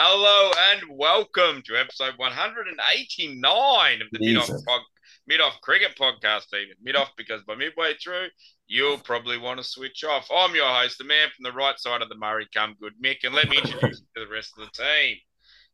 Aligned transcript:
Hello 0.00 0.52
and 0.70 0.82
welcome 0.96 1.60
to 1.66 1.74
episode 1.76 2.14
189 2.18 4.00
of 4.00 4.06
the 4.12 4.18
Mid 4.20 4.36
Off, 4.36 4.46
pod, 4.64 4.80
Mid 5.26 5.40
Off 5.40 5.60
Cricket 5.60 5.96
Podcast, 5.98 6.54
even. 6.54 6.76
Mid 6.80 6.94
Off 6.94 7.10
because 7.16 7.42
by 7.42 7.56
midway 7.56 7.94
through, 7.94 8.28
you'll 8.68 8.98
probably 8.98 9.38
want 9.38 9.58
to 9.58 9.64
switch 9.64 10.04
off. 10.04 10.28
I'm 10.32 10.54
your 10.54 10.68
host, 10.68 10.98
the 10.98 11.04
man 11.04 11.30
from 11.34 11.42
the 11.42 11.50
right 11.50 11.76
side 11.80 12.00
of 12.00 12.08
the 12.08 12.14
Murray, 12.14 12.46
come 12.54 12.76
good 12.80 12.92
Mick, 13.04 13.24
and 13.24 13.34
let 13.34 13.48
me 13.48 13.56
introduce 13.58 13.98
you 13.98 14.06
to 14.22 14.24
the 14.28 14.32
rest 14.32 14.52
of 14.56 14.66
the 14.66 14.84
team. 14.84 15.16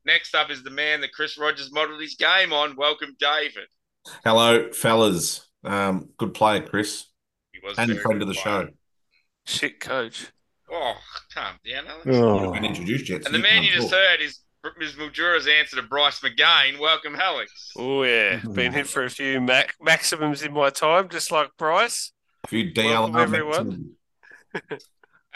Next 0.06 0.34
up 0.34 0.50
is 0.50 0.62
the 0.62 0.70
man 0.70 1.02
that 1.02 1.12
Chris 1.12 1.36
Rogers 1.36 1.70
modelled 1.70 2.00
his 2.00 2.14
game 2.14 2.54
on. 2.54 2.76
Welcome, 2.76 3.16
David. 3.20 3.68
Hello, 4.24 4.72
fellas. 4.72 5.46
Um, 5.64 6.08
good 6.16 6.32
player, 6.32 6.62
Chris, 6.62 7.04
He 7.52 7.60
was 7.62 7.78
and 7.78 7.90
very 7.90 8.00
friend 8.00 8.22
of 8.22 8.28
the 8.28 8.34
player. 8.34 8.68
show. 8.68 8.70
Shit, 9.44 9.80
coach. 9.80 10.28
Oh, 10.70 10.94
calm 11.32 11.56
down, 11.68 11.86
Alex. 11.86 12.06
You 12.06 12.12
Oh, 12.14 12.38
haven't 12.52 12.64
introduced 12.64 13.08
yet. 13.08 13.22
so 13.22 13.26
And 13.26 13.34
the 13.34 13.38
man 13.38 13.62
you 13.62 13.70
just 13.72 13.90
talk. 13.90 13.98
heard 13.98 14.20
is 14.20 14.40
Ms. 14.78 14.94
Mildura's 14.94 15.46
answer 15.46 15.76
to 15.76 15.82
Bryce 15.82 16.20
McGain. 16.20 16.78
Welcome, 16.78 17.16
Alex. 17.16 17.72
Oh 17.76 18.02
yeah, 18.02 18.40
been 18.52 18.72
here 18.72 18.84
for 18.84 19.04
a 19.04 19.10
few 19.10 19.40
mac- 19.40 19.74
maximums 19.80 20.42
in 20.42 20.52
my 20.54 20.70
time, 20.70 21.08
just 21.10 21.30
like 21.30 21.50
Bryce. 21.58 22.12
A 22.44 22.48
few 22.48 22.72
Welcome, 22.76 23.16
everyone. 23.16 23.90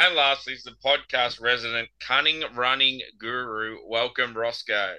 And 0.00 0.14
lastly 0.14 0.52
is 0.52 0.62
the 0.62 0.76
podcast 0.84 1.40
resident 1.42 1.88
cunning 1.98 2.44
running 2.54 3.00
guru. 3.18 3.78
Welcome, 3.84 4.32
Roscoe. 4.32 4.94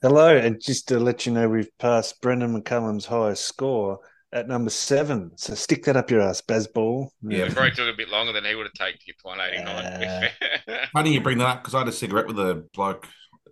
hello, 0.00 0.36
and 0.36 0.60
just 0.62 0.86
to 0.88 1.00
let 1.00 1.26
you 1.26 1.32
know, 1.32 1.48
we've 1.48 1.76
passed 1.78 2.20
Brendan 2.20 2.54
McCullum's 2.62 3.06
highest 3.06 3.44
score 3.46 3.98
at 4.32 4.48
number 4.48 4.70
seven. 4.70 5.32
So 5.36 5.54
stick 5.54 5.84
that 5.84 5.96
up 5.96 6.10
your 6.10 6.20
ass, 6.20 6.40
Bazball. 6.40 7.08
Yeah. 7.22 7.44
It 7.46 7.54
probably 7.54 7.70
took 7.72 7.92
a 7.92 7.96
bit 7.96 8.08
longer 8.08 8.32
than 8.32 8.44
he 8.44 8.54
would 8.54 8.66
have 8.66 8.72
taken 8.74 8.98
to 9.00 9.06
get 9.06 9.18
to 9.20 9.26
189. 9.26 10.78
Funny 10.92 11.12
you 11.14 11.20
bring 11.20 11.38
that 11.38 11.46
up 11.48 11.62
because 11.62 11.74
I 11.74 11.78
had 11.80 11.88
a 11.88 11.92
cigarette 11.92 12.26
with 12.26 12.38
a 12.38 12.66
bloke 12.74 13.06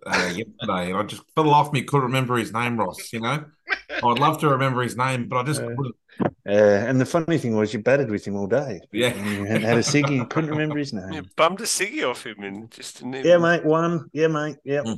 uh, 0.05 0.33
yesterday, 0.35 0.91
and 0.91 0.97
I 0.97 1.03
just 1.03 1.23
for 1.35 1.43
the 1.43 1.49
life 1.49 1.67
of 1.67 1.73
me 1.73 1.81
couldn't 1.83 2.05
remember 2.07 2.37
his 2.37 2.53
name, 2.53 2.77
Ross. 2.77 3.11
You 3.11 3.21
know, 3.21 3.45
I'd 3.89 4.19
love 4.19 4.39
to 4.41 4.49
remember 4.49 4.81
his 4.83 4.95
name, 4.95 5.27
but 5.27 5.37
I 5.37 5.43
just 5.43 5.61
Uh, 5.61 5.67
couldn't. 5.75 5.95
Uh, 6.19 6.29
and 6.49 6.99
the 6.99 7.05
funny 7.05 7.37
thing 7.37 7.55
was, 7.55 7.73
you 7.73 7.79
batted 7.79 8.09
with 8.09 8.25
him 8.25 8.35
all 8.35 8.47
day. 8.47 8.79
Yeah. 8.91 9.09
And 9.09 9.29
you 9.29 9.45
had 9.45 9.61
had 9.61 9.77
a 9.77 9.81
ciggy, 9.81 10.15
you 10.15 10.25
couldn't 10.25 10.49
remember 10.49 10.77
his 10.77 10.93
You 10.93 11.01
name. 11.01 11.29
bummed 11.35 11.59
a 11.61 11.65
ciggy 11.65 12.09
off 12.09 12.25
him 12.25 12.41
and 12.43 12.71
just 12.71 12.97
didn't 12.99 13.15
even... 13.15 13.27
Yeah, 13.27 13.37
mate, 13.37 13.65
one. 13.65 14.09
Yeah, 14.13 14.27
mate. 14.27 14.57
Yep. 14.63 14.85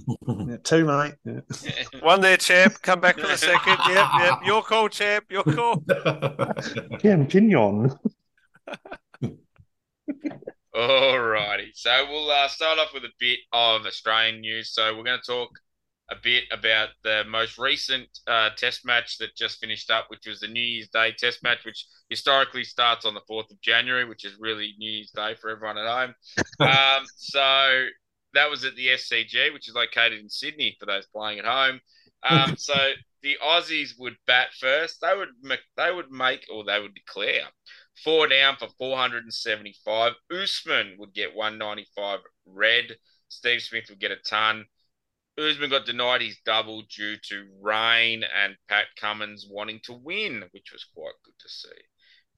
Yeah, 0.48 0.58
two, 0.64 0.86
mate. 0.86 1.16
Yeah. 1.26 1.40
One 2.02 2.22
there, 2.22 2.38
champ. 2.38 2.82
Come 2.82 3.00
back 3.02 3.20
for 3.20 3.28
the 3.28 3.36
second. 3.38 3.78
Yep, 3.90 4.08
yep. 4.20 4.40
Your 4.46 4.62
call, 4.62 4.88
champ. 4.90 5.26
Your 5.30 5.44
call. 5.44 5.78
Champignon. 7.02 7.98
Alrighty. 10.76 11.72
So 11.74 12.06
we'll 12.10 12.30
uh, 12.30 12.48
start 12.48 12.80
off 12.80 12.94
with 12.94 13.04
a 13.06 13.10
bit 13.20 13.40
of 13.52 13.86
Australian 13.86 14.42
news. 14.42 14.72
So 14.72 14.96
we're 14.96 15.04
going 15.04 15.20
to 15.20 15.26
talk 15.32 15.50
a 16.12 16.16
bit 16.22 16.46
about 16.52 16.90
the 17.04 17.24
most 17.28 17.58
recent 17.58 18.08
uh, 18.28 18.50
test 18.56 18.86
match 18.86 19.18
that 19.18 19.36
just 19.36 19.60
finished 19.60 19.92
up, 19.92 20.06
which 20.10 20.28
was 20.28 20.40
the 20.40 20.48
New 20.48 20.62
Year's 20.62 20.90
Day 20.90 21.14
test 21.18 21.44
match, 21.44 21.66
which 21.66 21.86
historically 22.10 22.64
starts 22.64 23.06
on 23.06 23.14
the 23.14 23.22
4th 23.30 23.52
of 23.52 23.62
January, 23.62 24.06
which 24.06 24.26
is 24.26 24.36
really 24.40 24.74
New 24.80 24.92
Year's 24.92 25.12
Day 25.12 25.36
for 25.36 25.50
everyone 25.50 25.78
at 25.78 25.88
home. 25.88 26.14
um, 26.60 27.06
so 27.16 27.86
that 28.34 28.50
was 28.50 28.64
at 28.66 28.76
the 28.76 28.88
SCG, 28.88 29.54
which 29.54 29.68
is 29.70 29.76
located 29.76 30.20
in 30.20 30.30
Sydney 30.30 30.76
for 30.80 30.86
those 30.86 31.06
playing 31.08 31.40
at 31.40 31.46
home. 31.46 31.80
Um, 32.28 32.56
so 32.58 32.74
the 33.22 33.38
Aussies 33.44 33.98
would 33.98 34.16
bat 34.28 34.50
first. 34.60 35.02
They 35.02 35.16
would 35.16 35.30
make, 35.42 35.62
they 35.78 35.92
would 35.92 36.12
make 36.12 36.46
or 36.52 36.64
they 36.64 36.80
would 36.80 36.94
declare 36.94 37.44
four 38.04 38.28
down 38.28 38.56
for 38.58 38.68
475. 38.78 40.14
Usman 40.32 40.96
would 40.98 41.14
get 41.14 41.36
195 41.36 42.20
red. 42.46 42.96
Steve 43.28 43.62
Smith 43.62 43.86
would 43.90 44.00
get 44.00 44.12
a 44.12 44.18
ton. 44.18 44.66
Usman 45.40 45.70
got 45.70 45.86
denied 45.86 46.22
his 46.22 46.38
double 46.46 46.84
due 46.96 47.18
to 47.30 47.48
rain 47.62 48.24
and 48.24 48.56
Pat 48.68 48.88
Cummins 49.00 49.48
wanting 49.50 49.80
to 49.84 49.94
win, 49.94 50.44
which 50.52 50.72
was 50.72 50.86
quite 50.94 51.14
good 51.24 51.34
to 51.40 51.50
see. 51.50 51.70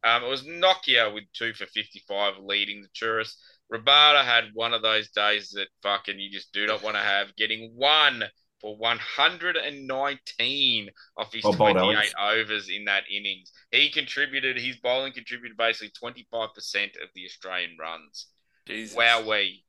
Um, 0.03 0.23
it 0.23 0.29
was 0.29 0.43
Nortje 0.43 1.13
with 1.13 1.25
two 1.33 1.53
for 1.53 1.67
55 1.67 2.39
leading 2.39 2.81
the 2.81 2.87
tourists. 2.93 3.37
Rabada 3.71 4.23
had 4.23 4.45
one 4.53 4.73
of 4.73 4.81
those 4.81 5.09
days 5.11 5.51
that 5.51 5.67
fucking 5.83 6.19
you 6.19 6.31
just 6.31 6.51
do 6.53 6.65
not 6.65 6.81
want 6.83 6.95
to 6.95 7.01
have, 7.01 7.35
getting 7.35 7.73
one 7.75 8.23
for 8.59 8.75
119 8.77 10.89
off 11.17 11.33
his 11.33 11.43
Well 11.43 11.53
28 11.53 12.13
overs 12.19 12.69
in 12.69 12.85
that 12.85 13.03
innings. 13.11 13.51
He 13.71 13.89
contributed, 13.89 14.57
his 14.57 14.77
bowling 14.77 15.13
contributed 15.13 15.57
basically 15.57 15.91
25% 16.01 17.01
of 17.01 17.09
the 17.15 17.25
Australian 17.25 17.75
runs. 17.79 18.27
Jesus. 18.67 18.95
Wowee. 18.95 19.63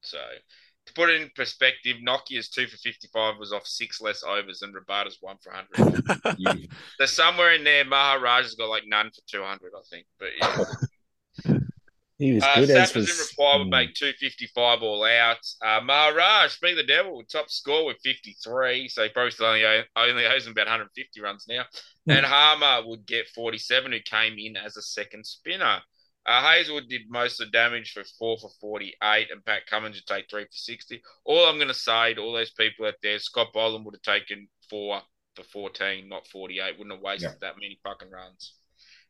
So, 0.00 0.18
to 0.86 0.92
put 0.94 1.10
it 1.10 1.20
in 1.22 1.30
perspective, 1.36 1.96
Nortje's 2.06 2.48
two 2.48 2.66
for 2.66 2.76
55 2.76 3.38
was 3.38 3.52
off 3.52 3.66
six 3.66 4.00
less 4.00 4.22
overs 4.24 4.60
than 4.60 4.72
Rabada's 4.72 5.18
one 5.20 5.36
for 5.42 5.52
100. 5.52 6.36
You- 6.38 6.68
so, 6.98 7.06
somewhere 7.06 7.52
in 7.52 7.64
there, 7.64 7.84
Maharaj's 7.84 8.54
got 8.54 8.68
like 8.68 8.84
none 8.86 9.10
for 9.10 9.20
200, 9.28 9.72
I 9.76 9.80
think. 9.90 10.06
But 10.18 10.28
yeah. 10.40 11.58
He 12.18 12.34
was 12.34 12.44
Uh, 12.44 12.54
good 12.54 12.70
as 12.70 12.92
Saffers 12.92 12.94
was. 12.94 13.10
in 13.10 13.16
reply 13.18 13.56
would 13.56 13.66
Mm. 13.66 13.70
make 13.70 13.94
255 13.94 14.82
all 14.82 15.02
out. 15.04 15.38
Uh, 15.60 15.80
Maharaj, 15.80 16.52
speak 16.52 16.76
the 16.76 16.84
devil, 16.84 17.20
top 17.24 17.50
score 17.50 17.84
with 17.86 17.96
53. 18.04 18.86
So 18.88 19.02
he 19.02 19.08
probably 19.08 19.32
still 19.32 19.46
only, 19.46 19.64
only 19.96 20.26
owes 20.26 20.46
him 20.46 20.52
about 20.52 20.66
150 20.66 21.20
runs 21.20 21.46
now. 21.48 21.64
And 22.06 22.24
Harmer 22.24 22.86
would 22.86 23.06
get 23.06 23.28
47, 23.30 23.90
who 23.90 23.98
came 24.00 24.38
in 24.38 24.56
as 24.56 24.76
a 24.76 24.82
second 24.82 25.26
spinner. 25.26 25.80
Uh, 26.26 26.40
Hazlewood 26.42 26.88
did 26.88 27.02
most 27.08 27.40
of 27.40 27.48
the 27.48 27.50
damage 27.50 27.92
for 27.92 28.04
four 28.18 28.36
for 28.38 28.50
48, 28.60 29.28
and 29.30 29.44
Pat 29.44 29.66
Cummins 29.66 29.96
would 29.96 30.06
take 30.06 30.30
three 30.30 30.44
for 30.44 30.48
60. 30.52 31.02
All 31.24 31.46
I'm 31.46 31.56
going 31.56 31.68
to 31.68 31.74
say 31.74 32.14
to 32.14 32.20
all 32.20 32.32
those 32.32 32.52
people 32.52 32.86
out 32.86 32.94
there, 33.02 33.18
Scott 33.18 33.48
Boland 33.52 33.84
would 33.84 33.96
have 33.96 34.02
taken 34.20 34.46
four 34.70 35.00
for 35.34 35.42
14, 35.44 36.08
not 36.08 36.26
48. 36.28 36.78
Wouldn't 36.78 36.94
have 36.94 37.02
wasted 37.02 37.30
Yeah. 37.30 37.48
that 37.48 37.56
many 37.56 37.78
fucking 37.82 38.10
runs. 38.10 38.54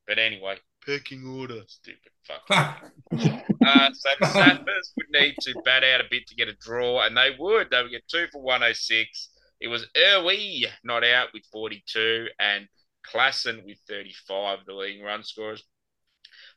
But 0.07 0.19
anyway, 0.19 0.57
pecking 0.87 1.25
order. 1.27 1.63
Stupid 1.67 2.13
fuck. 2.27 2.83
Uh, 3.65 3.91
so 3.93 4.11
the 4.19 4.27
Saffers 4.27 4.91
would 4.97 5.07
need 5.13 5.37
to 5.41 5.55
bat 5.65 5.85
out 5.85 6.01
a 6.01 6.05
bit 6.11 6.27
to 6.27 6.35
get 6.35 6.49
a 6.49 6.55
draw, 6.55 7.03
and 7.07 7.17
they 7.17 7.31
would. 7.39 7.69
They 7.71 7.81
would 7.81 7.93
get 7.93 8.09
two 8.09 8.27
for 8.33 8.43
106. 8.43 9.29
It 9.61 9.69
was 9.69 9.87
Erwee 9.97 10.65
not 10.83 11.05
out 11.05 11.29
with 11.33 11.45
42, 11.53 12.27
and 12.41 12.67
Klaasen 13.09 13.65
with 13.65 13.79
35, 13.89 14.61
the 14.67 14.75
leading 14.75 15.05
run 15.05 15.23
scorers. 15.23 15.63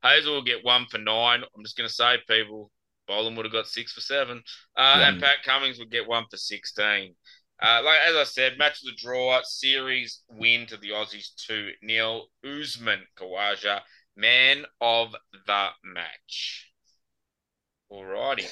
Hazlewood 0.05 0.45
get 0.45 0.63
one 0.63 0.85
for 0.89 0.97
nine. 0.97 1.43
I'm 1.55 1.63
just 1.63 1.77
going 1.77 1.88
to 1.89 1.93
say, 1.93 2.17
people, 2.27 2.71
Boland 3.07 3.38
would 3.38 3.45
have 3.45 3.53
got 3.53 3.67
six 3.67 3.93
for 3.93 4.01
seven, 4.01 4.43
uh, 4.77 4.97
Yeah. 4.99 5.09
and 5.09 5.21
Pat 5.21 5.43
Cummins 5.43 5.79
would 5.79 5.91
get 5.91 6.07
one 6.07 6.25
for 6.29 6.38
16. 6.38 7.16
Uh, 7.61 7.81
like 7.85 7.99
as 8.01 8.16
I 8.16 8.23
said, 8.25 8.57
match 8.57 8.81
of 8.83 8.88
the 8.88 8.97
draw, 9.01 9.39
series 9.43 10.21
win 10.29 10.66
to 10.67 10.77
the 10.77 10.89
Aussies 10.89 11.29
2 11.47 11.71
0. 11.88 12.25
Usman 12.43 12.99
Khawaja, 13.17 13.79
man 14.17 14.66
of 14.81 15.16
the 15.47 15.69
match. 15.83 16.72
Alrighty. 17.91 18.49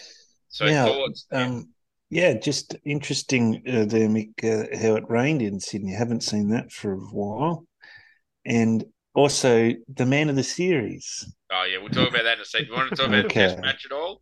So 0.49 0.65
Now, 0.67 0.85
thoughts? 0.85 1.25
Um, 1.31 1.69
yeah, 2.09 2.33
just 2.35 2.75
interesting 2.85 3.63
uh, 3.67 3.85
there, 3.85 4.07
Mick, 4.07 4.43
uh, 4.43 4.77
how 4.77 4.95
it 4.95 5.09
rained 5.09 5.41
in 5.41 5.59
Sydney. 5.59 5.93
Haven't 5.93 6.23
seen 6.23 6.49
that 6.49 6.71
for 6.71 6.93
a 6.93 6.97
while. 6.97 7.65
And 8.45 8.85
also 9.15 9.71
the 9.93 10.05
man 10.05 10.29
of 10.29 10.35
the 10.35 10.43
series. 10.43 11.25
Oh 11.53 11.63
yeah, 11.65 11.77
we'll 11.77 11.89
talk 11.89 12.09
about 12.09 12.23
that 12.23 12.35
in 12.37 12.41
a 12.41 12.45
second. 12.45 12.67
You 12.67 12.73
want 12.73 12.89
to 12.89 12.95
talk 12.95 13.07
about 13.07 13.25
Okay. 13.25 13.41
the 13.41 13.47
test 13.49 13.59
match 13.59 13.85
at 13.85 13.91
all? 13.91 14.21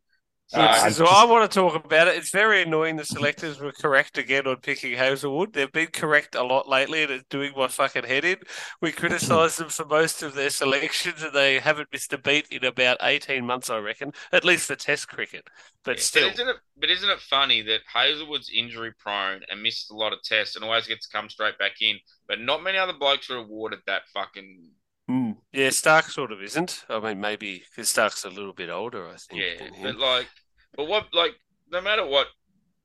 Uh, 0.54 0.60
Which 0.68 0.82
I 0.82 0.90
just- 0.90 1.02
I 1.02 1.24
want 1.24 1.50
to 1.50 1.56
talk 1.60 1.76
about 1.86 2.10
it. 2.10 2.18
It's 2.18 2.30
very 2.30 2.62
annoying 2.64 2.98
the 2.98 3.06
selectors 3.06 3.60
were 3.62 3.72
correct 3.72 4.18
again 4.18 4.46
on 4.48 4.58
picking 4.58 4.98
Hazlewood. 4.98 5.54
They've 5.54 5.72
been 5.72 5.88
correct 5.88 6.36
a 6.36 6.44
lot 6.44 6.68
lately, 6.68 7.04
and 7.04 7.12
it's 7.14 7.24
doing 7.30 7.54
my 7.56 7.70
fucking 7.70 8.04
head 8.04 8.26
in. 8.26 8.36
We 8.82 8.92
criticised 8.92 9.60
them 9.60 9.70
for 9.70 9.86
most 9.86 10.22
of 10.24 10.34
their 10.34 10.50
selections, 10.50 11.24
and 11.24 11.32
they 11.32 11.60
haven't 11.60 11.88
missed 11.94 12.12
a 12.12 12.18
beat 12.18 12.48
in 12.52 12.66
about 12.66 12.98
eighteen 13.02 13.46
months, 13.46 13.70
I 13.70 13.78
reckon, 13.78 14.12
at 14.34 14.44
least 14.44 14.68
for 14.68 14.76
Test 14.76 15.08
cricket. 15.08 15.48
But 15.86 15.98
Yeah, 16.00 16.04
still, 16.04 16.28
But 16.28 16.34
isn't 16.34 16.50
it? 16.50 16.58
But 16.76 16.90
isn't 16.90 17.10
it 17.10 17.20
funny 17.22 17.62
that 17.62 17.82
Hazlewood's 17.88 18.50
injury 18.54 18.92
prone 19.00 19.44
and 19.50 19.64
misses 19.64 19.90
a 19.90 19.96
lot 19.96 20.12
of 20.12 20.22
tests 20.22 20.58
and 20.58 20.66
always 20.66 20.86
gets 20.86 21.08
to 21.08 21.16
come 21.18 21.30
straight 21.30 21.58
back 21.60 21.82
in, 21.82 21.98
but 22.28 22.42
not 22.42 22.62
many 22.62 22.78
other 22.78 22.92
blokes 22.92 23.30
are 23.30 23.38
awarded 23.38 23.80
that 23.88 24.02
fucking 24.14 24.70
Mm. 25.10 25.38
yeah, 25.52 25.70
Stark 25.72 26.06
sort 26.06 26.32
of 26.32 26.42
isn't. 26.42 26.86
I 26.90 27.00
mean, 27.00 27.20
maybe 27.20 27.64
because 27.70 27.90
Stark's 27.90 28.24
a 28.24 28.30
little 28.30 28.54
bit 28.54 28.70
older, 28.70 29.08
I 29.08 29.16
think. 29.18 29.42
yeah. 29.42 29.68
But 29.84 29.98
like, 29.98 30.28
but 30.76 30.88
what 30.88 31.08
like 31.14 31.34
no 31.72 31.82
matter 31.82 32.06
what 32.06 32.28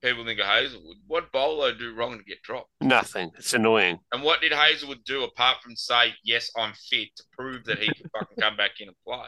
people 0.01 0.25
think 0.25 0.39
of 0.39 0.45
Hazlewood, 0.45 0.97
what 1.07 1.31
bowler 1.31 1.73
do 1.73 1.93
wrong 1.93 2.17
to 2.17 2.23
get 2.23 2.41
dropped? 2.43 2.69
Nothing. 2.81 3.31
It's 3.37 3.53
annoying. 3.53 3.99
And 4.11 4.23
what 4.23 4.41
did 4.41 4.51
Hazlewood 4.51 5.03
do 5.05 5.23
apart 5.23 5.57
from 5.63 5.75
say 5.75 6.13
yes, 6.23 6.51
I'm 6.57 6.73
fit 6.89 7.09
to 7.15 7.23
prove 7.31 7.63
that 7.65 7.79
he 7.79 7.87
can 7.87 8.09
fucking 8.09 8.37
come 8.39 8.57
back 8.57 8.71
in 8.79 8.87
and 8.89 8.97
play? 9.05 9.27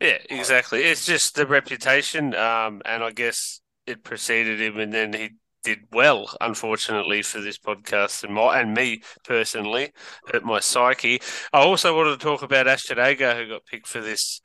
Yeah, 0.00 0.18
exactly. 0.30 0.82
It's 0.82 1.06
just 1.06 1.36
the 1.36 1.46
reputation, 1.46 2.34
um, 2.34 2.82
and 2.84 3.04
I 3.04 3.12
guess 3.12 3.60
it 3.86 4.02
preceded 4.02 4.60
him, 4.60 4.78
and 4.78 4.92
then 4.92 5.12
he 5.12 5.30
did 5.62 5.80
well, 5.92 6.28
unfortunately, 6.40 7.22
for 7.22 7.40
this 7.40 7.58
podcast 7.58 8.24
and 8.24 8.34
my 8.34 8.60
and 8.60 8.74
me 8.74 9.02
personally, 9.24 9.92
hurt 10.32 10.44
my 10.44 10.60
psyche. 10.60 11.20
I 11.52 11.60
also 11.60 11.96
wanted 11.96 12.18
to 12.18 12.24
talk 12.24 12.42
about 12.42 12.68
Ashton 12.68 12.98
Agar, 12.98 13.34
who 13.34 13.48
got 13.48 13.66
picked 13.66 13.86
for 13.86 14.00
this 14.00 14.40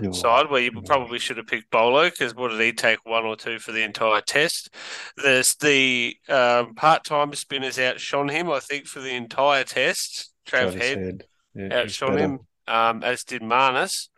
You're 0.00 0.12
side, 0.12 0.50
where 0.50 0.60
you 0.60 0.72
probably 0.82 1.18
should 1.18 1.36
have 1.36 1.46
picked 1.46 1.70
Bolo 1.70 2.10
because 2.10 2.34
what 2.34 2.48
did 2.48 2.60
he 2.60 2.72
take 2.72 3.04
one 3.04 3.24
or 3.24 3.36
two 3.36 3.58
for 3.58 3.72
the 3.72 3.82
entire 3.82 4.20
test? 4.20 4.74
There's 5.16 5.54
the 5.56 6.16
um, 6.28 6.74
part-time 6.74 7.34
spinners 7.34 7.78
outshone 7.78 8.28
him, 8.28 8.50
I 8.50 8.60
think, 8.60 8.86
for 8.86 9.00
the 9.00 9.14
entire 9.14 9.64
test. 9.64 10.32
Trav 10.46 10.74
Head. 10.74 11.24
Yeah, 11.54 11.80
outshone 11.80 12.18
him, 12.18 12.38
um, 12.68 13.02
as 13.02 13.24
did 13.24 13.42
Marnus. 13.42 14.08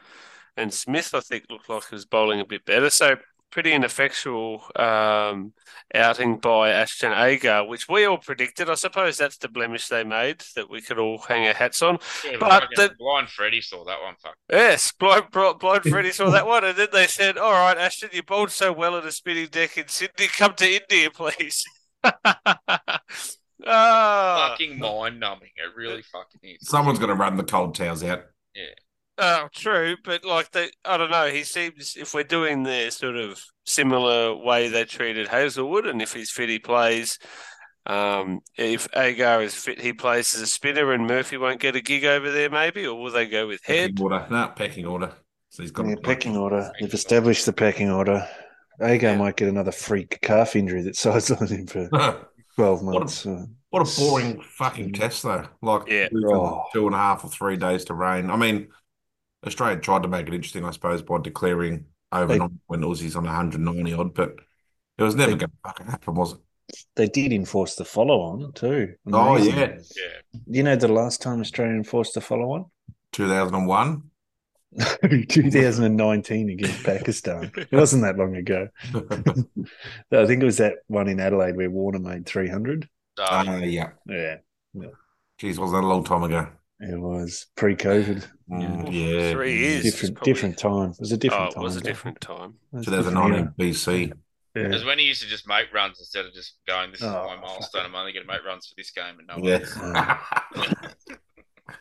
And 0.57 0.73
Smith, 0.73 1.15
I 1.15 1.21
think, 1.21 1.45
looked 1.49 1.71
like 1.71 1.89
he 1.89 1.95
was 1.95 2.05
bowling 2.05 2.41
a 2.41 2.45
bit 2.45 2.65
better. 2.67 2.91
So 2.91 3.17
pretty 3.53 3.73
ineffectual 3.73 4.65
um, 4.77 5.53
outing 5.95 6.39
by 6.39 6.71
Ashton 6.71 7.13
Agar, 7.13 7.65
which 7.67 7.89
we 7.89 8.05
all 8.07 8.19
predicted. 8.19 8.69
I 8.69 8.75
suppose 8.75 9.17
that's 9.19 9.37
the 9.37 9.49
blemish 9.49 9.87
they 9.89 10.03
made 10.03 10.43
that 10.57 10.69
we 10.69 10.81
could 10.81 10.99
all 10.99 11.19
hang 11.19 11.47
our 11.47 11.53
hats 11.55 11.83
on. 11.83 11.99
Yeah, 12.25 12.39
But 12.41 12.49
fucking 12.51 12.69
the- 12.77 12.95
blind 12.99 13.29
Freddy 13.29 13.61
saw 13.61 13.85
that 13.85 14.01
one. 14.03 14.15
Fuck. 14.21 14.35
Yes, 14.51 14.91
blind, 14.93 15.31
blind, 15.31 15.59
blind 15.61 15.85
Freddie 15.85 16.11
saw 16.11 16.31
that 16.33 16.47
one, 16.47 16.65
and 16.65 16.77
then 16.77 16.89
they 16.93 17.07
said, 17.07 17.39
"All 17.39 17.53
right, 17.53 17.79
Ashton, 17.79 18.11
you 18.13 18.23
bowled 18.25 18.51
so 18.51 18.73
well 18.73 18.97
at 18.97 19.05
a 19.07 19.13
spinning 19.13 19.47
deck 19.47 19.79
in 19.79 19.87
Sydney. 19.87 20.27
Come 20.27 20.55
to 20.55 20.67
India, 20.81 21.11
please." 21.11 21.65
Ah, 23.65 24.49
fucking 24.51 24.81
mind 24.81 25.21
numbing. 25.21 25.51
It 25.55 25.77
really 25.77 26.03
fucking 26.03 26.41
is. 26.43 26.69
Someone's 26.69 26.99
going 26.99 27.11
to 27.11 27.15
run 27.15 27.37
the 27.37 27.45
cold 27.45 27.77
towels 27.77 28.03
out. 28.03 28.25
Oh, 29.19 29.49
true, 29.55 29.97
but 30.05 30.25
like 30.25 30.51
they, 30.53 30.71
I 30.85 30.97
don't 30.97 31.11
know. 31.11 31.29
He 31.29 31.45
seems 31.45 31.97
if 31.97 32.15
we're 32.15 32.23
doing 32.25 32.63
the 32.63 32.91
sort 32.91 33.17
of 33.17 33.41
similar 33.65 34.35
way 34.35 34.69
they 34.69 34.85
treated 34.85 35.29
Hazlewood, 35.29 35.87
and 35.87 36.01
if 36.01 36.13
he's 36.15 36.31
fit, 36.31 36.49
he 36.49 36.59
plays. 36.59 37.19
Um, 37.85 38.41
if 38.57 38.89
Agar 38.97 39.43
is 39.43 39.55
fit, 39.55 39.81
he 39.81 39.93
plays 39.93 40.35
as 40.35 40.41
a 40.41 40.47
spinner, 40.47 40.93
and 40.93 41.07
Murphy 41.07 41.37
won't 41.37 41.61
get 41.61 41.77
a 41.77 41.81
gig 41.81 42.05
over 42.05 42.31
there, 42.31 42.49
maybe, 42.49 42.87
or 42.87 42.99
will 43.01 43.11
they 43.11 43.27
go 43.27 43.47
with 43.49 43.61
Head? 43.65 43.91
Pecking 43.97 44.03
order. 44.05 44.27
No, 44.31 44.53
pecking 44.57 44.87
order. 44.87 45.13
So 45.51 45.63
he's 45.63 45.73
got 45.73 45.87
Yeah, 45.87 45.97
to 45.97 46.01
pecking 46.01 46.37
order. 46.37 46.61
Pecking 46.73 46.87
They've 46.87 46.95
established 46.95 47.45
the 47.45 47.53
pecking 47.53 47.91
order. 47.91 48.27
Agar 48.81 49.11
Yeah. 49.11 49.17
might 49.19 49.37
get 49.37 49.49
another 49.49 49.73
freak 49.73 50.21
calf 50.23 50.57
injury 50.57 50.83
that 50.83 50.97
sidelines 50.97 51.51
him 51.53 51.67
for 51.67 51.89
order. 51.93 52.27
12 52.57 52.83
What 52.83 52.95
a- 52.97 52.99
months. 53.01 53.27
What 53.71 53.89
a 53.89 54.01
boring 54.01 54.41
fucking 54.43 54.93
test, 54.93 55.23
though. 55.25 55.47
Like, 55.61 55.89
Yeah. 55.89 56.09
Oh. 56.15 56.65
two 56.73 56.87
and 56.87 56.95
a 56.95 56.99
half 56.99 57.25
or 57.25 57.31
three 57.31 57.57
days 57.57 57.85
to 57.87 57.95
rain. 57.95 58.31
I 58.31 58.37
mean, 58.37 58.69
Australia 59.47 59.79
tried 59.81 60.03
to 60.03 60.09
make 60.09 60.29
it 60.29 60.35
interesting, 60.35 60.65
I 60.65 60.71
suppose, 60.71 61.03
by 61.03 61.19
declaring 61.19 61.87
overnight 62.13 62.51
when 62.67 62.85
Aussie's 62.85 63.17
on 63.17 63.25
190 63.25 63.93
odd, 63.95 64.15
but 64.15 64.35
it 64.99 65.03
was 65.03 65.15
never 65.15 65.37
going 65.37 65.51
to 65.51 65.57
fucking 65.65 65.87
happen, 65.87 66.15
was 66.15 66.35
it? 66.35 66.39
They 66.97 67.09
did 67.09 67.33
enforce 67.33 67.75
the 67.75 67.85
follow 67.85 68.21
on 68.21 68.53
too. 68.53 68.95
Oh, 69.13 69.37
yeah. 69.37 69.77
Yeah. 69.97 70.41
You 70.47 70.63
know 70.63 70.77
the 70.77 70.89
last 70.89 71.21
time 71.21 71.41
Australia 71.41 71.75
enforced 71.75 72.15
the 72.15 72.21
follow 72.21 72.53
on? 72.53 72.67
2001. 73.13 74.03
2019 75.29 76.51
against 76.51 76.83
Pakistan. 76.85 77.51
It 77.57 77.73
wasn't 77.73 78.03
that 78.05 78.17
long 78.17 78.37
ago. 78.37 78.69
I 78.95 80.27
think 80.27 80.43
it 80.43 80.47
was 80.47 80.59
that 80.59 80.77
one 80.87 81.09
in 81.09 81.21
Adelaide 81.21 81.57
where 81.57 81.69
Warner 81.69 81.99
made 81.99 82.25
300. 82.27 82.89
So, 83.19 83.25
Uh, 83.25 83.61
yeah. 83.63 83.91
Yeah, 84.07 84.37
Geez, 85.37 85.59
wasn't 85.59 85.83
that 85.83 85.87
a 85.87 85.91
long 85.91 86.05
time 86.05 86.23
ago? 86.23 86.49
It 86.83 86.99
was 87.01 87.47
pre 87.57 87.75
COVID. 87.77 88.27
Mm, 88.51 88.89
yeah. 88.93 89.31
three 89.33 89.57
years. 89.57 89.83
Different, 89.85 90.17
probably- 90.17 90.33
different 90.33 90.59
time. 90.59 90.91
It 90.91 91.01
was 91.01 91.13
a 91.13 91.15
Oh, 91.15 91.19
different 91.19 91.51
it 91.51 91.55
time. 91.55 91.63
was 91.63 91.77
a 91.77 91.81
different 91.81 92.21
time. 92.21 92.55
It 92.73 92.77
was 92.77 92.89
a 92.89 92.91
different 92.91 93.17
2019 93.17 93.55
BC. 93.59 94.05
era. 94.55 94.69
Because 94.69 94.85
when 94.85 94.99
he 94.99 95.07
used 95.07 95.23
to 95.23 95.29
just 95.29 95.49
make 95.49 95.73
runs 95.73 95.99
instead 95.99 96.27
of 96.27 96.35
just 96.35 96.57
going, 96.67 96.91
this 96.91 97.01
is 97.01 97.07
Oh, 97.07 97.25
my 97.27 97.37
milestone. 97.41 97.87
I'm 97.87 97.95
only 97.95 98.13
going 98.13 98.27
to 98.27 98.31
make 98.33 98.45
runs 98.45 98.67
for 98.67 98.75
this 98.77 98.91
game 98.91 99.19
and 99.19 99.27
no 99.27 99.37
one 99.37 99.45
Yeah. 99.45 100.19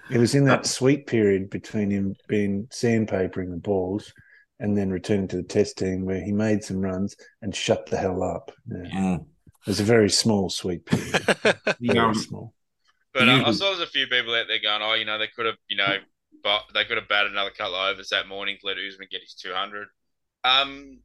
It 0.10 0.18
was 0.20 0.36
in 0.36 0.46
that 0.46 0.66
sweet 0.66 1.08
period 1.08 1.50
between 1.50 1.90
him 1.92 2.16
being 2.30 2.68
sandpapering 2.68 3.50
the 3.52 3.58
balls 3.58 4.14
and 4.60 4.78
then 4.78 4.90
returning 4.90 5.28
to 5.30 5.38
the 5.38 5.44
test 5.44 5.78
team 5.78 6.06
where 6.06 6.22
he 6.24 6.32
made 6.32 6.64
some 6.64 6.80
runs 6.80 7.16
and 7.42 7.54
shut 7.54 7.86
the 7.88 7.98
hell 7.98 8.24
up. 8.24 8.52
Yeah. 8.70 8.78
Mm. 8.94 9.16
It 9.22 9.68
was 9.68 9.80
a 9.80 9.84
very 9.84 10.10
small 10.10 10.50
sweet 10.50 10.86
period. 10.86 11.12
Very 11.44 11.94
know, 11.94 12.14
small. 12.14 12.54
But 13.14 13.28
uh, 13.28 13.32
I 13.32 13.36
Usually- 13.38 13.54
saw 13.56 13.66
there's 13.76 13.82
a 13.82 13.92
few 13.92 14.08
people 14.08 14.34
out 14.36 14.48
there 14.48 14.60
going, 14.62 14.82
oh, 14.82 14.94
you 14.94 15.06
know, 15.06 15.18
they 15.18 15.28
could 15.28 15.46
have, 15.46 15.58
you 15.68 15.78
know, 15.78 15.98
but 16.44 16.64
they 16.74 16.86
could 16.86 16.98
have 16.98 17.08
batted 17.08 17.32
another 17.32 17.52
couple 17.52 17.76
of 17.76 17.94
overs 17.94 18.10
that 18.10 18.28
morning 18.28 18.58
to 18.62 18.68
let 18.68 18.78
Usman 18.78 19.08
get 19.12 19.22
his 19.22 19.34
200. 19.36 19.88
Um, 20.44 21.00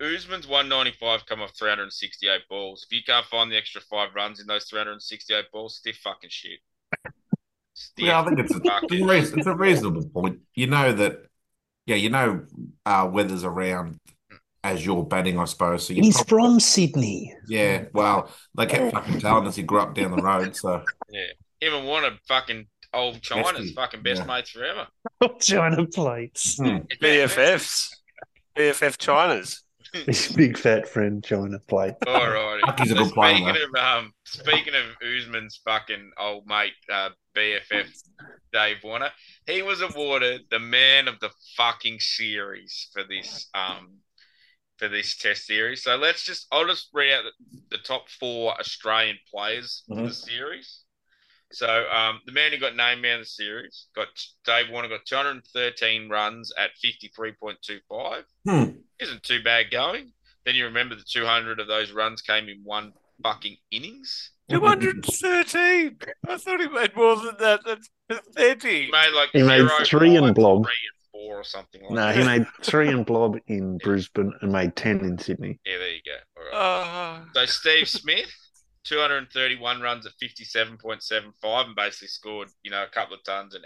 Usman's 0.00 0.46
195 0.48 1.24
come 1.26 1.40
off 1.40 1.56
368 1.56 2.42
balls. 2.50 2.84
If 2.88 2.94
you 2.94 3.02
can't 3.06 3.24
find 3.26 3.50
the 3.50 3.56
extra 3.56 3.80
five 3.80 4.10
runs 4.14 4.40
in 4.40 4.46
those 4.46 4.64
368 4.64 5.44
balls, 5.52 5.76
stiff 5.76 5.96
fucking 6.02 6.30
shit. 6.30 6.58
Stiff 7.74 8.04
Yeah, 8.06 8.20
I 8.20 8.24
think 8.24 8.40
it's 8.40 8.54
a, 8.54 8.60
it's, 8.64 8.92
a 9.00 9.04
reason, 9.06 9.38
it's 9.38 9.46
a 9.46 9.54
reasonable 9.54 10.08
point. 10.08 10.40
You 10.54 10.66
know 10.66 10.92
that, 10.92 11.18
yeah, 11.86 11.96
you 11.96 12.10
know, 12.10 12.44
uh, 12.84 13.08
weather's 13.12 13.44
around 13.44 13.98
as 14.64 14.84
you're 14.84 15.04
batting, 15.04 15.38
I 15.38 15.44
suppose. 15.44 15.86
So 15.86 15.92
you 15.94 16.02
He's 16.02 16.16
prob- 16.16 16.28
from 16.28 16.60
Sydney. 16.60 17.34
yeah. 17.48 17.84
Well, 17.92 18.28
they 18.56 18.66
kept 18.66 18.92
fucking 18.92 19.20
telling 19.20 19.46
us 19.46 19.56
he 19.56 19.62
grew 19.62 19.80
up 19.80 19.94
down 19.94 20.10
the 20.10 20.22
road, 20.22 20.56
so 20.56 20.82
Yeah. 21.10 21.20
Even 21.64 21.84
one 21.84 22.04
of 22.04 22.14
fucking 22.28 22.66
old 22.92 23.20
China's 23.22 23.72
fucking 23.72 24.02
best 24.02 24.20
Yeah. 24.22 24.26
mates 24.26 24.50
forever. 24.50 24.86
China 25.40 25.86
plates. 25.86 26.56
hmm. 26.58 26.78
BFFs, 27.02 27.88
BFF 28.56 28.96
Chinas. 28.98 29.60
His 30.06 30.32
big 30.32 30.58
fat 30.58 30.88
friend 30.88 31.22
China 31.24 31.58
plate. 31.68 31.94
Alrighty. 32.04 32.78
He's 32.80 32.90
a 32.90 32.96
So 32.96 33.04
good 33.04 33.14
player, 33.14 33.36
speaking 33.36 33.56
of 33.76 33.84
um, 33.84 34.12
speaking 34.24 34.74
of 34.74 34.84
Usman's 35.06 35.60
fucking 35.64 36.10
old 36.18 36.46
mate, 36.46 36.72
uh, 36.92 37.10
BFF 37.36 37.86
Dave 38.52 38.78
Warner, 38.82 39.10
he 39.46 39.62
was 39.62 39.82
awarded 39.82 40.42
the 40.50 40.58
man 40.58 41.06
of 41.06 41.20
the 41.20 41.30
fucking 41.56 42.00
series 42.00 42.88
for 42.92 43.04
this 43.04 43.48
um 43.54 43.98
for 44.78 44.88
this 44.88 45.16
test 45.16 45.46
series. 45.46 45.84
So 45.84 45.94
let's 45.96 46.24
just 46.24 46.48
I'll 46.50 46.66
just 46.66 46.88
read 46.92 47.12
out 47.12 47.22
the, 47.24 47.60
the 47.76 47.82
top 47.82 48.08
four 48.08 48.58
Australian 48.58 49.18
players 49.32 49.84
for 49.88 50.02
the 50.02 50.12
series. 50.12 50.80
So 51.54 51.86
um, 51.90 52.20
the 52.26 52.32
man 52.32 52.52
who 52.52 52.58
got 52.58 52.76
named 52.76 53.00
man 53.02 53.14
of 53.20 53.20
the 53.22 53.26
series 53.26 53.86
got 53.94 54.08
Dave 54.44 54.70
Warner 54.70 54.88
got 54.88 55.06
213 55.06 56.08
runs 56.08 56.52
at 56.58 56.70
53.25 56.84 58.22
Hmm. 58.46 58.64
isn't 59.00 59.22
too 59.22 59.42
bad 59.42 59.70
going. 59.70 60.12
Then 60.44 60.54
you 60.56 60.64
remember 60.66 60.94
the 60.94 61.04
200 61.10 61.60
of 61.60 61.66
those 61.68 61.92
runs 61.92 62.20
came 62.22 62.48
in 62.48 62.60
one 62.64 62.92
fucking 63.22 63.56
innings. 63.70 64.30
213. 64.50 65.96
I 66.28 66.36
thought 66.36 66.60
he 66.60 66.68
made 66.68 66.94
more 66.96 67.16
than 67.16 67.34
that. 67.38 67.60
That's 67.64 67.88
pathetic. 68.08 68.62
He 68.62 68.90
made 68.90 69.10
like 69.14 69.30
He 69.32 69.42
made 69.42 69.58
zero, 69.58 69.70
three 69.84 70.16
and 70.16 70.34
blob. 70.34 70.64
three 70.64 70.72
and 70.72 71.10
four 71.12 71.40
or 71.40 71.44
something 71.44 71.82
like 71.82 71.92
No, 71.92 72.06
that. 72.06 72.16
he 72.16 72.24
made 72.24 72.46
three 72.62 72.88
in 72.88 73.04
Blob 73.04 73.38
in 73.46 73.78
Brisbane 73.78 74.32
and 74.42 74.52
made 74.52 74.76
10 74.76 75.00
in 75.00 75.18
Sydney. 75.18 75.58
Yeah, 75.64 75.78
there 75.78 75.90
you 75.90 76.00
go. 76.04 76.16
All 76.36 76.44
right. 76.50 77.24
Oh, 77.24 77.26
so 77.34 77.46
Steve 77.46 77.88
Smith, 77.88 78.30
231 78.84 79.80
runs 79.80 80.06
at 80.06 80.12
57.75 80.22 81.66
and 81.66 81.76
basically 81.76 82.08
scored, 82.08 82.48
you 82.62 82.70
know, 82.70 82.82
a 82.84 82.88
couple 82.88 83.14
of 83.14 83.24
tons 83.24 83.54
and, 83.54 83.64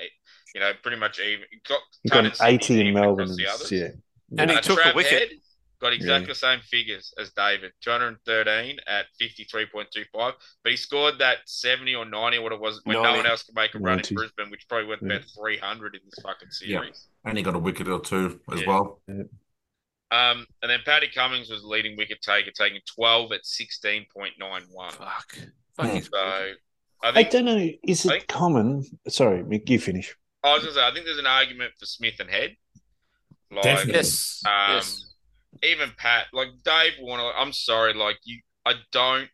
you 0.55 0.61
know, 0.61 0.73
pretty 0.83 0.97
much 0.97 1.19
even. 1.21 1.45
Got, 1.69 1.81
He 2.03 2.09
got 2.09 2.25
an 2.27 2.33
80 2.41 2.81
in 2.81 2.95
Melbourne. 2.95 3.25
across 3.25 3.37
the 3.37 3.45
and- 3.45 3.53
others. 3.53 3.73
Yeah. 3.73 3.89
And 4.39 4.51
he 4.51 4.57
Uh, 4.57 4.61
took 4.61 4.85
a 4.85 4.93
wicket. 4.95 5.13
Head 5.31 5.31
got 5.81 5.93
exactly 5.93 6.23
Yeah. 6.23 6.33
the 6.33 6.35
same 6.35 6.61
figures 6.61 7.15
as 7.19 7.31
David, 7.31 7.73
213 7.81 8.81
at 8.89 9.07
53.25. 9.21 10.35
But 10.65 10.71
he 10.73 10.77
scored 10.77 11.19
that 11.19 11.39
70 11.49 11.95
or 11.95 12.05
90, 12.05 12.39
what 12.41 12.53
it 12.53 12.59
was, 12.61 12.81
when 12.85 13.01
no 13.01 13.13
one 13.13 13.27
else 13.27 13.45
could 13.45 13.55
make 13.55 13.75
a 13.75 13.79
run 13.79 13.97
90. 13.97 14.15
in 14.15 14.17
Brisbane, 14.17 14.51
which 14.51 14.67
probably 14.69 14.89
went 14.89 15.03
Yeah. 15.03 15.17
about 15.17 15.29
300 15.37 15.95
in 15.95 16.01
this 16.05 16.19
fucking 16.23 16.51
series. 16.51 16.73
Yeah. 16.73 16.81
series. 16.81 17.07
and 17.25 17.37
he 17.37 17.43
got 17.45 17.55
a 17.55 17.59
wicket 17.59 17.87
or 17.89 18.01
two 18.01 18.41
as 18.53 18.61
Yeah. 18.61 18.67
well. 18.67 19.03
Um, 20.11 20.47
and 20.63 20.71
then 20.71 20.81
Paddy 20.85 21.09
Cummins 21.15 21.51
was 21.51 21.63
the 21.63 21.69
leading 21.69 21.97
wicket 21.97 22.23
taker, 22.23 22.51
taking 22.51 22.81
12 22.97 23.33
at 23.33 23.41
16.91. 23.45 24.93
fuck. 24.93 25.35
Hmm. 25.37 25.45
Fucking 25.77 26.03
So 26.03 26.17
I 26.17 26.55
I 27.03 27.23
don't 27.25 27.45
know. 27.45 27.69
Is 27.85 28.05
it 28.05 28.09
think- 28.09 28.27
common? 28.27 28.85
Sorry, 29.09 29.43
Mick, 29.45 29.69
you 29.69 29.79
finish. 29.79 30.15
I 30.43 30.55
was 30.55 30.63
gonna 30.63 30.75
say 30.75 30.87
I 30.87 30.93
think 30.93 31.05
there's 31.05 31.19
an 31.19 31.27
argument 31.27 31.73
for 31.79 31.87
Smith 31.87 32.15
and 32.21 32.31
Head. 32.31 32.57
Like 33.51 33.63
Definitely. 33.65 33.95
Yes. 33.95 34.43
Um, 34.47 34.75
yes. 34.77 35.15
even 35.63 35.91
Pat, 35.97 36.27
like 36.33 36.49
Dave 36.65 36.93
Warner, 37.01 37.31
I'm 37.37 37.53
sorry, 37.53 37.93
like 37.95 38.19
you, 38.25 38.41
I 38.65 38.75
don't. 38.93 39.29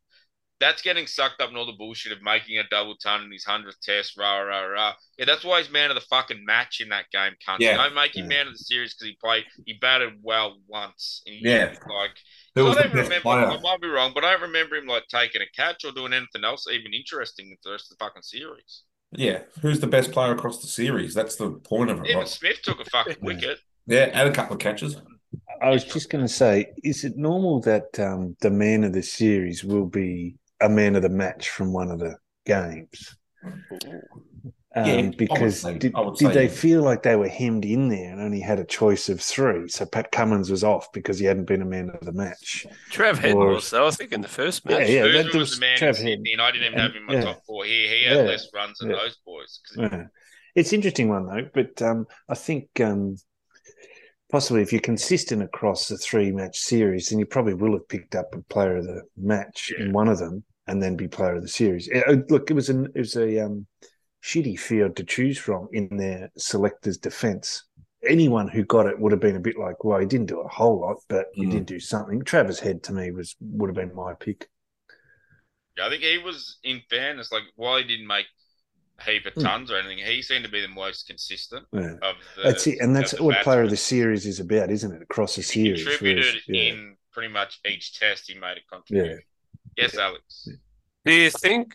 That's 0.60 0.82
getting 0.82 1.06
sucked 1.06 1.40
up 1.42 1.50
in 1.50 1.56
all 1.56 1.66
the 1.66 1.72
bullshit 1.72 2.12
of 2.12 2.22
making 2.22 2.58
a 2.58 2.62
double 2.70 2.94
ton 2.96 3.22
in 3.24 3.32
his 3.32 3.44
hundredth 3.44 3.80
test, 3.80 4.16
rah 4.16 4.38
rah 4.38 4.60
rah. 4.62 4.92
Yeah, 5.18 5.24
that's 5.24 5.44
why 5.44 5.60
he's 5.60 5.70
man 5.70 5.90
of 5.90 5.96
the 5.96 6.00
fucking 6.02 6.44
match 6.44 6.80
in 6.80 6.90
that 6.90 7.06
game, 7.12 7.32
cunt. 7.46 7.58
Yeah. 7.58 7.76
Don't 7.76 7.94
make 7.94 8.16
him 8.16 8.24
Yeah. 8.30 8.36
man 8.36 8.46
of 8.46 8.52
the 8.54 8.58
series 8.58 8.94
because 8.94 9.08
he 9.08 9.16
played, 9.22 9.44
he 9.66 9.74
batted 9.74 10.14
well 10.22 10.56
once. 10.68 11.22
And 11.26 11.34
he, 11.34 11.48
Yeah. 11.48 11.74
like 11.88 12.12
Who 12.54 12.68
I 12.68 12.74
don't 12.74 12.74
the 12.74 12.80
even 12.84 12.92
best 12.96 13.08
remember. 13.08 13.22
player? 13.22 13.46
I 13.46 13.60
might 13.60 13.80
be 13.80 13.88
wrong, 13.88 14.12
but 14.14 14.24
I 14.24 14.32
don't 14.32 14.42
remember 14.42 14.76
him 14.76 14.86
like 14.86 15.08
taking 15.08 15.42
a 15.42 15.46
catch 15.56 15.84
or 15.84 15.90
doing 15.92 16.12
anything 16.12 16.44
else 16.44 16.66
even 16.70 16.94
interesting 16.94 17.46
in 17.50 17.56
the 17.64 17.72
rest 17.72 17.90
of 17.90 17.98
the 17.98 18.04
fucking 18.04 18.22
series. 18.22 18.82
Yeah, 19.10 19.40
who's 19.60 19.80
the 19.80 19.86
best 19.86 20.12
player 20.12 20.32
across 20.32 20.60
the 20.60 20.68
series? 20.68 21.14
That's 21.14 21.36
the 21.36 21.50
point 21.50 21.90
of 21.90 21.98
it, 22.00 22.06
Even 22.06 22.18
right? 22.20 22.28
Smith 22.28 22.62
took 22.62 22.80
a 22.80 22.84
fucking 22.90 23.16
Yeah. 23.20 23.26
wicket. 23.26 23.58
Yeah, 23.86 24.10
and 24.12 24.28
a 24.28 24.32
couple 24.32 24.54
of 24.54 24.60
catches. 24.60 24.96
I 25.60 25.70
was 25.70 25.84
just 25.84 26.10
going 26.10 26.24
to 26.24 26.32
say, 26.32 26.72
is 26.82 27.04
it 27.04 27.16
normal 27.16 27.60
that 27.62 27.98
um, 27.98 28.36
the 28.40 28.50
man 28.50 28.84
of 28.84 28.92
the 28.92 29.02
series 29.02 29.64
will 29.64 29.86
be 29.86 30.36
a 30.64 30.68
man 30.68 30.96
of 30.96 31.02
the 31.02 31.08
match 31.08 31.50
from 31.50 31.72
one 31.72 31.90
of 31.90 31.98
the 31.98 32.16
games? 32.46 33.16
Um, 34.76 34.86
Yeah, 34.86 35.10
because 35.16 35.60
say- 35.60 35.78
did, 35.78 35.94
did 36.18 36.32
they 36.32 36.44
yes. 36.46 36.58
feel 36.60 36.82
like 36.82 37.04
they 37.04 37.14
were 37.14 37.28
hemmed 37.28 37.64
in 37.64 37.88
there 37.88 38.10
and 38.12 38.20
only 38.20 38.40
had 38.40 38.58
a 38.58 38.64
choice 38.64 39.08
of 39.08 39.20
three? 39.20 39.68
So 39.68 39.86
Pat 39.86 40.10
Cummins 40.10 40.50
was 40.50 40.64
off 40.64 40.90
because 40.92 41.18
he 41.20 41.26
hadn't 41.26 41.44
been 41.44 41.62
a 41.62 41.66
man 41.66 41.90
of 41.90 42.00
the 42.04 42.12
match. 42.12 42.66
Trav 42.90 43.18
Head 43.18 43.36
Or- 43.36 43.48
was, 43.54 43.70
though, 43.70 43.86
I 43.86 43.90
think, 43.92 44.12
in 44.12 44.20
the 44.20 44.26
first 44.28 44.66
match. 44.66 44.88
yeah. 44.88 45.02
Boozer 45.04 45.22
that 45.22 45.26
was 45.26 45.34
was 45.36 45.54
the 45.54 45.60
man 45.60 45.78
Trav 45.78 45.80
in 45.82 45.86
Head. 45.86 45.96
Sydney, 45.96 46.32
and 46.32 46.42
I 46.42 46.50
didn't 46.50 46.66
even 46.66 46.78
And- 46.80 46.82
have 46.82 46.90
him 46.92 46.96
in 47.02 47.06
my 47.06 47.14
yeah. 47.14 47.20
top 47.34 47.42
four. 47.46 47.64
He 47.64 47.86
he 47.86 48.04
had 48.04 48.16
Yeah. 48.16 48.22
less 48.22 48.48
runs 48.52 48.78
than 48.78 48.90
Yeah. 48.90 48.96
those 48.96 49.16
boys. 49.24 49.60
Yeah. 49.76 50.04
It's 50.56 50.72
an 50.72 50.76
interesting 50.76 51.08
one 51.08 51.26
though, 51.26 51.48
but 51.54 51.80
um, 51.82 52.06
I 52.28 52.34
think 52.34 52.80
um, 52.80 53.16
possibly 54.32 54.62
if 54.62 54.72
you're 54.72 54.80
consistent 54.80 55.40
across 55.42 55.86
the 55.86 55.98
three 55.98 56.32
match 56.32 56.58
series, 56.58 57.08
then 57.10 57.20
you 57.20 57.26
probably 57.26 57.54
will 57.54 57.74
have 57.74 57.88
picked 57.88 58.16
up 58.16 58.34
a 58.34 58.40
player 58.42 58.76
of 58.78 58.86
the 58.86 59.02
match 59.16 59.72
Yeah. 59.76 59.84
in 59.86 59.92
one 59.92 60.08
of 60.08 60.18
them, 60.18 60.42
and 60.66 60.82
then 60.82 60.96
be 60.96 61.08
player 61.08 61.34
of 61.36 61.42
the 61.42 61.48
series. 61.48 61.88
Uh, 61.94 62.02
uh, 62.12 62.16
look, 62.28 62.50
it 62.50 62.54
was 62.54 62.68
an 62.68 62.86
it 62.94 62.98
was 63.00 63.16
a 63.16 63.44
um, 63.44 63.66
shitty 64.22 64.58
field 64.58 64.96
to 64.96 65.04
choose 65.04 65.38
from 65.38 65.68
in 65.72 65.96
their 65.96 66.30
selectors' 66.36 66.98
defence. 66.98 67.64
Anyone 68.06 68.48
who 68.48 68.64
got 68.64 68.86
it 68.86 68.98
would 68.98 69.12
have 69.12 69.20
been 69.20 69.36
a 69.36 69.40
bit 69.40 69.58
like, 69.58 69.82
well, 69.84 69.98
he 69.98 70.06
didn't 70.06 70.26
do 70.26 70.40
a 70.40 70.48
whole 70.48 70.80
lot, 70.80 70.96
but 71.08 71.26
he 71.34 71.46
Mm. 71.46 71.50
did 71.52 71.66
do 71.66 71.80
something. 71.80 72.22
Travis 72.22 72.60
Head 72.60 72.82
to 72.84 72.92
me 72.92 73.10
was 73.10 73.36
would 73.40 73.68
have 73.68 73.76
been 73.76 73.94
my 73.94 74.12
pick. 74.14 74.48
Yeah, 75.76 75.86
I 75.86 75.88
think 75.90 76.02
he 76.02 76.18
was, 76.18 76.58
in 76.62 76.82
fairness, 76.88 77.32
like 77.32 77.42
while 77.56 77.78
he 77.78 77.84
didn't 77.84 78.06
make 78.06 78.26
a 79.00 79.10
heap 79.10 79.26
of 79.26 79.32
Hmm. 79.34 79.40
tons 79.40 79.70
or 79.72 79.76
anything, 79.76 79.98
he 79.98 80.22
seemed 80.22 80.44
to 80.44 80.50
be 80.50 80.60
the 80.60 80.68
most 80.68 81.06
consistent 81.08 81.66
Yeah. 81.72 81.94
of 82.02 82.14
the. 82.36 82.42
That's 82.44 82.66
it, 82.66 82.78
and 82.80 82.94
that's 82.94 83.18
what 83.18 83.42
player 83.42 83.62
of 83.62 83.70
the 83.70 83.76
series 83.76 84.24
is 84.26 84.38
about, 84.38 84.70
isn't 84.70 84.92
it? 84.92 85.02
Across 85.02 85.34
the 85.36 85.40
He 85.42 85.46
series, 85.64 85.84
contributed 85.84 86.24
whereas- 86.26 86.42
yeah. 86.48 86.62
in 86.72 86.96
pretty 87.12 87.32
much 87.32 87.58
each 87.66 87.98
test. 87.98 88.28
He 88.30 88.38
made 88.38 88.58
a 88.58 88.60
contribution. 88.70 89.20
Yes, 89.76 89.96
Alex. 89.96 90.48
Do 91.04 91.12
you 91.12 91.30
think 91.30 91.74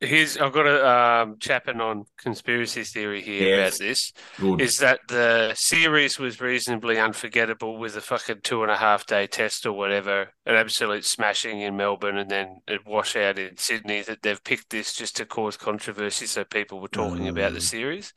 here's 0.00 0.36
I've 0.36 0.52
got 0.52 0.66
a 0.66 0.88
um, 1.22 1.36
chapping 1.38 1.80
on 1.80 2.04
conspiracy 2.18 2.82
theory 2.82 3.22
here 3.22 3.56
Yes. 3.56 3.76
about 3.76 3.86
this 3.86 4.12
Good. 4.40 4.60
is 4.60 4.78
that 4.78 4.98
the 5.08 5.52
series 5.54 6.18
was 6.18 6.40
reasonably 6.40 6.98
unforgettable 6.98 7.78
with 7.78 7.96
a 7.96 8.00
fucking 8.00 8.40
two 8.42 8.62
and 8.62 8.70
a 8.72 8.76
half 8.76 9.06
day 9.06 9.28
test 9.28 9.64
or 9.64 9.72
whatever, 9.72 10.28
an 10.44 10.56
absolute 10.56 11.04
smashing 11.04 11.60
in 11.60 11.76
Melbourne 11.76 12.18
and 12.18 12.28
then 12.30 12.60
a 12.68 12.78
washout 12.84 13.38
in 13.38 13.56
Sydney. 13.56 14.02
That 14.02 14.22
they've 14.22 14.42
picked 14.42 14.70
this 14.70 14.92
just 14.94 15.16
to 15.18 15.24
cause 15.24 15.56
controversy, 15.56 16.26
so 16.26 16.42
people 16.44 16.80
were 16.80 16.88
talking 16.88 17.28
about 17.28 17.52
the 17.52 17.60
Mm. 17.60 17.62
series. 17.62 18.12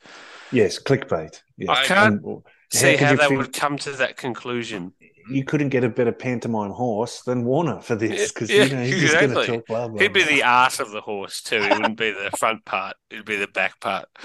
Yes, 0.50 0.82
clickbait. 0.82 1.40
Yeah. 1.56 1.70
I 1.72 1.84
can't 1.84 2.20
And 2.24 2.42
See 2.72 2.96
could 2.96 3.00
how 3.06 3.14
they 3.16 3.26
think- 3.28 3.38
would 3.38 3.52
come 3.52 3.78
to 3.78 3.92
that 3.92 4.16
conclusion. 4.16 4.92
Mm-hmm. 5.26 5.34
You 5.34 5.44
couldn't 5.44 5.70
get 5.70 5.82
a 5.82 5.88
better 5.88 6.12
pantomime 6.12 6.70
horse 6.70 7.22
than 7.22 7.44
Warner 7.44 7.80
for 7.80 7.96
this 7.96 8.32
because 8.32 8.48
Yeah, 8.48 8.64
you 8.64 8.76
know 8.76 8.84
he's 8.84 9.00
just 9.00 9.14
going 9.14 9.34
to 9.34 9.46
talk 9.46 9.66
blah 9.66 9.88
blah. 9.88 10.00
He'd 10.00 10.12
be 10.12 10.22
blah. 10.22 10.32
the 10.32 10.42
arse 10.44 10.78
of 10.78 10.92
the 10.92 11.00
horse 11.00 11.42
too. 11.42 11.60
He 11.60 11.68
wouldn't 11.68 11.98
be 11.98 12.12
the 12.12 12.30
front 12.38 12.64
part. 12.64 12.96
It'd 13.10 13.24
be 13.24 13.36
the 13.36 13.48
back 13.48 13.80
part. 13.80 14.08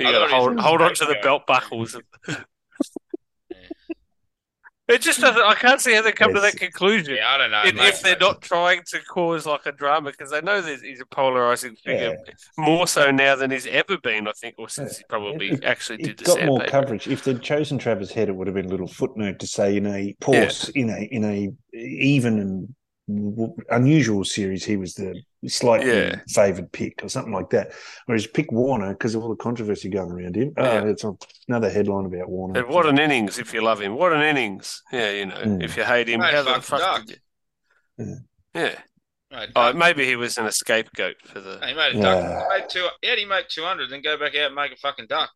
You 0.00 0.04
got 0.04 0.12
to 0.12 0.18
thought 0.18 0.28
he 0.28 0.34
was 0.34 0.44
hold 0.44 0.60
hold 0.60 0.82
on 0.82 0.94
to 0.94 1.06
the 1.06 1.16
belt 1.24 1.44
buckles. 1.48 1.96
It 4.88 5.02
just 5.02 5.20
doesn't. 5.20 5.42
I 5.42 5.54
can't 5.54 5.80
see 5.80 5.92
how 5.94 6.00
they 6.02 6.12
come 6.12 6.32
to 6.34 6.40
that 6.40 6.56
conclusion. 6.56 7.16
Yeah, 7.16 7.28
I 7.28 7.36
don't 7.38 7.50
know. 7.50 7.62
if, 7.64 7.74
mate. 7.74 7.88
if 7.88 8.00
they're 8.02 8.16
not 8.18 8.40
trying 8.40 8.82
to 8.86 9.00
cause 9.04 9.44
like 9.44 9.66
a 9.66 9.72
drama, 9.72 10.10
because 10.12 10.30
they 10.30 10.40
know 10.40 10.62
that 10.62 10.80
he's 10.80 11.00
a 11.00 11.06
polarizing 11.06 11.76
figure, 11.76 12.16
more 12.56 12.86
so 12.86 13.10
now 13.10 13.36
than 13.36 13.50
he's 13.50 13.66
ever 13.66 13.98
been. 13.98 14.26
I 14.26 14.32
think, 14.32 14.54
or 14.58 14.68
since 14.70 14.96
he 14.98 15.04
probably 15.08 15.50
It- 15.50 15.64
actually 15.64 15.98
did 15.98 16.08
It 16.12 16.18
the 16.18 16.24
got 16.24 16.44
more 16.46 16.60
sandpaper. 16.60 16.70
coverage. 16.70 17.06
If 17.08 17.22
they'd 17.24 17.42
chosen 17.42 17.76
Travis 17.76 18.10
Head, 18.12 18.28
it 18.30 18.32
would 18.36 18.46
have 18.46 18.54
been 18.54 18.64
a 18.66 18.70
little 18.70 18.88
footnote 18.88 19.38
to 19.40 19.46
say 19.46 19.76
in 19.76 19.86
a 19.86 20.16
pause 20.20 20.70
in 20.70 20.88
a 20.88 21.00
in 21.12 21.24
a 21.24 21.50
even 21.76 22.38
and 22.38 22.50
w- 22.50 22.74
unusual 23.70 24.24
series, 24.24 24.64
he 24.64 24.76
was 24.76 24.94
the 24.94 25.20
slightly 25.46 25.90
Yeah. 25.90 26.20
favoured 26.28 26.70
pick 26.72 27.02
or 27.02 27.08
something 27.08 27.32
like 27.32 27.50
that. 27.50 27.72
Whereas 28.06 28.26
pick 28.26 28.52
Warner 28.52 28.92
because 28.92 29.14
of 29.14 29.22
all 29.22 29.30
the 29.30 29.36
controversy 29.36 29.88
going 29.88 30.10
around 30.10 30.36
him. 30.36 30.52
Yeah. 30.56 30.82
Oh, 30.84 30.88
it's 30.88 31.04
another 31.48 31.70
headline 31.70 32.06
about 32.06 32.28
Warner. 32.28 32.60
And 32.60 32.68
what 32.68 32.86
an 32.86 32.98
innings 32.98 33.38
if 33.38 33.54
you 33.54 33.62
love 33.62 33.80
him. 33.80 33.94
What 33.94 34.12
an 34.12 34.22
innings. 34.22 34.82
Yeah, 34.92 35.10
you 35.12 35.26
know. 35.26 35.36
Mm. 35.36 35.62
If 35.62 35.76
you 35.76 35.84
hate 35.84 36.08
him, 36.08 36.20
Mate, 36.20 36.34
how 36.34 36.42
the 36.42 36.50
fuck 36.54 36.64
fuck 36.64 36.80
duck. 36.80 37.06
did 37.06 37.20
Yeah. 37.98 38.04
you? 38.06 38.16
Yeah. 38.54 38.80
Mate, 39.30 39.50
Oh, 39.56 39.72
maybe 39.74 40.04
he 40.06 40.16
was 40.16 40.38
an 40.38 40.50
scapegoat 40.50 41.16
for 41.24 41.40
the. 41.40 41.60
he 41.66 41.74
made 41.74 41.94
a 41.94 41.96
Yeah. 41.96 42.02
duck. 42.02 42.42
He 42.52 42.58
made 42.60 42.68
two. 42.70 42.88
Yeah, 43.02 43.14
he 43.16 43.24
made 43.24 43.44
two 43.48 43.62
hundred, 43.64 43.90
then 43.90 44.02
go 44.02 44.16
back 44.16 44.34
out 44.36 44.46
and 44.46 44.54
make 44.54 44.72
a 44.72 44.76
fucking 44.76 45.06
duck. 45.08 45.30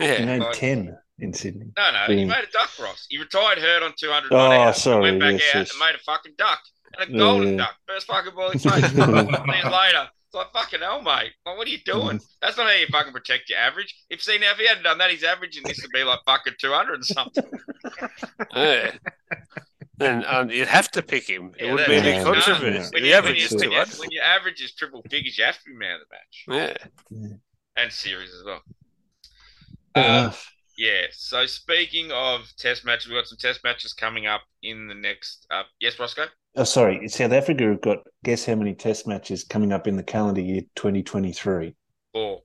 Yeah. 0.00 0.14
he 0.16 0.24
made 0.26 0.40
Like- 0.40 0.56
ten 0.58 0.98
in 1.20 1.32
Sydney. 1.32 1.66
No, 1.76 1.90
no, 1.92 2.06
he 2.14 2.24
made 2.24 2.44
a 2.44 2.50
duck, 2.50 2.70
Ross. 2.80 3.06
He 3.08 3.16
retired 3.18 3.58
hurt 3.58 3.82
on 3.84 3.94
200 3.96 4.32
Oh, 4.32 4.36
not 4.36 4.52
out, 4.52 4.76
sorry, 4.76 5.02
went 5.02 5.20
back 5.20 5.32
yes, 5.34 5.54
out 5.54 5.58
yes. 5.60 5.70
and 5.70 5.78
made 5.80 5.94
a 5.94 5.98
fucking 5.98 6.32
duck. 6.36 6.60
And 7.00 7.14
a 7.14 7.18
golden 7.18 7.50
yeah. 7.52 7.56
duck. 7.58 7.76
First 7.86 8.06
fucking 8.06 8.34
ball 8.34 8.50
he 8.50 8.58
played. 8.58 8.82
Years 8.82 8.94
later. 8.96 10.08
It's 10.26 10.34
like, 10.34 10.52
fucking 10.52 10.80
hell, 10.80 11.02
mate. 11.02 11.32
Like, 11.46 11.56
what 11.56 11.66
are 11.66 11.70
you 11.70 11.78
doing? 11.84 12.20
That's 12.42 12.56
not 12.56 12.66
how 12.66 12.72
you 12.72 12.86
fucking 12.90 13.12
protect 13.12 13.48
your 13.50 13.58
average. 13.58 13.94
If 14.10 14.22
see 14.22 14.38
now, 14.38 14.50
if 14.52 14.58
he 14.58 14.66
hadn't 14.66 14.82
done 14.84 14.98
that, 14.98 15.10
his 15.10 15.22
average 15.24 15.56
in 15.56 15.62
this 15.64 15.80
would 15.82 15.92
be 15.92 16.02
like 16.04 16.20
fucking 16.26 16.54
200 16.58 16.94
and 16.94 17.04
something. 17.04 17.44
Yeah. 18.54 18.92
Then 19.96 20.24
um, 20.26 20.50
you'd 20.50 20.66
have 20.66 20.90
to 20.92 21.02
pick 21.02 21.28
him. 21.28 21.52
It 21.56 21.66
Yeah, 21.66 21.74
would 21.74 21.86
be 21.86 21.94
any 21.94 22.08
yeah, 22.10 22.24
controversy. 22.24 22.64
yeah. 22.66 22.88
When 22.90 22.90
The 22.90 22.98
you, 22.98 23.04
when, 23.04 23.12
average 23.14 23.52
you, 23.52 23.58
when, 23.58 23.70
you, 23.70 23.84
when 23.98 24.10
your 24.10 24.22
average 24.24 24.60
is 24.60 24.74
triple 24.74 25.02
figures, 25.08 25.38
you 25.38 25.44
have 25.44 25.56
to 25.58 25.64
be 25.66 25.74
man 25.76 26.00
of 26.00 26.00
the 26.00 26.56
match. 26.56 26.90
Yeah. 27.12 27.36
And 27.76 27.92
series 27.92 28.30
as 28.34 28.42
well. 28.44 28.62
Uh. 29.94 30.32
Yeah. 30.76 31.02
So 31.12 31.46
speaking 31.46 32.10
of 32.10 32.52
test 32.58 32.84
matches, 32.84 33.06
we've 33.08 33.16
got 33.18 33.26
some 33.28 33.38
test 33.38 33.60
matches 33.62 33.92
coming 33.92 34.26
up 34.26 34.42
in 34.62 34.88
the 34.88 34.94
next. 34.94 35.46
Uh, 35.50 35.62
yes, 35.78 35.98
Roscoe. 35.98 36.26
Oh, 36.56 36.64
sorry, 36.64 37.08
South 37.08 37.32
Africa 37.32 37.64
have 37.64 37.80
got 37.80 37.98
guess 38.22 38.44
how 38.46 38.54
many 38.54 38.74
Test 38.74 39.06
matches 39.06 39.42
coming 39.44 39.72
up 39.72 39.86
in 39.88 39.96
the 39.96 40.02
calendar 40.04 40.40
year 40.40 40.62
2023? 40.76 41.74
Four. 42.12 42.42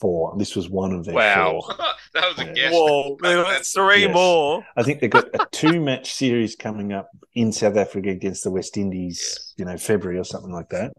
Four. 0.00 0.34
This 0.38 0.54
was 0.54 0.68
one 0.68 0.92
of 0.92 1.04
their 1.04 1.14
Wow. 1.14 1.60
four. 1.62 1.74
that 2.14 2.28
was 2.28 2.38
a 2.38 2.44
Yeah. 2.46 2.52
guess. 2.52 2.72
Whoa, 2.72 3.16
there's 3.20 3.72
three 3.72 4.02
Yes. 4.02 4.14
more. 4.14 4.64
I 4.76 4.82
think 4.84 5.00
they've 5.00 5.10
got 5.10 5.28
a 5.34 5.46
two-match 5.50 6.12
series 6.12 6.54
coming 6.54 6.92
up 6.92 7.08
in 7.34 7.50
South 7.52 7.76
Africa 7.76 8.10
against 8.10 8.44
the 8.44 8.50
West 8.52 8.76
Indies, 8.76 9.52
you 9.56 9.64
know, 9.64 9.76
February 9.76 10.18
or 10.18 10.24
something 10.24 10.52
like 10.52 10.68
that, 10.68 10.92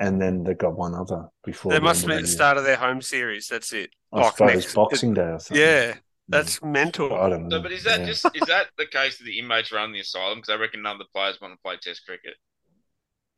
and 0.00 0.20
then 0.20 0.42
they've 0.42 0.58
got 0.58 0.76
one 0.76 0.94
other 0.94 1.28
before. 1.44 1.70
They 1.70 1.78
the 1.78 1.84
must 1.84 2.02
end 2.02 2.08
be 2.10 2.14
of 2.16 2.22
the 2.22 2.26
start 2.28 2.56
of 2.56 2.64
their 2.64 2.76
home 2.76 3.02
series. 3.02 3.46
That's 3.46 3.72
it. 3.72 3.90
I 4.12 4.30
suppose 4.30 4.54
next- 4.54 4.74
Boxing 4.74 5.14
Day 5.14 5.22
or 5.22 5.38
something. 5.38 5.62
Yeah, 5.64 5.94
that's 6.28 6.62
mental. 6.62 7.14
I 7.14 7.28
don't 7.28 7.48
know. 7.48 7.56
So, 7.58 7.62
but 7.62 7.72
is 7.72 7.84
that 7.84 8.00
Yeah. 8.00 8.06
just 8.06 8.26
is 8.34 8.42
that 8.48 8.66
the 8.78 8.86
case 8.86 9.18
that 9.18 9.24
the 9.24 9.38
inmates 9.38 9.72
run 9.72 9.92
the 9.92 10.00
asylum? 10.00 10.38
Because 10.38 10.50
I 10.54 10.56
reckon 10.60 10.82
none 10.82 10.92
of 10.96 10.98
the 10.98 11.04
players 11.14 11.40
want 11.40 11.54
to 11.54 11.58
play 11.62 11.76
Test 11.80 12.04
cricket. 12.06 12.34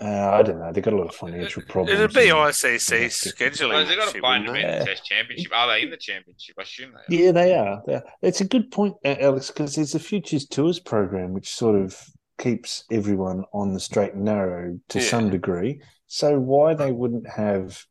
Uh, 0.00 0.30
I 0.30 0.42
don't 0.42 0.61
know. 0.61 0.73
They've 0.73 0.85
got 0.85 0.92
a 0.92 0.97
lot 0.97 1.09
of 1.09 1.14
financial 1.16 1.61
problems. 1.62 1.99
It'd 1.99 2.14
be 2.14 2.30
ICC 2.30 3.07
scheduling. 3.07 3.75
Oh, 3.75 3.85
they 3.85 3.97
got 3.97 4.07
to 4.07 4.12
shit, 4.12 4.23
play 4.23 4.37
in 4.37 4.47
the? 4.47 4.52
Yeah. 4.61 4.85
Test 4.85 5.04
championship. 5.04 5.50
Are 5.52 5.66
they 5.66 5.83
in 5.83 5.90
the 5.90 5.97
championship? 5.97 6.54
I 6.57 6.62
assume 6.62 6.92
they 7.09 7.16
are. 7.16 7.21
Yeah, 7.25 7.33
they 7.33 7.54
are. 7.57 7.83
They 7.85 7.95
are. 7.95 8.04
It's 8.23 8.40
a 8.40 8.45
good 8.45 8.71
point, 8.71 8.95
uh, 9.04 9.16
Alex, 9.21 9.49
because 9.49 9.75
there's 9.75 9.97
a 9.97 9.99
Futures 9.99 10.47
Tours 10.47 10.78
program 10.78 11.33
which 11.33 11.52
sort 11.52 11.75
of 11.80 12.00
keeps 12.38 12.85
everyone 12.92 13.42
on 13.52 13.75
the 13.75 13.80
straight 13.80 14.14
and 14.14 14.25
narrow 14.25 14.78
to 14.90 15.00
Yeah. 15.00 15.04
some 15.04 15.30
degree. 15.30 15.83
So 16.07 16.38
why 16.38 16.75
they 16.75 16.92
wouldn't 16.92 17.28
have 17.28 17.85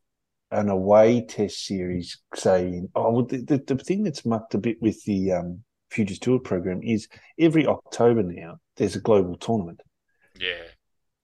an 0.50 0.68
away 0.68 1.24
test 1.26 1.64
series, 1.66 2.18
say, 2.34 2.82
oh, 2.94 3.12
well, 3.12 3.24
the, 3.24 3.38
the, 3.38 3.58
the 3.58 3.76
thing 3.82 4.02
that's 4.02 4.24
mucked 4.24 4.54
a 4.54 4.58
bit 4.58 4.80
with 4.80 5.02
the 5.04 5.32
um, 5.32 5.62
Futures 5.90 6.18
Tour 6.18 6.38
program 6.38 6.80
is 6.82 7.08
every 7.38 7.66
October 7.66 8.22
now 8.22 8.58
there's 8.76 8.96
a 8.96 9.00
global 9.00 9.36
tournament. 9.36 9.80
Yeah. 10.38 10.62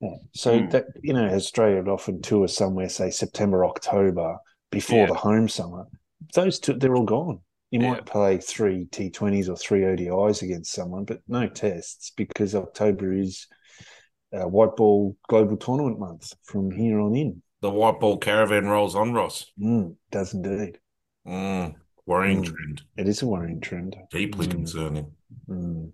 Yeah. 0.00 0.16
So 0.32 0.60
Hmm. 0.60 0.68
that 0.70 0.86
you 1.02 1.12
know, 1.12 1.26
Australia 1.28 1.76
would 1.76 1.88
often 1.88 2.20
tour 2.20 2.48
somewhere, 2.48 2.88
say 2.88 3.10
September, 3.10 3.64
October, 3.64 4.36
before 4.70 5.00
Yeah. 5.00 5.06
the 5.06 5.14
home 5.14 5.48
summer. 5.48 5.86
Those 6.34 6.58
two, 6.58 6.74
they're 6.74 6.96
all 6.96 7.04
gone. 7.04 7.40
You 7.70 7.80
Yeah. 7.80 7.90
might 7.90 8.06
play 8.06 8.38
three 8.38 8.86
T20s 8.86 9.48
or 9.48 9.56
three 9.56 9.82
ODIs 9.84 10.42
against 10.42 10.72
someone, 10.72 11.04
but 11.04 11.20
no 11.28 11.46
tests 11.48 12.10
because 12.16 12.54
October 12.54 13.12
is 13.12 13.46
uh, 14.32 14.48
white 14.48 14.74
ball 14.74 15.16
global 15.28 15.56
tournament 15.56 15.98
month 16.00 16.32
from 16.42 16.70
here 16.72 16.98
on 16.98 17.14
in. 17.14 17.40
The 17.64 17.70
white 17.70 17.98
ball 17.98 18.18
caravan 18.18 18.66
rolls 18.66 18.94
on, 18.94 19.14
Ross. 19.14 19.50
Mm, 19.58 19.96
does 20.10 20.34
indeed. 20.34 20.80
Mm, 21.26 21.74
worrying 22.04 22.42
Mm. 22.42 22.44
trend. 22.44 22.82
It 22.98 23.08
is 23.08 23.22
a 23.22 23.26
worrying 23.26 23.62
trend. 23.62 23.96
Deeply 24.10 24.46
Mm. 24.46 24.50
concerning. 24.50 25.16
Mm. 25.48 25.92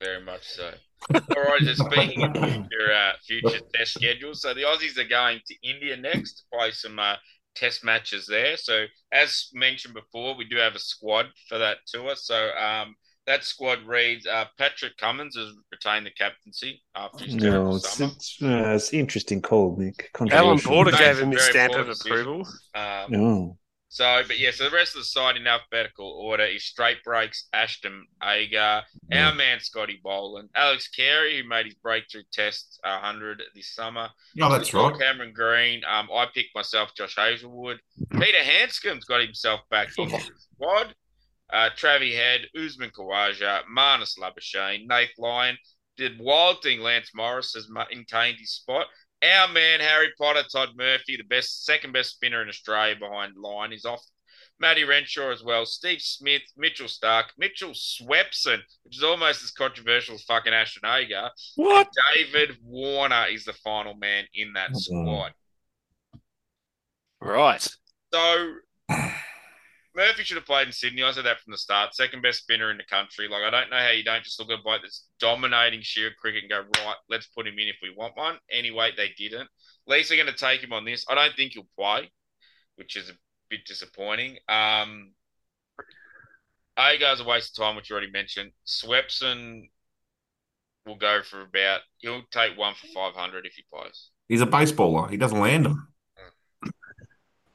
Very 0.00 0.22
much 0.22 0.48
so. 0.48 0.72
All 1.36 1.42
right, 1.42 1.62
so 1.62 1.74
speaking 1.74 2.22
of 2.22 2.32
future, 2.32 2.92
uh, 2.94 3.12
future 3.22 3.60
test 3.74 3.96
schedules, 3.96 4.40
so 4.40 4.54
the 4.54 4.62
Aussies 4.62 4.96
are 4.96 5.04
going 5.04 5.40
to 5.46 5.54
India 5.62 5.94
next 5.94 6.38
to 6.38 6.42
play 6.54 6.70
some 6.70 6.98
uh, 6.98 7.16
test 7.54 7.84
matches 7.84 8.26
there. 8.26 8.56
So, 8.56 8.86
as 9.12 9.50
mentioned 9.52 9.92
before, 9.92 10.34
we 10.34 10.46
do 10.46 10.56
have 10.56 10.74
a 10.74 10.78
squad 10.78 11.26
for 11.50 11.58
that 11.58 11.80
tour. 11.86 12.16
So, 12.16 12.56
um, 12.56 12.96
that 13.30 13.44
squad 13.44 13.86
reads 13.86 14.26
uh, 14.26 14.44
Patrick 14.58 14.96
Cummins 14.96 15.36
has 15.36 15.52
retained 15.70 16.04
the 16.04 16.10
captaincy 16.10 16.82
after 16.96 17.24
his 17.24 17.36
terrible 17.36 17.70
No, 17.70 17.76
it's, 17.76 18.00
it's, 18.00 18.38
uh, 18.42 18.72
it's 18.74 18.92
interesting 18.92 19.40
call, 19.40 19.76
Nick. 19.76 20.10
Alan 20.18 20.58
Controversial. 20.58 20.72
Porter 20.72 20.90
gave 20.90 21.18
him 21.20 21.30
his 21.30 21.42
stamp 21.42 21.74
of 21.74 21.88
approval. 21.88 22.48
Um, 22.74 23.06
No. 23.08 23.56
So, 23.92 24.22
but 24.24 24.38
yeah, 24.38 24.52
so 24.52 24.70
the 24.70 24.74
rest 24.74 24.94
of 24.94 25.00
the 25.00 25.04
side 25.04 25.36
in 25.36 25.48
alphabetical 25.48 26.06
order 26.06 26.44
is 26.44 26.64
straight 26.64 27.02
breaks, 27.02 27.48
Ashton 27.52 28.06
Agar, 28.22 28.84
our 29.12 29.34
man 29.34 29.58
Scotty 29.58 30.00
Boland, 30.02 30.48
Alex 30.54 30.86
Carey, 30.88 31.42
who 31.42 31.48
made 31.48 31.66
his 31.66 31.74
breakthrough 31.74 32.22
test 32.32 32.78
100 32.84 33.42
this 33.52 33.74
summer. 33.74 34.08
Oh, 34.40 34.48
that's 34.48 34.72
right. 34.72 34.96
Cameron 34.96 35.32
Green. 35.32 35.82
Um, 35.84 36.08
I 36.14 36.26
picked 36.32 36.54
myself 36.54 36.94
Josh 36.96 37.16
Hazlewood. 37.16 37.80
Peter 38.12 38.38
Handscomb's 38.38 39.04
got 39.04 39.22
himself 39.22 39.60
back 39.70 39.88
into 39.98 40.16
the 40.16 40.32
squad. 40.54 40.94
Uh, 41.52 41.70
Travie 41.76 42.14
Head, 42.14 42.46
Usman 42.56 42.90
Khawaja, 42.90 43.62
Marnus 43.74 44.18
Labuschagne, 44.18 44.86
Nath 44.86 45.08
Lyon. 45.18 45.56
Did 45.96 46.18
wild 46.18 46.62
thing 46.62 46.80
Lance 46.80 47.10
Morris 47.14 47.54
has 47.54 47.68
maintained 47.68 48.38
his 48.38 48.52
spot. 48.52 48.86
Our 49.22 49.48
man 49.48 49.80
Harry 49.80 50.12
Potter, 50.16 50.44
Todd 50.50 50.70
Murphy, 50.76 51.16
the 51.16 51.24
best, 51.24 51.66
second 51.66 51.92
best 51.92 52.12
spinner 52.12 52.40
in 52.40 52.48
Australia 52.48 52.96
behind 52.96 53.36
line, 53.36 53.72
is 53.72 53.84
off. 53.84 54.02
Matty 54.58 54.84
Renshaw 54.84 55.30
as 55.30 55.42
well, 55.42 55.64
Steve 55.64 56.00
Smith, 56.02 56.42
Mitchell 56.56 56.88
Stark, 56.88 57.32
Mitchell 57.38 57.70
Swepson, 57.70 58.58
which 58.84 58.96
is 58.96 59.02
almost 59.02 59.42
as 59.42 59.50
controversial 59.50 60.14
as 60.14 60.22
fucking 60.22 60.52
Ashton 60.52 60.88
Agar. 60.88 61.30
What? 61.56 61.88
David 62.14 62.58
Warner 62.62 63.26
is 63.30 63.44
the 63.44 63.54
final 63.54 63.94
man 63.94 64.24
in 64.34 64.52
that 64.54 64.76
squad. 64.76 65.32
Right. 67.20 67.66
So 68.12 68.54
Murphy 69.94 70.22
should 70.22 70.36
have 70.36 70.46
played 70.46 70.68
in 70.68 70.72
Sydney. 70.72 71.02
I 71.02 71.10
said 71.10 71.24
that 71.24 71.40
from 71.40 71.50
the 71.50 71.58
start. 71.58 71.94
Second 71.94 72.22
best 72.22 72.40
spinner 72.40 72.70
in 72.70 72.76
the 72.76 72.84
country. 72.84 73.26
Like 73.28 73.42
I 73.42 73.50
don't 73.50 73.70
know 73.70 73.78
how 73.78 73.90
you 73.90 74.04
don't 74.04 74.22
just 74.22 74.38
look 74.38 74.50
at 74.50 74.58
a 74.58 74.78
this 74.82 75.06
dominating 75.18 75.80
sheer 75.82 76.10
cricket 76.20 76.44
and 76.44 76.50
go 76.50 76.60
right. 76.84 76.96
Let's 77.08 77.26
put 77.26 77.46
him 77.46 77.58
in 77.58 77.68
if 77.68 77.76
we 77.82 77.92
want 77.96 78.16
one. 78.16 78.36
Anyway, 78.50 78.92
they 78.96 79.10
didn't. 79.18 79.42
At 79.42 79.48
they're 80.08 80.22
going 80.22 80.32
to 80.32 80.38
take 80.38 80.62
him 80.62 80.72
on 80.72 80.84
this. 80.84 81.04
I 81.08 81.14
don't 81.16 81.34
think 81.34 81.52
he'll 81.52 81.66
play, 81.76 82.10
which 82.76 82.96
is 82.96 83.10
a 83.10 83.14
bit 83.48 83.64
disappointing. 83.66 84.38
Um, 84.48 85.12
Agar's 86.78 87.20
a 87.20 87.24
waste 87.24 87.58
of 87.58 87.64
time, 87.64 87.76
which 87.76 87.90
you 87.90 87.94
already 87.94 88.12
mentioned. 88.12 88.52
Swepson 88.66 89.68
will 90.86 90.96
go 90.96 91.22
for 91.22 91.42
about. 91.42 91.80
He'll 91.98 92.22
take 92.30 92.56
one 92.56 92.74
for 92.74 92.86
five 92.94 93.14
hundred 93.14 93.44
if 93.44 93.54
he 93.54 93.64
plays. 93.72 94.10
He's 94.28 94.40
a 94.40 94.46
baseballer. 94.46 95.10
He 95.10 95.16
doesn't 95.16 95.40
land 95.40 95.66
them. 95.66 95.88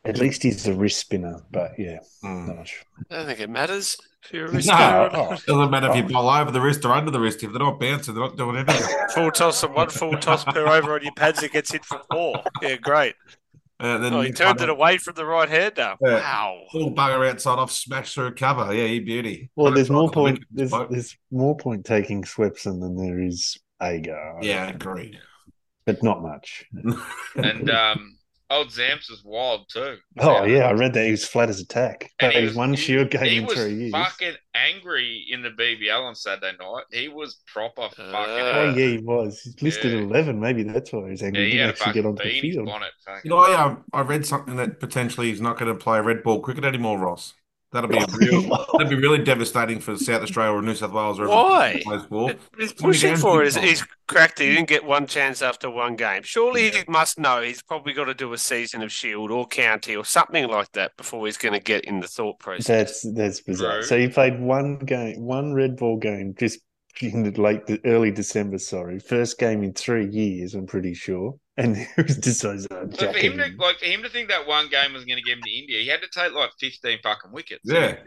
At 0.06 0.18
least 0.20 0.44
he's 0.44 0.68
a 0.68 0.74
wrist 0.74 1.00
spinner, 1.00 1.42
but 1.52 1.72
yeah, 1.78 2.00
Mm. 2.24 2.48
not 2.48 2.58
much. 2.58 2.84
I 3.12 3.16
don't 3.16 3.26
think 3.26 3.40
it 3.40 3.50
matters 3.50 3.98
if 4.24 4.34
you're 4.34 4.46
a 4.48 4.52
wrist 4.52 4.68
No, 4.68 4.76
spinner 4.76 4.98
or 5.00 5.16
oh. 5.16 5.30
not. 5.32 5.46
Doesn't 5.46 5.72
matter 5.72 5.90
if 5.90 5.96
you 5.98 6.04
bowl 6.04 6.30
over 6.30 6.52
the 6.52 6.62
wrist 6.62 6.86
or 6.86 6.92
under 6.94 7.12
the 7.12 7.20
wrist. 7.20 7.44
If 7.44 7.52
they're 7.52 7.60
not 7.60 7.80
bouncing, 7.80 8.14
they're 8.14 8.24
not 8.24 8.38
doing 8.38 8.58
anything. 8.58 8.98
Full 9.16 9.32
toss 9.32 9.64
and 9.64 9.74
one 9.74 9.90
full 9.90 10.18
toss 10.18 10.44
per 10.46 10.68
over 10.68 10.94
on 10.96 11.04
your 11.04 11.14
pads 11.14 11.42
that 11.42 11.52
gets 11.52 11.72
hit 11.72 11.84
for 11.86 12.02
four. 12.12 12.42
Yeah, 12.62 12.78
great. 12.78 13.16
Uh, 13.78 13.98
then 13.98 14.14
Oh, 14.14 14.22
he 14.22 14.32
turned 14.32 14.62
it 14.62 14.70
away 14.70 14.98
from 14.98 15.16
the 15.16 15.26
right 15.26 15.50
hander. 15.50 15.96
Yeah. 16.02 16.14
Wow. 16.16 16.62
Little 16.74 16.94
bugger 16.94 17.30
outside 17.30 17.60
off, 17.60 17.72
smash 17.72 18.14
through 18.14 18.28
a 18.28 18.32
cover. 18.32 18.74
Yeah, 18.74 18.88
he 18.88 19.00
beauty. 19.02 19.50
Well, 19.58 19.74
there's 19.74 19.90
more 19.90 20.10
point. 20.10 20.40
There's, 20.50 20.72
there's 20.90 21.18
more 21.30 21.58
point 21.58 21.86
taking 21.86 22.24
Swepson 22.24 22.80
than 22.80 22.96
there 22.96 23.20
is 23.20 23.58
Agar. 23.82 24.38
Yeah, 24.42 24.62
reckon. 24.68 24.76
agreed. 24.76 25.20
but 25.86 26.02
not 26.04 26.22
much. 26.24 26.66
And 27.36 27.70
um, 27.70 28.15
old 28.50 28.68
Zamps 28.70 29.10
was 29.10 29.22
wild 29.26 29.68
too. 29.70 29.98
Oh 30.20 30.44
yeah, 30.44 30.68
I 30.68 30.74
read 30.74 30.94
that 30.94 31.06
he 31.06 31.12
was 31.12 31.26
flat 31.26 31.50
as 31.50 31.60
a 31.60 31.66
tack. 31.68 32.12
And 32.20 32.32
But 32.32 32.36
he 32.36 32.48
he's 32.48 32.56
one 32.56 32.72
he- 32.72 32.76
shield 32.78 33.10
game 33.10 33.24
he 33.26 33.38
in 33.38 33.46
was 33.46 33.56
three 33.56 33.74
years. 33.74 33.92
fucking 33.92 34.36
angry 34.54 35.26
in 35.30 35.42
the 35.42 35.50
BBL 35.50 36.02
on 36.04 36.16
Saturday 36.16 36.56
night. 36.60 36.84
He 36.92 37.08
was 37.10 37.38
proper 37.52 37.90
fucking. 37.90 38.06
Oh 38.14 38.70
Uh, 38.70 38.74
yeah, 38.78 38.88
he 38.88 38.98
was. 39.00 39.42
He's 39.42 39.62
listed 39.62 39.94
Yeah. 39.94 40.00
eleven. 40.00 40.40
Maybe 40.40 40.64
that's 40.64 40.92
why 40.94 41.10
he's 41.10 41.22
yeah, 41.22 41.28
angry. 41.28 41.46
he 41.46 41.52
he 41.52 41.58
had 41.58 41.66
didn't 41.68 41.68
a 41.68 41.74
actually 41.80 41.94
get 41.94 42.04
fucking 42.04 42.20
onto 42.20 42.24
the 42.24 42.42
field. 42.42 42.66
bonnet. 42.68 42.92
fucking- 43.06 43.22
You 43.24 43.30
know, 43.32 43.38
I, 43.40 43.62
um, 43.62 43.84
I 43.94 44.02
read 44.02 44.26
something 44.26 44.56
that 44.58 44.80
potentially 44.80 45.30
he's 45.30 45.42
not 45.42 45.58
going 45.58 45.76
to 45.76 45.78
play 45.84 46.00
red 46.02 46.22
ball 46.24 46.40
cricket 46.42 46.66
anymore, 46.66 47.00
Ross. 47.00 47.34
That'll 47.76 47.90
be 47.90 47.98
a 47.98 48.06
real. 48.18 48.68
that'd 48.74 48.90
be 48.90 48.96
really 48.96 49.22
devastating 49.22 49.82
for 49.82 49.98
South 49.98 50.22
Australia 50.24 50.54
or 50.54 50.62
New 50.62 50.76
South 50.76 50.94
Wales. 50.94 51.20
Or 51.20 51.28
Why? 51.28 51.82
He's 52.58 52.72
pushing 52.74 53.18
for 53.18 53.44
it. 53.44 53.54
He's, 53.54 53.56
he's 53.58 53.84
cracked 54.08 54.40
it. 54.40 54.46
He 54.48 54.56
didn't 54.56 54.70
get 54.70 54.86
one 54.86 55.08
chance 55.08 55.42
after 55.42 55.70
one 55.70 55.98
game. 55.98 56.24
Surely 56.24 56.72
he 56.72 56.84
must 56.88 57.20
know 57.20 57.42
he's 57.42 57.62
probably 57.62 57.92
got 57.92 58.06
to 58.06 58.14
do 58.14 58.32
a 58.32 58.38
season 58.38 58.82
of 58.82 58.92
Shield 58.94 59.30
or 59.30 59.46
County 59.46 59.94
or 59.96 60.06
something 60.06 60.48
like 60.48 60.72
that 60.72 60.96
before 60.96 61.26
he's 61.26 61.38
going 61.38 61.54
to 61.54 61.60
get 61.60 61.84
in 61.84 62.00
the 62.00 62.08
thought 62.08 62.40
process. 62.40 62.68
That's 62.68 63.14
that's 63.14 63.42
bizarre. 63.42 63.80
True. 63.80 63.84
So 63.84 63.98
he 63.98 64.08
played 64.08 64.40
one 64.40 64.80
game, 64.80 65.22
one 65.22 65.54
red 65.54 65.76
ball 65.76 65.98
game, 65.98 66.34
just 66.40 66.60
in 67.02 67.30
late, 67.34 67.62
early 67.84 68.12
December. 68.12 68.58
Sorry, 68.58 69.00
first 69.00 69.38
game 69.38 69.64
in 69.64 69.74
three 69.74 70.08
years. 70.08 70.56
I'm 70.56 70.66
pretty 70.66 70.94
sure, 70.94 71.36
and 71.58 71.78
he 71.78 71.86
was 71.98 72.18
just 72.18 72.40
so 72.42 72.58
But 72.70 72.98
for 72.98 73.18
him 73.18 73.38
to 73.38 73.52
like 73.58 73.80
for 73.80 73.86
him 73.86 74.04
to 74.04 74.10
think 74.10 74.30
that 74.30 74.48
one 74.48 74.70
game 74.70 74.94
was 74.94 75.06
going 75.06 75.18
to 75.18 75.24
get 75.24 75.38
him 75.38 75.44
to 75.44 75.52
India, 75.52 75.80
he 75.80 75.88
had 75.88 76.02
to 76.02 76.08
take 76.10 76.34
like 76.34 76.52
fifteen 76.60 77.00
fucking 77.04 77.32
wickets. 77.32 77.62
Yeah. 77.64 77.98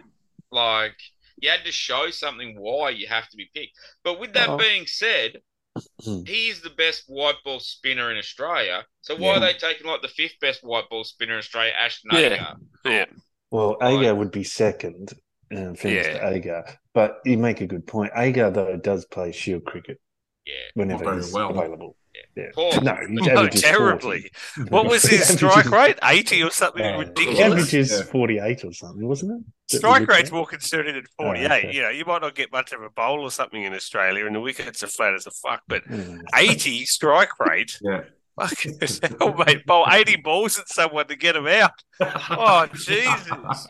like 0.50 0.96
you 1.40 1.48
had 1.50 1.64
to 1.64 1.70
show 1.72 2.10
something 2.10 2.56
why 2.58 2.90
you 2.90 3.06
have 3.06 3.28
to 3.28 3.36
be 3.36 3.48
picked. 3.54 3.72
But 4.02 4.18
with 4.18 4.32
that 4.34 4.48
Oh. 4.48 4.56
being 4.56 4.86
said, 4.86 5.38
Hmm. 6.04 6.22
he's 6.26 6.60
the 6.60 6.70
best 6.70 7.04
white 7.06 7.36
ball 7.44 7.60
spinner 7.60 8.10
in 8.10 8.16
Australia. 8.18 8.84
So 9.02 9.14
why 9.16 9.36
are 9.36 9.40
they 9.40 9.52
taking 9.52 9.86
like 9.86 10.02
the 10.02 10.08
fifth 10.08 10.40
best 10.40 10.64
white 10.64 10.88
ball 10.90 11.04
spinner 11.04 11.34
in 11.34 11.38
Australia, 11.38 11.72
Ashton 11.78 12.10
Yeah. 12.12 12.18
Agar? 12.20 12.56
yeah. 12.84 13.04
Well, 13.52 13.76
Right. 13.80 13.94
Agar 13.94 14.14
would 14.16 14.32
be 14.32 14.42
second, 14.44 15.12
in 15.50 15.76
fairness 15.76 16.06
Yeah. 16.08 16.18
to 16.18 16.28
Agar. 16.34 16.78
But 16.94 17.20
you 17.24 17.38
make 17.38 17.60
a 17.60 17.66
good 17.66 17.86
point. 17.86 18.10
Agar 18.16 18.50
though 18.50 18.76
does 18.76 19.04
play 19.06 19.30
shield 19.30 19.64
cricket 19.64 20.00
Yeah. 20.44 20.54
whenever 20.74 21.04
very 21.04 21.16
he's 21.18 21.32
well. 21.32 21.50
available. 21.50 21.96
Yeah. 22.36 22.42
Yeah. 22.44 22.50
Poor. 22.54 22.80
No, 22.82 22.96
he 23.06 23.14
No, 23.14 23.32
averages 23.32 23.62
40. 23.62 23.76
terribly. 23.78 24.30
What 24.68 24.86
was 24.86 25.02
his 25.02 25.26
strike 25.28 25.70
rate? 25.70 25.98
80 26.02 26.42
or 26.44 26.50
something 26.50 26.82
Yeah. 26.84 26.92
He 26.92 26.98
ridiculous? 27.04 27.40
average 27.40 27.74
is 27.74 28.02
48 28.02 28.64
or 28.64 28.72
something, 28.72 29.06
wasn't 29.06 29.44
it? 29.68 29.76
Strike 29.76 30.06
rate's 30.08 30.30
more 30.32 30.46
concerning 30.46 30.94
than 30.94 31.04
48. 31.16 31.50
Oh, 31.50 31.54
okay. 31.56 31.72
You 31.72 31.82
know, 31.82 31.88
you 31.90 32.04
might 32.04 32.22
not 32.22 32.34
get 32.34 32.50
much 32.52 32.72
of 32.72 32.82
a 32.82 32.90
bowl 32.90 33.20
or 33.20 33.30
something 33.30 33.62
in 33.62 33.74
Australia, 33.74 34.24
and 34.26 34.34
the 34.34 34.40
wickets 34.40 34.82
are 34.82 34.86
flat 34.88 35.14
as 35.14 35.26
a 35.26 35.30
fuck, 35.30 35.62
but 35.68 35.84
Mm. 35.84 36.20
80 36.34 36.84
strike 36.86 37.38
rate? 37.40 37.78
Yeah. 37.82 38.02
Fucking 38.38 38.78
hell, 39.20 39.34
mate. 39.34 39.66
Bowl 39.66 39.86
80 39.90 40.16
balls 40.16 40.58
at 40.58 40.68
someone 40.68 41.06
to 41.08 41.16
get 41.16 41.34
them 41.34 41.46
out. 41.46 41.72
Oh, 42.00 42.66
Jesus. 42.74 43.68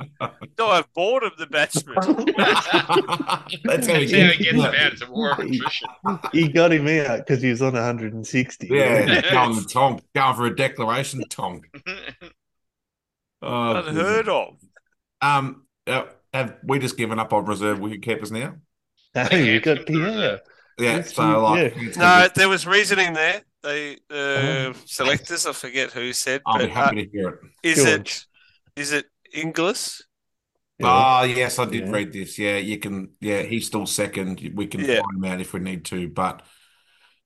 No, 0.58 0.68
I've 0.68 0.92
bored 0.92 1.22
of 1.22 1.36
the 1.38 1.46
batsman. 1.46 1.96
That's 2.36 2.66
how 2.66 3.48
he 3.48 3.58
That's 3.64 3.86
how 3.86 3.94
he 3.94 4.06
gets 4.06 4.12
gets 4.38 4.52
him 4.52 4.60
out. 4.60 4.74
It's 4.74 5.02
a 5.02 5.10
war 5.10 5.32
of 5.32 5.38
attrition. 5.38 5.88
He 6.32 6.48
got 6.48 6.72
him 6.72 6.86
out 6.88 7.18
because 7.18 7.42
he 7.42 7.50
was 7.50 7.62
on 7.62 7.72
160. 7.72 8.68
Yeah, 8.70 9.30
going 9.30 9.56
the 9.56 9.62
tonk, 9.62 10.02
going 10.14 10.36
for 10.36 10.46
a 10.46 10.54
declaration 10.54 11.22
tonk. 11.28 11.66
Oh, 13.40 13.76
Unheard 13.76 14.28
of. 14.28 14.56
Um, 15.20 15.64
uh, 15.86 16.04
have 16.34 16.56
we 16.62 16.78
just 16.78 16.96
given 16.96 17.18
up 17.18 17.32
on 17.32 17.46
reserve 17.46 17.78
wicketkeepers 17.78 18.30
now? 18.30 18.56
No, 19.14 19.24
think 19.24 19.46
you 19.46 19.60
got 19.60 19.78
Handscomb's 19.78 19.86
the 19.86 19.92
Pierre. 19.92 20.40
Yeah, 20.78 21.02
so 21.02 21.42
like, 21.42 21.74
yeah. 21.76 21.90
No, 21.96 22.28
there 22.34 22.48
was 22.48 22.66
reasoning 22.66 23.14
there. 23.14 23.42
They 23.62 23.94
uh, 24.10 24.14
Oh. 24.70 24.72
selectors, 24.86 25.46
I 25.46 25.52
forget 25.52 25.90
who 25.92 26.12
said, 26.12 26.42
I'll 26.46 26.58
be 26.58 26.66
but 26.66 26.70
uh, 26.72 26.74
happy 26.74 27.04
to 27.06 27.10
hear 27.10 27.28
it. 27.28 27.38
is 27.62 27.78
it 27.84 27.96
George. 28.04 28.26
is 28.76 28.92
it 28.92 29.06
Inglis? 29.34 30.02
Oh, 30.80 31.24
yes, 31.24 31.58
I 31.58 31.64
did 31.64 31.86
Yeah. 31.86 31.90
read 31.90 32.12
this. 32.12 32.38
Yeah, 32.38 32.56
you 32.58 32.78
can. 32.78 33.10
Yeah, 33.20 33.42
he's 33.42 33.66
still 33.66 33.84
second. 33.84 34.40
We 34.54 34.68
can 34.68 34.80
Yeah. 34.80 35.00
find 35.02 35.16
him 35.24 35.24
out 35.32 35.40
if 35.40 35.52
we 35.52 35.58
need 35.60 35.84
to, 35.86 36.08
but 36.08 36.42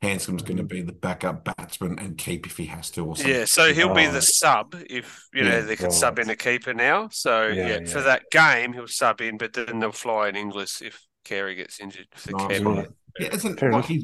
Handscomb's 0.01 0.43
going 0.43 0.57
to 0.57 0.63
be 0.65 0.81
the 0.81 0.93
backup 0.93 1.45
batsman 1.45 1.99
and 1.99 2.17
keep 2.17 2.47
if 2.47 2.57
he 2.57 2.65
has 2.67 2.91
to, 2.93 3.05
or 3.05 3.15
something. 3.15 3.33
Yeah, 3.35 3.45
so 3.45 3.73
he'll 3.75 3.95
be 3.95 4.07
Oh. 4.07 4.13
the 4.13 4.23
sub 4.23 4.75
if 4.89 5.29
you 5.35 5.45
know 5.45 5.57
Yeah, 5.59 5.61
they 5.61 5.77
can 5.77 5.91
sub 5.93 6.19
in 6.19 6.31
a 6.31 6.35
keeper 6.35 6.73
now. 6.73 7.09
So 7.11 7.49
yeah, 7.49 7.79
Yeah, 7.81 7.85
for 7.85 8.01
that 8.01 8.25
game 8.33 8.73
he'll 8.73 8.89
sub 8.89 9.21
in, 9.21 9.37
but 9.37 9.53
then 9.53 9.79
they'll 9.81 9.93
fly 9.93 10.29
in 10.31 10.35
Inglis 10.37 10.81
if 10.81 11.07
Carey 11.25 11.55
gets 11.55 11.79
injured. 11.79 12.09
If 12.17 12.25
the 12.25 12.33
Nice 12.33 12.59
Carey- 12.59 12.87
Yeah, 13.21 13.35
isn't 13.35 13.61
Fair 13.61 13.71
like 13.71 13.85
he's 13.85 14.03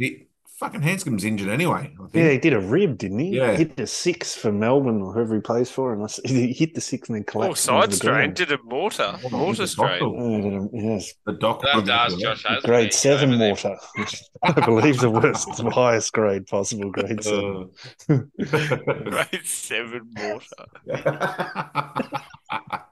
fucking 0.59 0.83
Handscomb's 0.83 1.25
injured 1.25 1.49
anyway. 1.49 1.95
I 1.95 2.09
think. 2.09 2.15
Yeah, 2.15 2.31
he 2.31 2.39
did 2.39 2.53
a 2.53 2.61
rib, 2.61 2.99
didn't 2.99 3.19
he? 3.21 3.37
Yeah. 3.37 3.57
Hit 3.57 3.77
the 3.77 3.87
six 3.87 4.35
for 4.35 4.51
Melbourne 4.53 5.01
or 5.03 5.13
whoever 5.13 5.35
he 5.37 5.41
plays 5.41 5.71
for, 5.71 5.93
and 5.93 6.03
I 6.03 6.07
s- 6.07 6.21
he 6.25 6.53
hit 6.53 6.75
the 6.75 6.81
six 6.81 7.09
and 7.09 7.17
then 7.17 7.25
collapsed. 7.25 7.69
Oh, 7.69 7.73
collapsed. 7.73 7.73
side 7.73 7.75
onto 7.75 7.91
the 7.91 7.97
strain. 7.97 8.15
ground. 8.15 8.35
Did 8.35 8.53
a 8.53 8.59
mortar. 8.65 9.15
Oh, 9.25 9.29
Mortar 9.31 9.47
he's 9.47 9.61
a 9.61 9.67
strain. 9.69 10.01
doctor. 10.01 10.21
Oh, 10.21 10.71
yes, 10.73 11.13
The 11.27 11.33
doctor. 11.35 11.67
We'll 11.69 11.75
have 11.77 11.85
to 11.87 11.93
ask 11.95 12.19
Josh 12.19 12.43
Hazlewood. 12.45 12.65
grade 12.65 12.93
seven 12.95 13.29
over 13.35 13.39
mortar. 13.39 13.77
I 14.43 14.53
believe 14.53 14.99
the 15.01 15.11
worst, 15.11 15.49
the 15.57 15.71
highest 15.71 16.13
grade 16.13 16.47
possible, 16.47 16.91
grade 16.91 17.23
seven. 17.23 17.71
Uh, 18.09 18.09
Grade 19.11 19.45
seven 19.47 20.03
mortar. 20.17 20.67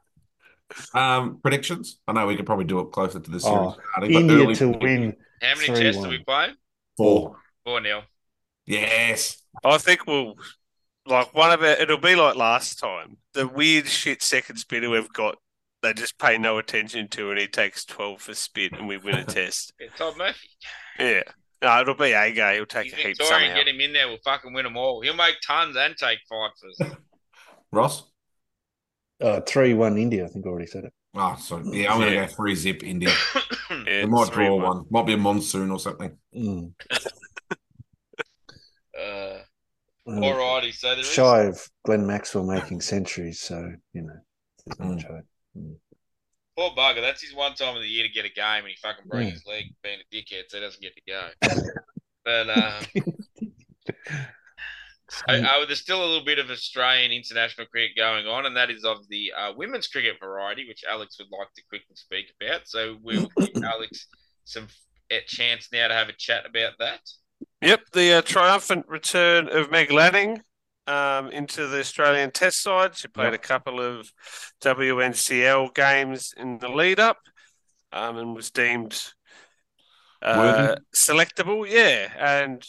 um, 0.94 1.40
predictions. 1.42 1.98
I 2.06 2.12
know 2.12 2.26
we 2.26 2.36
could 2.36 2.46
probably 2.46 2.64
do 2.64 2.80
it 2.80 2.92
closer 2.92 3.20
to 3.20 3.30
the 3.30 3.40
series 3.40 3.56
Oh, 3.56 3.76
starting, 3.92 4.12
but 4.12 4.20
India 4.20 4.36
early 4.44 4.54
to 4.56 4.68
win. 4.68 5.16
How 5.42 5.54
many 5.54 5.66
Three, 5.66 5.82
tests 5.82 6.04
are 6.04 6.08
we 6.08 6.18
playing? 6.24 6.54
four. 6.96 7.36
Four 7.66 7.80
nil. 7.80 8.02
Yes. 8.64 9.42
I 9.64 9.76
think 9.78 10.06
we'll 10.06 10.34
like 11.04 11.34
one 11.34 11.50
of 11.50 11.62
it. 11.64 11.80
It'll 11.80 11.98
be 11.98 12.14
like 12.14 12.36
last 12.36 12.78
time. 12.78 13.16
The 13.34 13.48
weird 13.48 13.88
shit 13.88 14.22
second 14.22 14.56
spinner 14.58 14.88
we've 14.88 15.12
got. 15.12 15.36
They 15.82 15.92
just 15.92 16.16
pay 16.18 16.38
no 16.38 16.58
attention 16.58 17.08
to, 17.08 17.30
and 17.32 17.40
he 17.40 17.48
takes 17.48 17.84
twelve 17.84 18.22
for 18.22 18.34
spin, 18.34 18.70
and 18.74 18.86
we 18.86 18.98
win 18.98 19.16
a 19.16 19.24
test. 19.26 19.72
Yeah, 19.80 19.88
Todd 19.96 20.16
Murphy. 20.16 20.48
Yeah. 20.98 21.22
No, 21.60 21.80
it'll 21.80 21.94
be 21.94 22.12
Agar. 22.12 22.54
He'll 22.54 22.66
take 22.66 22.84
He's 22.84 22.92
a 22.92 22.96
heap 22.96 23.06
Victorian. 23.18 23.48
somehow. 23.48 23.56
Get 23.64 23.68
him 23.74 23.80
in 23.80 23.92
there. 23.92 24.06
We'll 24.08 24.18
fucking 24.24 24.52
win 24.52 24.64
them 24.64 24.76
all. 24.76 25.00
He'll 25.00 25.16
make 25.16 25.36
tons 25.44 25.74
and 25.76 25.96
take 25.96 26.18
fifers. 26.28 26.94
Ross. 27.72 28.04
Uh, 29.20 29.40
three 29.40 29.74
one 29.74 29.98
India. 29.98 30.24
I 30.24 30.28
think 30.28 30.46
I 30.46 30.50
already 30.50 30.66
said 30.66 30.84
it. 30.84 30.92
Oh, 31.16 31.36
so 31.40 31.58
yeah, 31.64 31.92
I'm 31.92 31.98
gonna 31.98 32.12
Yeah. 32.12 32.26
go 32.26 32.32
three 32.32 32.54
zip 32.54 32.84
India. 32.84 33.10
Yeah, 33.68 33.82
They 34.02 34.06
might 34.06 34.30
draw 34.30 34.46
3-1. 34.58 34.62
one. 34.62 34.84
Might 34.90 35.06
be 35.06 35.14
a 35.14 35.16
monsoon 35.16 35.72
or 35.72 35.80
something. 35.80 36.16
Mm. 36.36 36.72
Uh, 38.98 39.38
alrighty, 40.08 40.72
so 40.72 40.88
there 40.90 40.98
is 41.00 41.06
shy 41.06 41.42
of 41.44 41.68
Glenn 41.84 42.06
Maxwell 42.06 42.44
making 42.44 42.80
centuries, 42.80 43.40
so 43.40 43.72
you 43.92 44.02
know, 44.02 44.16
there's 44.66 44.78
not 44.78 44.88
Mm. 44.88 44.94
much 44.96 45.04
hope. 45.04 45.24
poor 46.56 46.70
bugger. 46.70 47.00
That's 47.02 47.22
his 47.22 47.34
one 47.34 47.54
time 47.54 47.76
of 47.76 47.82
the 47.82 47.88
year 47.88 48.06
to 48.06 48.12
get 48.12 48.24
a 48.24 48.30
game, 48.30 48.64
and 48.64 48.68
he 48.68 48.76
fucking 48.76 49.06
broke 49.08 49.24
Yeah. 49.24 49.30
his 49.30 49.46
leg 49.46 49.64
being 49.82 50.00
a 50.00 50.14
dickhead, 50.14 50.44
so 50.48 50.58
he 50.58 50.64
doesn't 50.64 50.80
get 50.82 50.94
to 50.96 51.02
go. 51.06 51.28
but 52.24 52.48
um, 52.50 52.84
so, 55.08 55.24
uh, 55.28 55.64
there's 55.66 55.80
still 55.80 56.02
a 56.02 56.06
little 56.06 56.24
bit 56.24 56.38
of 56.38 56.50
Australian 56.50 57.12
international 57.12 57.66
cricket 57.66 57.96
going 57.96 58.26
on, 58.26 58.46
and 58.46 58.56
that 58.56 58.70
is 58.70 58.84
of 58.84 59.06
the 59.08 59.32
uh, 59.36 59.52
women's 59.56 59.86
cricket 59.86 60.16
variety, 60.20 60.66
which 60.66 60.84
Alex 60.88 61.18
would 61.18 61.28
like 61.36 61.52
to 61.54 61.62
quickly 61.68 61.94
speak 61.94 62.32
about. 62.40 62.66
So 62.68 62.96
we'll 63.02 63.28
give 63.38 63.50
Alex 63.62 64.08
some 64.44 64.68
a 65.10 65.20
chance 65.26 65.68
now 65.72 65.86
to 65.88 65.94
have 65.94 66.08
a 66.08 66.12
chat 66.12 66.46
about 66.46 66.72
that. 66.78 67.00
Yep, 67.62 67.80
the 67.92 68.12
uh, 68.14 68.22
triumphant 68.22 68.86
return 68.88 69.48
of 69.48 69.70
Meg 69.70 69.90
Lanning 69.90 70.40
um, 70.86 71.30
into 71.30 71.66
the 71.66 71.80
Australian 71.80 72.30
Test 72.30 72.62
side. 72.62 72.96
She 72.96 73.08
played 73.08 73.32
Yep. 73.32 73.34
a 73.34 73.38
couple 73.38 73.80
of 73.80 74.12
WNCL 74.60 75.74
games 75.74 76.34
in 76.36 76.58
the 76.58 76.68
lead 76.68 77.00
up 77.00 77.18
um, 77.92 78.18
and 78.18 78.34
was 78.36 78.50
deemed 78.50 79.12
uh, 80.22 80.76
selectable. 80.94 81.68
Yeah, 81.68 82.12
and 82.18 82.62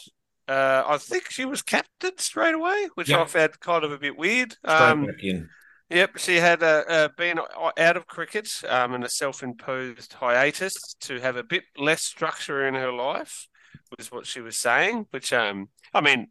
uh, 0.48 0.84
I 0.86 0.96
think 0.98 1.30
she 1.30 1.44
was 1.44 1.62
captain 1.62 2.16
straight 2.18 2.54
away, 2.54 2.88
which 2.94 3.10
I 3.10 3.24
found 3.26 3.60
kind 3.60 3.84
of 3.84 3.92
a 3.92 3.98
bit 3.98 4.16
weird. 4.16 4.56
Um, 4.64 5.06
back 5.06 5.22
in. 5.22 5.48
Yep, 5.90 6.18
she 6.18 6.36
had 6.36 6.62
uh, 6.62 7.08
been 7.16 7.38
out 7.78 7.96
of 7.96 8.06
cricket 8.06 8.50
um, 8.68 8.94
in 8.94 9.02
a 9.02 9.08
self-imposed 9.08 10.12
hiatus 10.14 10.74
to 11.00 11.18
have 11.20 11.36
a 11.36 11.42
bit 11.42 11.64
less 11.78 12.02
structure 12.02 12.66
in 12.66 12.74
her 12.74 12.92
life, 12.92 13.48
was 13.96 14.10
what 14.10 14.26
she 14.26 14.40
was 14.40 14.58
saying. 14.58 15.06
Which, 15.10 15.32
um, 15.32 15.68
I 15.94 16.00
mean, 16.00 16.28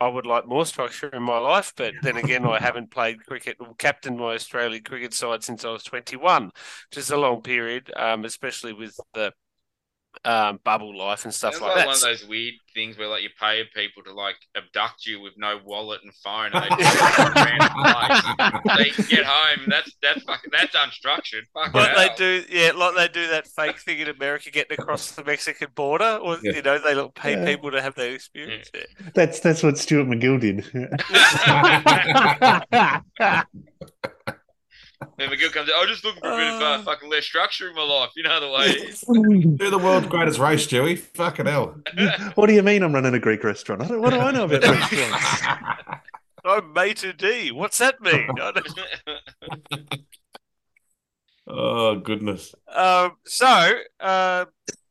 I 0.00 0.08
would 0.08 0.26
like 0.26 0.46
more 0.46 0.64
structure 0.64 1.08
in 1.08 1.22
my 1.22 1.38
life, 1.38 1.74
but 1.76 1.92
then 2.02 2.16
again, 2.16 2.46
I 2.46 2.58
haven't 2.58 2.90
played 2.90 3.24
cricket 3.26 3.56
or 3.60 3.74
captained 3.74 4.18
my 4.18 4.34
Australian 4.34 4.82
cricket 4.82 5.12
side 5.12 5.44
since 5.44 5.64
I 5.64 5.70
was 5.70 5.84
21, 5.84 6.46
which 6.46 6.96
is 6.96 7.10
a 7.10 7.18
long 7.18 7.42
period, 7.42 7.92
um, 7.96 8.24
especially 8.24 8.72
with 8.72 8.98
the 9.12 9.32
um, 10.24 10.58
bubble 10.64 10.94
life 10.96 11.24
and 11.24 11.32
stuff 11.32 11.52
It's 11.54 11.60
like 11.62 11.68
like 11.70 11.78
that. 11.78 11.86
one 11.86 11.94
of 11.96 12.00
those 12.02 12.26
weird 12.26 12.54
things 12.74 12.98
where 12.98 13.08
like 13.08 13.22
you 13.22 13.30
pay 13.40 13.62
people 13.74 14.02
to 14.04 14.12
like 14.12 14.36
abduct 14.56 15.06
you 15.06 15.20
with 15.20 15.32
no 15.36 15.58
wallet 15.64 16.00
and 16.04 16.12
phone, 16.16 16.50
and 16.52 16.64
they 16.64 16.68
just 16.84 17.16
go 17.16 17.24
to 17.24 17.30
a 17.30 17.34
random 17.44 17.68
place. 17.82 18.22
So 18.96 19.02
can 19.02 19.16
get 19.16 19.24
home. 19.24 19.66
That's 19.68 19.96
that's 20.02 20.22
fucking 20.24 20.50
that's 20.52 20.74
unstructured. 20.76 21.42
Fuck 21.54 21.72
Like 21.74 22.16
they 22.16 22.16
do, 22.16 22.44
yeah, 22.50 22.72
like 22.72 22.94
they 22.96 23.08
do 23.08 23.28
that 23.28 23.46
fake 23.46 23.78
thing 23.80 24.00
in 24.00 24.08
America 24.08 24.50
getting 24.50 24.78
across 24.78 25.12
the 25.12 25.24
Mexican 25.24 25.68
border, 25.74 26.18
or 26.22 26.38
Yeah. 26.42 26.52
you 26.52 26.62
know, 26.62 26.78
they 26.78 26.94
look 26.94 27.14
pay 27.14 27.32
Yeah. 27.38 27.44
people 27.46 27.70
to 27.70 27.80
have 27.80 27.94
that 27.94 28.12
experience. 28.12 28.70
Yeah. 28.74 28.82
That's 29.14 29.40
that's 29.40 29.62
what 29.62 29.78
Stuart 29.78 30.06
MacGill 30.06 30.40
did. 30.40 30.64
Then 35.16 35.30
MacGill 35.30 35.52
comes 35.52 35.68
out. 35.70 35.76
I'm 35.82 35.88
just 35.88 36.04
looking 36.04 36.20
for 36.20 36.32
a 36.32 36.36
bit 36.36 36.54
of 36.54 36.60
uh, 36.60 36.64
Uh. 36.64 36.82
fucking 36.82 37.08
less 37.10 37.24
structure 37.24 37.68
in 37.70 37.74
my 37.74 37.82
life. 37.82 38.10
You 38.16 38.22
know 38.22 38.40
the 38.40 38.48
way 38.50 38.66
it 38.66 38.88
is. 38.90 39.00
Do 39.58 39.70
the 39.70 39.78
world's 39.78 40.06
greatest 40.08 40.38
race, 40.38 40.66
Stewie. 40.66 40.98
Fucking 40.98 41.46
hell. 41.46 41.76
what 42.34 42.46
do 42.48 42.52
you 42.54 42.62
mean 42.62 42.82
I'm 42.82 42.92
running 42.94 43.14
a 43.14 43.18
Greek 43.18 43.42
restaurant? 43.44 43.82
I 43.82 43.88
don't, 43.88 44.00
what 44.02 44.10
do 44.10 44.18
I 44.20 44.30
know 44.30 44.44
about 44.44 44.62
restaurants? 44.62 45.42
I'm 46.44 46.72
maitre 46.72 47.12
d. 47.12 47.50
What's 47.52 47.78
that 47.78 48.00
mean? 48.00 48.26
Oh 51.46 51.96
goodness. 51.96 52.54
um, 52.72 53.12
so, 53.26 53.72
uh, 53.98 54.44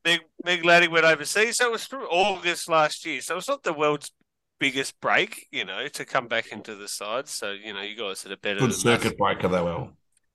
Meg, 0.06 0.20
Meg 0.44 0.66
Lanning 0.66 0.92
went 0.92 1.06
overseas. 1.06 1.58
So 1.58 1.68
it 1.68 1.72
was 1.72 1.86
through 1.86 2.08
August 2.08 2.70
last 2.70 3.06
year. 3.06 3.22
So 3.22 3.38
it's 3.38 3.48
not 3.48 3.64
the 3.64 3.74
world's 3.74 4.12
biggest 4.60 5.00
break, 5.02 5.48
you 5.52 5.66
know, 5.66 5.88
to 5.88 6.06
come 6.06 6.28
back 6.28 6.52
into 6.52 6.76
the 6.76 6.88
side. 6.88 7.28
So 7.28 7.52
you 7.52 7.74
know, 7.74 7.82
you 7.82 7.96
guys 7.96 8.24
did 8.24 8.32
a 8.32 8.38
better. 8.38 8.60
Good 8.60 8.72
than 8.72 8.78
circuit 8.78 9.14
us. 9.14 9.18
breaker 9.18 9.48
though. 9.48 9.66
Well, 9.66 9.94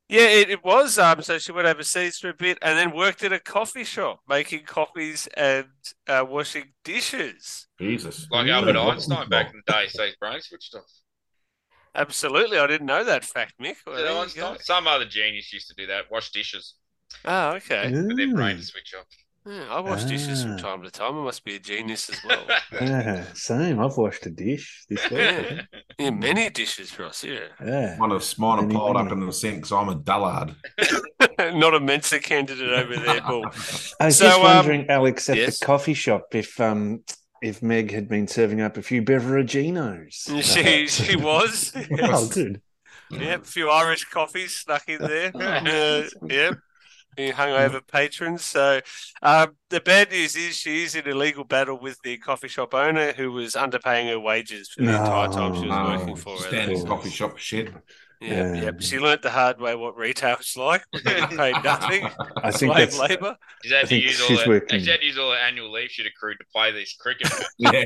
Yeah, 0.09 0.27
it, 0.29 0.51
it 0.51 0.65
was. 0.65 0.99
Um, 0.99 1.23
so 1.23 1.39
she 1.39 1.53
went 1.53 1.67
overseas 1.67 2.19
for 2.19 2.29
a 2.31 2.35
bit 2.35 2.59
and 2.63 2.79
then 2.79 2.95
worked 2.97 3.23
at 3.25 3.33
a 3.33 3.39
coffee 3.41 3.85
shop, 3.85 4.21
making 4.29 4.65
coffees 4.65 5.29
and 5.37 5.67
uh, 6.09 6.25
washing 6.29 6.73
dishes. 6.85 7.69
Jesus. 7.81 8.27
like 8.31 8.47
Yeah. 8.47 8.57
Albert 8.57 8.77
Einstein 8.77 9.29
back 9.29 9.53
in 9.53 9.63
the 9.67 9.73
day, 9.73 9.87
so 9.89 10.05
his 10.05 10.17
brain 10.17 10.41
switched 10.41 10.75
off. 10.75 10.85
Absolutely, 11.97 12.59
I 12.59 12.67
didn't 12.67 12.87
know 12.87 13.05
that 13.05 13.25
fact, 13.25 13.55
Mick. 13.61 13.77
Well, 13.87 14.03
Yeah, 14.05 14.21
Einstein. 14.21 14.59
Some 14.61 14.87
other 14.89 15.05
genius 15.05 15.53
used 15.53 15.69
to 15.69 15.75
do 15.77 15.87
that. 15.87 16.11
Wash 16.11 16.31
dishes 16.33 16.75
Oh, 17.25 17.51
okay. 17.53 17.93
for 17.93 18.15
their 18.17 18.35
brain 18.35 18.57
to 18.57 18.63
switch 18.63 18.95
off. 18.99 19.07
Yeah, 19.47 19.67
I 19.71 19.81
wash 19.81 20.05
dishes 20.05 20.43
from 20.43 20.53
Ah. 20.53 20.57
time 20.57 20.83
to 20.83 20.91
time. 20.91 21.19
I 21.19 21.23
must 21.25 21.45
be 21.45 21.57
a 21.57 21.59
genius 21.59 22.09
as 22.09 22.19
well. 22.25 22.47
Ah, 22.81 23.25
same. 23.35 23.79
I've 23.79 23.97
washed 23.97 24.25
a 24.27 24.31
dish 24.31 24.85
this 24.89 25.03
week. 25.11 25.21
yeah. 25.21 25.63
yeah, 25.99 26.11
many 26.11 26.49
dishes, 26.51 26.99
Ross. 26.99 27.23
Yeah, 27.25 27.41
Yeah. 27.65 27.97
Mine 27.99 28.11
have 28.11 28.25
mine 28.39 28.59
are 28.59 28.63
Many, 28.63 28.75
piled 28.75 28.97
up 28.97 29.13
in 29.13 29.21
the 29.27 29.33
sink, 29.33 29.67
so 29.67 29.77
I'm 29.77 29.91
a 29.91 29.95
dullard. 29.97 30.55
not 31.59 31.75
a 31.75 31.81
Mensa 31.81 32.19
candidate 32.21 32.71
over 32.73 32.97
there, 32.97 33.21
Bull. 33.21 33.45
I 34.01 34.07
was 34.07 34.17
So, 34.17 34.25
just 34.25 34.39
um, 34.39 34.43
wondering, 34.43 34.89
Alex, 34.89 35.29
at 35.29 35.37
yes? 35.37 35.59
the 35.59 35.67
coffee 35.67 35.95
shop, 35.95 36.35
if 36.35 36.59
um 36.61 37.03
if 37.43 37.63
Meg 37.63 37.91
had 37.93 38.09
been 38.09 38.27
serving 38.27 38.63
up 38.63 38.79
a 38.79 38.83
few 38.83 39.03
beveraginos. 39.03 40.43
She 40.43 40.87
she 40.87 41.17
was. 41.17 41.73
oh, 42.03 42.29
good. 42.29 42.63
Yep, 43.11 43.43
a 43.43 43.45
few 43.45 43.69
Irish 43.71 44.05
coffees 44.07 44.55
snuck 44.57 44.89
in 44.89 44.99
there. 45.03 45.31
Uh, 45.35 46.05
yep. 46.27 46.55
You 47.19 47.33
hung 47.33 47.51
over 47.51 47.81
patrons. 47.81 48.45
So 48.45 48.81
um, 49.23 49.57
the 49.71 49.81
bad 49.81 50.11
news 50.11 50.37
is 50.37 50.57
she 50.57 50.85
is 50.85 50.95
in 50.95 51.09
a 51.09 51.15
legal 51.15 51.45
battle 51.45 51.79
with 51.79 51.99
the 52.03 52.17
coffee 52.19 52.49
shop 52.49 52.75
owner 52.75 53.13
who 53.13 53.33
was 53.33 53.55
underpaying 53.55 54.09
her 54.09 54.21
wages 54.21 54.69
for 54.71 54.83
the 54.83 54.91
entire 54.91 55.29
time 55.29 55.55
she 55.55 55.61
was 55.69 55.71
No. 55.71 55.97
working 55.99 56.17
for 56.17 56.37
her. 56.37 56.43
standard 56.43 56.77
That's- 56.77 56.85
coffee 56.85 57.11
shop 57.11 57.39
shit. 57.39 57.71
Yep, 58.21 58.55
Yeah. 58.57 58.63
yep. 58.63 58.81
She 58.81 58.99
learnt 58.99 59.21
the 59.23 59.31
hard 59.31 59.61
way 59.61 59.75
what 59.75 59.97
retail's 59.97 60.55
like. 60.57 60.83
We're 60.95 61.27
paid 61.27 61.57
nothing. 61.63 62.07
I 62.37 62.51
think 62.53 62.73
Slave 62.73 62.77
that's 62.77 62.99
labour. 62.99 63.37
She's 63.63 63.73
had 63.73 63.79
I 63.79 63.83
to 63.83 63.87
think 63.89 64.05
use 64.05 64.21
all 64.21 64.29
she's 64.29 64.41
her, 64.43 64.49
working- 64.51 64.79
she's 64.79 64.89
had 64.89 65.01
to 65.01 65.07
use 65.07 65.19
all 65.19 65.33
her 65.33 65.37
annual 65.37 65.71
leave 65.71 65.91
she'd 65.91 66.07
accrued 66.07 66.39
to 66.39 66.47
play 66.55 66.73
these 66.73 66.95
cricket. 66.99 67.31
Yeah. 67.59 67.85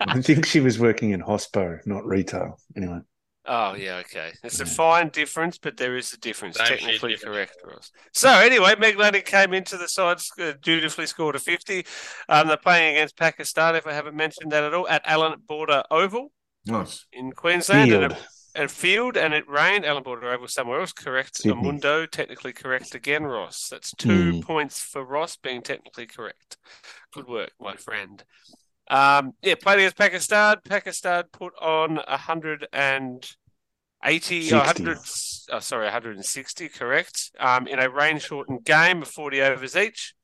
I 0.00 0.20
think 0.20 0.44
she 0.46 0.60
was 0.60 0.78
working 0.78 1.12
in 1.12 1.22
hospo, 1.22 1.78
not 1.86 2.04
retail. 2.04 2.58
Anyway. 2.76 2.98
Oh 3.48 3.74
yeah, 3.74 3.96
okay. 3.98 4.32
It's 4.42 4.60
a 4.60 4.66
fine 4.66 5.08
difference, 5.10 5.56
but 5.58 5.76
there 5.76 5.96
is 5.96 6.12
a 6.12 6.18
difference. 6.18 6.56
Same 6.56 6.66
technically 6.66 7.16
correct, 7.16 7.56
Ross. 7.64 7.92
So 8.12 8.28
anyway, 8.28 8.74
Meg 8.78 8.98
Lanning 8.98 9.22
came 9.22 9.54
into 9.54 9.76
the 9.76 9.88
side, 9.88 10.18
uh, 10.40 10.52
dutifully 10.60 11.06
scored 11.06 11.36
a 11.36 11.38
fifty. 11.38 11.86
Um, 12.28 12.48
they're 12.48 12.56
playing 12.56 12.96
against 12.96 13.16
Pakistan. 13.16 13.76
If 13.76 13.86
I 13.86 13.92
haven't 13.92 14.16
mentioned 14.16 14.50
that 14.52 14.64
at 14.64 14.74
all, 14.74 14.88
at 14.88 15.02
Allan 15.06 15.34
Border 15.46 15.84
Oval 15.90 16.32
nice. 16.66 17.06
in 17.12 17.30
Queensland, 17.32 17.92
and, 17.92 18.12
Field. 18.12 18.12
it, 18.12 18.26
and 18.56 18.70
field, 18.70 19.16
and 19.16 19.32
it 19.32 19.48
rained. 19.48 19.84
Allan 19.84 20.02
Border 20.02 20.32
Oval 20.32 20.48
somewhere 20.48 20.80
else. 20.80 20.92
Correct. 20.92 21.36
Sydney. 21.36 21.62
Mundo, 21.62 22.04
technically 22.06 22.52
correct 22.52 22.94
again, 22.96 23.22
Ross. 23.24 23.68
That's 23.70 23.92
two 23.94 24.32
Hmm. 24.32 24.40
points 24.40 24.80
for 24.80 25.04
Ross 25.04 25.36
being 25.36 25.62
technically 25.62 26.06
correct. 26.06 26.56
Good 27.12 27.28
work, 27.28 27.52
my 27.60 27.76
friend. 27.76 28.24
Um, 28.88 29.32
yeah, 29.42 29.54
played 29.56 29.78
against 29.78 29.96
Pakistan. 29.96 30.56
Pakistan 30.68 31.24
put 31.32 31.52
on 31.60 31.98
a 32.06 32.16
hundred 32.16 32.66
and 32.72 33.28
eighty, 34.04 34.52
oh, 34.52 34.62
60. 34.64 34.84
100, 34.84 34.98
oh, 35.52 35.58
sorry, 35.60 35.84
160, 35.84 36.68
correct. 36.68 37.32
Um, 37.40 37.66
in 37.66 37.78
a 37.78 37.90
rain 37.90 38.18
shortened 38.18 38.64
game 38.64 39.02
of 39.02 39.08
40 39.08 39.42
overs 39.42 39.76
each. 39.76 40.14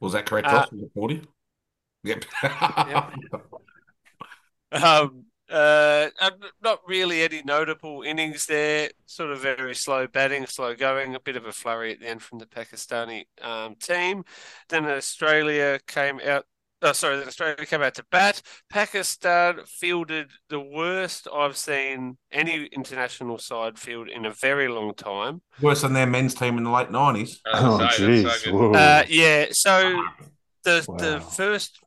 Was 0.00 0.12
that 0.12 0.26
correct, 0.26 0.46
Uh, 0.46 0.52
Ross? 0.52 0.72
Was 0.72 0.82
it 0.82 0.90
40? 0.94 1.22
Yep. 2.04 2.24
Um, 4.70 5.24
uh, 5.50 6.08
not 6.62 6.80
really 6.86 7.22
any 7.22 7.42
notable 7.42 8.02
innings 8.02 8.46
there. 8.46 8.90
Sort 9.06 9.30
of 9.30 9.40
very 9.40 9.74
slow 9.74 10.06
batting, 10.06 10.46
slow 10.46 10.74
going. 10.74 11.14
A 11.14 11.20
bit 11.20 11.36
of 11.36 11.46
a 11.46 11.52
flurry 11.52 11.92
at 11.92 12.00
the 12.00 12.08
end 12.08 12.22
from 12.22 12.38
the 12.38 12.46
Pakistani 12.46 13.24
um, 13.40 13.76
team. 13.76 14.24
Then 14.68 14.84
Australia 14.84 15.78
came 15.86 16.20
out. 16.20 16.44
Oh, 16.80 16.92
sorry, 16.92 17.16
then 17.18 17.26
Australia 17.26 17.66
came 17.66 17.82
out 17.82 17.94
to 17.94 18.04
bat. 18.10 18.40
Pakistan 18.70 19.60
fielded 19.66 20.30
the 20.48 20.60
worst 20.60 21.26
I've 21.32 21.56
seen 21.56 22.18
any 22.30 22.66
international 22.66 23.38
side 23.38 23.78
field 23.78 24.08
in 24.08 24.24
a 24.24 24.30
very 24.32 24.68
long 24.68 24.94
time. 24.94 25.42
Worse 25.60 25.82
than 25.82 25.92
their 25.92 26.06
men's 26.06 26.34
team 26.34 26.56
in 26.56 26.62
the 26.64 26.70
late 26.70 26.90
90s. 26.90 27.40
Oh, 27.46 27.72
So, 27.72 27.78
that's 27.78 27.96
so 27.96 28.06
jeez. 28.08 28.76
Uh, 28.76 29.04
yeah, 29.08 29.46
so 29.50 30.02
the 30.62 30.86
the 30.98 31.20
first 31.20 31.80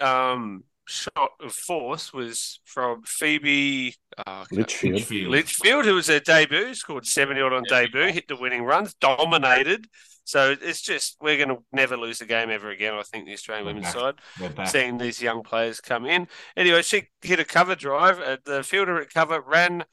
um, 0.00 0.62
shot 0.86 1.30
of 1.40 1.52
force 1.52 2.12
was 2.12 2.60
from 2.64 3.02
Phoebe 3.04 3.94
uh, 4.26 4.44
Litchfield. 4.52 4.94
Litchfield. 4.94 5.30
Litchfield, 5.30 5.84
who 5.86 5.94
was 5.94 6.06
her 6.06 6.20
debut, 6.20 6.74
scored 6.74 7.06
70 7.06 7.40
odd 7.40 7.52
on 7.52 7.64
Yeah, 7.68 7.80
debut, 7.82 8.12
hit 8.12 8.28
the 8.28 8.36
winning 8.36 8.62
runs, 8.62 8.94
dominated. 8.94 9.86
So 10.26 10.56
it's 10.60 10.82
just, 10.82 11.16
we're 11.20 11.36
going 11.36 11.56
to 11.56 11.64
never 11.72 11.96
lose 11.96 12.20
a 12.20 12.26
game 12.26 12.50
ever 12.50 12.70
again, 12.70 12.94
I 12.94 13.02
think, 13.02 13.26
the 13.26 13.32
Australian 13.32 13.64
women's 13.64 13.92
side, 13.92 14.16
seeing 14.64 14.98
these 14.98 15.22
young 15.22 15.44
players 15.44 15.80
come 15.80 16.04
in. 16.04 16.26
Anyway, 16.56 16.82
she 16.82 17.04
hit 17.22 17.38
a 17.38 17.44
cover 17.44 17.76
drive. 17.76 18.18
Uh, 18.20 18.36
the 18.44 18.64
fielder 18.64 19.00
at 19.00 19.14
cover 19.14 19.40
ran 19.40 19.84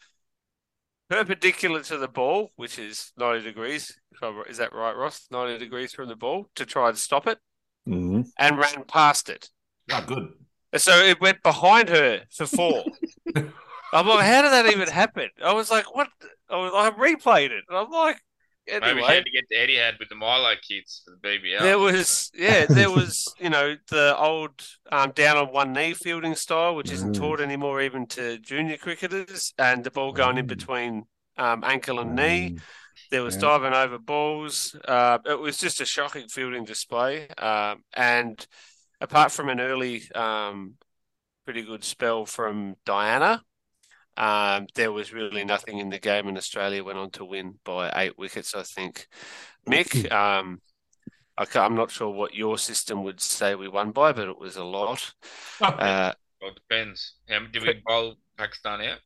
perpendicular 1.07 1.83
to 1.83 1.97
the 1.97 2.07
ball, 2.07 2.51
which 2.55 2.79
is 2.79 3.11
90 3.15 3.43
degrees. 3.43 3.99
Is 4.49 4.57
that 4.57 4.73
right, 4.73 4.95
Ross? 4.95 5.27
90 5.29 5.59
degrees 5.59 5.93
from 5.93 6.07
the 6.09 6.15
ball 6.15 6.49
to 6.55 6.65
try 6.65 6.89
and 6.89 6.97
stop 6.97 7.27
it 7.27 7.37
hmm 7.85 8.21
and 8.39 8.57
ran 8.57 8.85
past 8.85 9.29
it. 9.29 9.49
Oh, 9.91 10.03
good. 10.07 10.33
So 10.75 10.91
it 10.97 11.21
went 11.21 11.43
behind 11.43 11.89
her 11.89 12.23
for 12.31 12.47
four. 12.47 12.85
I'm 13.35 14.07
like, 14.07 14.25
how 14.25 14.41
did 14.41 14.51
that 14.51 14.65
even 14.71 14.87
happen? 14.87 15.29
I 15.43 15.53
was 15.53 15.69
like, 15.69 15.93
what? 15.95 16.07
I, 16.49 16.55
was, 16.55 16.71
I 16.73 16.89
replayed 16.97 17.51
it. 17.51 17.63
And 17.69 17.77
I'm 17.77 17.91
like, 17.91 18.17
Maybe 18.67 18.85
she 18.85 18.95
anyway. 19.01 19.15
had 19.15 19.25
to 19.25 19.31
get 19.31 19.43
the 19.49 19.75
had 19.75 19.95
with 19.99 20.09
the 20.09 20.15
Milo 20.15 20.53
kids 20.67 21.01
for 21.05 21.11
the 21.11 21.17
BBL. 21.17 21.63
There 21.63 21.79
was, 21.79 22.31
yeah, 22.33 22.65
there 22.65 22.89
was, 22.89 23.33
you 23.39 23.49
know, 23.49 23.75
the 23.89 24.15
old 24.17 24.65
um, 24.91 25.11
down 25.11 25.37
on 25.37 25.51
one 25.53 25.73
knee 25.73 25.93
fielding 25.93 26.35
style, 26.35 26.75
which 26.75 26.91
isn't 26.91 27.13
taught 27.13 27.41
anymore 27.41 27.81
even 27.81 28.05
to 28.07 28.39
junior 28.39 28.77
cricketers, 28.77 29.53
and 29.57 29.83
the 29.83 29.91
ball 29.91 30.11
going 30.13 30.37
in 30.37 30.45
between 30.47 31.03
um, 31.37 31.63
ankle 31.63 31.99
and 31.99 32.15
knee. 32.15 32.55
There 33.11 33.23
was 33.23 33.35
Yeah. 33.35 33.41
diving 33.41 33.73
over 33.73 33.99
balls. 33.99 34.75
Uh, 34.87 35.19
it 35.25 35.39
was 35.39 35.57
just 35.57 35.81
a 35.81 35.85
shocking 35.85 36.27
fielding 36.29 36.65
display. 36.65 37.27
Um, 37.37 37.83
and 37.93 38.45
apart 39.01 39.31
from 39.31 39.49
an 39.49 39.59
early, 39.59 40.03
um, 40.15 40.75
pretty 41.45 41.63
good 41.63 41.83
spell 41.83 42.25
from 42.25 42.75
Diana, 42.85 43.43
um, 44.17 44.67
there 44.75 44.91
was 44.91 45.11
really 45.13 45.43
nothing 45.43 45.79
in 45.79 45.89
the 45.89 45.99
game, 45.99 46.27
and 46.27 46.37
Australia 46.37 46.83
went 46.83 46.97
on 46.99 47.09
to 47.11 47.25
win 47.25 47.55
by 47.63 47.91
eight 47.95 48.17
wickets, 48.17 48.53
I 48.55 48.63
think. 48.63 49.07
Mick, 49.67 50.11
um, 50.11 50.61
I 51.37 51.45
ca- 51.45 51.65
I'm 51.65 51.75
not 51.75 51.89
sure 51.91 52.09
what 52.11 52.33
your 52.35 52.57
system 52.57 53.03
would 53.03 53.19
say 53.21 53.55
we 53.55 53.67
won 53.67 53.91
by, 53.91 54.11
but 54.11 54.27
it 54.27 54.37
was 54.37 54.55
a 54.55 54.63
lot. 54.63 55.13
Uh, 55.61 56.13
Well, 56.41 56.51
it 56.51 56.55
depends. 56.55 57.15
How 57.29 57.39
did 57.39 57.63
we 57.63 57.81
bowl 57.85 58.15
Pakistan 58.37 58.81
out? 58.81 58.99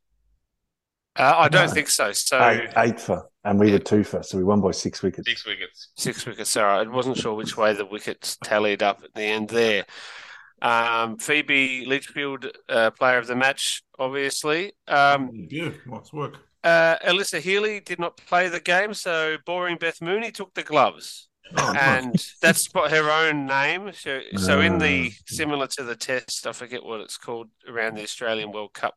uh, 1.16 1.34
I 1.38 1.48
don't 1.48 1.68
No. 1.68 1.72
think 1.74 1.88
so. 1.88 2.12
So 2.12 2.38
Eight, 2.48 2.70
eight 2.76 3.00
for, 3.00 3.28
and 3.44 3.58
we 3.58 3.72
were 3.72 3.78
two 3.78 4.04
for, 4.04 4.22
so 4.22 4.36
we 4.38 4.44
won 4.44 4.60
by 4.60 4.72
six 4.72 5.02
wickets. 5.02 5.28
Six 5.28 5.46
wickets. 5.46 5.88
Six 5.96 6.26
wickets. 6.26 6.50
Sorry, 6.50 6.80
I 6.80 6.82
wasn't 6.88 7.16
sure 7.16 7.34
which 7.34 7.56
way 7.56 7.72
the 7.72 7.86
wickets 7.86 8.36
tallied 8.44 8.82
up 8.82 9.02
at 9.02 9.14
the 9.14 9.22
end 9.22 9.48
there. 9.48 9.86
Um, 10.62 11.18
Phoebe 11.18 11.84
Litchfield, 11.86 12.46
uh, 12.68 12.90
player 12.90 13.18
of 13.18 13.26
the 13.26 13.36
match, 13.36 13.82
obviously. 13.98 14.72
Um, 14.88 15.30
yeah, 15.50 15.70
nice 15.86 16.12
work. 16.12 16.36
uh, 16.64 16.96
Alyssa 17.06 17.40
Healy 17.40 17.80
did 17.80 17.98
not 17.98 18.16
play 18.16 18.48
the 18.48 18.60
game, 18.60 18.92
so 18.94 19.36
boring 19.46 19.76
Beth 19.78 20.00
Mooney 20.02 20.30
took 20.32 20.54
the 20.54 20.62
gloves, 20.64 21.28
Oh, 21.56 21.72
nice. 21.72 22.04
and 22.04 22.14
that's 22.42 22.66
what 22.74 22.90
her 22.90 23.10
own 23.10 23.46
name. 23.46 23.92
So, 23.92 24.20
so 24.36 24.60
in 24.60 24.78
the 24.78 25.10
Ah. 25.12 25.16
similar 25.26 25.66
to 25.68 25.84
the 25.84 25.96
test, 25.96 26.46
I 26.46 26.52
forget 26.52 26.84
what 26.84 27.00
it's 27.00 27.16
called 27.16 27.48
around 27.68 27.94
the 27.96 28.02
Australian 28.02 28.50
World 28.52 28.74
Cup. 28.74 28.94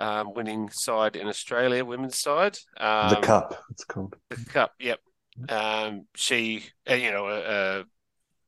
Um, 0.00 0.34
winning 0.34 0.68
side 0.70 1.14
in 1.16 1.28
Australia, 1.28 1.84
women's 1.84 2.18
side. 2.18 2.58
Um, 2.76 3.10
the 3.10 3.16
cup, 3.20 3.64
it's 3.70 3.84
called. 3.84 4.14
the 4.30 4.44
cup, 4.44 4.72
yep. 4.80 4.98
Um, 5.48 6.06
she, 6.16 6.64
uh, 6.90 6.94
you 6.94 7.10
know, 7.12 7.84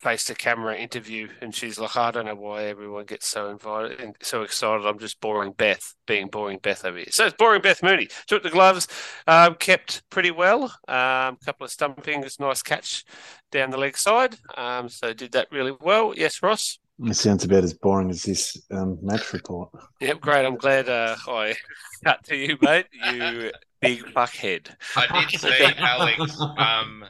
faced 0.00 0.30
a 0.30 0.34
camera 0.34 0.76
interview, 0.76 1.28
and 1.40 1.54
she's 1.54 1.78
like, 1.78 1.96
"I 1.96 2.10
don't 2.10 2.26
know 2.26 2.34
why 2.34 2.64
everyone 2.64 3.04
gets 3.04 3.26
so 3.26 3.50
invited 3.50 4.00
and 4.00 4.16
so 4.22 4.42
excited. 4.42 4.86
I'm 4.86 4.98
just 4.98 5.20
boring 5.20 5.52
Beth, 5.52 5.94
being 6.06 6.28
boring 6.28 6.58
Beth 6.62 6.84
over 6.84 6.98
here." 6.98 7.06
So 7.10 7.26
it's 7.26 7.36
boring 7.36 7.62
Beth 7.62 7.82
Mooney 7.82 8.08
took 8.26 8.42
the 8.42 8.50
gloves, 8.50 8.88
um, 9.26 9.54
kept 9.56 10.08
pretty 10.10 10.30
well. 10.30 10.64
Um, 10.86 11.36
couple 11.44 11.64
of 11.64 11.70
stumpings, 11.70 12.38
nice 12.40 12.62
catch 12.62 13.04
down 13.50 13.70
the 13.70 13.78
leg 13.78 13.96
side. 13.96 14.36
Um, 14.56 14.88
so 14.88 15.12
did 15.12 15.32
that 15.32 15.48
really 15.50 15.76
well. 15.80 16.14
Yes, 16.16 16.42
Ross. 16.42 16.78
It 17.04 17.14
sounds 17.14 17.44
about 17.44 17.62
as 17.62 17.74
boring 17.74 18.10
as 18.10 18.22
this 18.22 18.60
um, 18.72 18.98
match 19.02 19.32
report. 19.32 19.70
Yep, 20.00 20.20
great. 20.20 20.44
I'm 20.44 20.56
glad 20.56 20.88
uh, 20.88 21.14
I 21.28 21.54
cut 22.04 22.24
to 22.24 22.36
you, 22.36 22.58
mate. 22.60 22.86
You 22.92 23.52
big 23.80 24.04
fuckhead. 24.06 24.74
I 24.96 25.26
did 25.30 25.40
see 25.40 25.64
Alex 25.78 26.40
um, 26.40 27.04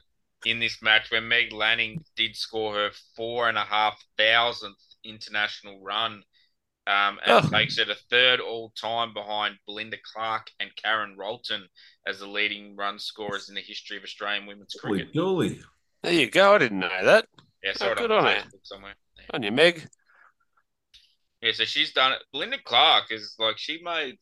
in 0.45 0.59
this 0.61 0.81
match 0.83 1.11
where 1.11 1.21
Meg 1.21 1.53
Lanning 1.53 2.05
did 2.17 2.37
score 2.37 2.75
her 2.75 2.91
four 3.17 3.49
and 3.49 3.59
a 3.59 3.65
half 3.65 4.03
thousandth 4.17 4.79
international 5.05 5.81
run. 5.83 6.23
Um, 6.87 7.21
and 7.23 7.45
Oh. 7.45 7.49
takes 7.51 7.77
it 7.77 7.91
a 7.91 7.95
third 8.09 8.41
all 8.41 8.71
time 8.71 9.13
behind 9.13 9.59
Belinda 9.67 9.99
Clark 10.11 10.51
and 10.59 10.75
Karen 10.83 11.17
Rolton 11.19 11.69
as 12.07 12.21
the 12.21 12.27
leading 12.27 12.77
run 12.77 12.99
scorers 12.99 13.51
in 13.51 13.55
the 13.55 13.61
history 13.61 13.99
of 13.99 14.05
Australian 14.05 14.47
women's 14.47 14.75
Holy 14.81 15.01
cricket. 15.01 15.15
jolly. 15.15 15.61
There 16.03 16.15
you 16.15 16.31
go. 16.31 16.55
I 16.55 16.59
didn't 16.59 16.79
know 16.79 17.05
that. 17.05 17.27
Yeah, 17.63 17.73
Oh, 17.75 17.79
saw 17.79 17.95
good 17.95 18.11
on 18.11 18.25
on 18.25 18.33
her. 18.35 18.41
Facebook 18.41 18.61
somewhere. 18.67 18.95
On 19.35 19.43
you, 19.43 19.53
Meg. 19.53 19.87
Yeah, 21.43 21.53
so 21.53 21.65
she's 21.67 21.93
done 21.93 22.13
it. 22.13 22.23
Belinda 22.33 22.59
Clark 22.65 23.13
is 23.13 23.35
like 23.39 23.59
she 23.59 23.83
made 23.83 24.17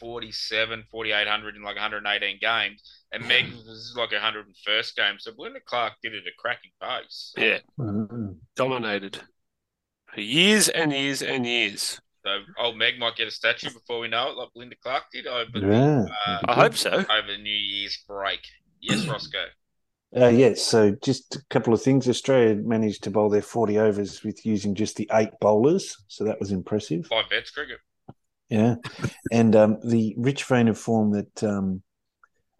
47, 0.00 0.84
4,800 0.90 1.56
in 1.56 1.62
like 1.62 1.76
118 1.76 2.38
games, 2.40 2.82
and 3.12 3.26
Meg 3.26 3.46
was 3.52 3.94
like 3.96 4.10
her 4.10 4.18
101st 4.18 4.96
game. 4.96 5.14
So 5.18 5.32
Belinda 5.32 5.60
Clark 5.64 5.94
did 6.02 6.14
it 6.14 6.18
at 6.18 6.26
a 6.26 6.36
cracking 6.38 6.70
pace. 6.80 7.32
Yeah, 7.36 7.58
Mm. 7.78 8.36
dominated 8.56 9.20
for 10.12 10.20
years 10.20 10.68
and 10.68 10.92
years 10.92 11.22
and 11.22 11.46
years. 11.46 12.00
So 12.24 12.38
old 12.58 12.76
Meg 12.76 12.98
might 12.98 13.16
get 13.16 13.28
a 13.28 13.30
statue 13.30 13.70
before 13.72 14.00
we 14.00 14.08
know 14.08 14.30
it, 14.30 14.36
like 14.36 14.48
Belinda 14.54 14.76
Clark 14.82 15.04
did 15.12 15.26
over 15.26 15.58
Yeah. 15.58 16.04
uh, 16.26 16.38
I 16.48 16.54
hope 16.54 16.74
so. 16.74 16.90
over 16.90 17.26
the 17.26 17.38
New 17.38 17.50
Year's 17.50 17.96
break. 18.06 18.40
Yes, 18.80 19.06
Roscoe. 19.08 19.46
Uh, 20.16 20.28
yes, 20.28 20.62
so 20.64 20.96
just 21.04 21.36
a 21.36 21.42
couple 21.50 21.74
of 21.74 21.82
things. 21.82 22.08
Australia 22.08 22.54
managed 22.54 23.02
to 23.02 23.10
bowl 23.10 23.28
their 23.28 23.42
40 23.42 23.78
overs 23.78 24.24
with 24.24 24.46
using 24.46 24.74
just 24.74 24.96
the 24.96 25.08
eight 25.12 25.28
bowlers, 25.38 25.98
so 26.08 26.24
that 26.24 26.40
was 26.40 26.50
impressive. 26.50 27.06
Five 27.06 27.28
bets 27.28 27.50
cricket. 27.50 27.78
Yeah. 28.48 28.76
and 29.30 29.54
um, 29.54 29.78
the 29.84 30.14
rich 30.16 30.44
vein 30.44 30.68
of 30.68 30.78
form 30.78 31.12
that 31.12 31.44
um, 31.44 31.82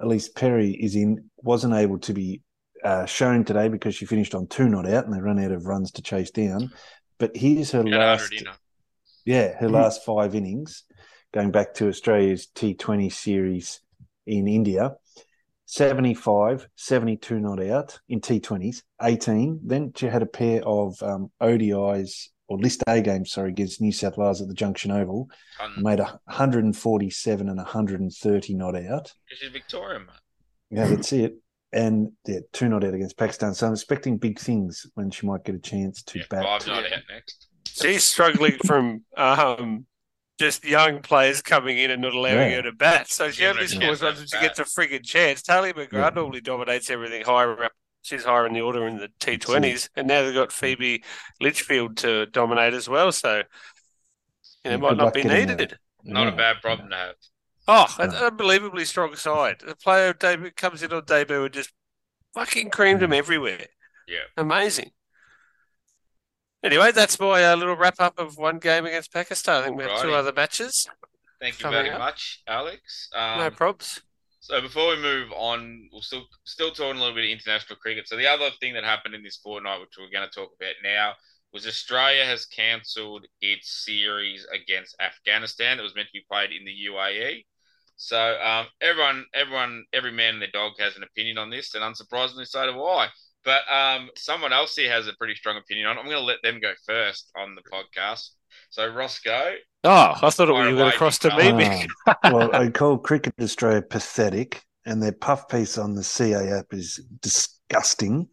Ellyse 0.00 0.34
Perry 0.34 0.70
is 0.72 0.94
in 0.94 1.30
wasn't 1.38 1.74
able 1.74 1.98
to 2.00 2.12
be 2.12 2.42
uh, 2.84 3.06
shown 3.06 3.44
today 3.44 3.68
because 3.68 3.94
she 3.94 4.04
finished 4.06 4.34
on 4.34 4.46
two 4.46 4.68
not 4.68 4.86
out 4.86 5.04
and 5.06 5.14
they 5.14 5.20
run 5.20 5.38
out 5.42 5.50
of 5.50 5.66
runs 5.66 5.90
to 5.92 6.02
chase 6.02 6.30
down. 6.30 6.70
But 7.18 7.36
here's 7.36 7.72
her 7.72 7.82
Got 7.82 7.90
100 7.92 8.46
last, 8.46 8.58
yeah, 9.24 9.58
her 9.58 9.68
Mm. 9.68 9.72
last 9.72 10.04
five 10.04 10.34
innings, 10.34 10.84
going 11.32 11.50
back 11.50 11.74
to 11.74 11.88
Australia's 11.88 12.46
T20 12.54 13.10
series 13.12 13.80
in 14.26 14.46
India. 14.46 14.94
75, 15.66 16.66
72 16.76 17.40
not 17.40 17.62
out 17.62 17.98
in 18.08 18.20
T20s, 18.20 18.82
18. 19.02 19.60
Then 19.64 19.92
she 19.94 20.06
had 20.06 20.22
a 20.22 20.26
pair 20.26 20.62
of 20.64 21.02
um, 21.02 21.30
ODIs 21.42 22.28
or 22.48 22.58
list 22.58 22.82
A 22.88 23.00
game, 23.00 23.24
sorry, 23.26 23.50
against 23.50 23.80
New 23.80 23.92
South 23.92 24.16
Wales 24.16 24.40
at 24.40 24.48
the 24.48 24.54
Junction 24.54 24.90
Oval. 24.90 25.28
Ton. 25.58 25.74
Made 25.82 26.00
a 26.00 26.18
147 26.24 27.48
and 27.48 27.56
130 27.58 28.54
not 28.54 28.74
out. 28.76 29.12
She's 29.26 29.50
Victorian, 29.50 30.06
mate. 30.06 30.16
Yeah, 30.70 30.86
that's 30.88 31.12
it. 31.12 31.36
And 31.72 32.12
yeah, 32.26 32.38
two 32.52 32.68
not 32.68 32.84
out 32.84 32.94
against 32.94 33.18
Pakistan. 33.18 33.52
So 33.54 33.66
I'm 33.66 33.74
expecting 33.74 34.16
big 34.16 34.38
things 34.38 34.86
when 34.94 35.10
she 35.10 35.26
might 35.26 35.44
get 35.44 35.54
a 35.54 35.58
chance 35.58 36.02
to 36.04 36.18
Yeah, 36.18 36.24
bat. 36.30 36.42
five 36.42 36.66
not 36.66 36.84
out 36.92 37.02
next. 37.10 37.46
She's 37.66 38.04
struggling 38.04 38.56
from 38.66 39.04
um, 39.16 39.84
just 40.40 40.64
young 40.64 41.00
players 41.02 41.42
coming 41.42 41.76
in 41.78 41.90
and 41.90 42.00
not 42.00 42.14
allowing 42.14 42.50
Yeah. 42.50 42.56
her 42.56 42.62
to 42.62 42.72
bat. 42.72 43.08
So 43.10 43.30
she 43.30 43.44
only 43.44 43.66
scores 43.66 44.00
has 44.00 44.02
runs 44.02 44.18
when 44.18 44.26
she 44.28 44.40
gets 44.40 44.58
a 44.58 44.64
frigging 44.64 45.04
chance. 45.04 45.42
Tahlia 45.42 45.74
McGrath 45.74 45.92
Yeah. 45.92 46.10
normally 46.14 46.40
dominates 46.40 46.88
everything 46.88 47.24
higher 47.24 47.62
up. 47.64 47.72
She's 48.02 48.24
higher 48.24 48.46
in 48.46 48.52
the 48.54 48.60
order 48.60 48.86
in 48.86 48.96
the 48.98 49.08
T20s. 49.20 49.88
And 49.96 50.06
now 50.08 50.22
they've 50.22 50.34
got 50.34 50.52
Phoebe 50.52 51.02
Litchfield 51.40 51.96
to 51.98 52.26
dominate 52.26 52.72
as 52.74 52.88
well. 52.88 53.12
So, 53.12 53.38
you 53.38 53.42
know, 54.64 54.70
Yeah, 54.70 54.76
might 54.76 54.96
not 54.96 55.14
be 55.14 55.24
needed. 55.24 55.58
that. 55.58 55.78
Not 56.04 56.22
Yeah. 56.28 56.32
a 56.32 56.36
bad 56.36 56.60
problem 56.62 56.90
to 56.90 56.96
have. 56.96 57.14
Oh, 57.66 57.94
an 57.98 58.12
Yeah. 58.12 58.26
unbelievably 58.26 58.84
strong 58.86 59.14
side. 59.16 59.60
The 59.60 59.76
player 59.76 60.12
debut 60.14 60.52
comes 60.52 60.82
in 60.82 60.92
on 60.92 61.04
debut 61.04 61.44
and 61.44 61.52
just 61.52 61.72
fucking 62.34 62.70
creamed 62.70 63.00
them 63.00 63.12
everywhere. 63.12 63.66
Yeah. 64.06 64.24
Amazing. 64.36 64.92
Anyway, 66.62 66.90
that's 66.92 67.20
my 67.20 67.44
uh, 67.44 67.56
little 67.56 67.76
wrap 67.76 67.96
up 68.00 68.18
of 68.18 68.36
one 68.36 68.58
game 68.58 68.86
against 68.86 69.12
Pakistan. 69.12 69.62
I 69.62 69.64
think 69.66 69.76
we 69.76 69.84
have 69.84 70.02
two 70.02 70.12
other 70.14 70.32
matches. 70.32 70.88
Thank 71.40 71.60
you 71.62 71.70
very 71.70 71.90
up. 71.90 71.98
much, 72.00 72.42
Alex. 72.48 73.10
Um, 73.14 73.38
no 73.38 73.50
probs. 73.50 74.00
So 74.40 74.60
before 74.60 74.90
we 74.90 75.02
move 75.02 75.32
on, 75.32 75.88
we'll 75.92 76.02
still 76.02 76.26
still 76.44 76.70
talking 76.70 76.96
a 76.96 77.00
little 77.00 77.14
bit 77.14 77.24
of 77.24 77.30
international 77.30 77.78
cricket. 77.78 78.08
So 78.08 78.16
the 78.16 78.28
other 78.28 78.50
thing 78.60 78.74
that 78.74 78.84
happened 78.84 79.14
in 79.14 79.22
this 79.22 79.36
fortnight, 79.36 79.80
which 79.80 79.96
we're 79.98 80.10
going 80.10 80.28
to 80.28 80.34
talk 80.34 80.52
about 80.58 80.74
now, 80.82 81.14
was 81.52 81.66
Australia 81.66 82.24
has 82.24 82.46
cancelled 82.46 83.26
its 83.40 83.84
series 83.84 84.46
against 84.52 84.96
Afghanistan. 85.00 85.78
It 85.78 85.82
was 85.82 85.94
meant 85.94 86.08
to 86.08 86.12
be 86.12 86.24
played 86.30 86.50
in 86.52 86.64
the 86.64 86.76
UAE. 86.90 87.44
So 87.96 88.40
um, 88.40 88.66
everyone, 88.80 89.24
everyone, 89.34 89.84
every 89.92 90.12
man 90.12 90.34
and 90.34 90.42
their 90.42 90.50
dog 90.52 90.74
has 90.78 90.96
an 90.96 91.02
opinion 91.02 91.36
on 91.36 91.50
this, 91.50 91.74
and 91.74 91.82
unsurprisingly, 91.82 92.46
so 92.46 92.64
do 92.72 92.84
I. 92.84 93.08
But 93.48 93.62
um, 93.74 94.10
someone 94.14 94.52
else 94.52 94.76
here 94.76 94.90
has 94.92 95.08
a 95.08 95.14
pretty 95.18 95.34
strong 95.34 95.56
opinion 95.56 95.86
on. 95.86 95.96
I'm 95.96 96.04
going 96.04 96.18
to 96.18 96.22
let 96.22 96.42
them 96.42 96.60
go 96.60 96.74
first 96.86 97.30
on 97.34 97.54
the 97.54 97.62
podcast. 97.62 98.28
So 98.68 98.86
Roscoe, 98.92 99.54
Oh, 99.84 100.12
I 100.20 100.28
thought 100.28 100.50
it 100.50 100.52
Fire 100.52 100.66
was 100.66 100.74
going 100.74 100.80
away, 100.80 100.90
to 100.90 100.96
cross 100.98 101.18
to 101.20 101.30
me. 101.34 101.44
fella. 101.44 101.62
Mick. 101.62 101.86
Ah, 102.06 102.16
well, 102.32 102.54
I 102.54 102.68
call 102.68 102.98
Cricket 102.98 103.32
Australia 103.40 103.80
pathetic, 103.80 104.62
and 104.84 105.02
their 105.02 105.12
puff 105.12 105.48
piece 105.48 105.78
on 105.78 105.94
the 105.94 106.04
CA 106.04 106.46
app 106.58 106.66
is 106.72 107.00
disgusting. 107.22 108.28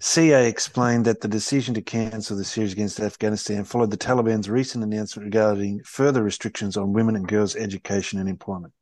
CA 0.00 0.46
explained 0.48 1.06
that 1.06 1.20
the 1.22 1.28
decision 1.28 1.72
to 1.74 1.82
cancel 1.82 2.36
the 2.36 2.44
series 2.44 2.72
against 2.74 3.00
Afghanistan 3.00 3.64
followed 3.64 3.90
the 3.90 3.96
Taliban's 3.96 4.50
recent 4.50 4.84
announcement 4.84 5.24
regarding 5.24 5.80
further 5.84 6.22
restrictions 6.22 6.76
on 6.76 6.92
women 6.92 7.16
and 7.16 7.26
girls' 7.28 7.56
education 7.56 8.18
and 8.18 8.28
employment. 8.28 8.72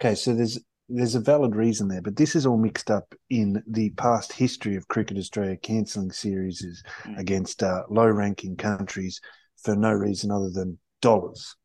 Okay, 0.00 0.14
so 0.14 0.34
there's 0.34 0.58
there's 0.88 1.14
a 1.14 1.20
valid 1.20 1.54
reason 1.54 1.88
there, 1.88 2.00
but 2.00 2.16
this 2.16 2.34
is 2.34 2.46
all 2.46 2.56
mixed 2.56 2.90
up 2.90 3.14
in 3.30 3.62
the 3.66 3.90
past 3.90 4.32
history 4.32 4.76
of 4.76 4.88
Cricket 4.88 5.18
Australia 5.18 5.56
cancelling 5.56 6.10
series 6.12 6.82
Mm. 7.04 7.18
against 7.18 7.62
uh, 7.62 7.82
low-ranking 7.90 8.56
countries 8.56 9.20
for 9.62 9.76
no 9.76 9.92
reason 9.92 10.30
other 10.30 10.50
than 10.50 10.78
dollars. 11.02 11.56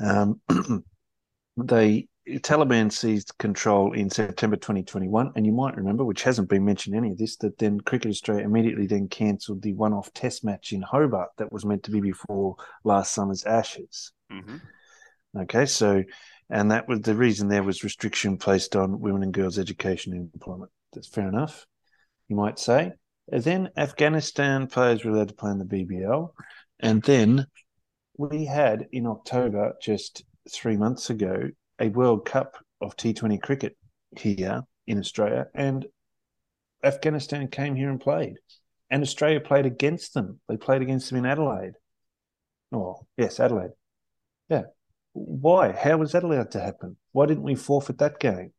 Um, 0.00 0.40
they 1.56 2.08
Taliban 2.28 2.92
seized 2.92 3.32
control 3.38 3.92
in 3.92 4.10
September 4.10 4.56
2021, 4.56 5.32
and 5.34 5.46
you 5.46 5.52
might 5.52 5.76
remember, 5.76 6.04
which 6.04 6.22
hasn't 6.22 6.48
been 6.50 6.64
mentioned 6.64 6.94
any 6.94 7.10
of 7.10 7.18
this, 7.18 7.36
that 7.38 7.58
then 7.58 7.80
Cricket 7.80 8.10
Australia 8.10 8.44
immediately 8.44 8.86
then 8.86 9.08
cancelled 9.08 9.62
the 9.62 9.72
one-off 9.72 10.12
Test 10.12 10.44
match 10.44 10.72
in 10.72 10.82
Hobart 10.82 11.30
that 11.38 11.50
was 11.50 11.64
meant 11.64 11.84
to 11.84 11.90
be 11.90 12.00
before 12.00 12.56
last 12.84 13.12
summer's 13.14 13.44
Ashes. 13.44 14.12
Mhm. 14.30 14.60
Okay, 15.36 15.66
so 15.66 16.02
and 16.50 16.70
that 16.70 16.88
was 16.88 17.00
the 17.00 17.14
reason 17.14 17.48
there 17.48 17.62
was 17.62 17.84
restriction 17.84 18.36
placed 18.38 18.74
on 18.76 19.00
women 19.00 19.22
and 19.22 19.32
girls' 19.32 19.58
education 19.58 20.12
and 20.12 20.30
employment. 20.32 20.70
That's 20.92 21.08
fair 21.08 21.28
enough, 21.28 21.66
you 22.28 22.36
might 22.36 22.58
say. 22.58 22.92
And 23.30 23.42
then 23.42 23.70
Afghanistan 23.76 24.66
players 24.66 25.04
were 25.04 25.10
allowed 25.10 25.28
to 25.28 25.34
play 25.34 25.50
in 25.50 25.58
the 25.58 25.64
BBL, 25.64 26.30
and 26.80 27.02
then 27.02 27.46
we 28.16 28.46
had 28.46 28.86
in 28.92 29.06
October, 29.06 29.74
just 29.82 30.24
three 30.50 30.76
months 30.76 31.10
ago, 31.10 31.50
a 31.78 31.88
World 31.88 32.24
Cup 32.24 32.56
of 32.80 32.96
T20 32.96 33.40
cricket 33.40 33.76
here 34.16 34.62
in 34.86 34.98
Australia, 34.98 35.46
and 35.54 35.86
Afghanistan 36.82 37.48
came 37.48 37.76
here 37.76 37.90
and 37.90 38.00
played, 38.00 38.36
and 38.90 39.02
Australia 39.02 39.40
played 39.40 39.66
against 39.66 40.14
them. 40.14 40.40
They 40.48 40.56
played 40.56 40.82
against 40.82 41.10
them 41.10 41.18
in 41.18 41.26
Adelaide. 41.26 41.74
Oh, 42.72 43.06
yes, 43.16 43.40
Adelaide. 43.40 43.70
Yeah. 44.48 44.62
Why? 45.12 45.72
How 45.72 45.96
was 45.96 46.12
that 46.12 46.24
allowed 46.24 46.50
to 46.52 46.60
happen? 46.60 46.96
Why 47.12 47.26
didn't 47.26 47.42
we 47.44 47.54
forfeit 47.54 47.98
that 47.98 48.20
game? 48.20 48.52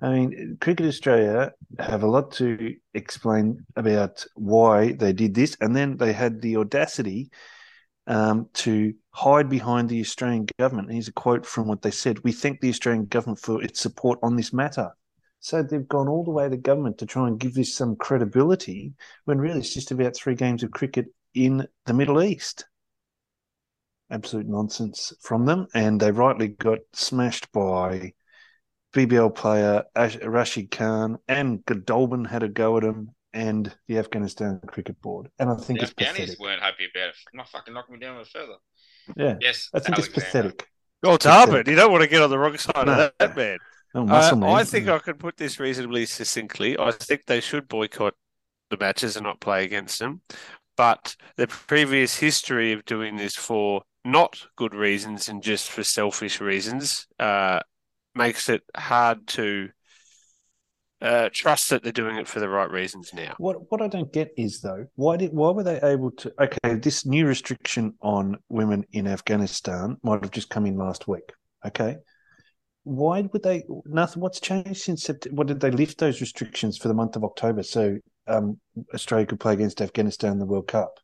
I 0.00 0.10
mean, 0.10 0.58
Cricket 0.60 0.86
Australia 0.86 1.52
have 1.78 2.02
a 2.02 2.06
lot 2.06 2.32
to 2.32 2.74
explain 2.92 3.64
about 3.76 4.24
why 4.34 4.92
they 4.92 5.12
did 5.12 5.34
this, 5.34 5.56
and 5.60 5.74
then 5.74 5.96
they 5.96 6.12
had 6.12 6.42
the 6.42 6.56
audacity 6.56 7.30
um, 8.06 8.48
to 8.54 8.92
hide 9.10 9.48
behind 9.48 9.88
the 9.88 10.00
Australian 10.00 10.46
government. 10.58 10.88
And 10.88 10.94
here's 10.94 11.08
a 11.08 11.12
quote 11.12 11.46
from 11.46 11.68
what 11.68 11.82
they 11.82 11.90
said: 11.90 12.22
"We 12.24 12.32
thank 12.32 12.60
the 12.60 12.68
Australian 12.68 13.06
government 13.06 13.38
for 13.38 13.62
its 13.62 13.80
support 13.80 14.18
on 14.22 14.36
this 14.36 14.52
matter." 14.52 14.90
So 15.40 15.62
they've 15.62 15.88
gone 15.88 16.08
all 16.08 16.24
the 16.24 16.30
way 16.30 16.48
to 16.48 16.56
government 16.56 16.98
to 16.98 17.06
try 17.06 17.26
and 17.28 17.38
give 17.38 17.54
this 17.54 17.74
some 17.74 17.96
credibility, 17.96 18.94
when 19.24 19.38
really 19.38 19.60
it's 19.60 19.74
just 19.74 19.90
about 19.90 20.16
three 20.16 20.34
games 20.34 20.62
of 20.62 20.70
cricket 20.70 21.06
in 21.34 21.66
the 21.86 21.94
Middle 21.94 22.22
East 22.22 22.66
absolute 24.10 24.46
nonsense 24.48 25.12
from 25.20 25.46
them, 25.46 25.66
and 25.74 26.00
they 26.00 26.10
rightly 26.12 26.48
got 26.48 26.78
smashed 26.92 27.50
by 27.52 28.12
BBL 28.94 29.34
player 29.34 29.84
Ash- 29.96 30.18
Rashid 30.22 30.70
Khan 30.70 31.18
and 31.26 31.64
Godolphin 31.64 32.24
had 32.24 32.42
a 32.42 32.48
go 32.48 32.76
at 32.76 32.84
him, 32.84 33.10
and 33.32 33.74
the 33.88 33.98
Afghanistan 33.98 34.60
Cricket 34.66 35.00
Board. 35.02 35.28
And 35.38 35.50
I 35.50 35.56
think 35.56 35.80
The 35.80 35.86
it's 35.86 35.94
Afghanis 35.94 36.12
pathetic. 36.16 36.38
weren't 36.38 36.62
happy 36.62 36.86
about 36.94 37.08
it. 37.08 37.16
Not 37.32 37.48
fucking 37.48 37.74
knock 37.74 37.90
me 37.90 37.98
down 37.98 38.16
with 38.18 38.28
a 38.28 38.30
feather. 38.30 38.54
Yeah, 39.16 39.36
Yes, 39.40 39.68
I 39.74 39.80
think 39.80 39.98
it's 39.98 40.06
Alexander. 40.08 40.50
pathetic. 40.50 40.68
Oh, 41.02 41.14
it's 41.14 41.24
Pathetic. 41.24 41.48
Harvard. 41.50 41.68
You 41.68 41.74
don't 41.76 41.90
want 41.92 42.02
to 42.02 42.08
get 42.08 42.22
on 42.22 42.30
the 42.30 42.38
wrong 42.38 42.56
side 42.56 42.86
No. 42.86 42.92
of 42.92 42.96
that, 42.98 43.18
that 43.18 43.36
man. 43.36 43.58
Oh, 43.96 44.02
Uh, 44.08 44.34
man. 44.36 44.50
I 44.50 44.64
think 44.64 44.88
I 44.88 44.98
can 44.98 45.14
put 45.14 45.36
this 45.36 45.58
reasonably 45.60 46.06
succinctly. 46.06 46.78
I 46.78 46.90
think 46.92 47.26
they 47.26 47.40
should 47.40 47.68
boycott 47.68 48.14
the 48.70 48.76
matches 48.78 49.16
and 49.16 49.24
not 49.24 49.40
play 49.40 49.64
against 49.64 49.98
them. 49.98 50.22
But 50.76 51.16
the 51.36 51.46
previous 51.46 52.16
history 52.18 52.72
of 52.72 52.84
doing 52.84 53.16
this 53.16 53.34
for 53.36 53.82
not 54.04 54.46
good 54.56 54.74
reasons 54.74 55.28
and 55.28 55.42
just 55.42 55.70
for 55.70 55.82
selfish 55.82 56.40
reasons 56.40 57.06
uh, 57.18 57.60
makes 58.14 58.48
it 58.48 58.62
hard 58.76 59.26
to 59.26 59.70
uh, 61.00 61.28
trust 61.32 61.70
that 61.70 61.82
they're 61.82 61.92
doing 61.92 62.16
it 62.16 62.26
for 62.26 62.40
the 62.40 62.48
right 62.48 62.70
reasons 62.70 63.12
now. 63.12 63.34
What 63.38 63.70
what 63.70 63.82
I 63.82 63.88
don't 63.88 64.12
get 64.12 64.30
is 64.36 64.60
though, 64.60 64.86
why 64.94 65.16
did 65.16 65.32
why 65.32 65.50
were 65.50 65.62
they 65.62 65.80
able 65.82 66.10
to? 66.12 66.32
Okay, 66.40 66.74
this 66.76 67.04
new 67.04 67.26
restriction 67.26 67.94
on 68.00 68.38
women 68.48 68.84
in 68.92 69.06
Afghanistan 69.06 69.98
might 70.02 70.22
have 70.22 70.30
just 70.30 70.48
come 70.50 70.66
in 70.66 70.76
last 70.76 71.06
week. 71.06 71.30
Okay, 71.66 71.96
why 72.84 73.22
would 73.22 73.42
they? 73.42 73.64
Nothing. 73.84 74.22
What's 74.22 74.40
changed 74.40 74.80
since 74.80 75.02
September? 75.02 75.36
What 75.36 75.46
did 75.46 75.60
they 75.60 75.70
lift 75.70 75.98
those 75.98 76.20
restrictions 76.20 76.78
for 76.78 76.88
the 76.88 76.94
month 76.94 77.16
of 77.16 77.24
October 77.24 77.62
so 77.62 77.98
um, 78.26 78.58
Australia 78.94 79.26
could 79.26 79.40
play 79.40 79.52
against 79.52 79.82
Afghanistan 79.82 80.32
in 80.32 80.38
the 80.38 80.46
World 80.46 80.68
Cup? 80.68 81.00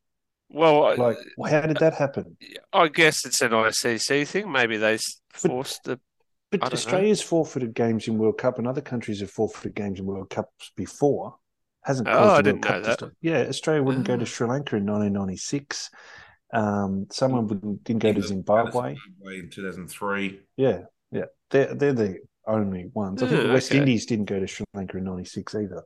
Well, 0.53 0.85
I- 0.85 0.95
Like, 0.95 1.19
how 1.51 1.61
did 1.63 1.77
that 1.79 1.95
happen? 1.95 2.37
I 2.73 2.89
guess 2.89 3.25
it's 3.25 3.41
an 3.41 3.53
ICC 3.53 4.27
thing. 4.27 4.51
Maybe 4.51 4.77
they 4.77 4.95
s- 4.95 5.21
forced 5.33 5.85
the. 5.85 6.01
But 6.51 6.61
don't 6.63 6.71
know. 6.71 6.75
Australia's 6.75 7.23
forfeited 7.23 7.75
games 7.75 8.09
in 8.09 8.19
World 8.19 8.37
Cup, 8.39 8.59
and 8.59 8.67
other 8.67 8.81
countries 8.81 9.21
have 9.21 9.31
forfeited 9.31 9.75
games 9.77 10.01
in 10.01 10.07
World 10.07 10.31
Cups 10.31 10.73
before. 10.77 11.37
Hasn't 11.85 12.09
Oh, 12.09 12.31
I 12.31 12.37
the 12.39 12.43
didn't 12.43 12.55
World 12.57 12.63
Cup 12.65 12.75
know 12.75 12.83
to 12.83 12.87
that. 12.89 12.99
stop. 12.99 13.11
Yeah, 13.21 13.39
Australia 13.49 13.83
wouldn't 13.85 14.07
go 14.07 14.15
Ah. 14.15 14.19
to 14.19 14.27
Sri 14.27 14.49
Lanka 14.49 14.77
in 14.77 14.85
1996. 14.85 15.91
Um, 16.53 17.07
someone 17.13 17.47
wouldn't, 17.47 17.85
didn't 17.85 18.03
go 18.03 18.13
to 18.13 18.21
Zimbabwe. 18.23 18.97
Zimbabwe 18.97 19.39
in 19.39 19.51
2003. 19.51 20.41
Yeah, 20.57 20.81
yeah, 21.13 21.27
they're 21.51 21.73
they're 21.75 21.93
the 21.93 22.19
only 22.47 22.91
ones. 22.93 23.23
I 23.23 23.29
think 23.29 23.41
Yeah, 23.43 23.47
the 23.47 23.53
West 23.53 23.71
okay. 23.71 23.79
Indies 23.79 24.05
didn't 24.07 24.25
go 24.25 24.41
to 24.41 24.49
Sri 24.49 24.67
Lanka 24.75 24.99
in 24.99 25.05
'96 25.05 25.55
either. 25.55 25.85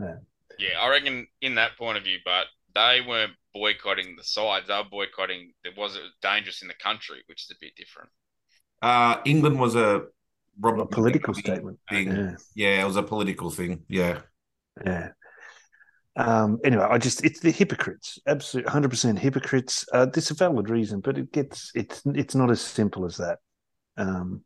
Yeah. 0.00 0.16
Yeah, 0.58 0.80
I 0.80 0.88
reckon 0.88 1.26
in 1.42 1.56
that 1.56 1.76
point 1.76 1.98
of 1.98 2.04
view, 2.04 2.18
but 2.24 2.46
they 2.78 3.00
weren't 3.06 3.34
boycotting 3.54 4.16
the 4.16 4.24
sides. 4.24 4.68
They 4.68 4.74
were 4.76 4.84
boycotting 4.98 5.52
it 5.64 5.76
was 5.76 5.96
it 5.96 6.02
dangerous 6.22 6.62
in 6.62 6.68
the 6.68 6.74
country, 6.74 7.22
which 7.26 7.44
is 7.44 7.50
a 7.50 7.58
bit 7.60 7.74
different. 7.76 8.10
Uh, 8.82 9.16
England 9.24 9.58
was 9.58 9.74
a 9.74 10.02
A 10.76 10.86
political 10.86 11.34
Mugabe 11.34 11.38
statement. 11.40 11.78
thing. 11.90 12.08
Yeah, 12.08 12.36
Yeah, 12.54 12.82
it 12.82 12.86
was 12.86 12.96
a 12.96 13.02
political 13.02 13.50
thing. 13.50 13.84
Yeah. 13.88 14.22
yeah. 14.84 15.10
Um, 16.16 16.58
anyway, 16.64 16.86
I 16.90 16.98
just 16.98 17.24
it's 17.24 17.40
the 17.40 17.52
hypocrites, 17.52 18.18
absolute 18.26 18.66
100 18.66 18.88
percent 18.90 19.18
hypocrites. 19.20 19.86
Uh, 19.92 20.06
there's 20.06 20.30
a 20.30 20.34
valid 20.34 20.68
reason, 20.68 21.00
but 21.00 21.16
it 21.16 21.32
gets 21.32 21.70
it's 21.74 22.02
it's 22.06 22.34
not 22.34 22.50
as 22.50 22.60
simple 22.60 23.04
as 23.04 23.16
that. 23.18 23.38
Um, 23.96 24.42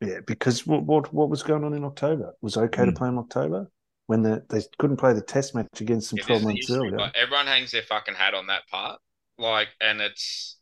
yeah, 0.00 0.20
because 0.26 0.66
what 0.66 0.84
what 0.84 1.12
what 1.14 1.30
was 1.30 1.42
going 1.44 1.64
on 1.64 1.74
in 1.74 1.84
October? 1.84 2.30
It 2.30 2.36
was 2.42 2.56
okay 2.56 2.84
to 2.84 2.92
Mm. 2.92 2.96
play 2.96 3.08
in 3.08 3.18
October 3.18 3.70
when 4.06 4.22
the, 4.22 4.44
they 4.50 4.62
couldn't 4.78 4.96
play 4.98 5.12
the 5.12 5.22
Test 5.22 5.54
match 5.54 5.80
against 5.80 6.10
them 6.10 6.18
Yeah, 6.18 6.26
12 6.26 6.42
months 6.42 6.70
earlier. 6.70 6.98
Like, 6.98 7.16
everyone 7.16 7.46
hangs 7.46 7.70
their 7.70 7.82
fucking 7.82 8.14
hat 8.14 8.34
on 8.34 8.46
that 8.48 8.66
part. 8.68 9.00
Like, 9.38 9.68
and 9.80 10.00
it's 10.00 10.58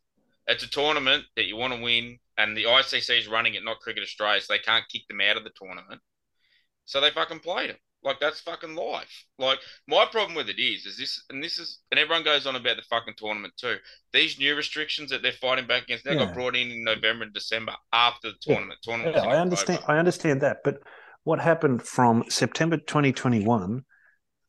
it's 0.47 0.63
a 0.63 0.69
tournament 0.69 1.23
that 1.35 1.45
you 1.45 1.55
want 1.55 1.73
to 1.73 1.81
win, 1.81 2.17
and 2.37 2.55
the 2.57 2.63
ICC 2.65 3.19
is 3.19 3.27
running 3.27 3.53
it, 3.53 3.63
not 3.63 3.79
Cricket 3.79 4.03
Australia, 4.03 4.41
so 4.41 4.53
they 4.53 4.59
can't 4.59 4.87
kick 4.89 5.07
them 5.07 5.21
out 5.21 5.37
of 5.37 5.43
the 5.43 5.51
tournament. 5.55 6.01
So 6.85 6.99
they 6.99 7.11
fucking 7.11 7.39
played 7.39 7.69
it. 7.69 7.79
Like 8.03 8.19
that's 8.19 8.41
fucking 8.41 8.75
life. 8.75 9.25
Like 9.39 9.59
my 9.87 10.05
problem 10.11 10.35
with 10.35 10.49
it 10.49 10.59
is, 10.59 10.85
is 10.85 10.97
this, 10.97 11.23
and 11.29 11.41
this 11.41 11.57
is, 11.57 11.79
and 11.91 11.99
everyone 11.99 12.23
goes 12.23 12.45
on 12.45 12.57
about 12.57 12.75
the 12.75 12.81
fucking 12.89 13.13
tournament 13.17 13.53
too. 13.57 13.77
These 14.11 14.37
new 14.39 14.55
restrictions 14.55 15.09
that 15.11 15.21
they're 15.21 15.31
fighting 15.31 15.67
back 15.67 15.83
against, 15.83 16.03
they 16.03 16.13
Yeah. 16.13 16.25
got 16.25 16.33
brought 16.33 16.55
in 16.57 16.69
in 16.71 16.83
November 16.83 17.23
and 17.23 17.33
December 17.33 17.75
after 17.93 18.31
the 18.31 18.37
Yeah. 18.45 18.55
tournament. 18.55 18.79
Tournament. 18.83 19.15
Yeah, 19.15 19.23
I 19.23 19.39
understand. 19.39 19.79
October. 19.79 19.93
I 19.93 19.99
understand 19.99 20.41
that, 20.41 20.57
but 20.65 20.81
what 21.23 21.39
happened 21.39 21.81
from 21.83 22.23
September 22.29 22.77
2021? 22.77 23.83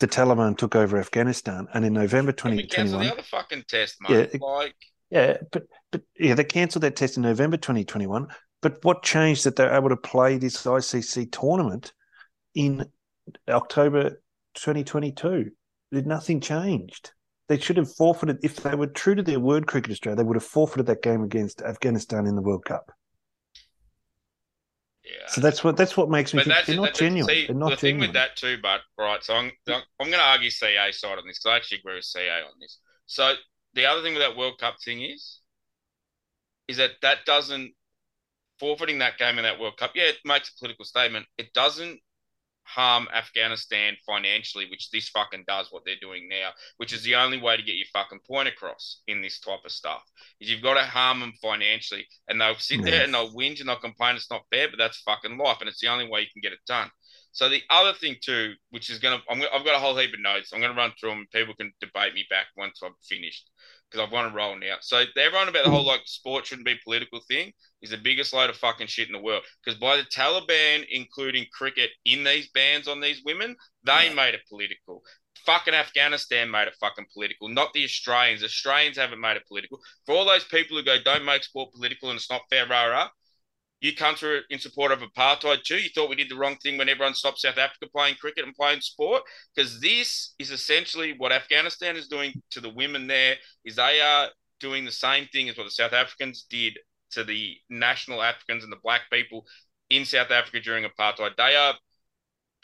The 0.01 0.09
Taliban 0.09 0.59
took 0.59 0.75
over 0.75 0.99
Afghanistan, 0.99 1.69
and 1.73 1.85
in 1.85 1.93
November 1.93 2.33
Can 2.33 2.57
we 2.57 2.67
cancel 2.67 2.99
2021, 2.99 3.07
the 3.07 3.13
other 3.13 3.23
fucking 3.23 3.65
test, 3.69 3.97
mate? 4.01 4.31
Yeah, 4.33 4.39
like 4.41 4.75
yeah, 5.11 5.37
but 5.53 5.65
but 5.93 6.03
yeah, 6.19 6.35
they 6.35 6.45
cancelled 6.45 6.83
that 6.83 6.97
test 6.97 7.17
in 7.17 7.23
November 7.23 7.57
2021. 7.57 8.27
But 8.61 8.83
what 8.83 9.03
changed 9.03 9.45
that 9.45 9.57
they're 9.57 9.75
able 9.75 9.91
to 9.91 9.97
play 9.97 10.39
this 10.39 10.65
ICC 10.65 11.31
tournament 11.31 11.93
in 12.55 12.87
October 13.49 14.21
2022? 14.55 15.51
Did 15.93 16.07
nothing 16.07 16.41
changed? 16.41 17.13
They 17.49 17.59
should 17.59 17.77
have 17.77 17.95
forfeited 17.95 18.39
if 18.43 18.57
they 18.57 18.75
were 18.75 18.87
true 18.87 19.15
to 19.15 19.23
their 19.23 19.39
word, 19.39 19.67
Cricket 19.67 19.93
Australia. 19.93 20.17
They 20.17 20.25
would 20.25 20.37
have 20.37 20.45
forfeited 20.45 20.87
that 20.87 21.03
game 21.03 21.23
against 21.23 21.63
Afghanistan 21.63 22.27
in 22.27 22.35
the 22.35 22.43
World 22.43 22.65
Cup. 22.65 22.91
Yeah. 25.05 25.27
So 25.29 25.41
that's 25.41 25.63
what 25.63 25.77
that's 25.77 25.97
what 25.97 26.09
makes 26.09 26.33
me 26.33 26.39
But 26.39 26.45
think 26.45 26.55
that's 26.57 26.67
they're 26.67 26.77
not 26.77 26.95
genuine. 26.95 27.29
See, 27.29 27.47
they're 27.47 27.57
not 27.57 27.71
the 27.71 27.77
thing 27.77 28.01
genuine. 28.01 28.09
with 28.09 28.15
that 28.15 28.37
too, 28.37 28.57
but 28.63 28.81
right. 28.99 29.23
So 29.23 29.35
I'm 29.35 29.53
I'm 29.69 29.83
going 29.99 30.13
to 30.13 30.19
argue 30.19 30.51
CA 30.51 30.91
side 30.93 31.19
on 31.19 31.27
this 31.27 31.39
because 31.39 31.53
I 31.53 31.57
actually 31.57 31.79
agree 31.79 31.97
with 31.97 32.05
CA 32.05 32.43
on 32.43 32.59
this. 32.61 32.79
So 33.07 33.35
the 33.75 33.87
other 33.87 34.03
thing 34.03 34.15
with 34.15 34.23
that 34.23 34.37
World 34.37 34.59
Cup 34.59 34.77
thing 34.83 35.03
is, 35.03 35.41
is 36.69 36.79
that 36.79 36.93
that 37.03 37.19
doesn't 37.27 37.73
forfeiting 38.59 38.99
that 39.01 39.19
game 39.19 39.37
in 39.37 39.45
that 39.45 39.61
World 39.61 39.77
Cup. 39.77 39.93
Yeah, 39.95 40.05
it 40.05 40.17
makes 40.25 40.51
a 40.51 40.59
political 40.59 40.85
statement. 40.85 41.27
It 41.37 41.53
doesn't 41.53 42.01
harm 42.65 43.09
Afghanistan 43.15 43.97
financially, 44.07 44.67
which 44.71 44.91
this 44.91 45.09
fucking 45.09 45.45
does 45.47 45.69
what 45.71 45.85
they're 45.85 45.95
doing 46.01 46.29
now, 46.29 46.51
which 46.79 46.93
is 46.93 47.03
the 47.03 47.15
only 47.15 47.41
way 47.41 47.57
to 47.57 47.63
get 47.63 47.77
your 47.77 47.87
fucking 47.93 48.21
point 48.27 48.49
across 48.49 49.03
in 49.07 49.23
this 49.23 49.39
type 49.41 49.61
of 49.65 49.73
stuff. 49.73 50.03
Is 50.41 50.51
you've 50.51 50.63
got 50.63 50.75
to 50.75 50.85
harm 50.85 51.21
them 51.21 51.33
financially, 51.41 52.07
and 52.29 52.41
they'll 52.41 52.57
sit 52.57 52.81
Yeah. 52.81 52.91
there 52.91 53.05
and 53.05 53.15
they'll 53.15 53.33
whinge 53.33 53.61
and 53.61 53.69
they'll 53.69 53.77
complain 53.77 54.17
it's 54.17 54.31
not 54.31 54.45
fair, 54.51 54.69
but 54.69 54.79
that's 54.79 55.01
fucking 55.03 55.37
life, 55.39 55.59
and 55.61 55.69
it's 55.69 55.81
the 55.81 55.89
only 55.89 56.09
way 56.09 56.21
you 56.21 56.31
can 56.33 56.43
get 56.43 56.53
it 56.53 56.61
done. 56.67 56.91
So 57.33 57.49
the 57.49 57.63
other 57.69 57.93
thing 57.93 58.17
too, 58.23 58.55
which 58.71 58.91
is 58.91 59.01
gonna, 59.01 59.21
I'm, 59.29 59.39
gonna- 59.41 59.51
I've 59.53 59.65
got 59.65 59.75
a 59.75 59.81
whole 59.81 59.97
heap 59.97 60.15
of 60.15 60.21
notes. 60.21 60.53
I'm 60.53 60.61
gonna 60.61 60.75
run 60.75 60.93
through 60.99 61.11
them. 61.11 61.27
People 61.33 61.55
can 61.55 61.73
debate 61.81 62.15
me 62.15 62.25
back 62.31 62.47
once 62.57 62.81
I've 62.83 62.93
finished, 63.03 63.51
because 63.95 64.07
I've 64.07 64.13
won 64.13 64.27
a 64.27 64.35
roll 64.35 64.59
now. 64.59 64.77
So 64.81 65.05
everyone 65.17 65.49
about 65.49 65.65
the 65.65 65.71
whole 65.71 65.85
like 65.87 66.01
sport 66.05 66.47
shouldn't 66.47 66.67
be 66.67 66.79
political 66.83 67.21
thing 67.29 67.53
is 67.81 67.91
the 67.91 67.97
biggest 67.97 68.33
load 68.33 68.51
of 68.51 68.57
fucking 68.57 68.89
shit 68.89 69.07
in 69.07 69.13
the 69.13 69.21
world. 69.21 69.45
Because 69.65 69.79
by 69.79 69.97
the 69.97 70.03
Taliban 70.05 70.85
including 70.91 71.47
cricket 71.53 71.91
in 72.05 72.25
these 72.25 72.49
bans 72.51 72.89
on 72.89 73.01
these 73.01 73.23
women, 73.25 73.55
they 73.85 74.07
Yeah. 74.07 74.15
made 74.15 74.35
it 74.35 74.43
political. 74.49 75.03
Fucking 75.47 75.75
Afghanistan 75.75 76.51
made 76.51 76.69
it 76.69 76.75
fucking 76.81 77.07
political, 77.13 77.49
not 77.49 77.73
the 77.73 77.85
Australians. 77.85 78.43
Australians 78.43 78.97
haven't 78.97 79.21
made 79.21 79.37
it 79.37 79.47
political. 79.47 79.81
For 80.07 80.15
all 80.15 80.25
those 80.25 80.45
people 80.45 80.77
who 80.77 80.83
go, 80.83 80.99
don't 81.01 81.25
make 81.25 81.45
sport 81.45 81.73
political 81.73 82.11
and 82.11 82.17
it's 82.17 82.31
not 82.31 82.43
fair, 82.51 82.67
rah 82.67 82.87
rah. 82.87 83.11
You 83.85 83.95
come 83.95 84.15
through 84.15 84.41
in 84.49 84.59
support 84.59 84.93
of 84.93 85.01
apartheid 85.01 85.63
too. 85.63 85.77
You 85.77 85.91
thought 85.95 86.09
we 86.09 86.17
did 86.17 86.31
the 86.31 86.37
wrong 86.37 86.57
thing 86.57 86.79
when 86.79 86.89
everyone 86.89 87.13
stopped 87.13 87.39
South 87.39 87.59
Africa 87.59 87.87
playing 87.95 88.15
cricket 88.15 88.47
and 88.47 88.55
playing 88.55 88.81
sport 88.81 89.25
because 89.55 89.79
this 89.79 90.33
is 90.39 90.51
essentially 90.51 91.13
what 91.19 91.33
Afghanistan 91.33 91.95
is 91.95 92.09
doing 92.09 92.33
to 92.53 92.63
the 92.63 92.71
women 92.71 93.07
there 93.07 93.37
is 93.63 93.77
they 93.77 94.01
are 94.01 94.29
doing 94.59 94.87
the 94.87 94.91
same 94.91 95.29
thing 95.35 95.51
as 95.51 95.59
what 95.59 95.65
the 95.65 95.71
South 95.71 95.93
Africans 95.93 96.47
did 96.49 96.79
to 97.11 97.25
the 97.25 97.59
national 97.69 98.23
Africans 98.23 98.65
and 98.65 98.73
the 98.73 98.81
black 98.83 99.03
people 99.13 99.45
in 99.91 100.07
South 100.07 100.31
Africa 100.31 100.61
during 100.61 100.85
apartheid. 100.85 101.37
They 101.37 101.55
are 101.55 101.75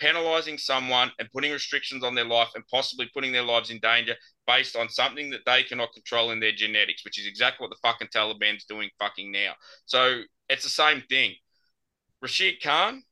penalizing 0.00 0.58
someone 0.58 1.12
and 1.18 1.30
putting 1.30 1.52
restrictions 1.52 2.02
on 2.02 2.14
their 2.14 2.24
life 2.24 2.48
and 2.54 2.64
possibly 2.68 3.08
putting 3.14 3.32
their 3.32 3.42
lives 3.42 3.70
in 3.70 3.78
danger 3.80 4.14
based 4.46 4.74
on 4.74 4.88
something 4.88 5.30
that 5.30 5.44
they 5.46 5.62
cannot 5.62 5.92
control 5.92 6.30
in 6.30 6.40
their 6.40 6.52
genetics, 6.52 7.04
which 7.04 7.20
is 7.20 7.26
exactly 7.26 7.64
what 7.64 7.70
the 7.70 7.88
fucking 7.88 8.08
Taliban's 8.08 8.64
doing 8.64 8.88
fucking 8.98 9.30
now. 9.30 9.52
So 9.86 10.22
it's 10.48 10.64
the 10.64 10.70
same 10.70 11.02
thing. 11.08 11.34
Rashid 12.20 12.62
Khan, 12.62 13.02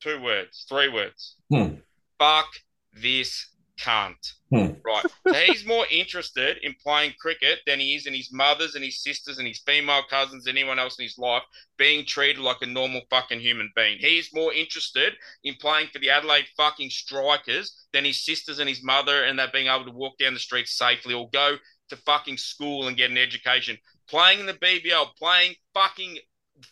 two 0.00 0.22
words, 0.22 0.64
three 0.68 0.88
words. 0.88 1.36
Hmm. 1.52 1.74
Fuck 2.18 2.48
this 2.92 3.48
cunt. 3.78 4.34
Hmm. 4.50 4.72
Right. 4.84 5.04
So 5.28 5.34
he's 5.34 5.66
more 5.66 5.84
interested 5.90 6.56
in 6.62 6.74
playing 6.82 7.12
cricket 7.20 7.58
than 7.66 7.80
he 7.80 7.94
is 7.94 8.06
in 8.06 8.14
his 8.14 8.32
mothers 8.32 8.74
and 8.74 8.84
his 8.84 9.02
sisters 9.02 9.38
and 9.38 9.46
his 9.46 9.58
female 9.58 10.02
cousins, 10.08 10.46
anyone 10.46 10.78
else 10.78 10.98
in 10.98 11.04
his 11.04 11.18
life 11.18 11.42
being 11.76 12.06
treated 12.06 12.40
like 12.40 12.62
a 12.62 12.66
normal 12.66 13.02
fucking 13.10 13.40
human 13.40 13.70
being. 13.76 13.98
He's 13.98 14.34
more 14.34 14.52
interested 14.54 15.12
in 15.44 15.54
playing 15.60 15.88
for 15.92 15.98
the 15.98 16.08
Adelaide 16.08 16.46
fucking 16.56 16.88
Strikers 16.88 17.86
than 17.92 18.06
his 18.06 18.24
sisters 18.24 18.58
and 18.58 18.68
his 18.68 18.82
mother 18.82 19.24
and 19.24 19.38
that 19.38 19.52
being 19.52 19.66
able 19.66 19.84
to 19.84 19.90
walk 19.92 20.16
down 20.18 20.32
the 20.32 20.40
streets 20.40 20.78
safely 20.78 21.12
or 21.12 21.28
go 21.30 21.56
to 21.90 21.96
fucking 21.96 22.38
school 22.38 22.88
and 22.88 22.96
get 22.96 23.10
an 23.10 23.18
education. 23.18 23.76
Playing 24.08 24.40
in 24.40 24.46
the 24.46 24.54
BBL, 24.54 25.14
playing 25.18 25.54
fucking 25.74 26.18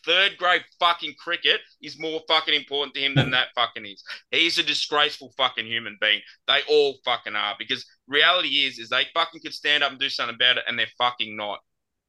third 0.04 0.36
grade 0.38 0.64
fucking 0.78 1.14
cricket 1.18 1.60
is 1.82 1.98
more 1.98 2.20
fucking 2.28 2.54
important 2.54 2.94
to 2.94 3.00
him 3.00 3.14
than 3.14 3.30
that 3.30 3.48
fucking 3.54 3.86
is. 3.86 4.02
He's 4.30 4.58
a 4.58 4.62
disgraceful 4.62 5.32
fucking 5.36 5.66
human 5.66 5.96
being. 6.00 6.20
They 6.46 6.60
all 6.68 6.96
fucking 7.04 7.36
are 7.36 7.54
because 7.58 7.86
reality 8.06 8.66
is 8.66 8.78
is 8.78 8.88
they 8.88 9.06
fucking 9.14 9.40
could 9.40 9.54
stand 9.54 9.82
up 9.82 9.90
and 9.90 10.00
do 10.00 10.08
something 10.08 10.34
about 10.34 10.58
it 10.58 10.64
and 10.66 10.78
they're 10.78 10.86
fucking 10.98 11.36
not. 11.36 11.60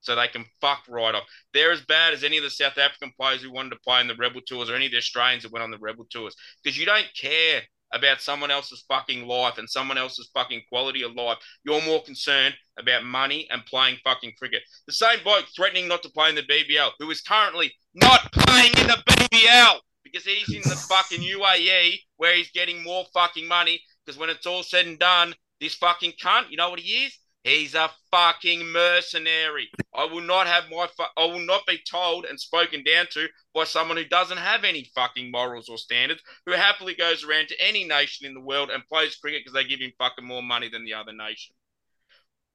So 0.01 0.15
they 0.15 0.27
can 0.27 0.45
fuck 0.61 0.83
right 0.87 1.15
off. 1.15 1.23
They're 1.53 1.71
as 1.71 1.81
bad 1.81 2.13
as 2.13 2.23
any 2.23 2.37
of 2.37 2.43
the 2.43 2.49
South 2.49 2.77
African 2.77 3.11
players 3.19 3.41
who 3.41 3.51
wanted 3.51 3.71
to 3.71 3.79
play 3.85 3.99
in 3.99 4.07
the 4.07 4.15
Rebel 4.15 4.41
Tours 4.47 4.69
or 4.69 4.75
any 4.75 4.85
of 4.85 4.91
the 4.91 4.97
Australians 4.97 5.43
that 5.43 5.51
went 5.51 5.63
on 5.63 5.71
the 5.71 5.77
Rebel 5.79 6.05
Tours 6.09 6.35
because 6.63 6.77
you 6.77 6.85
don't 6.85 7.07
care 7.19 7.63
about 7.93 8.21
someone 8.21 8.51
else's 8.51 8.83
fucking 8.87 9.27
life 9.27 9.57
and 9.57 9.69
someone 9.69 9.97
else's 9.97 10.29
fucking 10.33 10.61
quality 10.69 11.03
of 11.03 11.13
life. 11.13 11.37
You're 11.63 11.81
more 11.83 12.03
concerned 12.03 12.55
about 12.77 13.03
money 13.03 13.47
and 13.49 13.65
playing 13.65 13.97
fucking 14.03 14.33
cricket. 14.37 14.61
The 14.87 14.93
same 14.93 15.19
bloke 15.23 15.45
threatening 15.55 15.87
not 15.87 16.03
to 16.03 16.09
play 16.09 16.29
in 16.29 16.35
the 16.35 16.43
BBL, 16.43 16.91
who 16.99 17.09
is 17.11 17.21
currently 17.21 17.73
not 17.93 18.31
playing 18.31 18.73
in 18.77 18.87
the 18.87 19.01
BBL 19.07 19.79
because 20.03 20.25
he's 20.25 20.53
in 20.53 20.61
the 20.69 20.75
fucking 20.89 21.21
UAE 21.21 21.99
where 22.17 22.35
he's 22.35 22.51
getting 22.51 22.83
more 22.83 23.05
fucking 23.13 23.47
money. 23.47 23.81
Because 24.05 24.19
when 24.19 24.29
it's 24.29 24.45
all 24.45 24.63
said 24.63 24.85
and 24.85 24.99
done, 24.99 25.33
this 25.59 25.75
fucking 25.75 26.13
cunt, 26.21 26.49
you 26.49 26.57
know 26.57 26.69
what 26.69 26.79
he 26.79 27.05
is? 27.05 27.17
He's 27.47 27.75
a 27.75 27.89
fucking 28.11 28.67
mercenary. 28.73 29.69
I 29.95 30.03
will 30.03 30.19
not 30.19 30.47
have 30.47 30.65
my, 30.69 30.85
fu- 30.87 31.03
I 31.15 31.23
will 31.27 31.45
not 31.45 31.65
be 31.65 31.79
told 31.89 32.25
and 32.25 32.37
spoken 32.37 32.83
down 32.83 33.05
to 33.11 33.29
by 33.53 33.63
someone 33.63 33.95
who 33.95 34.03
doesn't 34.03 34.37
have 34.37 34.65
any 34.65 34.91
fucking 34.93 35.31
morals 35.31 35.69
or 35.69 35.77
standards, 35.77 36.21
who 36.45 36.51
happily 36.51 36.93
goes 36.93 37.23
around 37.23 37.47
to 37.47 37.65
any 37.65 37.85
nation 37.85 38.27
in 38.27 38.33
the 38.33 38.41
world 38.41 38.69
and 38.69 38.85
plays 38.87 39.15
cricket 39.15 39.43
because 39.45 39.53
they 39.53 39.63
give 39.63 39.79
him 39.79 39.93
fucking 39.97 40.25
more 40.25 40.43
money 40.43 40.67
than 40.67 40.83
the 40.83 40.93
other 40.93 41.13
nation. 41.13 41.55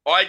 I 0.06 0.26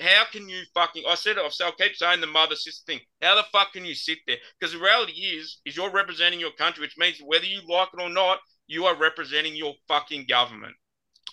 how 0.00 0.24
can 0.30 0.48
you 0.48 0.62
fucking 0.74 1.02
I 1.08 1.16
said 1.16 1.36
it, 1.36 1.42
I'll 1.60 1.72
keep 1.72 1.96
saying 1.96 2.20
the 2.20 2.28
mother 2.28 2.54
sister 2.54 2.84
thing. 2.86 3.00
How 3.20 3.34
the 3.34 3.42
fuck 3.50 3.72
can 3.72 3.84
you 3.84 3.96
sit 3.96 4.18
there? 4.28 4.36
Because 4.60 4.74
the 4.74 4.78
reality 4.78 5.12
is, 5.12 5.60
is 5.66 5.76
you're 5.76 5.90
representing 5.90 6.38
your 6.38 6.52
country, 6.52 6.82
which 6.82 6.98
means 6.98 7.18
whether 7.18 7.46
you 7.46 7.62
like 7.68 7.88
it 7.92 8.00
or 8.00 8.10
not, 8.10 8.38
you 8.68 8.84
are 8.84 8.96
representing 8.96 9.56
your 9.56 9.74
fucking 9.88 10.26
government. 10.28 10.76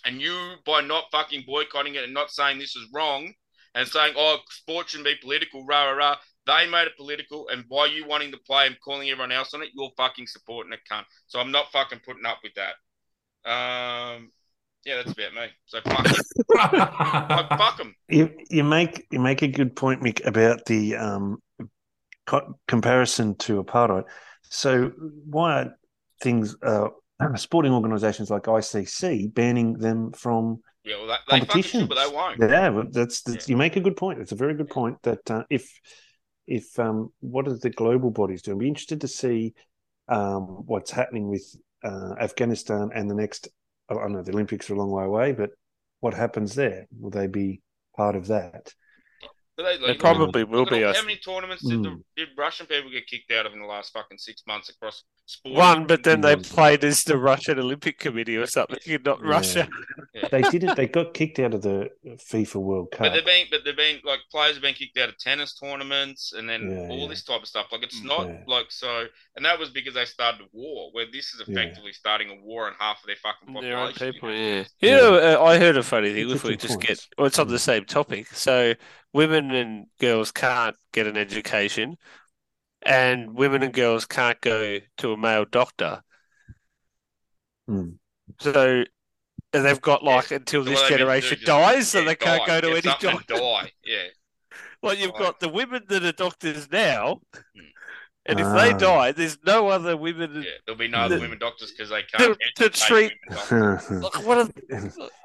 And 0.06 0.22
you 0.22 0.56
by 0.66 0.82
not 0.82 1.06
fucking 1.12 1.44
boycotting 1.46 1.96
it 1.96 2.04
and 2.04 2.14
not 2.14 2.32
saying 2.32 2.60
this 2.60 2.76
is 2.76 2.88
wrong 2.94 3.34
and 3.76 3.88
saying, 3.88 4.14
oh, 4.18 4.38
sports 4.50 4.92
shouldn't 4.92 5.08
be 5.08 5.16
political, 5.22 5.66
rah 5.66 5.86
rah 5.86 5.92
rah. 5.92 6.16
They 6.48 6.68
made 6.68 6.88
it 6.88 6.98
political, 6.98 7.50
and 7.50 7.70
by 7.70 7.86
you 7.86 8.08
wanting 8.08 8.32
to 8.32 8.38
play 8.38 8.66
and 8.66 8.76
calling 8.84 9.10
everyone 9.10 9.32
else 9.32 9.54
on 9.54 9.62
it, 9.62 9.70
you're 9.76 9.92
fucking 9.96 10.26
supporting 10.26 10.74
a 10.74 10.94
cunt. 10.94 11.04
So 11.28 11.40
I'm 11.40 11.52
not 11.52 11.72
fucking 11.72 12.02
putting 12.04 12.26
up 12.26 12.40
with 12.44 12.54
that. 12.56 12.74
Um, 13.50 14.32
yeah, 14.84 14.96
that's 14.96 15.12
about 15.12 15.34
me. 15.34 15.48
So 15.66 15.80
fuck 15.86 16.06
it. 16.06 16.26
Like, 16.50 17.50
fuck 17.50 17.78
them. 17.78 17.96
You 18.10 18.32
you 18.50 18.64
make 18.64 19.06
you 19.12 19.20
make 19.20 19.44
a 19.44 19.48
good 19.48 19.76
point, 19.76 20.02
Mick, 20.02 20.26
about 20.26 20.66
the 20.66 20.96
um, 20.96 21.38
co- 22.26 22.58
comparison 22.68 23.36
to 23.36 23.64
apartheid. 23.64 24.06
So 24.44 24.92
why 25.26 25.62
are 25.62 25.78
things 26.22 26.56
uh, 26.64 26.90
sporting 27.36 27.74
organisations 27.74 28.30
like 28.30 28.44
ICC 28.44 29.34
banning 29.34 29.74
them 29.74 30.12
from? 30.12 30.62
Yeah, 30.84 30.96
well, 30.98 31.18
they, 31.30 31.40
they 31.40 31.46
but 31.86 31.96
they 31.96 32.16
won't. 32.16 32.40
Yeah, 32.40 32.72
but 32.72 32.94
that's, 32.94 33.22
that's 33.22 33.48
you 33.48 33.56
make 33.56 33.76
a 33.76 33.80
good 33.80 33.96
point. 33.96 34.20
It's 34.20 34.32
a 34.32 34.36
very 34.36 34.56
good 34.56 34.70
point 34.70 34.98
that 35.04 35.30
uh, 35.30 35.44
if 35.50 35.72
if 36.48 36.78
um, 36.80 37.10
what 37.20 37.48
are 37.48 37.58
the 37.58 37.70
global 37.70 38.10
bodies 38.10 38.42
doing? 38.42 38.58
Be 38.58 38.68
interested 38.68 39.02
to 39.02 39.08
see 39.08 39.54
um, 40.08 40.64
what's 40.66 40.92
happening 40.92 41.28
with 41.28 41.44
uh, 41.84 42.14
Afghanistan 42.20 42.90
and 42.94 43.10
the 43.10 43.16
next. 43.16 43.48
I 43.90 43.94
don't 43.94 44.14
know 44.14 44.24
the 44.24 44.32
Olympics 44.32 44.70
are 44.70 44.74
a 44.74 44.78
long 44.78 44.90
way 44.90 45.04
away, 45.04 45.32
but 45.34 45.52
what 46.00 46.14
happens 46.14 46.56
there? 46.56 46.88
Will 47.00 47.12
they 47.12 47.28
be 47.28 47.62
part 47.96 48.16
of 48.16 48.28
that? 48.28 48.74
But 49.62 49.70
they, 49.70 49.78
They 49.78 49.88
like, 49.90 50.00
probably 50.00 50.44
will 50.44 50.60
look 50.62 50.70
be. 50.70 50.84
all- 50.84 50.92
I 50.92 50.96
How 50.96 51.02
many 51.04 51.18
tournaments 51.18 51.64
did, 51.64 51.84
the, 51.84 51.90
Mm. 51.90 52.04
did 52.16 52.30
Russian 52.38 52.66
people 52.66 52.90
get 52.90 53.06
kicked 53.08 53.32
out 53.32 53.46
of 53.46 53.54
in 53.54 53.60
the 53.60 53.66
last 53.66 53.92
fucking 53.94 54.18
six 54.18 54.44
months 54.48 54.70
across 54.70 55.04
sport? 55.26 55.56
One, 55.56 55.86
but 55.88 56.04
then 56.04 56.22
they 56.22 56.36
played 56.36 56.84
as 56.84 57.04
the 57.04 57.18
Russian 57.18 57.60
Olympic 57.60 58.00
Committee 58.00 58.38
or 58.38 58.46
something, 58.48 58.78
not 59.06 59.20
Yeah. 59.22 59.28
Russia. 59.30 59.70
They 60.32 60.42
didn't. 60.42 60.76
They 60.76 60.88
got 60.88 61.14
kicked 61.14 61.40
out 61.40 61.54
of 61.54 61.62
the 61.62 61.90
FIFA 62.32 62.56
World 62.56 62.92
Cup. 62.92 63.00
But 63.02 63.06
Cup. 63.08 63.14
they've 63.16 63.26
been, 63.26 63.48
but 63.52 63.64
they've 63.64 63.76
been 63.76 64.00
like 64.04 64.20
players 64.32 64.54
have 64.56 64.62
been 64.62 64.74
kicked 64.74 64.98
out 64.98 65.10
of 65.10 65.18
tennis 65.18 65.54
tournaments, 65.58 66.34
and 66.34 66.48
then 66.50 66.70
Yeah, 66.72 66.88
all 66.90 67.04
yeah. 67.04 67.08
this 67.08 67.24
type 67.24 67.42
of 67.42 67.48
stuff. 67.48 67.68
Like 67.72 67.84
it's 67.84 68.00
Mm. 68.02 68.06
not 68.06 68.28
Yeah. 68.28 68.44
like 68.48 68.72
so, 68.72 69.08
and 69.36 69.46
that 69.46 69.60
was 69.60 69.70
because 69.70 69.94
they 69.94 70.06
started 70.06 70.42
a 70.42 70.48
war. 70.52 70.90
Where 70.92 71.06
this 71.12 71.34
is 71.34 71.42
Yeah. 71.48 71.54
effectively 71.54 71.94
starting 71.94 72.30
a 72.30 72.36
war 72.36 72.68
on 72.68 72.74
half 72.80 73.00
of 73.02 73.08
their 73.08 73.16
fucking 73.18 73.54
Their 73.62 73.78
own 73.78 73.92
population. 73.94 74.14
people, 74.14 74.32
you 74.32 74.38
know? 74.40 74.48
yeah. 74.58 74.64
Yeah. 74.80 74.90
You 74.96 74.96
know, 75.02 75.42
uh, 75.42 75.44
I 75.46 75.58
heard 75.58 75.78
a 75.78 75.84
funny 75.84 76.14
thing. 76.14 76.26
It's 76.26 76.34
If 76.36 76.44
we 76.44 76.56
just 76.58 76.80
points. 76.80 76.88
get, 76.88 77.08
well, 77.18 77.28
it's 77.28 77.40
on 77.40 77.48
the 77.48 77.56
Mm. 77.56 77.60
same 77.60 77.86
topic. 77.86 78.28
So, 78.28 78.74
women 79.14 79.52
and 79.52 79.88
girls 80.00 80.32
can't 80.32 80.76
get 80.94 81.08
an 81.08 81.18
education, 81.18 81.98
and 82.84 83.36
women 83.36 83.64
and 83.64 83.74
girls 83.74 84.06
can't 84.06 84.42
go 84.42 84.80
to 84.98 85.14
a 85.14 85.18
male 85.18 85.46
doctor. 85.46 86.04
Mm. 87.70 87.98
So, 88.40 88.84
and 89.54 89.66
they've 89.66 89.82
got 89.82 90.04
like 90.04 90.32
until 90.32 90.64
this 90.64 90.82
what 90.82 90.90
they 90.90 90.96
meant 90.98 91.12
to 91.18 91.24
do 91.26 91.30
generation 91.30 91.34
is 91.34 91.42
just, 91.42 91.46
dies, 91.46 91.90
so 91.90 92.00
yeah, 92.00 92.06
they 92.06 92.16
can't 92.16 92.42
die. 92.42 92.48
go 92.48 92.62
to 92.62 92.68
Get 92.70 92.78
any 92.86 92.96
something 93.00 93.26
doctor. 93.28 93.36
Die. 93.36 93.72
Yeah. 93.86 94.08
Well, 94.84 94.96
you've 94.96 95.12
Right. 95.12 95.20
got 95.20 95.40
the 95.40 95.50
women 95.50 95.84
that 95.90 96.04
are 96.04 96.12
doctors 96.12 96.72
now, 96.72 97.22
Hmm. 97.56 97.72
And 98.28 98.40
if 98.40 98.46
they 98.46 98.72
Ah. 98.74 98.78
die, 98.78 99.12
there's 99.14 99.38
no 99.46 99.68
other 99.68 99.98
women. 99.98 100.44
Yeah. 100.44 100.50
There'll 100.66 100.78
be 100.80 100.88
no 100.88 101.00
other 101.00 101.16
The- 101.16 101.22
women 101.22 101.40
doctors 101.40 101.72
because 101.72 101.90
they 101.90 102.04
can't 102.04 102.38
to 102.38 102.64
educate 102.66 102.74
treat- 102.76 103.12
women 103.50 103.80
doctors. 103.80 104.02
Like, 104.04 104.26
what 104.28 104.38
are 104.38 104.50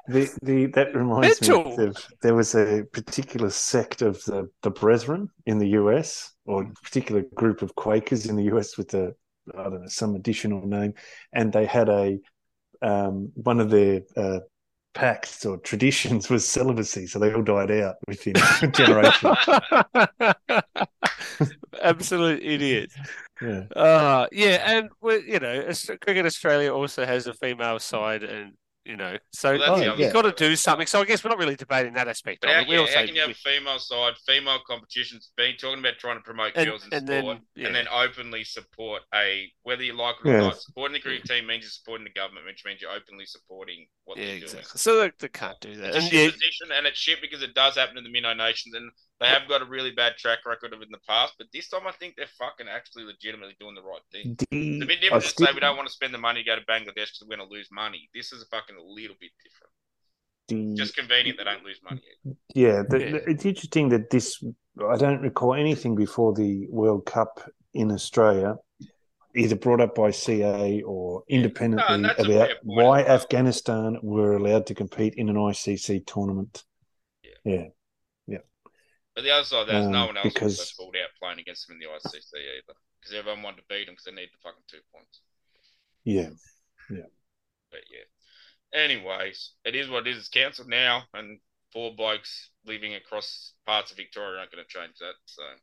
the, 0.07 0.39
the 0.41 0.65
that 0.67 0.95
reminds 0.95 1.41
Mental. 1.41 1.77
me 1.77 1.83
of 1.85 1.97
there 2.21 2.33
was 2.35 2.55
a 2.55 2.83
particular 2.93 3.49
sect 3.49 4.01
of 4.01 4.23
the 4.25 4.49
the 4.63 4.71
Brethren 4.71 5.29
in 5.45 5.57
the 5.59 5.69
US, 5.81 6.33
or 6.45 6.63
a 6.63 6.69
particular 6.83 7.23
group 7.35 7.61
of 7.61 7.75
Quakers 7.75 8.25
in 8.25 8.35
the 8.35 8.45
US 8.55 8.77
with 8.77 8.93
a 8.93 9.13
I 9.57 9.63
don't 9.63 9.81
know 9.81 9.87
some 9.87 10.15
additional 10.15 10.65
name, 10.65 10.93
and 11.33 11.53
they 11.53 11.65
had 11.65 11.89
a 11.89 12.19
um, 12.81 13.31
one 13.35 13.59
of 13.59 13.69
their 13.69 14.01
uh, 14.15 14.39
pacts 14.93 15.45
or 15.45 15.57
traditions 15.57 16.29
was 16.33 16.47
celibacy, 16.47 17.07
so 17.07 17.17
they 17.19 17.33
all 17.33 17.43
died 17.43 17.71
out 17.71 17.95
within 18.07 18.35
a 18.61 18.67
generation. 18.67 19.33
Absolute 21.81 22.43
idiots. 22.43 22.95
Yeah. 23.39 23.65
Uh, 23.75 24.25
yeah, 24.31 24.63
and 24.77 24.89
we 24.99 25.17
you 25.31 25.39
know, 25.39 25.61
Cricket 26.01 26.25
Australia 26.25 26.73
also 26.73 27.05
has 27.05 27.27
a 27.27 27.35
female 27.35 27.77
side, 27.77 28.23
and 28.23 28.53
you 28.83 28.97
know. 28.97 29.15
So 29.31 29.51
Well, 29.51 29.59
that's 29.59 29.77
the 29.79 29.85
you- 29.85 29.91
other 29.91 30.01
you've 30.05 30.13
got 30.13 30.21
to 30.23 30.31
do 30.31 30.55
something. 30.55 30.87
So 30.87 30.99
I 31.01 31.05
guess 31.05 31.23
we're 31.23 31.29
not 31.29 31.37
really 31.37 31.55
debating 31.55 31.93
that 31.93 32.07
aspect 32.07 32.41
But 32.41 32.49
of 32.49 32.55
how, 32.55 32.61
it. 32.63 32.67
We 32.67 32.73
yeah, 32.73 32.81
also 32.81 32.97
how 32.97 33.05
can 33.05 33.13
you 33.13 33.21
have 33.21 33.29
a 33.29 33.33
female 33.35 33.77
side, 33.77 34.13
female 34.25 34.57
competitions, 34.67 35.29
being 35.37 35.55
talking 35.55 35.77
about 35.77 35.99
trying 35.99 36.17
to 36.17 36.23
promote 36.23 36.53
And- 36.55 36.65
girls 36.67 36.87
in 36.87 36.93
and 36.97 37.07
sport, 37.07 37.25
then- 37.37 37.41
yeah. 37.55 37.67
and 37.67 37.75
then 37.75 37.87
openly 37.89 38.43
support 38.43 39.03
a 39.13 39.51
whether 39.61 39.83
you 39.83 39.93
like 39.93 40.15
it 40.25 40.29
or 40.29 40.31
Yeah. 40.31 40.39
not. 40.39 40.59
Supporting 40.59 40.93
the 40.93 40.99
cricket 41.01 41.25
team 41.25 41.45
means 41.45 41.61
you're 41.61 41.69
supporting 41.69 42.05
the 42.05 42.19
government, 42.19 42.47
which 42.47 42.65
means 42.65 42.81
you're 42.81 42.89
openly 42.89 43.27
supporting 43.27 43.85
what 44.05 44.17
yeah, 44.17 44.25
they're 44.25 44.35
exactly. 44.37 44.61
doing. 44.63 44.77
So 44.77 44.99
they, 44.99 45.11
they 45.19 45.29
can't 45.29 45.59
do 45.61 45.75
that. 45.75 45.89
It's 45.89 45.95
a 45.95 45.99
And 45.99 46.07
shit 46.09 46.13
yeah, 46.23 46.31
position, 46.31 46.67
and 46.75 46.87
it's 46.87 46.97
shit 46.97 47.21
because 47.21 47.43
it 47.43 47.53
does 47.53 47.75
happen 47.75 47.99
in 47.99 48.03
the 48.03 48.09
Minnow 48.09 48.33
Nations, 48.33 48.73
and 48.73 48.89
they 49.19 49.27
have 49.27 49.47
got 49.49 49.61
a 49.61 49.65
really 49.65 49.91
bad 49.91 50.15
track 50.17 50.39
record 50.45 50.73
of 50.73 50.81
it 50.81 50.85
in 50.85 50.91
the 50.91 50.99
past. 51.07 51.33
But 51.37 51.47
this 51.53 51.69
time, 51.69 51.87
I 51.87 51.91
think 51.91 52.15
they're 52.15 52.27
fucking 52.37 52.67
actually 52.67 53.03
legitimately 53.05 53.55
doing 53.59 53.75
the 53.75 53.81
right 53.81 54.01
thing. 54.11 54.35
It's 54.39 54.43
a 54.51 54.79
The, 54.79 54.85
bit 54.85 55.11
I 55.11 55.19
to 55.19 55.21
still- 55.21 55.47
say 55.47 55.53
we 55.53 55.59
don't 55.59 55.75
want 55.75 55.87
to 55.87 55.93
spend 55.93 56.13
the 56.13 56.17
money 56.19 56.43
to 56.43 56.45
go 56.45 56.55
to 56.55 56.61
Bangladesh 56.65 56.93
because 57.11 57.23
we're 57.27 57.35
going 57.35 57.47
to 57.47 57.53
lose 57.53 57.69
money. 57.71 58.09
This 58.13 58.31
is 58.31 58.43
a 58.43 58.45
fucking 58.47 58.75
a 58.75 58.81
little 58.81 59.15
bit 59.19 59.31
different. 59.43 59.73
the- 60.49 60.75
Just 60.81 60.95
convenient 60.95 61.37
they 61.37 61.43
don't 61.43 61.63
lose 61.65 61.81
money. 61.83 62.01
Yeah, 62.55 62.83
the, 62.87 62.99
Yeah. 62.99 63.11
the- 63.11 63.29
it's 63.29 63.45
interesting 63.45 63.89
that 63.89 64.09
this. 64.09 64.41
I 64.87 64.95
don't 64.95 65.21
recall 65.21 65.55
anything 65.55 65.95
before 65.95 66.33
the 66.33 66.67
World 66.69 67.05
Cup 67.05 67.49
in 67.73 67.91
Australia, 67.91 68.55
either 69.35 69.55
brought 69.55 69.81
up 69.81 69.95
by 69.95 70.11
CA 70.11 70.81
or 70.83 71.23
independently 71.27 72.01
that's 72.03 72.19
a 72.19 72.23
about 72.31 72.49
why. 72.63 73.01
Afghanistan 73.03 73.97
were 74.03 74.33
allowed 74.37 74.67
to 74.67 74.75
compete 74.75 75.15
in 75.15 75.27
an 75.29 75.35
ICC 75.35 76.05
tournament. 76.05 76.63
But 79.17 79.23
the 79.23 79.31
other 79.31 79.45
side, 79.45 79.67
there's 79.67 79.87
Um, 79.87 79.91
no 79.93 80.05
one 80.05 80.17
else 80.17 80.31
because- 80.31 80.57
that's 80.59 80.73
pulled 80.73 80.95
out 80.95 81.09
playing 81.17 81.39
against 81.39 81.65
them 81.65 81.73
in 81.77 81.79
the 81.79 81.87
ICC 81.91 82.37
either. 82.37 82.75
Because 82.99 83.15
everyone 83.15 83.41
wanted 83.41 83.61
to 83.61 83.67
beat 83.67 83.85
them 83.85 83.95
because 83.95 84.05
they 84.05 84.11
need 84.11 84.29
the 84.31 84.37
fucking 84.43 84.61
two 84.67 84.81
points. 84.93 85.21
Yeah, 86.03 86.29
yeah. 86.91 87.07
But 87.71 87.81
yeah. 87.89 88.03
Anyways, 88.79 89.53
it 89.65 89.73
is 89.75 89.89
what 89.89 90.05
it 90.05 90.11
is. 90.11 90.19
It's 90.19 90.29
cancelled 90.29 90.67
now, 90.67 91.07
and 91.15 91.41
four 91.73 91.95
blokes 91.95 92.51
living 92.63 92.93
across 92.93 93.53
parts 93.65 93.89
of 93.89 93.97
Victoria 93.97 94.37
aren't 94.37 94.51
going 94.51 94.63
to 94.63 94.69
change 94.71 94.99
that. 94.99 95.15
So, 95.25 95.57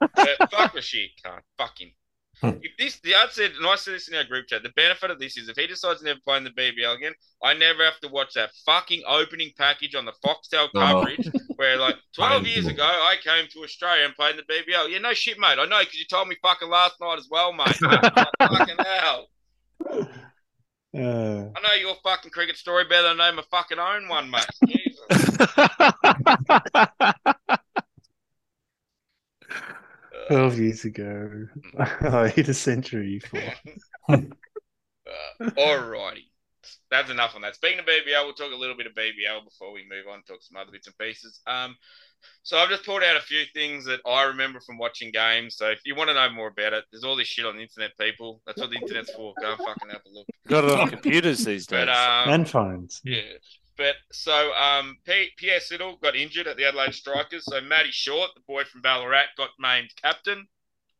but 0.00 0.50
fuck 0.50 0.72
the 0.74 0.82
shit, 0.82 1.10
can't. 1.22 1.44
Fuck 1.56 1.80
him. 1.80 1.90
Hmm. 1.90 1.94
If 2.42 2.72
this, 2.78 2.98
the 3.00 3.14
I 3.14 3.26
said, 3.30 3.52
and 3.52 3.66
I 3.66 3.76
said 3.76 3.94
this 3.94 4.08
in 4.08 4.14
our 4.16 4.24
group 4.24 4.48
chat. 4.48 4.62
The 4.62 4.70
benefit 4.70 5.10
of 5.10 5.18
this 5.18 5.36
is 5.36 5.48
if 5.48 5.56
he 5.56 5.66
decides 5.66 6.00
to 6.00 6.06
never 6.06 6.20
play 6.24 6.38
in 6.38 6.44
the 6.44 6.50
BBL 6.50 6.96
again, 6.96 7.12
I 7.42 7.54
never 7.54 7.84
have 7.84 8.00
to 8.00 8.08
watch 8.08 8.34
that 8.34 8.50
fucking 8.66 9.02
opening 9.06 9.52
package 9.56 9.94
on 9.94 10.04
the 10.04 10.12
Foxtel 10.24 10.68
Oh. 10.74 10.78
coverage 10.78 11.28
where 11.56 11.76
like 11.76 11.96
twelve 12.14 12.46
years 12.46 12.66
ago 12.66 12.82
I 12.84 13.16
came 13.22 13.46
to 13.52 13.60
Australia 13.64 14.04
and 14.06 14.14
played 14.14 14.36
in 14.36 14.42
the 14.46 14.52
BBL. 14.52 14.90
Yeah, 14.90 14.98
no 14.98 15.14
shit, 15.14 15.38
mate. 15.38 15.58
I 15.58 15.66
know 15.66 15.78
because 15.80 15.98
you 15.98 16.04
told 16.06 16.28
me 16.28 16.36
fucking 16.42 16.68
last 16.68 16.96
night 17.00 17.18
as 17.18 17.28
well, 17.30 17.52
mate. 17.52 17.76
fucking 18.38 18.76
hell. 18.78 19.28
uh, 19.90 20.04
I 20.94 21.60
know 21.60 21.74
your 21.80 21.94
fucking 22.02 22.30
cricket 22.32 22.56
story 22.56 22.84
better 22.88 23.08
than 23.08 23.20
I 23.20 23.30
know 23.30 23.36
my 23.36 23.44
fucking 23.50 23.78
own 23.78 24.08
one, 24.08 24.30
mate. 24.30 24.46
Jesus. 24.66 24.98
Twelve 30.28 30.58
years 30.58 30.84
ago, 30.84 31.46
I 31.78 32.28
hit 32.28 32.48
a 32.48 32.54
century 32.54 33.20
for. 33.20 33.42
Uh, 34.08 34.18
alrighty. 35.40 36.24
That's 36.90 37.10
enough 37.10 37.34
on 37.34 37.42
that. 37.42 37.54
Speaking 37.54 37.80
of 37.80 37.86
BBL, 37.86 38.24
we'll 38.24 38.34
talk 38.34 38.52
a 38.52 38.56
little 38.56 38.76
bit 38.76 38.86
of 38.86 38.94
BBL 38.94 39.44
before 39.44 39.72
we 39.72 39.82
move 39.88 40.06
on 40.08 40.16
and 40.16 40.26
talk 40.26 40.42
some 40.42 40.56
other 40.56 40.70
bits 40.70 40.86
and 40.86 40.96
pieces. 40.98 41.40
Um, 41.46 41.76
so 42.42 42.58
I've 42.58 42.68
just 42.68 42.84
pulled 42.84 43.02
out 43.02 43.16
a 43.16 43.20
few 43.20 43.42
things 43.52 43.84
that 43.86 44.00
I 44.06 44.24
remember 44.24 44.60
from 44.60 44.78
watching 44.78 45.10
games. 45.10 45.56
So 45.56 45.70
if 45.70 45.80
you 45.84 45.96
want 45.96 46.10
to 46.10 46.14
know 46.14 46.30
more 46.30 46.48
about 46.48 46.72
it, 46.72 46.84
there's 46.92 47.02
all 47.02 47.16
this 47.16 47.28
shit 47.28 47.46
on 47.46 47.56
the 47.56 47.62
internet, 47.62 47.96
people. 47.98 48.40
That's 48.46 48.60
what 48.60 48.70
the 48.70 48.76
internet's 48.76 49.12
for. 49.12 49.34
Go 49.40 49.50
and 49.50 49.58
fucking 49.58 49.88
have 49.90 50.02
a 50.06 50.10
look. 50.10 50.26
got 50.46 50.64
it 50.64 50.70
on 50.78 50.88
computers 50.88 51.44
these 51.44 51.66
days. 51.66 51.86
But 51.86 51.88
um, 51.88 52.32
and 52.32 52.48
phones. 52.48 53.00
yeah. 53.04 53.22
But 53.82 53.96
so 54.12 54.52
um, 54.54 54.96
P- 55.04 55.30
Peter 55.36 55.58
Siddle 55.58 56.00
got 56.00 56.14
injured 56.14 56.46
at 56.46 56.56
the 56.56 56.64
Adelaide 56.66 56.94
Strikers. 56.94 57.44
So 57.46 57.60
Matty 57.60 57.90
Short, 57.90 58.30
the 58.36 58.42
boy 58.46 58.62
from 58.62 58.80
Ballarat, 58.80 59.24
got 59.36 59.50
named 59.58 59.90
captain 60.00 60.46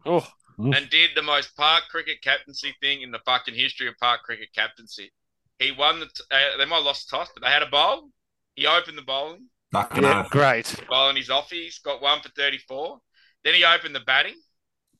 oh, 0.05 0.27
and 0.59 0.91
did 0.91 1.11
the 1.15 1.23
most 1.23 1.57
park 1.57 1.85
cricket 1.89 2.21
captaincy 2.23 2.75
thing 2.81 3.03
in 3.03 3.13
the 3.13 3.21
fucking 3.25 3.55
history 3.55 3.87
of 3.87 3.95
park 4.01 4.23
cricket 4.25 4.49
captaincy. 4.53 5.13
He 5.61 5.71
won 5.71 6.01
the. 6.01 6.07
T- 6.07 6.25
uh, 6.33 6.57
they 6.59 6.65
might 6.65 6.79
have 6.79 6.85
lost 6.85 7.09
the 7.09 7.17
toss, 7.19 7.29
but 7.33 7.45
they 7.45 7.51
had 7.51 7.63
a 7.63 7.67
bowl. 7.71 8.09
He 8.57 8.67
opened 8.67 8.99
the 8.99 9.03
bowling, 9.03 9.47
Fucking 9.71 10.03
yeah, 10.03 10.23
oath. 10.25 10.31
great, 10.31 10.75
bowling 10.89 11.15
his 11.17 11.29
offies, 11.31 11.81
got 11.85 12.03
one 12.03 12.21
for 12.21 12.31
34. 12.31 12.99
Then 13.45 13.55
he 13.55 13.65
opened 13.65 13.95
the 13.95 14.01
batting. 14.01 14.35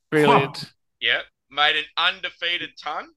brilliant. 0.09 0.73
Yeah. 1.01 1.23
Made 1.51 1.77
an 1.77 1.85
undefeated 1.97 2.71
ton. 2.81 3.09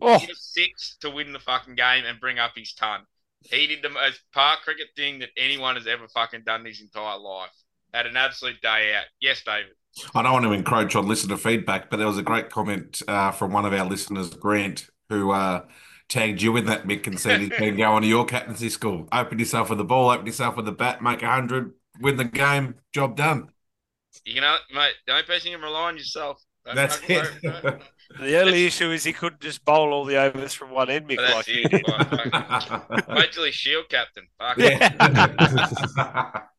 Oh, 0.00 0.22
six 0.32 0.96
to 1.00 1.10
win 1.10 1.32
the 1.32 1.40
fucking 1.40 1.74
game 1.74 2.04
and 2.06 2.20
bring 2.20 2.38
up 2.38 2.52
his 2.54 2.72
ton. 2.72 3.00
He 3.42 3.66
did 3.66 3.82
the 3.82 3.90
most 3.90 4.20
park 4.32 4.60
cricket 4.64 4.88
thing 4.96 5.20
that 5.20 5.30
anyone 5.36 5.76
has 5.76 5.86
ever 5.86 6.06
fucking 6.08 6.42
done 6.44 6.64
his 6.64 6.80
entire 6.80 7.18
life. 7.18 7.50
Had 7.92 8.06
an 8.06 8.16
absolute 8.16 8.60
day 8.60 8.94
out. 8.94 9.04
Yes, 9.20 9.42
David. 9.44 9.72
I 10.14 10.22
don't 10.22 10.32
want 10.32 10.44
to 10.44 10.52
encroach 10.52 10.94
on 10.94 11.08
listener 11.08 11.36
feedback, 11.36 11.90
but 11.90 11.96
there 11.96 12.06
was 12.06 12.18
a 12.18 12.22
great 12.22 12.50
comment 12.50 13.02
uh, 13.08 13.32
from 13.32 13.52
one 13.52 13.64
of 13.64 13.72
our 13.72 13.84
listeners, 13.84 14.30
Grant, 14.30 14.88
who 15.08 15.32
uh, 15.32 15.64
tagged 16.08 16.42
you 16.42 16.56
in 16.56 16.66
that, 16.66 16.86
Mick, 16.86 17.06
and 17.06 17.18
said 17.18 17.40
he's 17.40 17.50
been 17.50 17.76
going 17.76 18.02
to 18.02 18.08
your 18.08 18.24
captaincy 18.24 18.68
school. 18.68 19.08
Open 19.10 19.38
yourself 19.38 19.68
with 19.70 19.78
the 19.78 19.84
ball, 19.84 20.10
open 20.10 20.26
yourself 20.26 20.56
with 20.56 20.66
the 20.66 20.72
bat, 20.72 21.02
make 21.02 21.22
a 21.22 21.28
hundred, 21.28 21.72
win 22.00 22.16
the 22.16 22.24
game, 22.24 22.76
job 22.92 23.16
done. 23.16 23.48
You 24.24 24.40
know, 24.40 24.56
mate, 24.72 24.94
the 25.06 25.12
only 25.12 25.24
person 25.24 25.50
you 25.50 25.56
can 25.56 25.64
rely 25.64 25.88
on 25.88 25.96
yourself. 25.96 26.40
Don't 26.64 26.76
That's 26.76 27.00
it. 27.08 27.82
Worry 28.18 28.18
about 28.18 28.26
it. 28.26 28.30
the 28.32 28.40
only 28.40 28.66
issue 28.66 28.90
is 28.90 29.04
he 29.04 29.12
couldn't 29.12 29.40
just 29.40 29.64
bowl 29.64 29.92
all 29.92 30.04
the 30.04 30.16
overs 30.16 30.52
from 30.54 30.70
one 30.70 30.90
end, 30.90 31.08
Mick. 31.08 31.16
But 31.16 31.34
Like 31.34 31.48
you 31.48 31.64
did. 31.64 31.86
Like, 31.88 32.08
fucking- 32.64 33.14
Wait 33.14 33.32
till 33.32 33.44
he's 33.44 33.54
shield 33.54 33.88
captain. 33.88 34.26
Fuck. 34.38 34.58
yeah. 34.58 36.42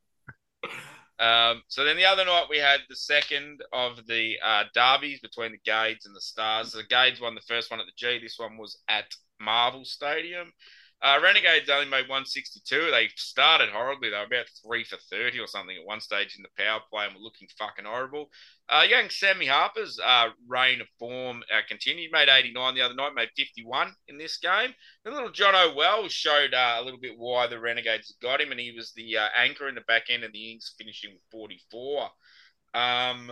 Um, 1.19 1.61
so 1.67 1.83
then 1.85 1.97
the 1.97 2.05
other 2.05 2.25
night 2.25 2.45
we 2.49 2.57
had 2.57 2.79
the 2.89 2.95
second 2.95 3.61
of 3.71 4.07
the 4.07 4.37
uh, 4.43 4.63
derbies 4.73 5.19
between 5.19 5.51
the 5.51 5.59
Gades 5.63 6.07
and 6.07 6.15
the 6.15 6.21
Stars. 6.21 6.71
The 6.71 6.83
Gades 6.83 7.21
won 7.21 7.35
the 7.35 7.41
first 7.41 7.69
one 7.69 7.79
at 7.79 7.85
the 7.85 7.91
G. 7.95 8.17
This 8.17 8.39
one 8.39 8.57
was 8.57 8.79
at 8.89 9.05
Marvel 9.39 9.85
Stadium. 9.85 10.51
Uh, 10.99 11.19
Renegades 11.21 11.69
only 11.69 11.85
made 11.85 12.09
162. 12.09 12.89
They 12.89 13.09
started 13.15 13.69
horribly. 13.69 14.09
They 14.09 14.17
were 14.17 14.23
about 14.23 14.47
three 14.65 14.83
for 14.83 14.97
30 15.11 15.39
or 15.39 15.47
something 15.47 15.75
at 15.77 15.85
one 15.85 15.99
stage 15.99 16.35
in 16.37 16.41
the 16.43 16.63
power 16.63 16.79
play 16.91 17.05
and 17.05 17.13
were 17.13 17.21
looking 17.21 17.47
fucking 17.57 17.85
horrible. 17.85 18.29
Uh, 18.71 18.83
young 18.83 19.09
Sammy 19.09 19.47
Harper's 19.47 19.99
uh, 19.99 20.29
reign 20.47 20.79
of 20.79 20.87
form 20.97 21.43
uh, 21.53 21.59
continued. 21.67 22.11
Made 22.11 22.29
89 22.29 22.73
the 22.73 22.81
other 22.81 22.93
night, 22.93 23.13
made 23.13 23.29
51 23.35 23.93
in 24.07 24.17
this 24.17 24.37
game. 24.37 24.73
The 25.03 25.11
little 25.11 25.29
John 25.31 25.55
O'Well 25.55 26.07
showed 26.07 26.53
uh, 26.53 26.77
a 26.79 26.83
little 26.83 26.99
bit 26.99 27.17
why 27.17 27.47
the 27.47 27.59
Renegades 27.59 28.15
got 28.21 28.39
him, 28.39 28.51
and 28.51 28.59
he 28.59 28.71
was 28.71 28.93
the 28.93 29.17
uh, 29.17 29.27
anchor 29.35 29.67
in 29.67 29.75
the 29.75 29.81
back 29.81 30.03
end 30.09 30.23
of 30.23 30.31
the 30.31 30.45
innings, 30.45 30.73
finishing 30.77 31.11
with 31.11 31.21
44. 31.31 32.09
Um, 32.73 33.31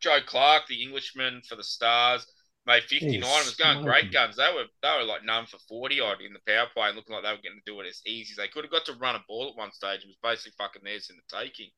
Joe 0.00 0.20
Clarke, 0.24 0.66
the 0.66 0.82
Englishman 0.82 1.42
for 1.46 1.56
the 1.56 1.64
Stars, 1.64 2.26
made 2.66 2.84
59. 2.84 3.20
Yes, 3.20 3.42
it 3.42 3.44
was 3.44 3.54
going 3.56 3.72
smoking. 3.72 3.84
great 3.84 4.12
guns. 4.12 4.36
They 4.36 4.50
were 4.54 4.64
they 4.82 4.96
were 4.98 5.04
like 5.04 5.24
none 5.24 5.44
for 5.46 5.58
40 5.68 6.00
odd 6.00 6.20
in 6.22 6.32
the 6.32 6.40
power 6.46 6.68
play, 6.72 6.88
and 6.88 6.96
looking 6.96 7.14
like 7.14 7.24
they 7.24 7.30
were 7.30 7.44
going 7.44 7.60
to 7.62 7.70
do 7.70 7.80
it 7.80 7.86
as 7.86 8.00
easy 8.06 8.32
as 8.32 8.36
they 8.38 8.48
could 8.48 8.64
have 8.64 8.72
got 8.72 8.86
to 8.86 8.94
run 8.94 9.14
a 9.14 9.24
ball 9.28 9.50
at 9.50 9.58
one 9.58 9.72
stage. 9.72 10.00
It 10.04 10.08
was 10.08 10.16
basically 10.22 10.52
fucking 10.56 10.82
theirs 10.84 11.10
in 11.10 11.16
the 11.16 11.36
taking. 11.36 11.68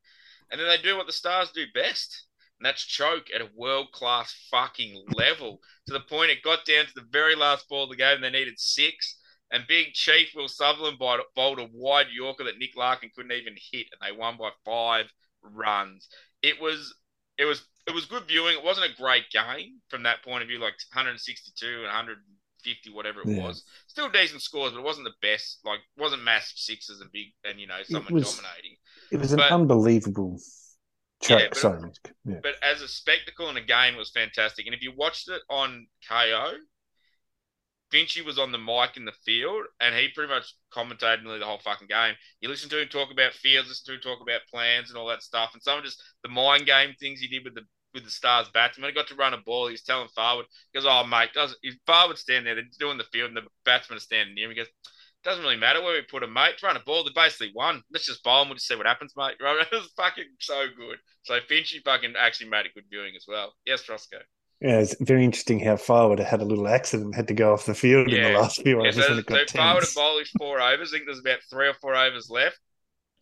And 0.51 0.61
then 0.61 0.68
they 0.68 0.78
do 0.78 0.97
what 0.97 1.07
the 1.07 1.12
Stars 1.12 1.51
do 1.51 1.64
best, 1.74 2.26
and 2.59 2.67
that's 2.67 2.85
choke 2.85 3.27
at 3.35 3.41
a 3.41 3.51
world 3.55 3.93
class 3.93 4.35
fucking 4.51 5.05
level 5.15 5.61
to 5.87 5.93
the 5.93 6.01
point 6.01 6.31
it 6.31 6.43
got 6.43 6.65
down 6.65 6.87
to 6.87 6.93
the 6.95 7.07
very 7.11 7.35
last 7.35 7.69
ball 7.69 7.85
of 7.85 7.91
the 7.91 7.97
game. 7.97 8.21
They 8.21 8.31
needed 8.31 8.59
six, 8.59 9.19
and 9.51 9.65
big 9.69 9.93
Chief 9.93 10.31
Will 10.35 10.49
Sutherland 10.49 10.99
bowled 10.99 11.59
a 11.59 11.69
wide 11.73 12.07
Yorker 12.13 12.45
that 12.45 12.59
Nick 12.59 12.77
Larkin 12.77 13.11
couldn't 13.15 13.33
even 13.33 13.55
hit, 13.73 13.87
and 13.93 14.01
they 14.01 14.17
won 14.17 14.37
by 14.39 14.51
five 14.65 15.07
runs. 15.43 16.09
It 16.43 16.61
was 16.61 16.95
it 17.39 17.45
was 17.45 17.67
it 17.87 17.95
was 17.95 18.07
good 18.07 18.25
viewing. 18.27 18.57
It 18.57 18.65
wasn't 18.65 18.91
a 18.91 19.01
great 19.01 19.31
game 19.31 19.81
from 19.89 20.03
that 20.05 20.25
point 20.25 20.43
of 20.43 20.49
view, 20.49 20.59
like 20.59 20.75
162 20.93 21.67
and 21.67 21.85
150, 21.85 22.91
whatever 22.93 23.21
it 23.21 23.29
Yeah. 23.29 23.43
was. 23.45 23.63
Still 23.87 24.09
decent 24.11 24.43
scores, 24.43 24.73
but 24.73 24.81
it 24.81 24.85
wasn't 24.85 25.07
the 25.07 25.15
best. 25.23 25.61
Like, 25.65 25.81
wasn't 25.97 26.25
massive 26.25 26.59
sixes 26.59 27.01
and 27.01 27.13
big, 27.13 27.27
and 27.45 27.61
you 27.61 27.67
know, 27.69 27.83
someone 27.85 28.15
was- 28.15 28.35
dominating. 28.35 28.77
It 29.13 29.19
was 29.19 29.33
an 29.33 29.41
unbelievable 29.41 30.41
choke. 31.23 31.41
Yeah, 31.41 31.49
but- 31.49 31.57
Sorry, 31.59 31.91
Yeah. 32.25 32.41
But 32.43 32.55
as 32.62 32.83
a 32.83 32.89
spectacle 32.89 33.49
and 33.49 33.59
a 33.59 33.62
game, 33.62 33.95
it 33.95 33.99
was 33.99 34.11
fantastic. 34.11 34.67
And 34.67 34.75
if 34.75 34.83
you 34.83 34.93
watched 34.95 35.29
it 35.29 35.43
on 35.49 35.87
Kayo, 36.09 36.55
Finchy 37.93 38.25
was 38.25 38.39
on 38.39 38.51
the 38.51 38.59
mic 38.59 38.97
in 38.97 39.05
the 39.05 39.12
field, 39.25 39.64
and 39.81 39.95
he 39.95 40.09
pretty 40.09 40.33
much 40.33 40.55
commentated 40.73 41.23
nearly 41.23 41.39
the 41.39 41.47
whole 41.47 41.61
fucking 41.61 41.87
game. 41.87 42.14
You 42.41 42.49
listen 42.49 42.69
to 42.71 42.81
him 42.83 42.89
talk 42.89 43.12
about 43.12 43.33
fields, 43.33 43.69
listen 43.69 43.87
to 43.87 43.95
him 43.95 44.01
talk 44.01 44.21
about 44.21 44.41
plans 44.53 44.91
and 44.91 44.99
all 44.99 45.07
that 45.07 45.23
stuff, 45.23 45.51
and 45.55 45.62
some 45.62 45.79
of 45.79 45.85
just 45.85 46.03
the 46.23 46.29
mind 46.29 46.67
game 46.67 46.95
things 46.99 47.21
he 47.21 47.29
did 47.29 47.45
with 47.45 47.55
the 47.55 47.62
with 47.95 48.05
the 48.05 48.11
Stars 48.11 48.49
batsman. 48.53 48.83
When 48.83 48.93
he 48.93 48.95
got 48.95 49.09
to 49.09 49.14
run 49.14 49.33
a 49.35 49.39
ball, 49.39 49.69
he's 49.69 49.83
telling 49.83 50.09
Farwood, 50.09 50.45
he 50.73 50.79
goes, 50.79 50.87
"Oh 50.87 51.05
mate, 51.07 51.33
does 51.33 51.57
if 51.62 51.77
Farwood 51.87 52.19
stand 52.19 52.45
there, 52.45 52.57
they're 52.57 52.64
doing 52.79 52.99
the 52.99 53.05
field, 53.05 53.29
and 53.29 53.37
the 53.37 53.47
batsman 53.64 53.99
is 53.99 54.03
standing 54.03 54.35
near 54.35 54.47
him." 54.47 54.51
He 54.51 54.57
goes, 54.57 54.67
"Doesn't 55.27 55.43
really 55.43 55.57
matter 55.57 55.83
where 55.83 55.95
we 55.95 56.03
put 56.03 56.22
him, 56.22 56.33
mate. 56.33 56.62
Run 56.62 56.77
a 56.77 56.81
ball, 56.81 57.05
they 57.05 57.11
basically 57.14 57.53
won. 57.55 57.83
Let's 57.93 58.07
just 58.07 58.22
bowl 58.22 58.41
them. 58.41 58.49
We'll 58.49 58.55
just 58.55 58.68
see 58.68 58.77
what 58.77 58.87
happens, 58.87 59.12
mate." 59.16 59.35
Right? 59.41 59.61
It 59.61 59.74
was 59.74 59.93
fucking 59.97 60.24
so 60.39 60.66
good. 60.77 60.99
So 61.24 61.39
Finchy 61.41 61.83
fucking 61.85 62.14
actually 62.18 62.49
made 62.49 62.66
a 62.66 62.72
good 62.72 62.85
viewing 62.89 63.14
as 63.16 63.27
well. 63.29 63.53
Yes, 63.66 63.89
Roscoe. 63.89 64.18
Yeah, 64.61 64.79
it's 64.79 64.97
very 65.01 65.24
interesting 65.24 65.61
how 65.61 65.74
Farwood 65.74 66.24
had 66.24 66.41
a 66.41 66.45
little 66.45 66.66
accident, 66.66 67.14
had 67.14 67.29
to 67.29 67.35
go 67.35 67.53
off 67.53 67.66
the 67.66 67.74
field 67.74 68.09
in 68.09 68.22
the 68.22 68.39
last 68.39 68.62
few 68.62 68.83
Yeah, 68.83 68.89
overs 68.89 68.95
so, 68.95 69.12
it 69.12 69.16
so 69.16 69.22
got 69.22 69.49
Farwood 69.49 69.95
bowled 69.95 70.20
his 70.20 70.31
four 70.31 70.61
overs. 70.61 70.91
I 70.93 70.97
think 70.97 71.07
there's 71.07 71.18
about 71.18 71.41
three 71.51 71.68
or 71.68 71.74
four 71.74 71.95
overs 71.95 72.31
left. 72.31 72.59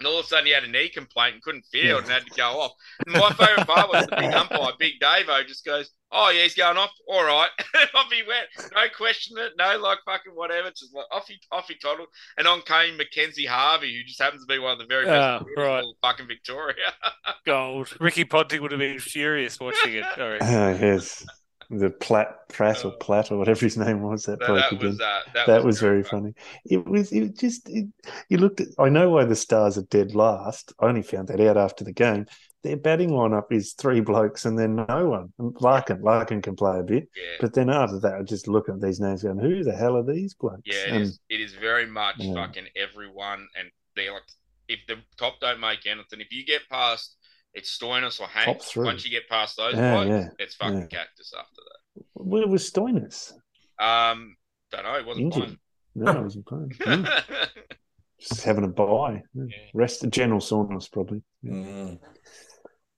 And 0.00 0.08
all 0.08 0.18
of 0.18 0.24
a 0.24 0.28
sudden 0.28 0.46
he 0.46 0.52
had 0.52 0.64
a 0.64 0.68
knee 0.68 0.88
complaint 0.88 1.34
and 1.34 1.42
couldn't 1.42 1.64
field 1.70 2.02
and 2.02 2.10
had 2.12 2.24
to 2.26 2.30
go 2.36 2.60
off. 2.60 2.72
And 3.06 3.14
my 3.14 3.30
favourite 3.32 3.66
part 3.66 3.88
was 3.92 4.06
the 4.06 4.16
big 4.16 4.32
umpire, 4.34 4.72
Big 4.78 4.94
Davo, 5.00 5.46
just 5.46 5.64
goes, 5.64 5.90
Oh 6.10 6.30
yeah, 6.30 6.42
he's 6.42 6.54
going 6.54 6.76
off. 6.76 6.90
All 7.08 7.24
right. 7.24 7.48
And 7.74 7.88
off 7.94 8.10
he 8.12 8.22
went. 8.22 8.46
No 8.74 8.82
question 8.96 9.36
it, 9.38 9.52
no 9.58 9.78
like 9.78 9.98
fucking 10.04 10.32
whatever. 10.34 10.70
Just 10.70 10.94
like 10.94 11.06
off 11.12 11.26
he 11.28 11.38
off 11.52 11.66
he 11.68 11.74
toddled. 11.74 12.08
And 12.38 12.46
on 12.46 12.62
came 12.62 12.96
Mackenzie 12.96 13.46
Harvey, 13.46 13.94
who 13.96 14.04
just 14.04 14.20
happens 14.22 14.42
to 14.42 14.52
be 14.52 14.58
one 14.60 14.72
of 14.72 14.78
the 14.78 14.86
very 14.86 15.04
best 15.06 15.44
Ah, 15.44 15.60
right. 15.60 15.80
of 15.84 15.94
fucking 16.02 16.26
Victoria. 16.28 16.74
Gold. 17.46 17.94
Ricky 18.00 18.24
Ponting 18.24 18.62
would 18.62 18.70
have 18.72 18.78
been 18.80 18.98
furious 19.00 19.58
watching 19.60 19.94
it. 19.94 20.04
Sorry. 20.16 20.38
Ah, 20.40 20.70
yes. 20.70 21.26
The 21.70 21.90
Platt, 21.90 22.48
Pratt 22.48 22.84
or 22.84 22.88
Oh. 22.92 22.96
Platt 22.98 23.30
or 23.32 23.38
whatever 23.38 23.60
his 23.60 23.76
name 23.76 24.02
was, 24.02 24.24
that 24.24 24.38
bloke 24.40 24.70
that 24.70 24.82
was 24.82 25.00
uh, 25.00 25.20
that, 25.34 25.46
that 25.46 25.64
was 25.64 25.80
very 25.80 26.02
funny. 26.02 26.32
It 26.64 26.86
was. 26.86 27.12
It 27.12 27.38
just. 27.38 27.68
It, 27.68 27.86
you 28.28 28.38
looked 28.38 28.60
at. 28.60 28.68
I 28.78 28.88
know 28.88 29.10
why 29.10 29.24
the 29.24 29.36
Stars 29.36 29.78
are 29.78 29.82
dead 29.82 30.14
last. 30.14 30.72
I 30.80 30.86
only 30.86 31.02
found 31.02 31.28
that 31.28 31.40
out 31.40 31.56
after 31.56 31.84
the 31.84 31.92
game. 31.92 32.26
Their 32.62 32.76
batting 32.78 33.10
lineup 33.10 33.52
is 33.52 33.74
three 33.74 34.00
blokes 34.00 34.46
and 34.46 34.58
then 34.58 34.74
no 34.88 35.08
one. 35.10 35.32
And 35.38 35.54
Larkin, 35.60 36.00
Larkin 36.00 36.40
can 36.40 36.56
play 36.56 36.78
a 36.78 36.82
bit, 36.82 37.10
Yeah. 37.14 37.36
but 37.38 37.52
then 37.52 37.68
after 37.68 37.98
that, 38.00 38.14
I 38.14 38.22
just 38.22 38.48
look 38.48 38.70
at 38.70 38.80
these 38.80 39.00
names 39.00 39.22
going, 39.22 39.38
"Who 39.38 39.62
the 39.64 39.76
hell 39.76 39.98
are 39.98 40.02
these 40.02 40.32
blokes?" 40.32 40.62
Yeah, 40.64 40.84
it 40.86 40.88
and 40.92 41.02
is. 41.02 41.20
It 41.28 41.40
is 41.42 41.52
very 41.54 41.84
much 41.86 42.16
Yeah. 42.18 42.32
fucking 42.34 42.68
everyone, 42.74 43.46
and 43.58 43.70
they're 43.96 44.12
like 44.12 44.22
if 44.68 44.80
the 44.88 44.96
top 45.18 45.40
don't 45.40 45.60
make 45.60 45.84
anything. 45.86 46.22
If 46.22 46.32
you 46.32 46.44
get 46.46 46.62
past, 46.70 47.16
it's 47.54 47.76
Stoinis 47.78 48.20
or 48.20 48.26
Hank. 48.26 48.58
Top 48.58 48.62
three. 48.62 48.84
Once 48.84 49.04
you 49.04 49.10
get 49.10 49.28
past 49.28 49.56
those 49.56 49.74
Yeah, 49.74 49.94
blokes, 49.94 50.08
yeah, 50.10 50.44
it's 50.44 50.54
fucking 50.56 50.80
yeah. 50.80 50.86
cactus 50.86 51.32
after 51.38 51.60
that. 51.64 52.04
where 52.14 52.46
was 52.46 52.70
Stoinis? 52.70 53.32
Um, 53.78 54.36
don't 54.70 54.84
know. 54.84 54.98
He 54.98 55.04
wasn't 55.04 55.34
Injured. 55.34 55.58
No, 55.94 56.12
I 56.12 56.20
wasn't 56.20 56.46
playing. 56.46 56.72
Hmm. 56.84 57.04
Just 58.20 58.44
having 58.44 58.64
a 58.64 58.68
bye. 58.68 59.22
Yeah. 59.34 59.44
Rest 59.74 60.08
general 60.10 60.40
soreness 60.40 60.88
probably. 60.88 61.22
Mm. 61.44 61.98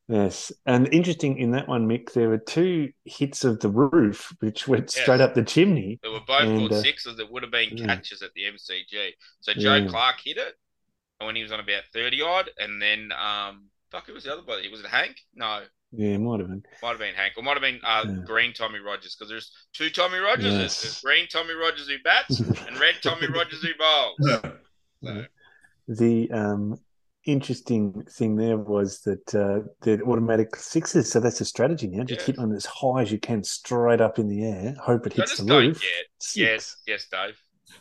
Yes, 0.09 0.53
and 0.67 0.93
interesting 0.95 1.39
in 1.39 1.51
that 1.53 1.67
one, 1.67 1.89
Mick, 1.89 2.13
there 2.13 2.29
were 2.29 2.39
two 2.39 2.93
hits 3.05 3.43
of 3.43 3.59
the 3.59 3.69
roof 3.69 4.33
which 4.39 4.69
went 4.69 4.85
Yes. 4.95 5.03
straight 5.03 5.21
up 5.21 5.35
the 5.35 5.43
chimney. 5.43 5.99
They 6.01 6.09
were 6.11 6.21
both 6.25 6.43
And, 6.43 6.59
called 6.59 6.73
uh, 6.75 6.81
sixes 6.81 7.17
that 7.17 7.33
would 7.33 7.43
have 7.43 7.51
been 7.51 7.77
yeah. 7.77 7.87
catches 7.87 8.23
at 8.23 8.33
the 8.35 8.43
MCG. 8.45 9.15
So 9.41 9.53
Joe 9.55 9.77
Yeah. 9.77 9.89
Clarke 9.89 10.21
hit 10.25 10.37
it 10.37 10.55
when 11.19 11.35
he 11.35 11.43
was 11.43 11.51
on 11.51 11.59
about 11.59 11.83
thirty 11.93 12.23
odd, 12.23 12.51
and 12.59 12.81
then 12.81 13.11
um, 13.13 13.65
fuck, 13.91 14.07
who 14.07 14.15
was 14.15 14.25
the 14.25 14.33
other 14.33 14.43
bloke? 14.43 14.63
Was 14.71 14.81
it 14.81 14.87
Hank? 14.87 15.17
No, 15.35 15.63
Yeah, 15.93 16.15
it 16.15 16.19
might 16.19 16.41
have 16.41 16.49
been. 16.49 16.63
might 16.83 16.91
have 16.91 16.99
been 16.99 17.15
Hank, 17.15 17.35
or 17.37 17.43
might 17.43 17.53
have 17.55 17.63
been 17.63 17.81
uh, 17.85 18.05
Yeah. 18.07 18.15
Green 18.25 18.53
Tommy 18.53 18.79
Rogers, 18.79 19.15
because 19.17 19.29
there's 19.31 19.51
two 19.73 19.91
Tommy 19.91 20.19
Rogers. 20.19 20.53
Yes. 20.55 20.83
There's 20.83 21.01
Green 21.01 21.27
Tommy 21.29 21.55
Rogers 21.55 21.89
who 21.89 21.97
bats 22.05 22.41
and 22.67 22.79
Red 22.79 22.97
Tommy 23.03 23.29
Rogers 23.29 23.63
who 23.63 23.69
bowls. 23.79 24.17
So, 25.03 25.25
The 25.89 26.31
um, 26.33 26.79
interesting 27.25 28.03
thing 28.11 28.37
there 28.37 28.57
was 28.57 29.01
that 29.03 29.35
uh, 29.35 29.67
the 29.83 30.03
automatic 30.05 30.57
sixes. 30.57 31.11
So 31.13 31.21
that's 31.21 31.41
a 31.41 31.45
strategy 31.45 31.87
now. 31.89 32.05
Just 32.05 32.21
Yeah. 32.23 32.27
hit 32.27 32.39
one 32.39 32.53
as 32.53 32.67
high 32.67 33.03
as 33.03 33.13
you 33.13 33.19
can, 33.19 33.45
straight 33.45 34.01
up 34.01 34.19
in 34.19 34.29
the 34.29 34.45
air. 34.45 34.75
Hope 34.83 35.07
it 35.07 35.13
I 35.15 35.17
hits 35.17 35.39
the 35.39 35.47
don't 35.47 35.67
roof. 35.69 35.81
get. 35.81 36.07
Yes, 36.35 36.77
yes, 36.87 37.07
Dave. 37.11 37.39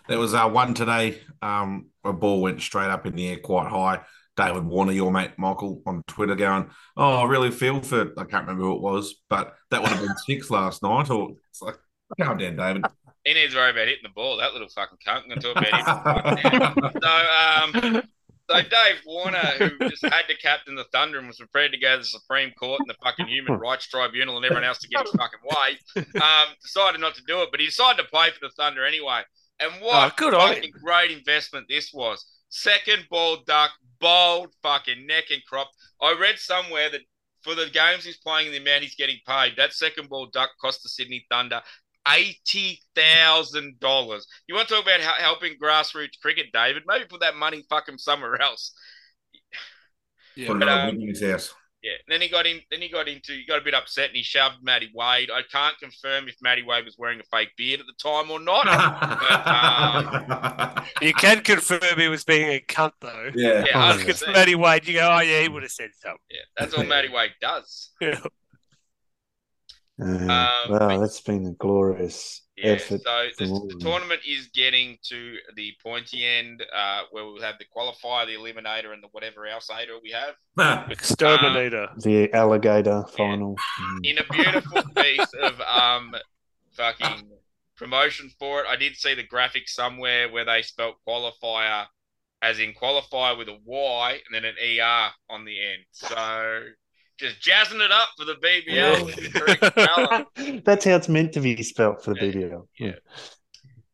There 0.07 0.19
was 0.19 0.33
uh, 0.33 0.47
one 0.49 0.73
today. 0.75 1.19
Um, 1.41 1.87
a 2.03 2.13
ball 2.13 2.41
went 2.41 2.61
straight 2.61 2.89
up 2.89 3.05
in 3.07 3.15
the 3.15 3.27
air 3.27 3.37
quite 3.39 3.67
high. 3.69 4.01
David 4.35 4.65
Warner, 4.65 4.91
your 4.91 5.11
mate 5.11 5.31
Michael, 5.37 5.81
on 5.85 6.03
Twitter 6.07 6.35
going, 6.35 6.69
"Oh, 6.97 7.21
I 7.21 7.25
really 7.25 7.51
feel 7.51 7.81
for." 7.81 8.11
I 8.17 8.25
can't 8.25 8.45
remember 8.45 8.63
who 8.63 8.75
it 8.75 8.81
was, 8.81 9.15
but 9.29 9.55
that 9.71 9.81
would 9.81 9.91
have 9.91 10.01
been 10.01 10.17
six 10.25 10.49
last 10.51 10.83
night. 10.83 11.09
Or 11.09 11.31
it's 11.49 11.61
like, 11.61 11.77
calm 12.21 12.37
down, 12.37 12.55
David. 12.55 12.85
He 13.23 13.33
needs 13.33 13.53
to 13.53 13.59
worry 13.59 13.71
about 13.71 13.87
hitting 13.87 14.03
the 14.03 14.09
ball. 14.09 14.37
That 14.37 14.53
little 14.53 14.67
fucking 14.69 14.99
cunt. 15.05 15.23
I'm 15.23 15.29
going 15.29 15.41
to 15.41 15.53
talk 15.53 15.57
about 15.57 16.39
him. 16.39 16.91
so, 17.01 17.91
um, 17.91 18.03
so 18.49 18.61
Dave 18.61 19.01
Warner, 19.07 19.39
who 19.57 19.89
just 19.89 20.03
had 20.03 20.27
to 20.29 20.37
captain 20.37 20.75
the 20.75 20.83
Thunder 20.91 21.17
and 21.17 21.27
was 21.27 21.37
prepared 21.37 21.71
to 21.71 21.79
go 21.79 21.93
to 21.93 21.99
the 21.99 22.05
Supreme 22.05 22.51
Court 22.51 22.81
and 22.81 22.89
the 22.89 22.95
fucking 23.03 23.27
Human 23.27 23.53
Rights 23.59 23.87
Tribunal 23.87 24.35
and 24.35 24.45
everyone 24.45 24.63
else 24.63 24.77
to 24.79 24.87
get 24.87 25.01
his 25.01 25.11
fucking 25.13 25.39
way, 25.43 26.05
um, 26.21 26.53
decided 26.61 27.01
not 27.01 27.15
to 27.15 27.23
do 27.27 27.41
it. 27.41 27.49
But 27.49 27.61
he 27.61 27.65
decided 27.65 28.03
to 28.03 28.09
play 28.09 28.29
for 28.29 28.39
the 28.41 28.51
Thunder 28.51 28.85
anyway. 28.85 29.21
And 29.59 29.71
what 29.81 30.11
Oh, 30.11 30.15
good 30.15 30.33
on 30.35 30.53
fucking 30.53 30.73
great 30.83 31.09
investment 31.11 31.65
this 31.67 31.91
was. 31.93 32.23
Second 32.49 33.07
ball 33.09 33.37
duck, 33.47 33.71
bold 33.99 34.53
fucking 34.61 35.05
neck 35.07 35.25
and 35.31 35.43
crop. 35.45 35.69
I 36.01 36.15
read 36.19 36.37
somewhere 36.39 36.89
that 36.89 37.01
for 37.41 37.55
the 37.55 37.69
games 37.71 38.03
he's 38.03 38.17
playing 38.17 38.47
and 38.47 38.55
the 38.55 38.59
amount 38.61 38.83
he's 38.83 38.95
getting 38.95 39.19
paid, 39.27 39.53
that 39.57 39.73
second 39.73 40.09
ball 40.09 40.27
duck 40.31 40.49
cost 40.59 40.83
the 40.83 40.89
Sydney 40.89 41.25
Thunder 41.29 41.61
eighty 42.07 42.79
thousand 42.95 43.79
dollars. 43.79 44.27
You 44.47 44.55
want 44.55 44.67
to 44.67 44.75
talk 44.75 44.83
about 44.83 44.99
helping 45.01 45.53
grassroots 45.61 46.19
cricket, 46.21 46.47
David? 46.53 46.83
Maybe 46.87 47.05
put 47.05 47.21
that 47.21 47.35
money 47.35 47.65
fucking 47.69 47.97
somewhere 47.97 48.41
else. 48.41 48.73
Yeah. 50.35 50.47
Put 50.47 50.57
it 50.57 50.59
But, 50.59 50.69
on 50.69 50.89
um, 50.89 51.31
house. 51.31 51.53
Yeah. 51.85 51.97
Then 52.07 52.19
he 52.21 52.29
got 52.29 52.47
in. 52.47 52.61
Then 52.71 52.81
he 52.81 52.89
got 52.89 53.07
into. 53.07 53.33
He 53.33 53.45
got 53.45 53.61
a 53.61 53.63
bit 53.63 53.75
upset 53.75 54.07
and 54.07 54.17
he 54.17 54.23
shoved 54.23 54.55
Matty 54.63 54.89
Wade. 54.93 55.29
I 55.31 55.41
can't 55.51 55.77
confirm 55.77 56.27
if 56.27 56.35
Matty 56.41 56.63
Wade 56.63 56.83
was 56.83 56.95
wearing 56.97 57.19
a 57.19 57.23
fake 57.23 57.49
beard 57.57 57.79
at 57.79 57.85
the 57.85 57.93
time 58.01 58.31
or 58.31 58.39
not. 58.39 58.65
You 61.01 61.13
can 61.13 61.41
confirm 61.41 61.99
he 61.99 62.07
was 62.07 62.23
being 62.23 62.49
a 62.49 62.59
cunt, 62.59 62.91
though. 63.01 63.31
yeah. 63.35 63.65
Yeah, 63.67 63.91
Oh, 63.93 63.97
Look, 63.97 64.07
it's 64.07 64.23
100%. 64.23 64.33
Matty 64.33 64.55
Wade. 64.55 64.87
You 64.87 64.93
go, 64.95 65.09
oh, 65.11 65.19
yeah, 65.19 65.41
he 65.41 65.49
would 65.49 65.63
have 65.63 65.71
said 65.71 65.89
something. 65.99 66.19
Yeah, 66.29 66.39
that's 66.57 66.73
all 66.73 66.83
Matty 66.83 67.09
Wade 67.09 67.31
does. 67.41 67.91
Yeah. 68.01 68.19
Uh, 70.01 70.05
Um, 70.05 70.27
wow, 70.27 70.63
but- 70.69 70.97
that's 70.99 71.21
been 71.21 71.45
a 71.45 71.51
glorious 71.53 72.41
Yeah, 72.57 72.71
effort. 72.71 73.01
so 73.03 73.27
the, 73.37 73.45
the 73.45 73.79
tournament 73.81 74.21
is 74.25 74.47
getting 74.53 74.97
to 75.09 75.35
the 75.55 75.73
pointy 75.83 76.25
end, 76.25 76.63
uh, 76.73 77.01
where 77.11 77.25
we'll 77.25 77.41
have 77.41 77.55
the 77.59 77.65
qualifier, 77.65 78.25
the 78.25 78.35
eliminator, 78.35 78.93
and 78.93 79.03
the 79.03 79.09
whatever 79.11 79.45
else 79.45 79.69
aider 79.69 79.93
we 80.01 80.11
have. 80.11 80.89
Exterminator. 80.89 81.89
The 81.97 82.33
alligator 82.33 83.03
final. 83.17 83.55
Mm. 83.81 84.05
in 84.05 84.17
a 84.19 84.23
beautiful 84.31 84.83
piece 84.95 85.33
of 85.41 85.59
um 85.61 86.15
fucking 86.71 87.29
promotion 87.75 88.31
for 88.39 88.61
it. 88.61 88.67
I 88.69 88.75
did 88.75 88.95
see 88.95 89.15
the 89.15 89.23
graphic 89.23 89.67
somewhere 89.67 90.31
where 90.31 90.45
they 90.45 90.61
spelt 90.61 90.95
qualifier 91.07 91.87
as 92.41 92.59
in 92.59 92.73
qualifier 92.73 93.37
with 93.37 93.47
a 93.47 93.57
Y 93.65 94.19
and 94.25 94.33
then 94.33 94.45
an 94.45 94.55
ER 94.61 95.09
on 95.29 95.45
the 95.45 95.57
end. 95.59 95.83
So 95.91 96.61
just 97.17 97.41
jazzing 97.41 97.81
it 97.81 97.91
up 97.91 98.09
for 98.17 98.25
the 98.25 98.35
BBL. 98.35 99.05
with 99.05 99.15
the. 99.15 100.61
That's 100.65 100.85
how 100.85 100.95
it's 100.95 101.09
meant 101.17 101.33
to 101.33 101.39
be 101.41 101.61
spelt 101.63 102.03
for 102.03 102.13
the 102.13 102.25
Yeah, 102.27 102.31
BBL. 102.33 102.67
yeah. 102.79 102.91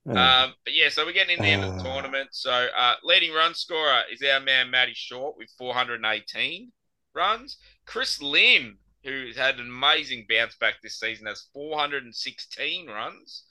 Uh, 0.09 0.45
Um, 0.45 0.53
but 0.65 0.73
yeah, 0.73 0.89
so 0.89 1.05
we're 1.05 1.11
getting 1.13 1.37
in 1.37 1.43
the 1.43 1.49
end 1.49 1.63
of 1.63 1.75
the 1.75 1.81
Uh. 1.81 1.83
tournament. 1.93 2.29
So 2.31 2.51
uh, 2.51 2.95
leading 3.03 3.33
run 3.33 3.53
scorer 3.53 4.01
is 4.11 4.21
our 4.23 4.39
man 4.39 4.71
Matty 4.71 4.93
Short 4.95 5.37
with 5.37 5.49
418 5.57 6.71
runs. 7.13 7.57
Chris 7.85 8.21
Lynn, 8.21 8.77
who's 9.03 9.35
had 9.37 9.55
an 9.59 9.67
amazing 9.67 10.25
bounce 10.27 10.55
back 10.55 10.75
this 10.81 10.99
season, 10.99 11.27
has 11.27 11.47
416 11.53 12.87
runs. 12.87 13.43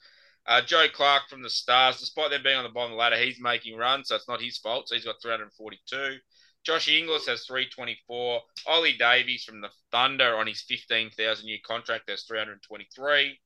Uh, 0.47 0.59
Joe 0.61 0.87
Clarke 0.91 1.29
from 1.29 1.43
the 1.43 1.49
Stars, 1.49 1.99
despite 1.99 2.31
them 2.31 2.41
being 2.43 2.57
on 2.57 2.63
the 2.63 2.69
bottom 2.69 2.91
of 2.91 2.95
the 2.97 2.99
ladder, 2.99 3.15
he's 3.17 3.39
making 3.39 3.77
runs, 3.77 4.07
so 4.07 4.15
it's 4.15 4.27
not 4.27 4.41
his 4.41 4.57
fault. 4.57 4.89
So 4.89 4.95
he's 4.95 5.05
got 5.05 5.21
342. 5.21 6.17
Josh 6.63 6.87
Inglis 6.87 7.27
has 7.27 7.45
324. 7.45 8.41
Ollie 8.67 8.97
Davies 8.97 9.43
from 9.43 9.61
the 9.61 9.69
Thunder 9.91 10.35
on 10.37 10.47
his 10.47 10.61
15,000 10.61 11.47
year 11.47 11.57
contract 11.65 12.09
has 12.09 12.23
323. 12.23 13.39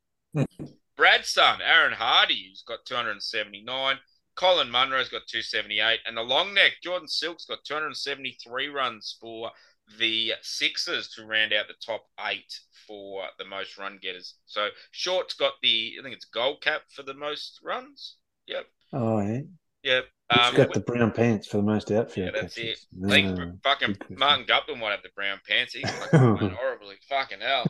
Brad's 0.98 1.30
son, 1.30 1.60
Aaron 1.62 1.94
Hardy, 1.94 2.48
who's 2.50 2.64
got 2.68 2.86
279. 2.86 3.98
Colin 4.36 4.70
Munro's 4.70 5.10
got 5.10 5.28
278. 5.28 6.00
And 6.06 6.18
the 6.18 6.22
long 6.22 6.54
neck, 6.54 6.74
Jordan 6.84 7.08
Silk's 7.08 7.46
got 7.46 7.64
273 7.66 8.68
runs 8.68 9.18
for 9.20 9.52
the 10.00 10.34
Sixers 10.42 11.10
to 11.10 11.26
round 11.26 11.54
out 11.54 11.68
the 11.68 11.76
top 11.86 12.06
eight 12.28 12.60
for 12.88 13.26
the 13.38 13.46
most 13.46 13.78
run 13.78 14.00
getters. 14.02 14.36
So 14.46 14.70
Short's 14.92 15.34
got 15.34 15.54
the, 15.62 15.96
I 16.00 16.04
think 16.04 16.16
it's 16.16 16.26
gold 16.26 16.62
cap 16.62 16.82
for 16.94 17.04
the 17.04 17.14
most 17.14 17.60
runs. 17.64 18.18
Yep. 18.48 18.66
oh, 18.94 19.20
yeah. 19.22 19.42
Yep. 19.86 20.06
He's 20.34 20.42
Um, 20.48 20.56
got 20.56 20.74
the 20.74 20.80
brown 20.80 21.12
pants 21.12 21.48
for 21.48 21.58
the 21.58 21.64
most 21.64 21.92
outfield. 21.92 22.32
Yeah, 22.34 22.42
that's 22.42 22.56
catches. 22.56 22.88
I 23.06 23.10
think 23.10 23.40
Uh, 23.40 23.46
fucking. 23.64 23.98
Martin 24.10 24.46
Guptill 24.48 24.78
might 24.80 24.92
have 24.92 25.04
the 25.04 25.10
brown 25.16 25.40
pants. 25.48 25.74
He's 25.74 25.90
fucking 25.90 26.20
horribly. 26.60 26.96
Fucking 27.08 27.40
hell. 27.42 27.66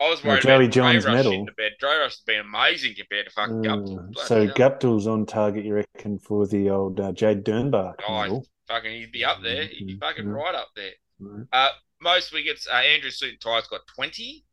I 0.00 0.08
was 0.08 0.22
Well, 0.24 0.38
worried 0.44 0.72
Joey 0.72 0.96
about 0.98 1.04
Rush 1.04 1.14
medal. 1.24 1.46
bed. 1.56 1.72
Dre 1.80 1.90
Rush 1.98 2.12
has 2.16 2.20
been 2.26 2.40
amazing 2.40 2.94
compared 2.96 3.26
to 3.26 3.32
fucking 3.32 3.66
uh, 3.66 3.76
Guptill. 3.76 4.12
Bloody 4.12 4.26
so 4.28 4.46
hell. 4.46 4.54
Guptill's 4.54 5.06
on 5.06 5.26
target, 5.26 5.64
you 5.64 5.74
reckon, 5.74 6.18
for 6.18 6.46
the 6.46 6.70
old 6.70 6.98
uh, 7.00 7.12
Jade 7.12 7.44
Dernbach 7.44 7.96
Oh, 8.08 8.20
medal. 8.22 8.46
fucking, 8.68 8.90
he'd 8.92 9.12
be 9.12 9.24
up 9.24 9.42
there. 9.42 9.64
He'd 9.66 9.86
be 9.86 9.94
Mhm, 9.96 10.00
fucking 10.00 10.26
yeah. 10.26 10.32
right 10.32 10.54
up 10.54 10.68
there. 10.76 10.92
Right. 11.20 11.46
Uh, 11.52 11.68
most 12.00 12.32
wickets, 12.32 12.66
uh, 12.68 12.76
Andrew 12.76 13.10
Suit 13.10 13.30
and 13.30 13.40
Ty's 13.40 13.66
got 13.68 13.80
20. 13.94 14.44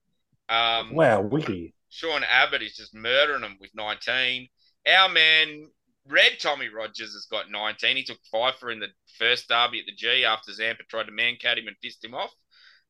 Um, 0.49 0.93
Wow, 0.95 1.21
wiki. 1.21 1.73
Sean 1.89 2.23
Abbott 2.23 2.61
is 2.63 2.75
just 2.75 2.93
murdering 2.95 3.41
them 3.41 3.57
with 3.59 3.71
19. 3.75 4.47
Our 4.87 5.09
man, 5.09 5.67
Red 6.09 6.39
Tommy 6.39 6.69
Rogers, 6.69 7.13
has 7.13 7.27
got 7.29 7.51
19. 7.51 7.95
He 7.95 8.03
took 8.03 8.19
five 8.31 8.55
for 8.55 8.71
in 8.71 8.79
the 8.79 8.87
first 9.17 9.47
derby 9.47 9.79
at 9.79 9.85
the 9.85 9.93
G 9.95 10.25
after 10.25 10.51
Zampa 10.53 10.83
tried 10.89 11.05
to 11.05 11.11
man 11.11 11.35
cat 11.39 11.57
him 11.57 11.67
and 11.67 11.79
pissed 11.81 12.03
him 12.03 12.15
off. 12.15 12.33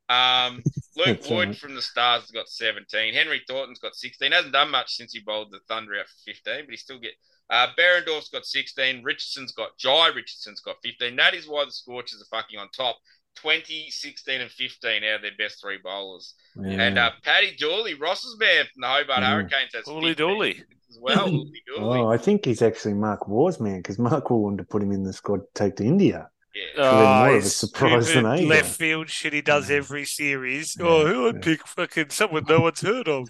Um, 0.10 0.64
Luke 0.98 1.20
That's 1.22 1.30
Wood 1.30 1.58
from 1.58 1.76
the 1.76 1.82
Stars 1.82 2.24
has 2.24 2.32
got 2.32 2.50
17. 2.50 3.14
Henry 3.14 3.42
Thornton's 3.48 3.80
got 3.80 3.96
16. 3.96 4.32
Hasn't 4.32 4.54
done 4.54 4.72
much 4.72 4.94
since 4.94 5.14
he 5.14 5.20
bowled 5.20 5.52
the 5.52 5.60
Thunder 5.68 6.00
out 6.00 6.08
for 6.08 6.32
15, 6.34 6.66
but 6.66 6.72
he 6.72 6.78
still 6.78 7.00
get. 7.00 7.12
Uh, 7.50 7.68
Behrendorff's 7.78 8.30
got 8.30 8.46
16. 8.46 9.04
Richardson's 9.04 9.52
got 9.52 9.78
Jhye 9.78 10.14
Richardson's 10.14 10.62
got 10.62 10.76
15. 10.84 11.16
That 11.16 11.34
is 11.34 11.48
why 11.48 11.66
the 11.66 11.72
Scorchers 11.72 12.22
are 12.22 12.38
fucking 12.38 12.60
on 12.60 12.70
top. 12.70 12.98
20, 13.36 13.90
16, 13.90 14.42
and 14.42 14.52
15 14.52 15.04
out 15.04 15.16
of 15.18 15.22
their 15.22 15.32
best 15.38 15.62
three 15.62 15.78
bowlers. 15.82 16.34
Yeah. 16.56 16.82
And 16.82 16.98
uh, 16.98 17.12
Paddy 17.24 17.56
Dooley, 17.56 17.94
Ross's 17.94 18.38
man 18.40 18.66
from 18.66 18.82
the 18.82 18.88
Hobart 18.88 19.24
Mm. 19.24 19.30
Hurricanes, 19.32 19.74
has 19.74 19.86
Dooley 19.86 20.16
Dooley. 20.16 20.64
As 20.90 20.98
well. 21.02 21.28
Dooley 21.28 21.64
Dooley. 21.68 22.00
oh, 22.00 22.08
I 22.08 22.18
think 22.18 22.46
he's 22.46 22.62
actually 22.62 22.94
Mark 22.96 23.28
Waugh's 23.28 23.60
man 23.60 23.78
because 23.78 24.00
Mark 24.00 24.30
Waugh 24.30 24.38
wanted 24.40 24.58
to 24.60 24.64
put 24.66 24.82
him 24.84 24.92
in 24.92 25.04
the 25.04 25.14
squad 25.14 25.38
to 25.42 25.48
take 25.56 25.76
to 25.78 25.84
India. 25.84 26.30
Yeah. 26.56 26.90
Probably 26.90 27.30
more 27.30 27.38
of 27.38 27.44
a 27.46 27.48
surprise 27.48 28.14
than 28.14 28.26
stupid 28.26 28.50
left 28.50 28.76
field 28.76 29.10
shit 29.10 29.34
he 29.34 29.42
does 29.42 29.70
every 29.70 30.04
series. 30.04 30.76
Yeah, 30.80 30.86
Oh, 30.88 31.06
who 31.08 31.22
would 31.24 31.36
yeah. 31.36 31.42
pick 31.42 31.68
fucking 31.68 32.10
someone 32.10 32.44
no 32.50 32.60
one's 32.62 32.82
heard 32.82 33.08
of? 33.08 33.30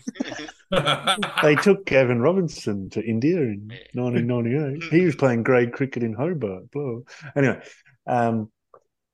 They 1.44 1.56
took 1.56 1.86
Gavin 1.86 2.22
Robertson 2.22 2.90
to 2.92 3.04
India 3.04 3.38
in 3.38 3.72
1998. 3.94 4.84
He 4.92 5.06
was 5.06 5.16
playing 5.16 5.44
grade 5.44 5.74
cricket 5.74 6.02
in 6.04 6.14
Hobart. 6.14 6.72
Blah. 6.72 7.00
Anyway, 7.36 7.62
um, 8.08 8.52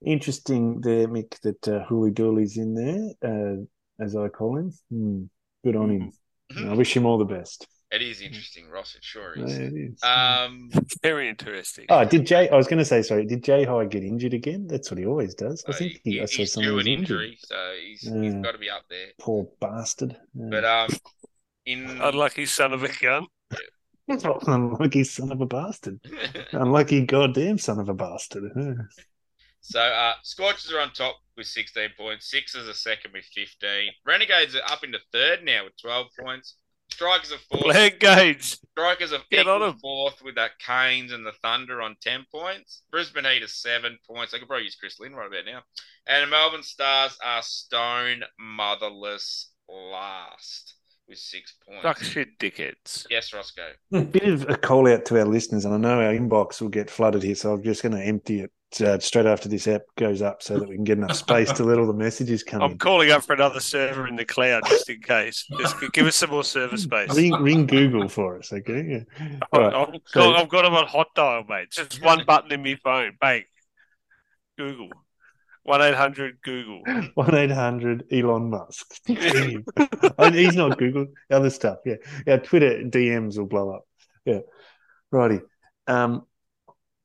interesting 0.06 0.82
there, 0.82 1.08
Mick, 1.08 1.40
that 1.42 1.68
uh, 1.68 1.84
Hooly 1.86 2.12
Dooley's 2.12 2.58
in 2.58 2.74
there, 2.76 3.10
uh, 3.32 4.04
as 4.04 4.16
I 4.16 4.28
call 4.30 4.58
him. 4.58 4.72
Hmm, 4.92 5.24
good 5.64 5.76
on 5.76 5.90
him. 5.90 6.12
Mhm. 6.54 6.70
I 6.70 6.74
wish 6.76 6.96
him 6.96 7.06
all 7.06 7.18
the 7.18 7.26
best. 7.26 7.68
It 7.92 8.02
is 8.02 8.20
interesting, 8.22 8.68
Ross. 8.68 8.96
It 8.96 9.04
sure 9.04 9.38
Yeah, 9.38 9.46
is. 9.46 9.58
it 9.58 9.74
is. 9.74 10.04
Um, 10.04 10.70
Very 11.04 11.30
interesting. 11.30 11.86
oh, 11.90 12.04
did 12.04 12.26
Jay? 12.26 12.50
I 12.50 12.56
was 12.56 12.68
going 12.68 12.80
to 12.80 12.86
say, 12.86 13.02
sorry. 13.04 13.26
Did 13.26 13.44
Jay 13.44 13.64
High 13.64 13.86
get 13.86 14.04
injured 14.04 14.34
again? 14.34 14.68
That's 14.68 14.90
what 14.90 14.98
he 14.98 15.06
always 15.06 15.36
does. 15.36 15.64
I 15.68 15.72
uh, 15.72 15.76
think 15.76 16.02
he- 16.04 16.12
he, 16.14 16.22
I 16.22 16.26
he's 16.26 16.52
someone 16.54 16.74
due 16.74 16.80
an 16.80 16.88
injury, 16.88 17.38
so 17.42 17.56
he's 17.82 18.02
he's 18.02 18.12
Yeah. 18.12 18.42
got 18.42 18.52
to 18.54 18.58
be 18.58 18.70
up 18.70 18.84
there. 18.90 19.08
Poor 19.20 19.48
bastard. 19.62 20.18
Yeah. 20.34 20.48
But 20.50 20.66
um, 20.66 20.90
in 21.66 22.02
Unlucky 22.02 22.46
son 22.48 22.74
of 22.74 22.84
a 22.84 22.90
gun. 23.02 23.28
Unlucky 24.48 25.04
son 25.04 25.32
of 25.32 25.42
a 25.42 25.46
bastard. 25.46 26.00
Unlucky 26.52 27.06
goddamn 27.06 27.58
son 27.58 27.80
of 27.80 27.88
a 27.90 27.94
bastard. 27.94 28.52
So 29.62 29.80
uh, 29.80 30.14
Scorchers 30.24 30.72
are 30.72 30.80
on 30.80 30.92
top 30.92 31.18
with 31.38 31.48
16 31.48 31.90
points. 31.98 32.30
Sixers 32.30 32.68
are 32.70 32.74
second 32.74 33.14
with 33.14 33.26
15. 33.34 33.90
Renegades 34.06 34.56
are 34.56 34.62
up 34.72 34.84
into 34.84 35.00
third 35.12 35.44
now 35.44 35.64
with 35.64 35.74
12 35.82 36.08
points. 36.20 36.56
Strikers 36.92 37.32
are 37.34 37.38
fourth. 37.52 37.66
Leg 37.66 38.00
gauge. 38.00 38.58
Strikers 38.72 39.12
are 39.12 39.20
Get 39.30 39.48
on 39.48 39.58
equal 39.58 39.70
'em. 39.70 39.78
fourth 39.80 40.22
with 40.22 40.36
that 40.36 40.58
Canes 40.60 41.12
and 41.12 41.26
the 41.26 41.34
Thunder 41.42 41.82
on 41.82 41.98
10 42.02 42.26
points. 42.32 42.84
Brisbane 42.92 43.26
Heat 43.26 43.44
are 43.44 43.48
seven 43.48 43.98
points. 44.08 44.34
I 44.34 44.40
could 44.40 44.48
probably 44.48 44.66
use 44.66 44.76
Chris 44.76 45.00
Lynn 45.00 45.14
right 45.16 45.28
about 45.28 45.46
now. 45.46 45.62
And 46.08 46.24
the 46.24 46.28
Melbourne 46.28 46.64
Stars 46.64 47.18
are 47.24 47.42
stone 47.42 48.24
motherless 48.40 49.50
last 49.68 50.76
with 51.08 51.18
six 51.18 51.54
points. 51.68 51.84
Fuck 51.84 52.02
shit, 52.04 52.38
dickheads. 52.40 53.06
Yes, 53.10 53.34
Roscoe. 53.34 53.74
A 53.94 54.02
bit 54.02 54.24
of 54.28 54.50
a 54.50 54.58
call 54.58 54.88
out 54.92 55.06
to 55.06 55.20
our 55.20 55.26
listeners, 55.26 55.66
and 55.66 55.74
I 55.74 55.78
know 55.78 56.02
our 56.02 56.14
inbox 56.14 56.62
will 56.62 56.70
get 56.70 56.90
flooded 56.90 57.24
here, 57.24 57.36
so 57.36 57.54
I'm 57.54 57.64
just 57.64 57.84
going 57.84 57.94
to 57.96 58.02
empty 58.04 58.40
it 58.42 58.52
uh, 58.82 59.00
straight 59.00 59.26
after 59.26 59.48
this 59.50 59.68
app 59.68 59.82
goes 59.98 60.22
up 60.22 60.42
so 60.44 60.58
that 60.60 60.68
we 60.68 60.76
can 60.76 60.84
get 60.84 60.98
enough 60.98 61.16
space 61.16 61.52
to 61.54 61.64
let 61.64 61.78
all 61.80 61.88
the 61.88 61.94
messages 61.94 62.44
come 62.44 62.62
I'm 62.62 62.72
in. 62.72 62.78
calling 62.78 63.12
up 63.12 63.24
for 63.24 63.34
another 63.34 63.60
server 63.60 64.08
in 64.08 64.16
the 64.16 64.26
cloud 64.26 64.64
just 64.68 64.90
in 64.90 65.02
case. 65.02 65.46
Just 65.60 65.76
give 65.94 66.06
us 66.08 66.16
some 66.16 66.30
more 66.32 66.44
server 66.44 66.78
space. 66.78 67.14
Ring, 67.16 67.34
ring 67.42 67.66
Google 67.68 68.08
for 68.10 68.38
us, 68.40 68.52
okay? 68.54 69.06
Yeah. 69.20 69.28
I've, 69.52 69.60
Right. 69.60 69.74
I've 69.74 70.02
so- 70.06 70.20
got, 70.32 70.36
I've 70.40 70.50
got 70.50 70.62
them 70.64 70.74
on 70.74 70.88
hot 70.88 71.08
dial, 71.16 71.44
mate. 71.48 71.72
Just 71.72 72.02
one 72.04 72.24
button 72.26 72.52
in 72.52 72.64
my 72.64 72.76
phone. 72.84 73.18
Bang. 73.20 73.44
Google. 74.58 74.90
1 75.64 75.82
800 75.82 76.38
Google. 76.44 76.84
One 77.16 77.34
eight 77.34 77.50
hundred 77.50 78.04
Elon 78.12 78.52
Musk. 78.52 78.86
He's 79.08 80.56
not 80.56 80.78
Google. 80.78 81.08
Other 81.32 81.50
stuff. 81.50 81.80
Yeah, 81.86 81.96
yeah. 82.28 82.38
Twitter 82.38 82.84
DMs 82.84 83.38
will 83.40 83.48
blow 83.48 83.72
up. 83.72 83.88
Yeah, 84.26 84.42
righty. 85.12 85.40
Um, 85.88 86.28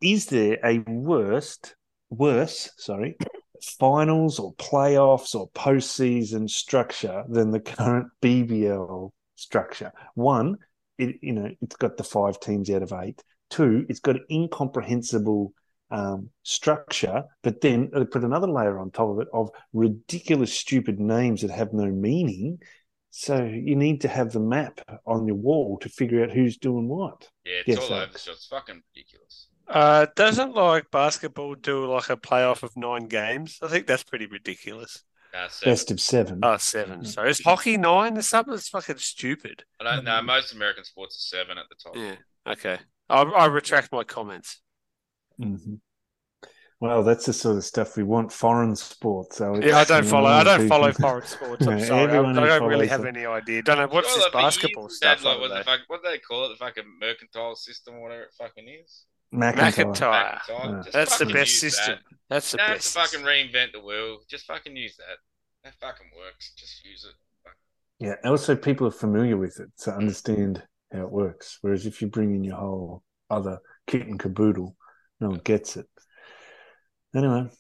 is 0.01 0.27
there 0.27 0.59
a 0.65 0.79
worst, 0.87 1.75
worse, 2.11 2.71
sorry, 2.77 3.17
finals 3.79 4.39
or 4.39 4.55
playoffs 4.55 5.35
or 5.35 5.51
postseason 5.51 6.49
structure 6.49 7.25
than 7.29 7.51
the 7.51 7.61
current 7.61 8.09
BBL 8.23 9.11
structure? 9.37 9.93
One, 10.15 10.57
it 10.99 11.17
you 11.23 11.33
know 11.33 11.51
it's 11.61 11.77
got 11.77 11.97
the 11.97 12.05
five 12.05 12.41
teams 12.41 12.71
out 12.71 12.83
of 12.83 12.93
eight. 12.93 13.23
Two, 13.51 13.85
it's 13.89 14.01
got 14.01 14.17
an 14.17 14.27
incomprehensible 14.31 15.53
um, 15.91 16.31
structure, 16.45 17.25
but 17.43 17.61
then 17.61 17.91
they 17.93 18.05
put 18.05 18.23
another 18.23 18.47
layer 18.47 18.79
on 18.79 18.91
top 18.91 19.09
of 19.11 19.21
it 19.21 19.29
of 19.33 19.51
ridiculous, 19.73 20.55
stupid 20.55 21.01
names 21.01 21.43
that 21.43 21.51
have 21.51 21.73
no 21.73 21.87
meaning. 21.87 22.59
So 23.11 23.43
you 23.43 23.75
need 23.75 24.03
to 24.03 24.09
have 24.09 24.31
the 24.31 24.41
map 24.41 24.81
on 25.05 25.27
your 25.27 25.37
wall 25.37 25.79
to 25.81 25.89
figure 25.89 26.23
out 26.23 26.31
who's 26.31 26.59
doing 26.59 26.87
what. 26.89 27.29
Yeah, 27.45 27.55
it's 27.67 27.69
Yes, 27.69 27.79
all 27.79 27.97
over 27.97 28.19
shop. 28.19 28.35
It's 28.35 28.47
fucking 28.47 28.83
ridiculous. 28.95 29.49
Uh, 29.71 30.07
doesn't 30.17 30.55
like 30.55 30.91
basketball 30.91 31.55
do 31.55 31.87
like 31.87 32.11
a 32.11 32.17
playoff 32.17 32.63
of 32.63 32.77
nine 32.77 33.07
games? 33.07 33.59
I 33.63 33.69
think 33.69 33.87
that's 33.87 34.03
pretty 34.03 34.27
ridiculous. 34.27 35.05
Uh. 35.33 35.49
Best 35.65 35.91
of 35.93 36.01
seven. 36.01 36.41
Oh, 36.43 36.57
seven. 36.57 37.05
So 37.05 37.23
is 37.25 37.41
hockey 37.41 37.77
nine 37.77 38.19
or 38.19 38.23
something? 38.23 38.53
It's 38.55 38.69
fucking 38.69 38.99
stupid. 38.99 39.63
I 39.81 39.85
don't 39.85 40.05
know. 40.05 40.21
Most 40.23 40.53
American 40.53 40.83
sports 40.85 41.17
are 41.17 41.37
seven 41.39 41.57
at 41.57 41.67
the 41.69 41.77
top. 41.77 41.97
Yeah. 41.97 42.53
Okay. 42.53 42.79
I, 43.09 43.23
I 43.23 43.47
retract 43.47 43.93
my 43.93 44.03
comments. 44.03 44.61
Mhm. 45.41 45.79
Well, 46.81 47.03
that's 47.05 47.27
the 47.27 47.33
sort 47.35 47.59
of 47.59 47.65
stuff 47.65 47.97
we 47.97 48.03
want. 48.03 48.33
Foreign 48.33 48.75
sports. 48.75 49.37
So 49.37 49.55
Yeah, 49.63 49.79
I 49.79 49.85
don't 49.85 50.05
follow. 50.05 50.31
I 50.31 50.43
don't 50.43 50.63
people- 50.63 50.79
follow 50.79 50.93
foreign 50.93 51.27
sports. 51.27 51.67
I'm 51.67 51.79
Yeah, 51.79 51.85
sorry. 51.93 52.01
I, 52.13 52.19
I 52.21 52.23
don't 52.23 52.35
really 52.69 52.89
follows 52.89 52.89
have 52.89 53.05
it. 53.05 53.09
any 53.17 53.27
idea. 53.27 53.63
Don't 53.63 53.79
know 53.79 53.87
what's 53.87 54.09
Sure, 54.09 54.19
this 54.19 54.33
basketball 54.33 54.89
stuff. 54.89 55.23
Like, 55.23 55.39
what, 55.41 55.49
the 55.49 55.63
fuck, 55.63 55.81
what 55.89 56.03
do 56.03 56.11
they 56.11 56.19
call 56.19 56.47
it? 56.47 56.49
The 56.51 56.57
fucking 56.57 56.85
mercantile 57.01 57.55
system 57.55 57.95
or 57.97 58.03
whatever 58.03 58.23
it 58.23 58.31
fucking 58.39 58.67
is. 58.67 59.05
McIntyre. 59.35 59.55
McIntyre. 59.73 60.39
McIntyre. 60.41 60.85
Yeah. 60.85 60.91
That's 60.93 61.19
the 61.19 61.27
best 61.27 61.61
system. 61.61 61.99
That. 62.09 62.17
That's 62.29 62.51
the 62.53 62.59
You 62.59 62.67
don't 62.67 62.77
best. 62.77 62.95
fucking 62.95 63.21
reinvent 63.21 63.73
the 63.73 63.81
wheel. 63.81 64.19
Just 64.29 64.47
fucking 64.47 64.77
use 64.77 64.97
that. 64.97 65.19
That 65.65 65.75
fucking 65.81 66.11
works. 66.17 66.53
Just 66.57 66.85
use 66.85 67.05
it. 67.09 67.15
Yeah, 67.99 68.15
also 68.25 68.57
people 68.57 68.87
are 68.87 68.93
familiar 68.93 69.37
with 69.37 69.61
it 69.61 69.69
so 69.77 69.93
understand 69.93 70.63
how 70.91 71.03
it 71.03 71.11
works. 71.11 71.59
Whereas 71.61 71.85
if 71.85 72.01
you 72.01 72.09
bring 72.09 72.35
in 72.35 72.43
your 72.43 72.57
whole 72.57 73.03
other 73.29 73.59
kit 73.87 74.07
and 74.07 74.19
caboodle, 74.19 74.75
no 75.21 75.29
one 75.29 75.41
gets 75.45 75.77
it. 75.77 75.87
Anyway, 77.15 77.51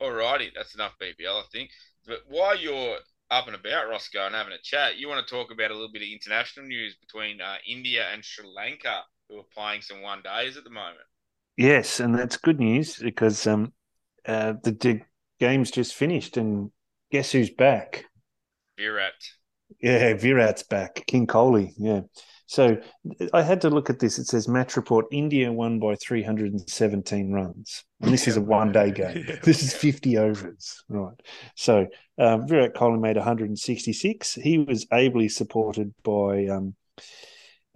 Alrighty, 0.00 0.50
that's 0.54 0.74
enough 0.74 0.94
BBL, 1.02 1.26
I 1.26 1.42
think. 1.50 1.70
But 2.06 2.18
while 2.28 2.56
you're 2.56 2.98
up 3.30 3.46
and 3.46 3.56
about, 3.56 3.88
Roscoe, 3.88 4.26
and 4.26 4.34
having 4.34 4.52
a 4.52 4.62
chat, 4.62 4.96
you 4.98 5.08
want 5.08 5.26
to 5.26 5.34
talk 5.34 5.50
about 5.50 5.70
a 5.70 5.74
little 5.74 5.90
bit 5.92 6.02
of 6.02 6.08
international 6.08 6.66
news 6.66 6.96
between 6.96 7.40
uh, 7.40 7.56
India 7.66 8.06
and 8.12 8.24
Sri 8.24 8.46
Lanka, 8.46 9.00
who 9.28 9.38
are 9.38 9.44
playing 9.54 9.82
some 9.82 10.02
one 10.02 10.22
days 10.22 10.56
at 10.56 10.64
the 10.64 10.70
moment. 10.70 10.98
yes, 11.56 12.00
and 12.00 12.14
that's 12.14 12.36
good 12.36 12.60
news 12.60 12.96
because 12.96 13.46
um, 13.46 13.72
uh, 14.26 14.54
the, 14.62 14.72
the 14.72 15.00
game's 15.40 15.70
just 15.70 15.94
finished, 15.94 16.36
and 16.36 16.70
guess 17.10 17.32
who's 17.32 17.50
back? 17.50 18.04
Virat. 18.78 19.12
Yeah, 19.80 20.14
Virat's 20.14 20.62
back. 20.62 21.04
King 21.06 21.26
Kohli. 21.26 21.72
Yeah. 21.78 22.00
So 22.46 22.76
I 23.32 23.42
had 23.42 23.62
to 23.62 23.70
look 23.70 23.88
at 23.88 23.98
this. 23.98 24.18
It 24.18 24.26
says 24.26 24.46
match 24.48 24.76
report 24.76 25.06
India 25.10 25.50
won 25.50 25.78
by 25.80 25.96
317 25.96 27.32
runs. 27.32 27.84
And 28.00 28.12
this 28.12 28.28
is 28.28 28.36
a 28.36 28.40
one 28.40 28.70
day 28.70 28.90
game. 28.92 29.26
This 29.42 29.62
is 29.62 29.72
50 29.74 30.18
overs. 30.18 30.84
Right. 30.88 31.14
So 31.56 31.86
um, 32.18 32.46
Virat 32.46 32.74
Kohli 32.74 33.00
made 33.00 33.16
166. 33.16 34.34
He 34.34 34.58
was 34.58 34.86
ably 34.92 35.28
supported 35.28 35.94
by 36.02 36.46
um, 36.46 36.74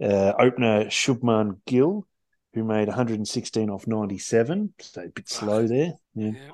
uh, 0.01 0.33
opener 0.39 0.85
Shubman 0.85 1.59
Gill, 1.67 2.07
who 2.53 2.63
made 2.63 2.87
116 2.87 3.69
off 3.69 3.85
97. 3.87 4.73
So 4.79 5.01
a 5.03 5.07
bit 5.09 5.29
slow 5.29 5.67
there. 5.67 5.93
Yeah. 6.15 6.31
Yeah. 6.31 6.51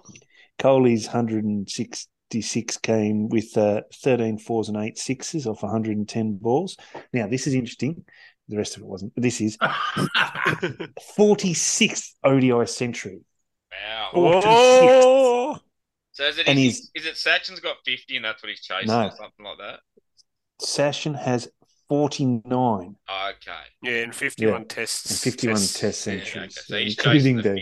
Kohli's 0.60 1.06
166 1.08 2.78
came 2.78 3.28
with 3.30 3.58
uh, 3.58 3.82
13 3.94 4.38
fours 4.40 4.70
and 4.70 4.78
eight 4.78 4.98
sixes 4.98 5.46
off 5.48 5.62
110 5.64 6.38
balls. 6.38 6.78
Now, 7.14 7.28
this 7.28 7.46
is 7.48 7.54
interesting. 7.54 8.06
The 8.48 8.58
rest 8.58 8.76
of 8.78 8.84
it 8.84 8.88
wasn't. 8.88 9.14
This 9.16 9.42
is 9.42 9.58
46th 11.18 12.14
ODI 12.24 12.66
century. 12.68 13.22
Wow. 13.72 14.10
Oh. 14.14 14.42
Oh, 14.46 15.58
So 16.12 16.24
is 16.26 16.38
it, 16.38 16.48
And 16.48 16.58
is, 16.60 16.64
he's- 16.64 16.90
is 16.96 17.06
it 17.06 17.16
Sachin's 17.16 17.60
got 17.60 17.78
50 17.86 18.16
and 18.18 18.26
that's 18.26 18.42
what 18.42 18.50
he's 18.50 18.62
chasing 18.62 18.88
No. 18.88 19.08
or 19.08 19.12
something 19.12 19.46
like 19.46 19.58
that? 19.60 19.80
Sachin 20.62 21.20
has 21.20 21.50
49 21.90 22.96
Oh, 23.08 23.30
okay. 23.32 23.52
yeah, 23.84 24.04
and 24.04 24.16
51 24.16 24.66
tests. 24.66 25.10
and 25.12 25.20
51 25.20 25.56
tests. 25.58 25.80
test 25.80 26.08
Yeah. 26.08 26.14
Yeah, 26.14 26.20
okay. 26.22 26.30
centuries, 26.50 26.66
So 26.66 26.78
including 26.78 27.38
the 27.38 27.44
the 27.44 27.50
50th 27.50 27.62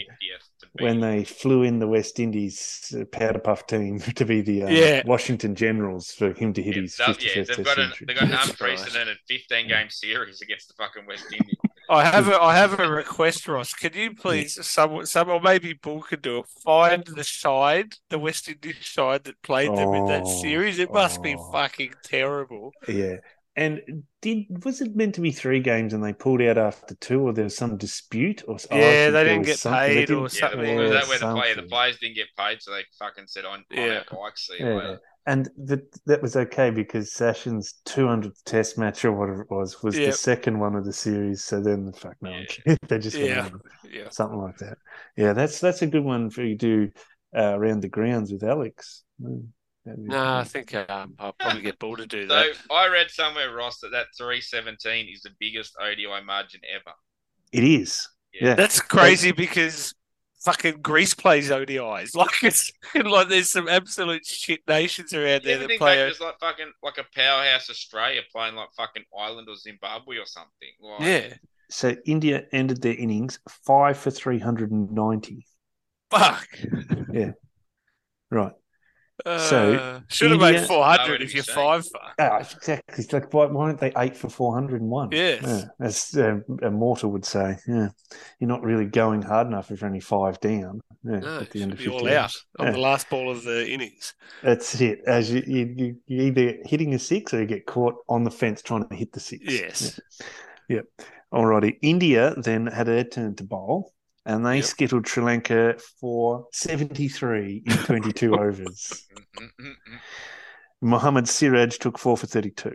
to 0.60 0.68
beat 0.78 0.84
when 0.84 1.00
they 1.02 1.24
flew 1.24 1.64
in 1.64 1.80
the 1.80 1.88
West 1.88 2.20
Indies 2.20 2.94
uh, 3.00 3.06
powder 3.06 3.40
puff 3.40 3.68
team 3.68 4.00
to 4.16 4.26
be 4.26 4.42
the 4.42 4.64
um, 4.64 4.72
Yeah. 4.72 5.04
Washington 5.06 5.56
Generals 5.56 6.12
for 6.12 6.34
him 6.34 6.54
to 6.54 6.62
hit 6.64 6.76
Yeah, 6.76 6.82
his 6.84 6.96
they'll- 6.98 7.08
51st 7.08 7.26
yeah, 7.36 7.44
they've 7.44 7.48
test 7.48 7.64
got 7.64 7.78
an 7.80 7.90
century. 7.90 8.06
they've 8.08 8.16
got 8.20 8.30
an 8.30 8.50
unprecedented 8.50 9.18
15 9.28 9.68
game 9.68 9.90
series 9.90 10.42
against 10.42 10.68
the 10.70 10.74
fucking 10.76 11.06
West 11.06 11.26
Indies. 11.32 11.56
I 11.90 12.06
have 12.06 12.30
a 12.30 12.42
I 12.42 12.56
have 12.56 12.80
a 12.80 12.90
request, 12.90 13.46
Ross. 13.46 13.74
Can 13.74 13.92
you 13.94 14.16
please, 14.16 14.66
some 14.66 15.06
some 15.06 15.30
or 15.30 15.42
maybe 15.42 15.74
Bull 15.74 16.02
could 16.02 16.22
do 16.22 16.40
it. 16.40 16.46
Find 16.64 17.04
the 17.06 17.26
side, 17.26 17.96
the 18.10 18.18
West 18.18 18.48
Indies 18.48 18.78
side 18.82 19.26
that 19.26 19.42
played 19.42 19.76
them 19.76 19.94
in 19.94 20.06
that 20.06 20.24
Oh, 20.26 20.42
series. 20.42 20.80
It 20.80 20.94
must 20.94 21.22
be 21.22 21.36
oh. 21.38 21.52
fucking 21.52 21.94
terrible. 22.02 22.72
Yeah. 22.88 23.18
And 23.56 24.04
did 24.22 24.46
was 24.66 24.82
it 24.82 24.96
meant 24.96 25.14
to 25.16 25.22
be 25.22 25.32
three 25.32 25.60
games 25.60 25.94
and 25.94 26.04
they 26.04 26.14
pulled 26.14 26.42
out 26.42 26.58
after 26.58 26.96
two, 26.96 27.22
or 27.22 27.34
there 27.34 27.44
was 27.44 27.56
some 27.56 27.78
dispute, 27.78 28.44
or 28.48 28.58
oh, 28.72 28.76
Yeah, 28.78 29.12
they 29.12 29.24
didn't 29.26 29.46
get 29.46 29.60
something. 29.60 29.80
Paid 29.80 30.10
or 30.12 30.28
didn't- 30.28 30.34
Yeah, 30.34 30.50
something. 30.50 30.60
Yeah, 30.66 30.76
was 30.80 30.92
that 30.92 31.08
where 31.08 31.20
the 31.20 31.34
player, 31.40 31.56
the 31.56 31.64
players 31.64 32.00
didn't 32.00 32.16
get 32.16 32.28
paid, 32.38 32.62
so 32.64 32.72
they 32.72 32.84
fucking 32.98 33.28
said 33.28 33.46
on, 33.46 33.60
on 33.60 33.64
Yeah. 33.70 34.04
our 34.12 34.18
bikes. 34.30 34.48
See 34.48 34.56
Yeah. 34.60 34.96
And 35.26 35.50
that 35.66 35.82
that 36.06 36.22
was 36.22 36.36
okay 36.36 36.70
because 36.72 37.14
Sachin's 37.14 37.76
200th 37.86 38.44
Test 38.44 38.78
match 38.78 39.06
or 39.06 39.14
whatever 39.14 39.44
it 39.44 39.52
was 39.52 39.82
was 39.84 39.98
Yep. 39.98 40.12
the 40.12 40.18
second 40.18 40.60
one 40.60 40.76
of 40.76 40.84
the 40.84 40.92
series. 40.92 41.44
So 41.46 41.62
then, 41.62 41.86
the 41.86 41.94
fuck 41.94 42.16
no, 42.22 42.32
Yeah. 42.66 42.76
they 42.90 42.98
just 43.00 43.18
Yeah. 43.18 43.50
Yeah. 43.90 44.10
something 44.10 44.38
like 44.40 44.58
that. 44.58 44.78
Yeah, 45.16 45.32
that's 45.34 45.60
that's 45.60 45.82
a 45.82 45.88
good 45.88 46.04
one 46.04 46.30
for 46.30 46.42
you 46.44 46.58
to 46.58 46.88
do 46.88 46.92
uh, 47.38 47.54
around 47.58 47.82
the 47.82 47.88
grounds 47.90 48.34
with 48.34 48.44
Alex. 48.44 49.04
Mm, 49.22 49.48
that'd 49.86 50.00
No, 50.00 50.36
I 50.38 50.44
think 50.44 50.74
um, 50.90 51.14
I'll 51.20 51.34
probably 51.40 51.62
get 51.62 51.80
bored 51.80 52.00
to 52.00 52.08
do 52.08 52.28
So 52.28 52.34
that. 52.36 52.48
I 52.72 52.88
read 52.88 53.10
somewhere, 53.12 53.54
Ross, 53.54 53.80
that 53.80 53.90
that 53.92 54.08
317 54.18 55.08
is 55.14 55.22
the 55.22 55.32
biggest 55.40 55.76
ODI 55.82 56.08
margin 56.26 56.62
ever. 56.74 56.96
it 57.52 57.64
is. 57.64 58.08
Yeah. 58.34 58.50
Yeah, 58.50 58.56
That's 58.56 58.80
crazy 58.82 59.32
because 59.32 59.94
fucking 60.44 60.82
Greece 60.82 61.14
plays 61.14 61.50
ODIs. 61.52 62.16
Like 62.16 62.44
it's 62.44 62.72
like 62.96 63.28
there's 63.30 63.50
some 63.52 63.68
absolute 63.70 64.26
shit 64.26 64.62
nations 64.68 65.14
around 65.14 65.44
there 65.44 65.60
that 65.60 65.70
play. 65.78 65.96
back 65.98 66.00
o- 66.00 66.10
just 66.10 66.22
like 66.22 66.40
fucking 66.40 66.72
like 66.82 66.98
a 66.98 67.06
powerhouse 67.16 67.70
Australia 67.70 68.22
playing 68.32 68.56
like 68.56 68.70
fucking 68.76 69.04
Ireland 69.18 69.48
or 69.50 69.56
Zimbabwe 69.56 70.18
or 70.18 70.26
something? 70.26 70.70
Like, 70.82 71.02
Yeah, 71.02 71.34
So 71.70 71.96
India 72.06 72.46
ended 72.52 72.82
their 72.82 72.96
innings 72.96 73.40
five 73.48 73.98
for 73.98 74.10
three 74.12 74.40
hundred 74.40 74.72
and 74.72 74.92
ninety. 74.92 75.46
fuck. 76.10 76.48
Yeah. 77.14 77.32
Right. 78.32 78.54
Uh, 79.26 80.00
should 80.08 80.32
have 80.32 80.40
made 80.40 80.66
four 80.66 80.84
hundred 80.84 81.22
if 81.22 81.34
you're 81.34 81.44
five 81.44 81.86
for. 81.88 82.00
Ah, 82.20 82.40
exactly. 82.40 83.04
It's 83.04 83.14
like 83.14 83.34
why, 83.34 83.46
why 83.46 83.66
aren't 83.66 83.80
they 83.80 83.94
eight 83.98 84.18
for 84.18 84.28
four 84.30 84.54
hundred 84.54 84.82
and 84.82 84.90
one? 84.90 85.10
Yes. 85.12 85.44
Yeah, 85.46 85.86
as 85.86 86.16
uh, 86.18 86.40
a 86.62 86.72
mortal 86.72 87.12
would 87.12 87.24
say. 87.26 87.58
Yeah, 87.68 87.90
you're 88.40 88.48
not 88.48 88.64
really 88.64 88.86
going 88.86 89.22
hard 89.22 89.48
enough 89.48 89.72
if 89.72 89.82
you're 89.82 89.88
only 89.88 90.00
five 90.00 90.40
down. 90.40 90.82
Yeah, 91.04 91.20
No, 91.20 91.40
at 91.40 91.52
the 91.52 91.62
end 91.62 91.74
of 91.74 91.78
be 91.80 91.88
all 91.88 92.10
out 92.12 92.34
on 92.60 92.68
Yeah. 92.68 92.72
the 92.72 92.80
last 92.80 93.10
ball 93.10 93.30
of 93.30 93.44
the 93.44 93.70
innings. 93.70 94.14
That's 94.42 94.80
it. 94.82 95.02
As 95.06 95.32
you, 95.32 95.44
you, 95.46 95.74
you 95.78 95.96
you 96.08 96.22
either 96.24 96.58
hitting 96.66 96.94
a 96.94 97.00
six 97.00 97.34
or 97.34 97.42
you 97.42 97.46
get 97.46 97.66
caught 97.66 97.96
on 98.10 98.24
the 98.24 98.32
fence 98.32 98.62
trying 98.62 98.88
to 98.88 98.96
hit 98.96 99.12
the 99.12 99.20
six. 99.20 99.44
Yes. 99.46 100.00
Yeah. 100.68 100.78
Yep. 100.78 100.86
Alrighty. 101.34 101.78
India 101.82 102.34
then 102.38 102.68
had 102.68 102.88
their 102.88 103.04
turn 103.04 103.36
to 103.36 103.44
bowl, 103.44 103.92
and 104.26 104.46
they 104.46 104.58
Yep. 104.58 104.66
skittled 104.66 105.08
Sri 105.08 105.24
Lanka 105.24 105.76
for 106.00 106.48
seventy-three 106.54 107.64
in 107.66 107.78
twenty-two 107.78 108.34
overs. 108.40 109.06
Mm, 109.38 109.50
mm, 109.60 109.68
mm. 109.68 110.00
Mohammad 110.82 111.28
Siraj 111.30 111.78
took 111.78 111.98
four 111.98 112.18
for 112.18 112.28
thirty-two, 112.28 112.74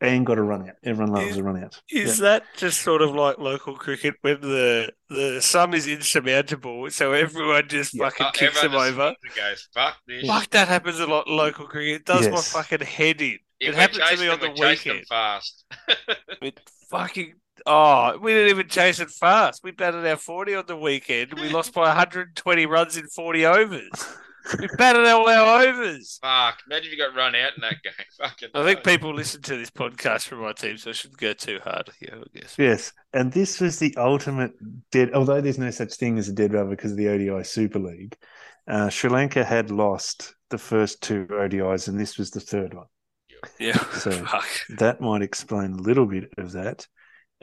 and 0.00 0.26
got 0.26 0.38
a 0.38 0.42
run 0.42 0.68
out. 0.68 0.74
Everyone 0.84 1.12
loves 1.14 1.30
Is- 1.32 1.36
a 1.38 1.42
run 1.42 1.62
out. 1.62 1.80
Is 1.90 2.18
that 2.18 2.44
just 2.56 2.82
sort 2.82 3.02
of 3.02 3.14
like 3.14 3.38
local 3.38 3.74
cricket 3.76 4.14
when 4.22 4.40
the 4.40 4.92
the 5.08 5.40
sum 5.40 5.72
is 5.74 5.86
insurmountable, 5.86 6.90
so 6.90 7.12
everyone 7.12 7.68
just 7.68 7.94
Yeah. 7.94 8.04
fucking 8.10 8.26
Uh, 8.26 8.30
kicks 8.32 8.60
them 8.60 8.74
over? 8.74 9.14
swings 9.20 9.36
goes, 9.36 9.68
fuck 9.74 9.96
this. 10.06 10.26
Fuck, 10.26 10.50
that 10.50 10.68
happens 10.68 11.00
a 11.00 11.06
lot 11.06 11.26
in 11.26 11.36
local 11.36 11.66
cricket. 11.66 12.02
It 12.02 12.04
does 12.06 12.28
my 12.28 12.40
fucking 12.40 12.86
head 12.86 13.20
in. 13.22 13.38
If 13.58 13.70
it 13.70 13.74
happened 13.74 14.02
to 14.10 14.16
me 14.18 14.28
on 14.28 14.38
the 14.40 14.48
we're 14.50 14.54
them 14.56 14.68
weekend. 14.90 15.06
fast. 15.06 15.64
It 16.42 16.60
fucking 16.90 17.34
oh, 17.64 18.18
we 18.18 18.32
didn't 18.32 18.50
even 18.50 18.68
chase 18.68 19.00
it 19.00 19.10
fast. 19.10 19.62
We 19.64 19.70
batted 19.70 20.06
our 20.06 20.16
forty 20.16 20.54
on 20.54 20.66
the 20.66 20.76
weekend. 20.76 21.34
We 21.34 21.48
lost 21.48 21.72
by 21.72 21.82
120 21.88 22.66
runs 22.66 22.96
in 22.96 23.06
40 23.06 23.46
overs. 23.46 23.90
We 24.60 24.68
batted 24.78 25.04
all 25.06 25.28
our 25.28 25.64
overs. 25.66 26.18
Fuck. 26.22 26.58
Imagine 26.70 26.86
if 26.86 26.92
you 26.92 26.98
got 26.98 27.16
run 27.16 27.34
out 27.34 27.54
in 27.56 27.62
that 27.62 27.82
game. 27.82 27.92
Fucking 28.20 28.50
I 28.54 28.62
think 28.62 28.84
people 28.84 29.12
listen 29.12 29.42
to 29.42 29.56
this 29.56 29.70
podcast 29.70 30.28
from 30.28 30.40
my 30.40 30.52
team, 30.52 30.76
so 30.76 30.90
I 30.90 30.92
shouldn't 30.92 31.18
go 31.18 31.32
too 31.32 31.58
hard 31.64 31.90
here. 31.98 32.20
I 32.20 32.38
guess. 32.38 32.54
Yes, 32.58 32.92
and 33.12 33.32
this 33.32 33.60
was 33.60 33.78
the 33.80 33.94
ultimate 33.96 34.52
dead. 34.92 35.10
Although 35.14 35.40
there's 35.40 35.58
no 35.58 35.70
such 35.72 35.94
thing 35.94 36.16
as 36.18 36.28
a 36.28 36.32
dead 36.32 36.52
rubber 36.52 36.70
because 36.70 36.92
of 36.92 36.96
the 36.96 37.08
ODI 37.08 37.42
Super 37.42 37.80
League, 37.80 38.16
uh, 38.68 38.88
Sri 38.88 39.10
Lanka 39.10 39.42
had 39.42 39.72
lost 39.72 40.34
the 40.50 40.58
first 40.58 41.02
two 41.02 41.26
ODIs, 41.28 41.88
and 41.88 41.98
this 41.98 42.16
was 42.16 42.30
the 42.30 42.38
third 42.40 42.72
one. 42.72 42.86
Yeah. 43.58 43.78
So- 43.94 44.10
Fuck. 44.26 44.46
That 44.78 45.00
might 45.00 45.22
explain 45.22 45.72
a 45.72 45.82
little 45.82 46.06
bit 46.06 46.32
of 46.38 46.52
that. 46.52 46.86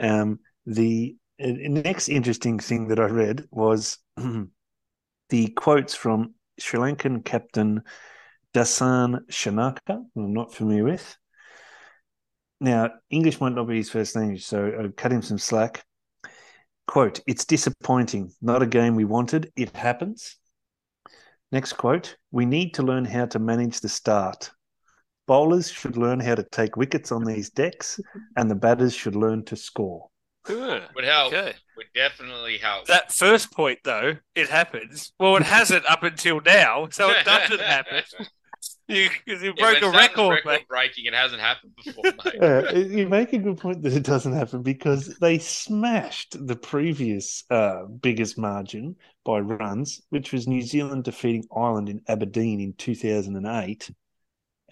Um, 0.03 0.39
the 0.65 1.15
uh, 1.41 1.47
next 1.47 2.09
interesting 2.09 2.59
thing 2.59 2.89
that 2.89 2.99
I 2.99 3.05
read 3.05 3.45
was 3.51 3.97
the 5.29 5.47
quotes 5.55 5.95
from 5.95 6.35
Sri 6.59 6.79
Lankan 6.79 7.23
captain 7.23 7.81
Dasun 8.53 9.25
Shanaka, 9.31 10.03
who 10.13 10.25
I'm 10.25 10.33
not 10.33 10.53
familiar 10.53 10.83
with. 10.83 11.17
Now, 12.59 12.91
English 13.09 13.41
might 13.41 13.53
not 13.53 13.67
be 13.67 13.77
his 13.77 13.89
first 13.89 14.15
language, 14.15 14.45
so 14.45 14.67
I 14.67 14.87
cut 14.89 15.11
him 15.11 15.21
some 15.21 15.39
slack. 15.39 15.83
Quote, 16.85 17.21
it's 17.25 17.45
disappointing. 17.45 18.31
Not 18.41 18.61
a 18.61 18.67
game 18.67 18.95
we 18.95 19.05
wanted. 19.05 19.51
It 19.55 19.75
happens. 19.75 20.35
Next 21.51 21.73
quote, 21.73 22.17
we 22.31 22.45
need 22.45 22.73
to 22.75 22.83
learn 22.83 23.05
how 23.05 23.25
to 23.27 23.39
manage 23.39 23.79
the 23.79 23.89
start. 23.89 24.51
Bowlers 25.25 25.71
should 25.71 25.97
learn 25.97 26.19
how 26.19 26.35
to 26.35 26.43
take 26.43 26.75
wickets 26.75 27.11
on 27.11 27.23
these 27.23 27.49
decks, 27.49 27.99
and 28.35 28.49
the 28.49 28.55
batters 28.55 28.93
should 28.93 29.15
learn 29.15 29.43
to 29.45 29.55
score. 29.55 30.09
Yeah. 30.49 30.81
Would 30.95 31.05
help. 31.05 31.33
Okay. 31.33 31.53
Would 31.77 31.85
definitely 31.95 32.57
help. 32.57 32.87
That 32.87 33.11
first 33.11 33.51
point, 33.53 33.79
though, 33.83 34.17
it 34.35 34.49
happens. 34.49 35.13
Well, 35.19 35.37
it 35.37 35.43
hasn't 35.43 35.85
up 35.89 36.03
until 36.03 36.41
now, 36.41 36.89
so 36.91 37.09
it 37.09 37.25
doesn't 37.25 37.61
happen. 37.61 38.03
You, 38.87 39.09
you 39.25 39.53
broke 39.53 39.81
when 39.81 39.83
a 39.83 39.89
record, 39.91 40.17
something's 40.17 40.45
mate. 40.45 40.67
breaking. 40.67 41.05
It 41.05 41.13
hasn't 41.13 41.41
happened 41.41 41.71
before, 41.83 42.03
mate. 42.25 42.43
Uh, 42.43 42.75
you 42.75 43.07
make 43.07 43.31
a 43.31 43.37
good 43.37 43.57
point 43.57 43.81
that 43.83 43.93
it 43.93 44.03
doesn't 44.03 44.33
happen 44.33 44.61
because 44.61 45.15
they 45.19 45.39
smashed 45.39 46.35
the 46.47 46.55
previous 46.55 47.45
uh, 47.49 47.83
biggest 47.85 48.37
margin 48.37 48.97
by 49.25 49.39
runs, 49.39 50.01
which 50.09 50.33
was 50.33 50.47
New 50.47 50.61
Zealand 50.61 51.05
defeating 51.05 51.45
Ireland 51.55 51.87
in 51.87 52.01
Aberdeen 52.09 52.59
in 52.59 52.73
2008, 52.73 53.89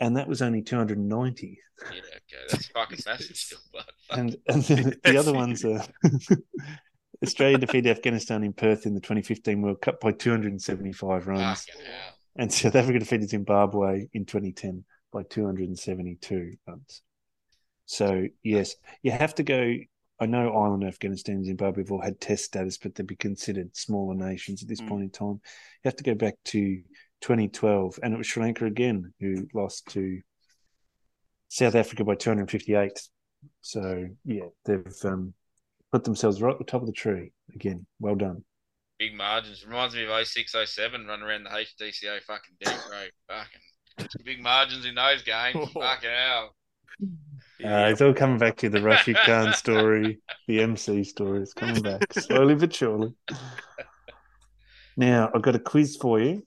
and 0.01 0.17
that 0.17 0.27
was 0.27 0.41
only 0.41 0.61
290. 0.61 1.57
yeah, 1.81 1.87
okay, 1.89 2.01
that's 2.49 2.67
fucking 2.67 2.99
massive 3.05 3.35
still, 3.45 3.59
but. 3.71 3.85
And 4.09 4.35
and 4.47 4.63
then 4.63 4.95
the 5.05 5.17
other 5.17 5.33
ones 5.33 5.63
are 5.63 5.81
Australia 7.23 7.57
defeated 7.59 7.89
Afghanistan 7.91 8.43
in 8.43 8.51
Perth 8.53 8.85
in 8.85 8.93
the 8.95 8.99
2015 8.99 9.61
World 9.61 9.81
Cup 9.81 9.99
by 10.01 10.11
275 10.11 11.27
runs. 11.27 11.65
And 12.35 12.51
South 12.51 12.75
Africa 12.75 12.99
defeated 12.99 13.29
Zimbabwe 13.29 14.07
in 14.13 14.25
2010 14.25 14.83
by 15.11 15.23
272 15.23 16.55
runs. 16.67 17.01
So, 17.85 18.25
yes, 18.41 18.75
you 19.03 19.11
have 19.11 19.35
to 19.35 19.43
go. 19.43 19.75
I 20.19 20.25
know 20.27 20.53
Ireland, 20.53 20.83
Afghanistan, 20.85 21.35
and 21.35 21.45
Zimbabwe 21.45 21.83
have 21.83 21.91
all 21.91 22.01
had 22.01 22.21
test 22.21 22.45
status, 22.45 22.77
but 22.77 22.95
they'd 22.95 23.05
be 23.07 23.15
considered 23.15 23.75
smaller 23.75 24.13
nations 24.15 24.61
at 24.63 24.69
this 24.69 24.79
Mm. 24.81 24.87
point 24.87 25.03
in 25.03 25.09
time. 25.09 25.41
You 25.83 25.85
have 25.85 25.95
to 25.97 26.03
go 26.03 26.15
back 26.15 26.35
to 26.45 26.81
2012, 27.21 27.99
and 28.03 28.13
it 28.13 28.17
was 28.17 28.27
Sri 28.27 28.43
Lanka 28.43 28.65
again 28.65 29.13
who 29.19 29.47
lost 29.53 29.87
to 29.89 30.21
South 31.49 31.75
Africa 31.75 32.03
by 32.03 32.15
258. 32.15 32.91
So, 33.61 34.07
yeah, 34.25 34.45
they've 34.65 34.93
um, 35.05 35.33
put 35.91 36.03
themselves 36.03 36.41
right 36.41 36.53
at 36.53 36.59
the 36.59 36.65
top 36.65 36.81
of 36.81 36.87
the 36.87 36.93
tree 36.93 37.31
again. 37.53 37.85
Well 37.99 38.15
done. 38.15 38.43
Big 38.99 39.15
margins. 39.15 39.65
Reminds 39.65 39.95
me 39.95 40.05
of 40.05 40.27
06, 40.27 40.55
07, 40.65 41.07
run 41.07 41.23
around 41.23 41.43
the 41.43 41.49
HDCA 41.49 42.21
fucking 42.21 42.55
deck, 42.63 42.77
bro. 42.87 43.37
Fucking 43.97 44.21
big 44.23 44.41
margins 44.41 44.85
in 44.85 44.95
those 44.95 45.23
games. 45.23 45.69
fucking 45.73 46.09
hell. 46.09 46.55
Uh, 47.63 47.89
it's 47.89 48.01
all 48.01 48.13
coming 48.13 48.37
back 48.37 48.57
to 48.57 48.69
the 48.69 48.81
Rashid 48.81 49.17
Khan 49.17 49.53
story, 49.55 50.19
the 50.47 50.61
MC 50.61 51.03
story. 51.03 51.41
It's 51.41 51.53
coming 51.53 51.81
back 51.81 52.13
slowly 52.13 52.55
but 52.55 52.73
surely. 52.73 53.13
Now, 54.97 55.29
I've 55.33 55.41
got 55.41 55.55
a 55.55 55.59
quiz 55.59 55.97
for 55.97 56.19
you. 56.19 56.45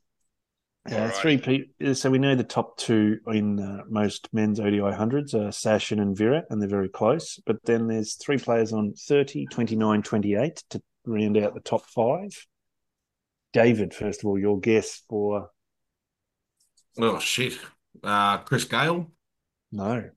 Uh, 0.91 0.95
Alrighty. 0.95 1.13
three 1.15 1.39
people. 1.39 1.95
So 1.95 2.11
we 2.11 2.19
know 2.19 2.35
the 2.35 2.45
top 2.45 2.77
two 2.77 3.19
in 3.29 3.59
uh, 3.59 3.85
most 3.89 4.29
men's 4.35 4.61
ODI 4.61 4.93
hundreds 4.95 5.35
are 5.35 5.49
Sachin 5.49 6.01
and 6.01 6.17
Vera, 6.17 6.45
and 6.51 6.61
they're 6.61 6.69
very 6.69 6.91
close. 6.91 7.41
But 7.47 7.65
then 7.65 7.87
there's 7.89 8.15
three 8.15 8.37
players 8.37 8.73
on 8.73 8.93
30, 8.95 9.47
29, 9.47 10.03
28 10.03 10.63
to 10.71 10.83
round 11.07 11.39
out 11.39 11.55
the 11.55 11.61
top 11.61 11.87
five. 11.87 12.47
David, 13.55 13.95
first 13.95 14.21
of 14.21 14.27
all, 14.27 14.39
your 14.39 14.61
guess 14.61 15.03
for 15.09 15.51
Oh 16.99 17.19
shit. 17.19 17.59
Uh, 18.03 18.39
Chris 18.39 18.65
Gayle. 18.65 19.11
no. 19.73 20.11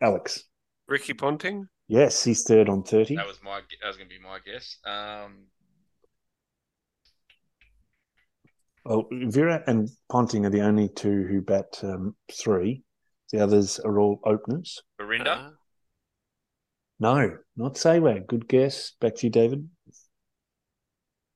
Alex. 0.00 0.44
Ricky 0.86 1.14
Ponting? 1.14 1.66
Yes, 1.88 2.22
he's 2.24 2.42
third 2.42 2.68
on 2.68 2.82
30. 2.82 3.16
That 3.16 3.26
was 3.26 3.38
my. 3.42 3.60
That 3.80 3.88
was 3.88 3.96
gonna 3.96 4.08
be 4.08 4.18
my 4.18 4.38
guess. 4.44 4.78
Um, 4.84 5.46
Well, 8.84 9.06
Vera 9.10 9.62
and 9.66 9.88
Ponting 10.10 10.44
are 10.44 10.50
the 10.50 10.60
only 10.60 10.88
two 10.88 11.26
who 11.26 11.40
bat 11.40 11.78
um, 11.82 12.14
three. 12.32 12.82
The 13.32 13.40
others 13.42 13.78
are 13.80 13.98
all 13.98 14.20
openers. 14.24 14.82
Barinda. 15.00 15.46
Uh, 15.46 15.50
No, 17.00 17.36
not 17.56 17.74
Sehwag. 17.74 18.26
Good 18.26 18.46
guess. 18.46 18.92
Back 19.00 19.16
to 19.16 19.26
you, 19.26 19.30
David. 19.30 19.68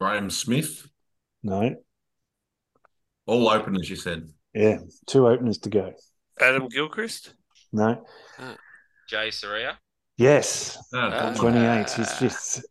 Graeme 0.00 0.30
Smith. 0.30 0.86
No. 1.42 1.74
All 3.26 3.48
openers, 3.48 3.88
you 3.90 3.96
said. 3.96 4.28
Yeah, 4.54 4.78
two 5.06 5.26
openers 5.26 5.58
to 5.58 5.70
go. 5.70 5.92
Adam 6.40 6.68
Gilchrist. 6.68 7.34
No. 7.72 8.04
Jayasuriya. 9.10 9.74
Yes, 10.16 10.78
Ah. 10.94 11.34
28. 11.36 11.90
His 11.90 12.12
fifth. 12.12 12.64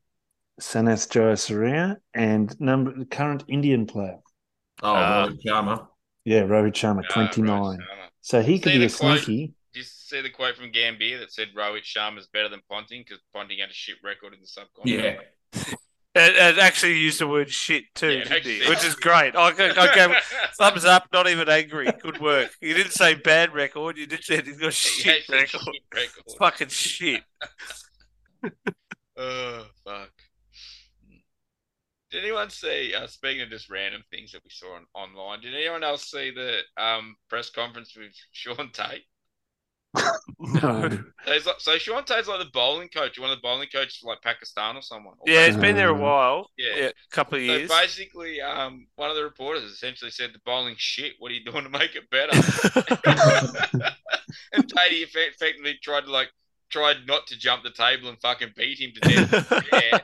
Sanath 0.62 1.08
Jayasuriya 1.10 1.98
and 2.14 2.60
number 2.60 3.06
current 3.06 3.44
Indian 3.48 3.86
player. 3.86 4.18
Oh, 4.84 4.94
Ah. 4.94 5.28
Rohit 5.28 5.44
Sharma. 5.44 5.88
Yeah, 6.26 6.42
Rohit 6.42 6.74
Sharma, 6.74 7.04
Ah, 7.10 7.14
29. 7.14 7.48
Rohit 7.60 7.78
Sharma. 7.78 8.08
So 8.22 8.42
he 8.42 8.60
could 8.60 8.74
be 8.74 8.86
a 8.86 8.88
the 8.88 8.96
quote? 8.98 9.20
sneaky. 9.22 9.54
Did 9.74 9.80
you 9.80 9.84
see 9.84 10.22
the 10.22 10.30
quote 10.30 10.56
from 10.58 10.72
Gambhir 10.72 11.20
that 11.20 11.32
said 11.32 11.50
Rohit 11.56 11.84
Sharma 11.84 12.18
is 12.20 12.28
better 12.28 12.50
than 12.50 12.62
Ponting 12.70 13.04
because 13.04 13.22
Ponting 13.34 13.60
had 13.60 13.70
a 13.70 13.74
shit 13.74 13.96
record 14.04 14.34
in 14.34 14.42
the 14.42 14.48
subcontinent? 14.48 15.20
Yeah. 15.54 15.64
And, 16.16 16.36
and 16.36 16.58
actually 16.60 16.98
used 16.98 17.20
the 17.20 17.28
word 17.28 17.48
shit 17.52 17.84
too, 17.94 18.10
Yeah, 18.12 18.24
didn't 18.24 18.44
he? 18.46 18.68
Which 18.68 18.84
is 18.84 18.96
great. 19.08 19.36
I, 19.36 19.50
I 19.50 19.94
gave 19.94 20.18
thumbs 20.58 20.84
up, 20.84 21.08
not 21.14 21.30
even 21.30 21.48
angry. 21.48 21.92
Good 22.02 22.20
work. 22.20 22.50
You 22.60 22.74
didn't 22.74 22.94
say 22.94 23.14
bad 23.14 23.54
record. 23.54 24.00
You 24.00 24.08
just 24.08 24.24
said 24.26 24.48
he's 24.48 24.58
got 24.58 24.74
shit 24.74 25.26
some 25.26 25.36
record. 25.36 25.62
shit 25.62 25.84
record. 25.94 26.24
Fucking 26.40 26.68
shit. 26.70 27.22
Oh 29.16 29.68
fuck. 29.86 30.10
Did 32.12 32.24
anyone 32.24 32.50
see? 32.50 32.94
Uh, 32.94 33.08
speaking 33.08 33.42
of 33.42 33.50
just 33.50 33.70
random 33.70 34.04
things 34.10 34.32
that 34.32 34.44
we 34.44 34.50
saw 34.50 34.76
on, 34.76 34.86
online, 34.94 35.42
did 35.42 35.54
anyone 35.54 35.84
else 35.84 36.10
see 36.10 36.32
the 36.32 36.62
um, 36.82 37.16
press 37.30 37.50
conference 37.50 37.96
with 37.96 38.14
Shaun 38.32 38.72
Tait? 38.72 39.04
No. 40.40 40.90
So, 41.26 41.32
like, 41.32 41.42
so 41.60 41.78
Shaun 41.78 42.06
Tait's 42.06 42.28
like 42.28 42.40
the 42.40 42.50
bowling 42.54 42.90
coach, 42.90 43.20
one 43.20 43.32
of 43.32 43.38
the 43.38 43.42
bowling 43.42 43.68
coaches 43.74 43.98
for 43.98 44.12
like 44.12 44.22
Pakistan 44.22 44.78
or 44.78 44.82
someone. 44.82 45.16
Or 45.20 45.28
Yeah, 45.28 45.46
it's 45.46 45.58
been 45.58 45.76
there 45.76 45.90
a 45.90 45.94
Uh, 45.94 45.98
while. 45.98 46.50
Yeah. 46.58 46.76
Yeah, 46.78 46.86
a 46.88 46.94
couple 47.12 47.38
of 47.38 47.42
So 47.42 47.48
years. 47.58 47.70
basically, 47.70 48.42
um, 48.42 48.88
one 48.96 49.10
of 49.10 49.16
the 49.16 49.24
reporters 49.24 49.64
essentially 49.64 50.12
said 50.12 50.32
the 50.34 50.40
bowling 50.46 50.76
shit. 50.78 51.14
What 51.20 51.32
are 51.32 51.36
you 51.36 51.44
doing 51.44 51.64
to 51.64 51.70
make 51.70 51.96
it 51.96 52.10
better? 52.10 52.32
and 54.54 54.68
Tatey 54.68 55.04
effe- 55.06 55.30
effectively 55.34 55.76
tried 55.82 56.06
to 56.06 56.12
like 56.12 56.30
tried 56.70 57.08
not 57.08 57.28
to 57.28 57.38
jump 57.38 57.64
the 57.64 57.72
table 57.72 58.10
and 58.10 58.20
fucking 58.20 58.54
beat 58.56 58.80
him 58.80 58.92
to 58.96 59.02
death. 59.02 59.30
yeah. 59.74 60.00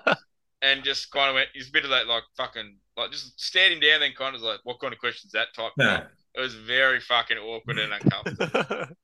And 0.63 0.83
just 0.83 1.11
kind 1.11 1.29
of 1.29 1.35
went. 1.35 1.49
He's 1.53 1.67
a 1.67 1.71
bit 1.71 1.83
of 1.83 1.89
that 1.91 2.07
like 2.07 2.23
fucking 2.37 2.77
like 2.97 3.11
just 3.11 3.39
stared 3.39 3.73
him 3.73 3.79
down. 3.81 3.99
Then 3.99 4.13
kind 4.17 4.33
of 4.35 4.41
was 4.41 4.49
like, 4.49 4.61
what 4.63 4.79
kind 4.79 4.93
of 4.93 4.99
questions 4.99 5.33
that 5.33 5.47
type? 5.55 5.73
Yeah. 5.77 5.97
thing. 5.97 6.07
It 6.35 6.39
was 6.41 6.55
very 6.55 6.99
fucking 7.01 7.37
awkward 7.37 7.77
and 7.79 7.93
uncomfortable. 7.93 8.85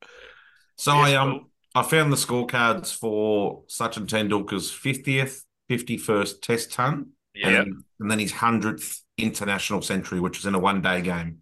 So 0.77 0.93
Yes, 0.95 1.07
I 1.09 1.15
um 1.15 1.31
cool. 1.31 1.49
I 1.75 1.83
found 1.83 2.11
the 2.13 2.17
scorecards 2.17 2.95
for 2.97 3.63
Sachin 3.67 4.07
Tendulkar's 4.07 4.71
fiftieth, 4.71 5.43
fifty-first 5.67 6.41
Test 6.41 6.71
ton, 6.71 7.09
Yeah. 7.35 7.47
and, 7.47 7.55
then, 7.57 7.83
and 7.99 8.11
then 8.11 8.19
his 8.19 8.31
hundredth 8.31 9.01
international 9.17 9.81
century, 9.81 10.21
which 10.21 10.37
was 10.37 10.45
in 10.45 10.55
a 10.55 10.59
one-day 10.59 11.01
game. 11.01 11.39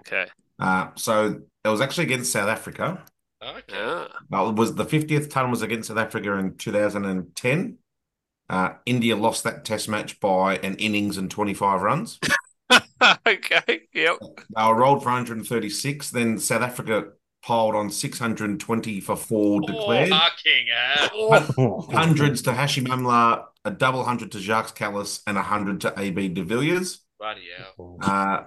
okay. 0.00 0.26
Uh, 0.58 0.88
so 0.96 1.40
it 1.64 1.68
was 1.68 1.80
actually 1.80 2.04
against 2.04 2.30
South 2.32 2.48
Africa. 2.48 3.02
Okay. 3.42 4.06
It 4.32 4.54
was 4.54 4.74
the 4.74 4.84
fiftieth 4.84 5.30
ton 5.30 5.50
was 5.50 5.62
against 5.62 5.88
South 5.88 5.98
Africa 5.98 6.34
in 6.34 6.56
two 6.56 6.72
thousand 6.72 7.06
and 7.06 7.34
ten. 7.34 7.78
Uh, 8.48 8.70
India 8.86 9.16
lost 9.16 9.44
that 9.44 9.64
Test 9.64 9.88
match 9.88 10.20
by 10.20 10.56
an 10.58 10.74
innings 10.76 11.16
and 11.16 11.30
twenty-five 11.30 11.82
runs. 11.82 12.18
okay. 13.26 13.82
Yep. 13.92 14.16
They 14.56 14.62
were 14.66 14.74
rolled 14.74 15.02
for 15.02 15.10
136. 15.10 16.10
Then 16.10 16.38
South 16.38 16.62
Africa 16.62 17.08
piled 17.42 17.74
on 17.74 17.90
620 17.90 19.00
for 19.00 19.16
four 19.16 19.60
declared. 19.60 20.10
Oh, 20.12 20.18
fucking 20.18 21.52
hell. 21.56 21.88
Hundreds 21.92 22.42
to 22.42 22.50
Hashim 22.52 22.86
Amla, 22.88 23.44
a 23.64 23.70
double 23.70 24.04
hundred 24.04 24.32
to 24.32 24.38
Jacques 24.40 24.76
Kallis, 24.76 25.22
and 25.26 25.36
a 25.38 25.42
hundred 25.42 25.80
to 25.82 25.94
AB 25.98 26.28
de 26.28 26.42
Villiers. 26.42 27.00
Bloody 27.18 27.42
hell. 27.56 27.98
Uh, 28.02 28.42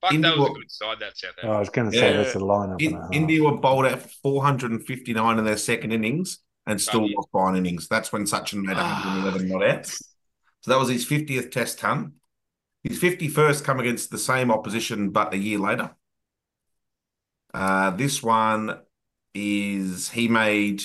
Fuck, 0.00 0.12
India 0.14 0.30
that 0.30 0.38
was 0.38 0.50
a 0.50 0.52
good 0.52 0.70
side, 0.70 0.96
that 1.00 1.16
South 1.16 1.30
Africa. 1.38 1.48
I 1.54 1.58
was 1.58 1.70
going 1.70 1.90
to 1.90 1.96
say 1.98 2.10
Yeah. 2.10 2.16
that's 2.22 2.34
a 2.34 2.38
lineup. 2.38 2.80
In, 2.80 2.92
and 2.92 2.98
a 2.98 3.02
half. 3.02 3.12
India 3.12 3.42
were 3.42 3.56
bowled 3.56 3.86
out 3.86 4.02
459 4.22 5.38
in 5.38 5.44
their 5.44 5.56
second 5.56 5.92
innings 5.92 6.38
and 6.66 6.80
still 6.80 7.00
Bloody- 7.00 7.14
lost 7.16 7.30
by 7.32 7.50
an 7.50 7.56
innings. 7.56 7.88
That's 7.88 8.12
when 8.12 8.24
Sachin 8.24 8.62
made 8.62 8.76
111 8.76 9.48
not 9.48 9.62
out. 9.66 9.86
So 9.86 10.70
that 10.70 10.78
was 10.78 10.88
his 10.88 11.04
50th 11.06 11.50
Test 11.50 11.78
ton. 11.78 12.14
His 12.82 12.98
51st 12.98 13.64
come 13.64 13.80
against 13.80 14.10
the 14.10 14.18
same 14.18 14.50
opposition, 14.50 15.10
but 15.10 15.32
a 15.34 15.38
year 15.38 15.58
later. 15.58 15.94
Uh, 17.52 17.90
this 17.90 18.22
one 18.22 18.78
is 19.34 20.08
he 20.10 20.28
made 20.28 20.82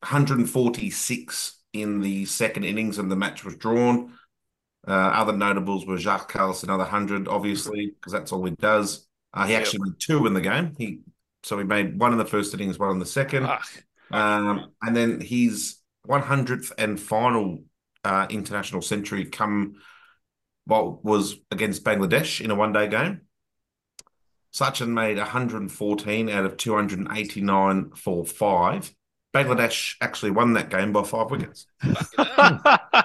146 0.00 1.58
in 1.72 2.00
the 2.00 2.24
second 2.26 2.64
innings, 2.64 2.98
and 2.98 3.10
the 3.10 3.16
match 3.16 3.44
was 3.44 3.56
drawn. 3.56 4.12
Uh, 4.86 4.90
other 4.90 5.32
notables 5.32 5.86
were 5.86 5.96
Jacques 5.98 6.30
Kallis, 6.32 6.64
another 6.64 6.82
100, 6.82 7.28
obviously, 7.28 7.86
because 7.86 8.12
that's 8.12 8.32
all 8.32 8.44
he 8.44 8.50
does. 8.52 9.06
Uh, 9.32 9.46
he 9.46 9.52
Yep. 9.52 9.60
actually 9.62 9.78
made 9.90 9.98
two 10.00 10.26
in 10.26 10.34
the 10.34 10.40
game. 10.40 10.74
He 10.76 11.00
so 11.44 11.58
he 11.58 11.64
made 11.64 11.98
one 11.98 12.12
in 12.12 12.18
the 12.18 12.24
first 12.24 12.54
innings, 12.54 12.78
one 12.78 12.90
in 12.90 12.98
the 13.00 13.06
second. 13.06 13.44
Fuck. 13.46 13.84
Um, 14.12 14.72
and 14.82 14.96
then 14.96 15.20
his 15.20 15.76
100th 16.08 16.72
and 16.78 16.98
final 16.98 17.64
uh, 18.04 18.26
international 18.30 18.82
century 18.82 19.26
come 19.26 19.74
well 20.66 21.00
was 21.02 21.36
against 21.50 21.84
Bangladesh 21.84 22.40
in 22.40 22.50
a 22.50 22.54
one-day 22.54 22.88
game. 22.88 23.22
Sachin 24.54 24.88
made 24.88 25.16
114 25.16 26.28
out 26.28 26.44
of 26.44 26.56
289 26.56 27.90
for 27.96 28.24
five. 28.26 28.92
Bangladesh 29.34 29.94
actually 30.02 30.30
won 30.30 30.52
that 30.52 30.68
game 30.68 30.92
by 30.92 31.02
five 31.04 31.30
wickets. 31.30 31.66
Uh, 32.18 32.78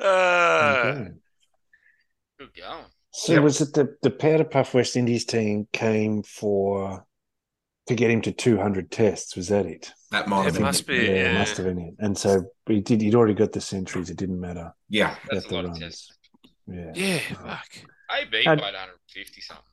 Okay. 0.00 1.08
Good 2.38 2.54
going. 2.54 2.84
So 3.10 3.32
Yep. 3.32 3.42
was 3.42 3.60
it 3.60 3.72
the 3.74 3.96
the 4.02 4.10
Powder 4.12 4.44
Puff 4.44 4.74
West 4.74 4.94
Indies 4.94 5.24
team 5.24 5.66
came 5.72 6.22
for 6.22 7.04
to 7.88 7.94
get 7.94 8.10
him 8.10 8.22
to 8.22 8.32
200 8.32 8.90
tests? 8.90 9.36
Was 9.36 9.48
that 9.48 9.66
it? 9.66 9.92
That 10.10 10.28
might 10.28 10.42
It 10.42 10.44
have 10.46 10.54
been 10.54 10.62
must 10.62 10.80
it. 10.82 10.86
be, 10.86 10.94
yeah, 10.96 11.30
it 11.34 11.38
must 11.38 11.56
have 11.58 11.66
been 11.66 11.78
it. 11.78 11.94
And 11.98 12.16
so 12.16 12.44
he 12.66 12.80
did. 12.80 13.00
He'd 13.00 13.14
already 13.14 13.34
got 13.34 13.52
the 13.52 13.60
centuries. 13.60 14.10
It 14.10 14.16
didn't 14.16 14.40
matter. 14.40 14.72
Yeah. 14.88 15.16
That's 15.30 15.46
Got 15.46 15.52
a 15.52 15.56
lot 15.56 15.62
the 15.64 15.70
of 15.72 15.78
tests. 15.80 16.12
Yeah, 16.66 16.92
yeah, 16.94 17.18
fuck. 17.18 17.66
AB 18.10 18.44
Had- 18.44 18.58
played 18.58 18.74
150 18.74 19.40
something. 19.40 19.64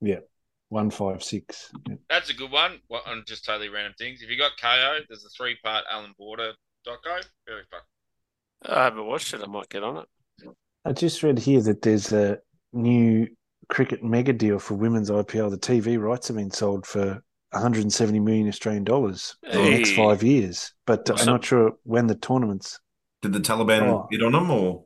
Yeah. 0.00 0.20
one 0.70 0.90
five 0.90 1.22
six. 1.22 1.70
Yeah. 1.88 1.96
That's 2.08 2.30
a 2.30 2.34
good 2.34 2.50
one. 2.50 2.80
What 2.88 3.06
on 3.06 3.22
just 3.26 3.44
totally 3.44 3.68
random 3.68 3.92
things. 3.98 4.22
If 4.22 4.30
you 4.30 4.38
got 4.38 4.52
Kayo, 4.60 5.00
there's 5.08 5.24
a 5.24 5.28
three 5.28 5.56
part 5.62 5.84
Allan 5.90 6.14
Border 6.18 6.52
doco. 6.86 7.22
Very 7.46 7.62
fun. 7.70 7.80
I 8.64 8.84
haven't 8.84 9.06
watched 9.06 9.34
it. 9.34 9.42
I 9.42 9.46
might 9.46 9.68
get 9.68 9.82
on 9.82 9.98
it. 9.98 10.08
I 10.84 10.92
just 10.92 11.22
read 11.22 11.38
here 11.38 11.60
that 11.62 11.82
there's 11.82 12.12
a 12.12 12.38
new 12.72 13.28
cricket 13.68 14.02
mega 14.02 14.32
deal 14.32 14.58
for 14.58 14.74
women's 14.74 15.10
IPL. 15.10 15.50
The 15.50 15.58
TV 15.58 16.00
rights 16.00 16.28
have 16.28 16.36
been 16.38 16.50
sold 16.50 16.86
for 16.86 17.22
170 17.52 18.20
million 18.20 18.48
Australian 18.48 18.84
dollars 18.84 19.36
for 19.50 19.56
the 19.58 19.70
next 19.70 19.92
five 19.94 20.22
years. 20.22 20.72
But 20.86 21.08
I'm 21.08 21.14
Awesome. 21.14 21.26
not 21.26 21.44
sure 21.44 21.72
when 21.84 22.06
the 22.06 22.14
tournaments. 22.14 22.80
Did 23.22 23.32
the 23.32 23.40
Taliban 23.40 23.82
Oh. 23.82 24.08
hit 24.10 24.22
on 24.22 24.32
them 24.32 24.50
or? 24.50 24.84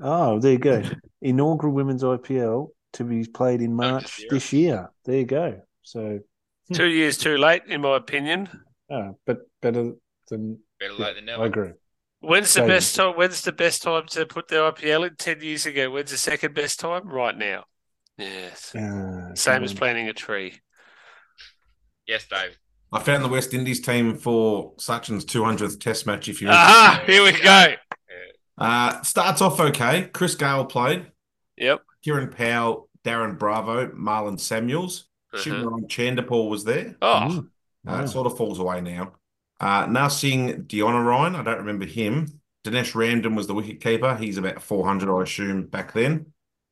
Oh, 0.00 0.38
there 0.38 0.52
you 0.52 0.58
go. 0.58 0.82
Inaugural 1.22 1.72
women's 1.72 2.02
IPL 2.02 2.68
to 2.94 3.04
be 3.04 3.24
played 3.26 3.62
in 3.62 3.74
March 3.74 4.18
this 4.18 4.26
this 4.30 4.52
year. 4.52 4.90
There 5.04 5.18
you 5.18 5.24
go. 5.26 5.62
So, 5.82 6.20
Hmm. 6.68 6.74
Two 6.74 6.86
years 6.86 7.18
too 7.18 7.36
late, 7.38 7.62
in 7.68 7.80
my 7.80 7.96
opinion. 7.96 8.48
oh, 8.88 9.18
but 9.26 9.38
better 9.60 9.92
than 10.28 10.58
Better 10.78 10.92
late 10.94 11.16
than 11.16 11.24
never. 11.24 11.42
I 11.42 11.46
agree. 11.46 11.70
When's 12.20 12.54
the 12.54 12.60
Same. 12.60 12.68
best 12.68 12.94
time? 12.94 13.16
When's 13.16 13.42
the 13.42 13.52
best 13.52 13.82
time 13.82 14.06
to 14.10 14.26
put 14.26 14.46
the 14.46 14.56
IPL 14.56 15.08
in? 15.08 15.16
Ten 15.16 15.40
years 15.40 15.66
ago. 15.66 15.90
When's 15.90 16.12
the 16.12 16.16
second 16.16 16.54
best 16.54 16.78
time? 16.78 17.08
Right 17.08 17.36
now. 17.36 17.64
Yes. 18.16 18.72
Uh, 18.74 19.34
Same 19.34 19.64
as 19.64 19.74
planting 19.74 20.08
a 20.08 20.12
tree. 20.12 20.60
Yes, 22.12 22.26
Dave. 22.28 22.58
I 22.92 23.00
found 23.00 23.24
the 23.24 23.28
West 23.28 23.54
Indies 23.54 23.80
team 23.80 24.16
for 24.18 24.74
Sachin's 24.76 25.24
200th 25.24 25.80
Test 25.80 26.06
match. 26.06 26.28
If 26.28 26.42
you 26.42 26.48
ah, 26.50 27.02
Here 27.06 27.22
we 27.22 27.32
go. 27.32 27.74
uh, 28.58 29.00
starts 29.00 29.40
off 29.40 29.58
okay. 29.58 30.10
Chris 30.12 30.34
Gayle 30.34 30.66
played. 30.66 31.06
Yep. 31.56 31.80
Kieran 32.04 32.28
Powell, 32.28 32.90
Darren 33.02 33.38
Bravo, 33.38 33.86
Marlon 33.88 34.38
Samuels, 34.38 35.06
Uh-huh. 35.32 35.42
Shivram 35.42 35.86
Chanderpaul 35.88 36.50
was 36.50 36.64
there. 36.64 36.96
Oh, 37.00 37.28
Mm. 37.30 37.38
Uh, 37.38 37.42
Wow. 37.84 38.02
It 38.02 38.08
sort 38.08 38.26
of 38.26 38.36
falls 38.36 38.58
away 38.58 38.82
now. 38.82 39.14
Uh, 39.58 39.86
now 39.88 40.08
seeing 40.08 40.64
Deonarine, 40.64 41.34
I 41.34 41.42
don't 41.42 41.58
remember 41.60 41.86
him. 41.86 42.40
Denesh 42.62 42.92
Ramdin 42.92 43.34
was 43.34 43.46
the 43.46 43.54
wicket 43.54 43.80
keeper. 43.80 44.14
He's 44.16 44.36
about 44.36 44.60
400, 44.62 45.10
I 45.18 45.22
assume, 45.22 45.62
back 45.64 45.94
then. 45.94 46.26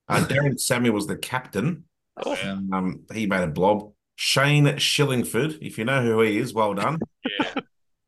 Uh, 0.07 0.20
Darren 0.28 0.61
Sammy 0.61 0.91
was 0.91 1.07
the 1.07 1.16
captain. 1.16 1.84
oh. 2.22 2.34
Yeah. 2.34 2.59
Um, 2.72 3.05
he 3.14 3.26
made 3.26 3.43
a 3.43 3.47
blob. 3.47 3.93
Shane 4.22 4.66
Shillingford, 4.66 5.58
if 5.62 5.78
you 5.78 5.86
know 5.86 6.02
who 6.02 6.20
he 6.20 6.36
is, 6.36 6.52
well 6.52 6.74
done. 6.74 6.98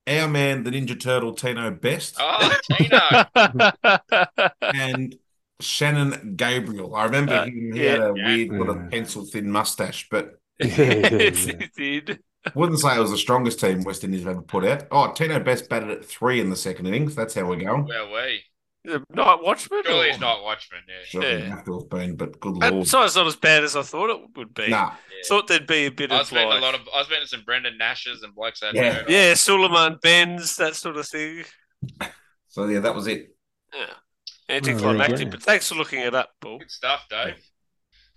Yeah. 0.07 0.23
Our 0.23 0.29
man, 0.29 0.65
the 0.65 0.71
Ninja 0.73 0.99
Turtle, 1.01 1.33
Tino 1.33 1.71
Best, 1.71 2.17
Oh, 2.19 2.59
Tino. 2.73 4.49
and 4.75 5.15
Shannon 5.61 6.35
Gabriel. 6.37 6.95
I 6.97 7.05
remember 7.05 7.33
Uh, 7.35 7.45
him. 7.47 7.73
He 7.73 7.85
yeah. 7.85 7.91
had 7.93 8.01
a 8.01 8.13
Yeah. 8.17 8.27
weird, 8.27 8.49
little 8.51 8.77
Yeah. 8.77 8.89
pencil 8.91 9.25
thin 9.25 9.51
mustache, 9.51 10.09
but 10.11 10.41
Yeah, 10.61 10.69
yeah, 10.77 11.09
Yes, 11.09 11.47
yeah. 11.47 11.55
it 11.61 11.71
did. 11.77 12.19
Wouldn't 12.55 12.81
say 12.81 12.97
it 12.97 13.01
was 13.01 13.13
the 13.13 13.17
strongest 13.17 13.61
team 13.61 13.85
West 13.85 14.03
Indies 14.03 14.25
have 14.25 14.33
ever 14.33 14.43
put 14.43 14.65
out. 14.65 14.89
Oh, 14.91 15.13
Tino 15.13 15.39
Best 15.39 15.69
batted 15.69 15.91
at 15.91 16.05
three 16.05 16.41
in 16.41 16.51
the 16.51 16.57
second 16.57 16.87
innings. 16.87 17.15
That's 17.15 17.35
how 17.35 17.47
we're 17.47 17.57
going. 17.57 17.85
Where 17.87 18.03
are 18.03 18.13
we? 18.13 18.43
The 18.85 19.05
night 19.11 19.39
watchman. 19.41 19.83
Surely 19.85 20.09
or- 20.09 20.11
it's 20.11 20.19
not 20.21 20.43
Watchmen. 20.43 20.81
Yeah. 20.89 21.05
Sure, 21.05 21.23
Yeah. 21.23 21.61
it 21.61 21.67
have 21.67 21.89
been, 21.89 22.17
but 22.17 22.41
good 22.41 22.57
And 22.63 22.77
lord. 22.77 22.89
So 22.89 23.03
it's 23.05 23.15
not 23.15 23.29
as 23.29 23.37
bad 23.37 23.63
as 23.63 23.77
I 23.77 23.83
thought 23.83 24.11
it 24.11 24.21
would 24.37 24.53
be. 24.55 24.69
Nah, 24.69 24.91
yeah. 24.91 25.23
Thought 25.29 25.47
there'd 25.47 25.69
be 25.69 25.87
a 25.87 25.91
bit 25.91 26.11
I 26.11 26.19
was 26.19 26.29
of 26.29 26.35
betting 26.35 26.49
like, 26.51 26.59
a 26.59 26.65
lot 26.65 26.75
of. 26.75 26.81
I 26.93 26.99
was 26.99 27.07
betting 27.07 27.27
some 27.27 27.43
Brendan 27.45 27.79
Nashes 27.79 28.25
and 28.25 28.35
blokes 28.35 28.59
that. 28.61 28.75
Yeah. 28.75 28.93
hurt. 28.93 29.09
yeah, 29.11 29.35
Suleiman 29.35 29.99
Benns, 30.03 30.57
that 30.57 30.75
sort 30.75 30.97
of 30.97 31.07
thing. 31.09 31.45
so 32.49 32.65
yeah, 32.67 32.81
that 32.81 32.95
was 32.95 33.07
it. 33.07 33.37
Yeah, 33.73 33.87
anticlimactic. 34.49 35.27
go. 35.27 35.31
but 35.31 35.43
thanks 35.43 35.69
for 35.69 35.77
looking 35.77 36.01
it 36.01 36.15
up, 36.15 36.31
Paul. 36.41 36.59
Good 36.59 36.71
stuff, 36.71 37.07
Dave. 37.09 37.37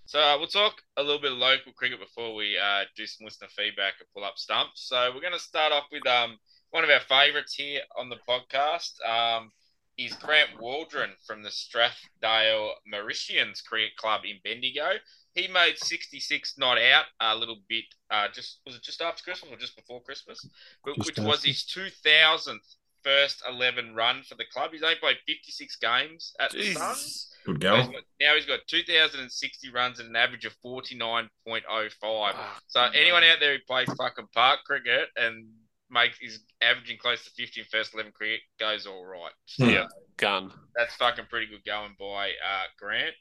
So 0.06 0.20
uh, 0.20 0.36
we'll 0.38 0.46
talk 0.48 0.82
a 0.96 1.02
little 1.02 1.20
bit 1.20 1.32
of 1.32 1.38
local 1.38 1.72
cricket 1.72 1.98
before 2.00 2.34
we 2.34 2.56
uh, 2.58 2.84
do 2.96 3.06
some 3.06 3.24
listener 3.24 3.48
feedback 3.56 3.94
and 3.98 4.08
pull 4.14 4.24
up 4.24 4.36
stumps. 4.36 4.86
So 4.88 5.10
we're 5.14 5.20
going 5.20 5.32
to 5.32 5.38
start 5.38 5.72
off 5.72 5.84
with 5.90 6.06
um, 6.06 6.38
one 6.70 6.84
of 6.84 6.90
our 6.90 7.00
favourites 7.00 7.54
here 7.54 7.80
on 7.98 8.08
the 8.08 8.16
podcast. 8.28 8.92
Um, 9.08 9.50
is 9.98 10.12
Grant 10.14 10.60
Waldron 10.60 11.10
from 11.26 11.42
the 11.42 11.48
Strathdale 11.50 12.70
Maristians 12.92 13.62
Cricket 13.64 13.96
Club 13.96 14.22
in 14.24 14.36
Bendigo. 14.44 14.92
He 15.34 15.48
made 15.48 15.78
66 15.78 16.56
not 16.58 16.78
out 16.78 17.04
a 17.20 17.34
little 17.36 17.58
bit. 17.68 17.84
Uh, 18.10 18.28
just 18.32 18.60
was 18.66 18.76
it 18.76 18.82
just 18.82 19.00
after 19.02 19.22
Christmas 19.22 19.52
or 19.52 19.56
just 19.56 19.76
before 19.76 20.00
Christmas? 20.02 20.46
But- 20.84 20.96
Just 20.96 21.06
which 21.06 21.18
was 21.18 21.44
his 21.44 21.62
2000th 21.64 22.76
first 23.02 23.42
11 23.48 23.94
run 23.94 24.22
for 24.24 24.34
the 24.34 24.44
club. 24.52 24.72
He's 24.72 24.82
only 24.82 24.96
played 24.96 25.18
56 25.28 25.76
games 25.76 26.34
at 26.40 26.50
the 26.50 26.72
Suns. 26.74 27.32
Good 27.44 27.62
So 27.62 27.76
he's 27.76 27.86
go. 27.86 27.92
got- 27.92 28.02
now 28.20 28.34
he's 28.34 28.46
got 28.46 28.60
2,060 28.66 29.70
runs 29.70 30.00
at 30.00 30.06
an 30.06 30.16
average 30.16 30.44
of 30.44 30.56
49.05. 30.64 32.32
Ah, 32.34 32.58
So 32.66 32.80
anyone 32.82 33.22
out 33.22 33.38
there 33.40 33.52
who 33.56 33.62
plays 33.66 33.88
fucking 33.96 34.28
park 34.34 34.60
cricket 34.64 35.08
and 35.16 35.46
makes 35.90 36.18
is 36.20 36.40
averaging 36.60 36.98
close 36.98 37.24
to 37.24 37.30
50 37.30 37.60
in 37.60 37.66
first 37.66 37.94
11 37.94 38.12
cricket 38.12 38.40
goes 38.58 38.86
all 38.86 39.04
right. 39.04 39.32
So 39.46 39.66
Yeah. 39.68 39.86
gun. 40.16 40.52
that's 40.74 40.94
fucking 40.96 41.26
pretty 41.30 41.46
good 41.46 41.64
going 41.64 41.94
by 41.98 42.30
uh, 42.30 42.64
Grant. 42.78 43.14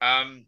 Um, 0.00 0.46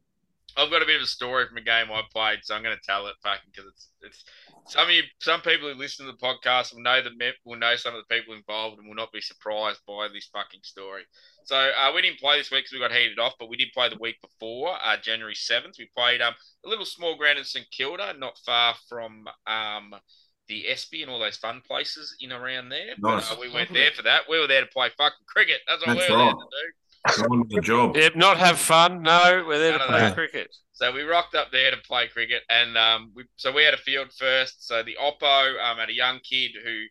I've 0.56 0.70
got 0.70 0.82
a 0.82 0.86
bit 0.86 0.96
of 0.96 1.02
a 1.02 1.06
story 1.06 1.46
from 1.46 1.58
a 1.58 1.62
game 1.62 1.92
I 1.92 2.02
played, 2.12 2.40
so 2.42 2.54
I'm 2.56 2.62
going 2.62 2.76
to 2.76 2.82
tell 2.84 3.06
it 3.06 3.14
fucking 3.22 3.50
because 3.54 3.70
it's 3.70 3.88
it's 4.02 4.24
some 4.66 4.88
of 4.88 4.94
you, 4.94 5.02
some 5.20 5.40
people 5.40 5.68
who 5.68 5.74
listen 5.78 6.06
to 6.06 6.12
the 6.12 6.18
podcast 6.18 6.74
will 6.74 6.82
know 6.82 7.00
the 7.02 7.10
me- 7.10 7.32
will 7.44 7.56
know 7.58 7.76
some 7.76 7.94
of 7.94 8.02
the 8.06 8.14
people 8.14 8.34
involved 8.34 8.78
and 8.78 8.86
will 8.88 8.94
not 8.96 9.12
be 9.12 9.20
surprised 9.20 9.80
by 9.86 10.08
this 10.12 10.28
fucking 10.32 10.60
story. 10.64 11.02
So 11.44 11.56
uh, 11.56 11.92
we 11.94 12.02
didn't 12.02 12.18
play 12.20 12.38
this 12.38 12.50
week 12.50 12.64
because 12.64 12.72
we 12.72 12.78
got 12.80 12.92
heated 12.92 13.18
off, 13.18 13.34
but 13.38 13.48
we 13.48 13.56
did 13.56 13.72
play 13.72 13.88
the 13.88 13.98
week 14.00 14.16
before, 14.20 14.76
uh, 14.84 14.96
January 14.96 15.34
seventh. 15.34 15.76
We 15.78 15.88
played 15.96 16.20
um, 16.20 16.34
a 16.64 16.68
little 16.68 16.84
small 16.84 17.16
ground 17.16 17.38
in 17.38 17.44
St 17.44 17.66
Kilda, 17.70 18.14
not 18.18 18.38
far 18.44 18.74
from 18.88 19.26
um, 19.46 19.94
the 20.50 20.68
Espy 20.68 21.02
and 21.02 21.10
all 21.10 21.18
those 21.18 21.36
fun 21.38 21.62
places 21.66 22.14
in 22.20 22.32
around 22.32 22.68
there. 22.68 22.94
Nice. 22.98 23.28
But, 23.28 23.36
uh, 23.36 23.40
we 23.40 23.50
went 23.50 23.72
there 23.72 23.90
for 23.96 24.02
that. 24.02 24.22
We 24.28 24.38
were 24.38 24.46
there 24.46 24.60
to 24.60 24.66
play 24.66 24.90
fucking 24.98 25.24
cricket. 25.26 25.60
That's 25.66 25.86
what 25.86 25.96
That's 25.96 26.08
we 26.10 26.14
were 26.14 26.20
right. 26.20 26.34
there 26.34 27.14
to 27.14 27.22
do. 27.22 27.24
On 27.32 27.46
the 27.48 27.60
job. 27.62 27.96
Yep, 27.96 28.16
not 28.16 28.36
have 28.36 28.58
fun. 28.58 29.00
No, 29.02 29.42
we're 29.46 29.58
there 29.58 29.72
to 29.72 29.78
No, 29.78 29.84
no, 29.84 29.90
play 29.90 30.08
no. 30.08 30.12
cricket. 30.12 30.54
So 30.72 30.92
we 30.92 31.02
rocked 31.02 31.34
up 31.34 31.50
there 31.50 31.70
to 31.70 31.76
play 31.78 32.08
cricket, 32.08 32.42
and 32.50 32.76
um, 32.76 33.12
we 33.14 33.24
so 33.36 33.52
we 33.52 33.64
had 33.64 33.72
a 33.74 33.78
field 33.78 34.12
first. 34.12 34.66
So 34.66 34.82
the 34.82 34.96
Oppo 35.00 35.58
um, 35.62 35.78
had 35.78 35.88
a 35.88 35.94
young 35.94 36.18
kid 36.20 36.52
who 36.62 36.84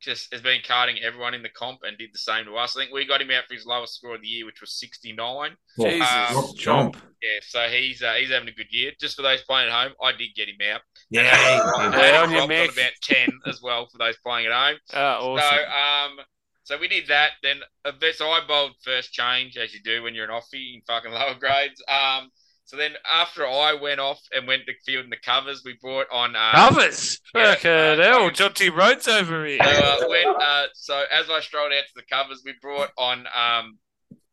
just 0.00 0.32
has 0.32 0.42
been 0.42 0.60
carding 0.66 0.98
everyone 1.02 1.34
in 1.34 1.42
the 1.42 1.48
comp 1.48 1.80
and 1.82 1.96
did 1.96 2.10
the 2.12 2.18
same 2.18 2.44
to 2.44 2.54
us. 2.56 2.76
I 2.76 2.80
think 2.80 2.92
we 2.92 3.06
got 3.06 3.20
him 3.20 3.30
out 3.30 3.44
for 3.48 3.54
his 3.54 3.66
lowest 3.66 3.94
score 3.94 4.14
of 4.14 4.20
the 4.20 4.28
year, 4.28 4.46
which 4.46 4.60
was 4.60 4.78
sixty 4.78 5.12
nine. 5.12 5.56
Jesus. 5.80 6.00
Um, 6.00 6.36
Chomp. 6.58 6.94
Yeah, 7.22 7.40
so 7.42 7.60
he's 7.68 8.02
uh, 8.02 8.14
he's 8.14 8.30
having 8.30 8.48
a 8.48 8.52
good 8.52 8.70
year. 8.70 8.92
Just 9.00 9.16
for 9.16 9.22
those 9.22 9.42
playing 9.42 9.68
at 9.68 9.74
home, 9.74 9.92
I 10.02 10.12
did 10.12 10.34
get 10.36 10.48
him 10.48 10.56
out. 10.72 10.82
Yeah. 11.10 11.22
Yeah, 11.22 12.22
on 12.22 12.30
your 12.30 12.46
dropped 12.46 12.78
about 12.78 12.92
ten 13.02 13.28
as 13.46 13.60
well 13.62 13.86
for 13.90 13.98
those 13.98 14.16
playing 14.18 14.46
at 14.46 14.52
home. 14.52 14.78
Ah, 14.92 15.18
awesome. 15.20 15.48
So, 15.48 15.64
um, 15.64 16.18
so 16.64 16.78
we 16.78 16.88
did 16.88 17.08
that. 17.08 17.30
Then, 17.42 17.60
uh, 17.84 17.92
so 18.14 18.28
I 18.28 18.40
bowled 18.46 18.72
first 18.84 19.12
change, 19.12 19.56
as 19.56 19.72
you 19.72 19.80
do 19.82 20.02
when 20.02 20.14
you're 20.14 20.30
an 20.30 20.30
offie 20.30 20.74
in 20.74 20.82
fucking 20.86 21.12
lower 21.12 21.34
grades. 21.38 21.82
Um, 21.88 22.30
so 22.66 22.76
then 22.76 22.92
after 23.10 23.46
I 23.46 23.74
went 23.74 24.00
off 24.00 24.20
and 24.32 24.46
went 24.46 24.66
to 24.66 24.72
field 24.84 25.04
in 25.04 25.10
the 25.10 25.16
covers, 25.16 25.62
we 25.64 25.78
brought 25.80 26.08
on. 26.12 26.34
Uh, 26.34 26.50
Covers. 26.52 27.20
yeah, 27.34 27.54
Fucking 27.54 27.70
uh, 27.70 28.02
hell, 28.02 28.30
T. 28.50 28.68
Rhodes 28.68 29.06
over 29.06 29.46
here. 29.46 29.58
So, 29.62 30.12
uh, 30.12 30.32
uh, 30.32 30.66
so 30.74 31.04
as 31.12 31.30
I 31.30 31.40
strolled 31.40 31.72
out 31.72 31.84
to 31.84 31.92
the 31.94 32.02
covers, 32.10 32.42
we 32.44 32.54
brought 32.60 32.90
on 32.98 33.20
um, 33.34 33.78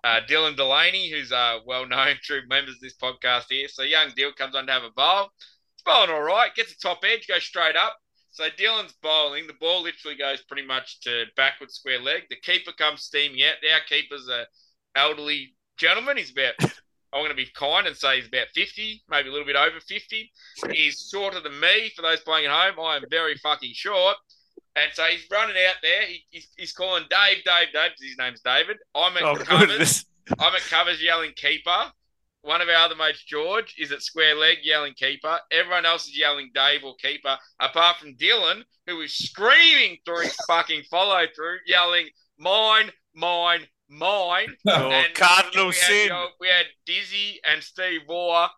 uh, 0.04 0.20
Dylan 0.28 0.56
Delaney, 0.56 1.10
who's 1.10 1.32
a 1.32 1.60
well 1.66 1.88
known, 1.88 2.16
true 2.24 2.42
members 2.50 2.76
of 2.76 2.82
this 2.82 2.96
podcast 2.98 3.46
here. 3.50 3.68
So 3.68 3.84
young 3.84 4.10
Dill 4.16 4.34
comes 4.34 4.56
on 4.56 4.66
to 4.66 4.72
have 4.74 4.84
a 4.84 4.90
bowl. 4.90 5.30
It's 5.76 5.84
bowling 5.86 6.10
all 6.10 6.24
right, 6.24 6.54
gets 6.56 6.72
a 6.74 6.78
top 6.80 7.04
edge, 7.06 7.28
goes 7.28 7.44
straight 7.44 7.76
up. 7.76 7.96
So 8.32 8.46
Dylan's 8.50 8.96
bowling. 9.04 9.46
The 9.46 9.54
ball 9.54 9.84
literally 9.84 10.18
goes 10.18 10.42
pretty 10.42 10.66
much 10.66 11.02
to 11.02 11.26
backward 11.38 11.70
square 11.70 12.00
leg. 12.00 12.24
The 12.32 12.36
keeper 12.38 12.72
comes 12.72 13.04
steaming 13.04 13.44
out. 13.44 13.58
Our 13.72 13.82
keeper's 13.88 14.28
a 14.28 14.48
elderly 14.96 15.54
gentleman. 15.78 16.18
He's 16.18 16.32
about, 16.32 16.54
I'm 17.14 17.20
going 17.22 17.30
to 17.30 17.36
be 17.36 17.48
kind 17.54 17.86
and 17.88 17.96
say 17.96 18.18
he's 18.18 18.28
about 18.28 18.48
50, 18.56 19.04
maybe 19.10 19.30
a 19.30 19.32
little 19.32 19.46
bit 19.46 19.56
over 19.56 19.80
50. 19.80 20.32
He's 20.72 21.10
shorter 21.12 21.40
than 21.40 21.60
me. 21.60 21.92
For 21.96 22.02
those 22.02 22.22
playing 22.22 22.48
at 22.48 22.52
home, 22.52 22.80
I 22.84 22.96
am 22.96 23.04
very 23.10 23.36
fucking 23.36 23.74
short. 23.74 24.16
And 24.76 24.90
so 24.94 25.04
he's 25.04 25.26
running 25.32 25.56
out 25.68 25.76
there. 25.84 26.02
He, 26.08 26.26
he's, 26.32 26.48
he's 26.58 26.74
calling 26.74 27.04
Dave, 27.10 27.44
Dave, 27.46 27.68
Dave, 27.74 27.92
because 27.92 28.02
his 28.10 28.18
name's 28.18 28.42
David. 28.42 28.78
I'm 28.96 29.16
at 29.18 29.24
Oh, 29.24 29.36
covers. 29.36 29.68
goodness. 29.68 30.06
I'm 30.40 30.56
at 30.56 30.62
covers 30.62 31.02
yelling 31.04 31.32
keeper. 31.36 31.92
One 32.42 32.60
of 32.62 32.68
our 32.68 32.76
other 32.76 32.96
mates, 32.96 33.24
George, 33.24 33.76
is 33.78 33.92
at 33.92 34.02
square 34.02 34.36
leg 34.36 34.58
yelling 34.64 34.94
keeper. 34.96 35.38
Everyone 35.52 35.86
else 35.86 36.08
is 36.08 36.18
yelling 36.18 36.50
Dave 36.54 36.84
or 36.84 36.96
keeper, 36.96 37.38
apart 37.60 37.98
from 37.98 38.16
Dylan, 38.16 38.64
who 38.88 39.00
is 39.02 39.14
screaming 39.14 39.98
through 40.06 40.22
his 40.24 40.36
fucking 40.48 40.84
follow 40.92 41.26
through, 41.34 41.60
yelling 41.68 42.08
mine, 42.38 42.92
mine, 43.16 43.62
mine. 43.90 44.56
Oh, 44.68 44.90
And 44.92 45.14
cardinal 45.14 45.68
we 45.68 45.76
had, 45.76 45.84
sin. 45.86 46.08
you 46.08 46.28
we 46.40 46.48
had 46.48 46.66
Dizzy 46.86 47.40
and 47.50 47.62
Steve 47.64 48.02
Waugh, 48.08 48.50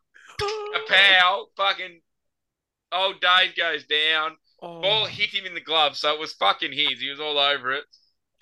a 0.42 0.80
pal, 0.88 1.50
fucking 1.58 2.02
old 2.92 3.20
Dave 3.22 3.56
goes 3.56 3.86
down. 3.86 4.38
Oh. 4.62 4.82
Ball 4.82 5.06
hit 5.06 5.30
him 5.34 5.46
in 5.46 5.54
the 5.54 5.62
glove, 5.62 5.98
so 5.98 6.14
it 6.14 6.20
was 6.20 6.34
fucking 6.34 6.72
his. 6.72 7.00
He 7.00 7.10
was 7.10 7.20
all 7.20 7.38
over 7.38 7.74
it. 7.74 7.84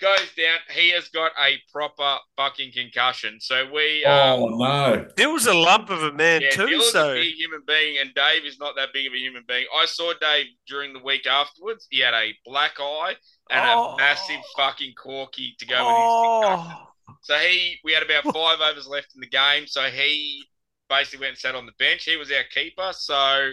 Goes 0.00 0.32
down. 0.36 0.58
He 0.74 0.90
has 0.90 1.08
got 1.08 1.30
a 1.40 1.56
proper 1.72 2.18
fucking 2.36 2.72
concussion. 2.72 3.38
So 3.40 3.70
we, 3.72 4.04
um, 4.04 4.40
Oh 4.42 4.48
no. 4.48 5.06
There 5.16 5.30
was 5.30 5.46
a 5.46 5.54
lump 5.54 5.88
of 5.88 6.02
a 6.02 6.12
man 6.12 6.42
yeah, 6.42 6.50
too, 6.50 6.66
Dylan's 6.66 6.90
so 6.92 7.12
a 7.12 7.14
big 7.14 7.34
human 7.34 7.62
being, 7.66 7.98
and 8.00 8.12
Dave 8.14 8.44
is 8.44 8.58
not 8.58 8.74
that 8.76 8.88
big 8.92 9.06
of 9.06 9.12
a 9.12 9.18
human 9.18 9.44
being. 9.46 9.66
I 9.74 9.86
saw 9.86 10.12
Dave 10.20 10.46
during 10.66 10.92
the 10.92 10.98
week 10.98 11.26
afterwards. 11.28 11.86
He 11.90 12.00
had 12.00 12.12
a 12.12 12.32
black 12.44 12.72
eye 12.80 13.14
and 13.50 13.60
Oh. 13.70 13.94
a 13.94 13.96
massive 13.96 14.40
fucking 14.56 14.94
corky 15.00 15.54
to 15.60 15.66
go 15.66 15.76
with 15.76 15.96
his 15.96 16.64
concussion. 16.66 16.76
oh, 16.76 17.16
So 17.22 17.34
he, 17.38 17.76
we 17.84 17.92
had 17.92 18.02
about 18.02 18.24
five 18.34 18.60
overs 18.60 18.88
left 18.88 19.14
in 19.14 19.20
the 19.20 19.28
game. 19.28 19.66
So 19.68 19.82
he 19.84 20.44
basically 20.90 21.20
went 21.20 21.30
and 21.30 21.38
sat 21.38 21.54
on 21.54 21.66
the 21.66 21.72
bench. 21.78 22.04
He 22.04 22.16
was 22.16 22.32
our 22.32 22.42
keeper. 22.52 22.90
So 22.92 23.52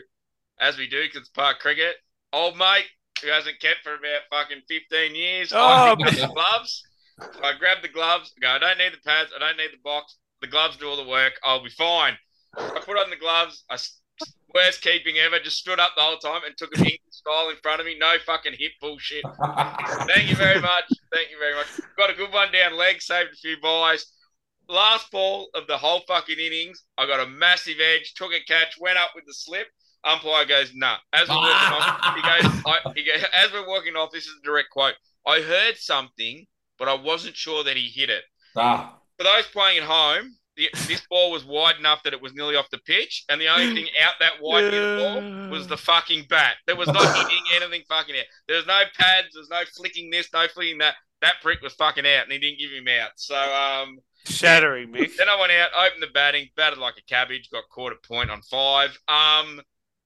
as 0.60 0.78
we 0.78 0.88
do, 0.88 1.04
because 1.04 1.22
it's 1.22 1.30
park 1.30 1.60
cricket, 1.60 1.96
old 2.34 2.58
mate 2.58 2.86
who 3.22 3.30
hasn't 3.30 3.60
kept 3.60 3.84
for 3.84 3.96
about 3.96 4.22
fucking 4.30 4.62
15 4.68 5.16
years, 5.16 5.54
oh, 5.54 5.60
I 5.60 5.90
Oh, 5.90 5.92
up 5.94 6.00
the 6.00 6.30
gloves. 6.34 6.84
So 7.20 7.44
I 7.44 7.54
grab 7.58 7.82
the 7.82 7.88
gloves. 7.88 8.34
I 8.38 8.42
go, 8.42 8.48
I 8.50 8.60
don't 8.60 8.78
need 8.78 8.94
the 8.94 9.02
pads. 9.06 9.32
I 9.36 9.40
don't 9.40 9.58
need 9.58 9.72
the 9.72 9.82
box. 9.84 10.18
The 10.42 10.48
gloves 10.48 10.78
do 10.78 10.90
all 10.90 10.98
the 10.98 11.08
work. 11.08 11.34
I'll 11.44 11.64
be 11.64 11.70
fine. 11.70 12.18
I 12.58 12.80
put 12.84 12.98
on 12.98 13.10
the 13.10 13.16
gloves. 13.16 13.64
I 13.70 13.78
worst 14.54 14.82
keeping 14.82 15.18
ever. 15.18 15.40
Just 15.40 15.58
stood 15.58 15.80
up 15.80 15.92
the 15.96 16.02
whole 16.02 16.18
time 16.18 16.42
and 16.46 16.56
took 16.58 16.76
a 16.76 16.80
English 16.80 17.00
style 17.10 17.50
in 17.50 17.58
front 17.62 17.80
of 17.80 17.86
me. 17.86 17.98
No 17.98 18.16
fucking 18.26 18.54
hip 18.58 18.72
bullshit. 18.82 19.24
Thank 20.08 20.30
you 20.30 20.36
very 20.36 20.60
much. 20.60 20.86
Thank 21.14 21.32
you 21.32 21.38
very 21.40 21.56
much. 21.56 21.68
Got 21.98 22.10
a 22.10 22.14
good 22.14 22.32
one 22.34 22.52
down 22.52 22.78
leg, 22.78 23.02
saved 23.02 23.34
a 23.34 23.36
few 23.36 23.58
buys. 23.62 24.06
Last 24.68 25.12
ball 25.12 25.50
of 25.54 25.68
the 25.68 25.78
whole 25.78 26.02
fucking 26.08 26.38
innings, 26.40 26.84
I 26.98 27.06
got 27.06 27.20
a 27.20 27.28
massive 27.30 27.78
edge, 27.82 28.14
took 28.14 28.32
a 28.32 28.40
catch, 28.48 28.78
went 28.80 28.98
up 28.98 29.12
with 29.16 29.26
the 29.26 29.34
slip. 29.34 29.68
Umpire 30.04 30.46
goes, 30.46 30.72
nah. 30.74 30.98
As 31.14 31.30
we're 31.30 31.36
walking 31.36 31.74
off, 31.74 32.16
he 32.16 32.22
goes, 32.22 32.62
I, 32.66 32.92
he 32.96 33.04
goes, 33.04 33.24
as 33.34 33.52
we're 33.54 33.68
walking 33.68 33.96
off, 33.96 34.12
this 34.12 34.26
is 34.26 34.34
a 34.42 34.46
direct 34.46 34.70
quote. 34.72 34.96
I 35.28 35.42
heard 35.42 35.78
something, 35.78 36.46
but 36.80 36.88
I 36.88 36.96
wasn't 36.96 37.36
sure 37.36 37.64
that 37.64 37.78
he 37.78 37.88
hit 37.88 38.10
it. 38.10 38.24
Ah, 38.56 38.98
For 39.18 39.24
those 39.24 39.46
playing 39.48 39.78
at 39.80 39.84
home, 39.84 40.36
the, 40.58 40.68
this 40.88 41.02
ball 41.10 41.32
was 41.32 41.46
wide 41.46 41.78
enough 41.80 42.04
that 42.04 42.14
it 42.14 42.22
was 42.22 42.34
nearly 42.34 42.56
off 42.56 42.70
the 42.72 42.80
pitch, 42.80 43.24
and 43.30 43.40
the 43.40 43.48
only 43.48 43.74
thing 43.74 43.88
out 44.04 44.14
that 44.20 44.34
wide 44.42 44.72
near 44.72 44.96
the 44.96 45.02
ball 45.02 45.50
was 45.50 45.68
the 45.68 45.78
fucking 45.78 46.26
bat. 46.30 46.56
There 46.68 46.76
was 46.76 46.88
not 46.88 47.16
hitting 47.16 47.44
anything 47.56 47.84
fucking 47.88 48.16
out. 48.16 48.26
There 48.48 48.58
was 48.58 48.66
no 48.68 48.82
pads. 48.98 49.28
There 49.34 49.42
was 49.42 49.50
no 49.50 49.62
flicking 49.78 50.10
this, 50.10 50.28
no 50.34 50.48
flicking 50.48 50.80
that. 50.80 50.96
That 51.22 51.36
prick 51.44 51.62
was 51.62 51.74
fucking 51.74 52.06
out, 52.06 52.24
and 52.24 52.32
he 52.32 52.40
didn't 52.40 52.60
give 52.60 52.72
him 52.72 52.88
out. 53.00 53.12
So 53.16 53.36
um, 53.36 54.00
shattering, 54.26 54.92
Mick. 54.92 55.16
then 55.18 55.30
I 55.30 55.40
went 55.40 55.52
out, 55.52 55.70
opened 55.78 56.02
the 56.02 56.08
batting, 56.08 56.50
batted 56.58 56.80
like 56.80 56.96
a 56.98 57.04
cabbage, 57.04 57.50
got 57.52 57.64
caught 57.72 57.92
at 57.94 58.04
point 58.04 58.32
on 58.32 58.42
five. 58.42 58.98
Um, 59.08 59.62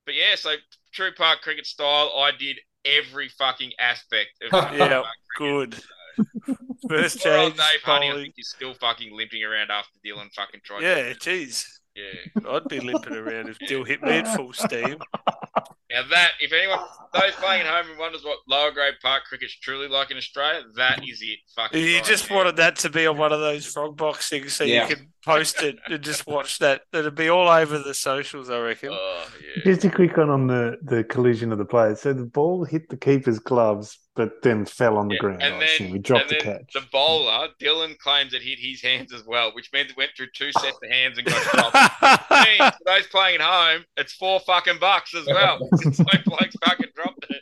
but 0.06 0.16
yeah, 0.16 0.36
so 0.36 0.56
true 0.94 1.12
park 1.18 1.42
cricket 1.42 1.66
style, 1.66 2.12
I 2.18 2.32
did 2.38 2.58
every 2.86 3.30
fucking 3.30 3.72
aspect 3.80 4.30
of 4.44 4.50
true 4.70 4.78
Yeah, 4.78 5.02
park 5.02 5.06
cricket. 5.36 5.84
Good. 6.18 6.56
First 6.90 7.22
Poor 7.22 7.32
old 7.34 7.56
change, 7.58 7.58
Dave 7.58 7.82
Honey, 7.84 8.08
I 8.08 8.12
bowling. 8.12 8.24
think 8.26 8.34
he's 8.38 8.50
still 8.56 8.74
fucking 8.76 9.16
limping 9.16 9.44
around 9.44 9.72
after 9.72 9.98
Dylan 10.06 10.32
fucking 10.34 10.62
tried. 10.64 10.84
Yeah, 10.84 11.14
jeez. 11.14 11.66
yeah. 11.96 12.50
I'd 12.50 12.68
be 12.70 12.80
limping 12.80 13.16
around 13.16 13.50
if 13.50 13.58
Dill 13.68 13.84
hit 13.84 14.02
me 14.04 14.12
at 14.12 14.36
full 14.36 14.54
steam. 14.54 14.98
Now 15.96 16.04
that, 16.10 16.32
if 16.42 16.52
anyone, 16.52 16.80
oh. 16.82 17.08
those 17.14 17.32
playing 17.36 17.62
at 17.62 17.68
home 17.68 17.90
and 17.90 17.98
wonders 17.98 18.26
what 18.26 18.40
lower 18.50 18.72
grade 18.72 18.96
park 19.02 19.24
cricket's 19.30 19.58
truly 19.58 19.88
like 19.88 20.12
in 20.12 20.18
Australia, 20.18 20.62
that 20.76 21.00
is 21.08 21.22
it. 21.22 21.40
Fucking 21.56 21.82
You 21.82 21.96
right 21.96 22.04
just 22.04 22.28
there. 22.28 22.38
wanted 22.38 22.58
that 22.58 22.76
to 22.80 22.90
be 22.90 23.08
on 23.08 23.18
one 23.18 23.32
of 23.32 23.40
those 23.40 23.66
frog 23.66 23.96
box 23.96 24.30
things 24.30 24.54
so 24.54 24.66
Yeah. 24.66 24.90
you 24.90 24.96
can 24.98 25.08
post 25.24 25.64
it 25.64 25.78
and 25.88 26.04
just 26.04 26.28
watch 26.28 26.60
that. 26.60 26.82
It'd 26.92 27.16
be 27.16 27.30
all 27.30 27.48
over 27.48 27.80
the 27.80 27.94
socials, 27.94 28.50
I 28.50 28.60
reckon. 28.60 28.90
Oh 28.92 29.28
yeah. 29.40 29.64
Just 29.64 29.86
a 29.86 29.90
quick 29.90 30.18
one 30.18 30.30
on 30.30 30.48
the, 30.48 30.76
the 30.84 31.06
collision 31.06 31.54
of 31.54 31.60
the 31.60 31.66
players. 31.66 32.02
So 32.02 32.12
the 32.12 32.26
ball 32.26 32.66
hit 32.66 32.90
the 32.90 32.98
keeper's 32.98 33.40
gloves, 33.40 33.98
but 34.16 34.42
then 34.42 34.66
fell 34.66 34.98
on 34.98 35.08
the 35.10 35.16
Yeah, 35.16 35.20
ground. 35.20 35.44
and 35.44 35.56
I 35.56 35.60
then, 35.60 35.68
assume. 35.70 35.92
We 35.92 36.00
dropped 36.00 36.32
and 36.32 36.40
the 36.40 36.44
then 36.44 36.58
catch. 36.60 36.74
the 36.74 36.82
bowler, 36.92 37.50
Dylan 37.62 37.98
claims 38.00 38.34
it 38.34 38.42
hit 38.42 38.60
his 38.60 38.82
hands 38.82 39.14
as 39.14 39.24
well, 39.26 39.52
which 39.54 39.72
means 39.74 39.92
it 39.92 39.98
went 39.98 40.12
through 40.16 40.28
two 40.34 40.52
sets 40.60 40.78
of 40.82 40.90
hands 40.90 41.18
and 41.18 41.28
got 41.28 41.44
dropped. 41.72 42.48
means 42.48 42.76
for 42.78 42.84
those 42.86 43.08
playing 43.08 43.36
at 43.36 43.42
home, 43.42 43.84
it's 43.98 44.14
four 44.14 44.40
fucking 44.42 44.80
bucks 44.80 45.14
as 45.14 45.26
well. 45.28 45.60
It's 45.86 46.00
like 46.00 46.24
blokes 46.26 46.56
fucking 46.66 46.88
dropped 46.96 47.26
it. 47.30 47.42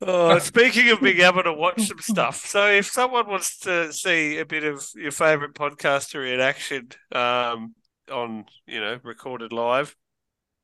Oh, 0.00 0.38
speaking 0.38 0.90
of 0.90 1.00
being 1.00 1.20
able 1.22 1.42
to 1.42 1.52
watch 1.52 1.88
some 1.88 1.98
stuff, 1.98 2.46
so 2.46 2.68
if 2.70 2.86
someone 2.86 3.26
wants 3.26 3.58
to 3.60 3.92
see 3.92 4.38
a 4.38 4.46
bit 4.46 4.62
of 4.62 4.86
your 4.94 5.10
favourite 5.10 5.54
podcaster 5.54 6.32
in 6.32 6.38
action 6.38 6.90
um, 7.12 7.74
on, 8.10 8.44
you 8.64 8.80
know, 8.80 9.00
recorded 9.02 9.52
live, 9.52 9.96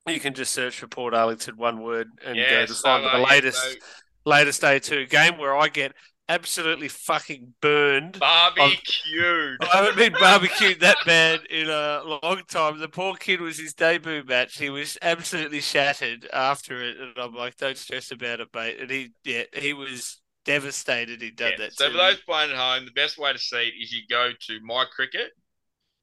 you 0.06 0.20
can 0.20 0.34
just 0.34 0.52
search 0.52 0.78
for 0.78 0.86
Portarlington 0.86 1.56
one 1.56 1.82
word 1.82 2.08
and 2.24 2.36
Yeah, 2.38 2.46
go 2.46 2.66
to 2.66 2.74
so, 2.74 2.88
find 2.88 3.04
uh, 3.04 3.10
the 3.10 3.18
latest 3.30 3.76
so 3.76 3.80
latest 4.24 4.60
day 4.60 4.78
two 4.78 5.06
game 5.06 5.38
where 5.38 5.56
I 5.56 5.68
get 5.68 5.92
absolutely 6.28 6.88
fucking 6.88 7.54
burned. 7.60 8.20
barbecued. 8.20 9.60
I 9.60 9.76
haven't 9.76 9.96
been 9.96 10.16
barbecued 10.16 10.80
that 10.80 11.04
bad 11.04 11.46
in 11.46 11.68
a 11.70 12.02
long 12.04 12.42
time. 12.48 12.78
The 12.78 12.88
poor 12.88 13.14
kid 13.14 13.40
was 13.40 13.58
his 13.58 13.72
debut 13.72 14.24
match. 14.24 14.58
He 14.58 14.68
was 14.68 14.98
absolutely 15.00 15.60
shattered 15.60 16.28
after 16.32 16.82
it, 16.82 16.98
and 16.98 17.12
I'm 17.16 17.34
like, 17.34 17.56
"Don't 17.56 17.78
stress 17.78 18.10
about 18.10 18.40
it, 18.40 18.48
mate." 18.54 18.80
And 18.80 18.90
he, 18.90 19.12
yeah, 19.24 19.44
he 19.54 19.72
was 19.72 20.20
devastated. 20.44 21.22
He'd 21.22 21.36
done 21.36 21.50
Yeah, 21.50 21.56
that. 21.58 21.72
So 21.74 21.90
for 21.90 21.96
those 21.96 22.20
playing 22.20 22.50
at 22.52 22.56
home, 22.56 22.84
the 22.84 22.90
best 22.92 23.18
way 23.18 23.32
to 23.32 23.38
see 23.38 23.68
it 23.68 23.74
is 23.82 23.92
you 23.92 24.02
go 24.08 24.32
to 24.48 24.60
My 24.60 24.84
Cricket. 24.84 25.32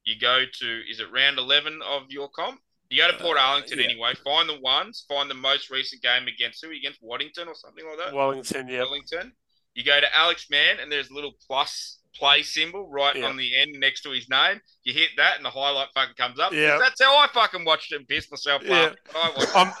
You 0.04 0.18
go 0.18 0.44
to 0.46 0.82
is 0.90 1.00
it 1.00 1.12
round 1.12 1.38
eleven 1.38 1.82
of 1.82 2.10
your 2.10 2.28
comp? 2.30 2.60
You 2.92 3.02
go 3.02 3.10
to 3.10 3.16
Port 3.22 3.38
Uh, 3.38 3.40
Arlington 3.40 3.78
yeah. 3.78 3.84
anyway. 3.86 4.14
Find 4.22 4.48
the 4.48 4.60
ones. 4.60 5.04
Find 5.08 5.30
the 5.30 5.34
most 5.34 5.70
recent 5.70 6.02
game 6.02 6.26
against 6.28 6.64
who? 6.64 6.70
Against 6.70 6.98
Waddington 7.02 7.48
or 7.48 7.54
something 7.54 7.84
like 7.86 7.98
that. 7.98 8.14
Wellington, 8.14 8.68
yeah, 8.68 8.80
Wellington. 8.80 9.32
You 9.74 9.82
go 9.84 9.98
to 10.00 10.16
Alex 10.16 10.48
Mann, 10.50 10.78
and 10.80 10.92
there's 10.92 11.08
a 11.08 11.14
little 11.14 11.32
plus 11.46 11.98
play 12.14 12.42
symbol 12.42 12.90
right 12.90 13.16
Yeah. 13.16 13.24
on 13.24 13.38
the 13.38 13.56
end 13.56 13.72
next 13.80 14.02
to 14.02 14.10
his 14.10 14.28
name. 14.28 14.60
You 14.84 14.92
hit 14.92 15.10
that, 15.16 15.36
and 15.36 15.44
the 15.44 15.50
highlight 15.50 15.88
fucking 15.94 16.14
comes 16.16 16.38
up. 16.38 16.52
Yeah. 16.52 16.76
That's 16.78 17.02
how 17.02 17.16
I 17.16 17.26
fucking 17.28 17.64
watched 17.64 17.90
it 17.92 17.96
and 17.96 18.06
pissed 18.06 18.30
myself 18.30 18.62
Yeah. 18.62 18.92
I'm 19.54 19.72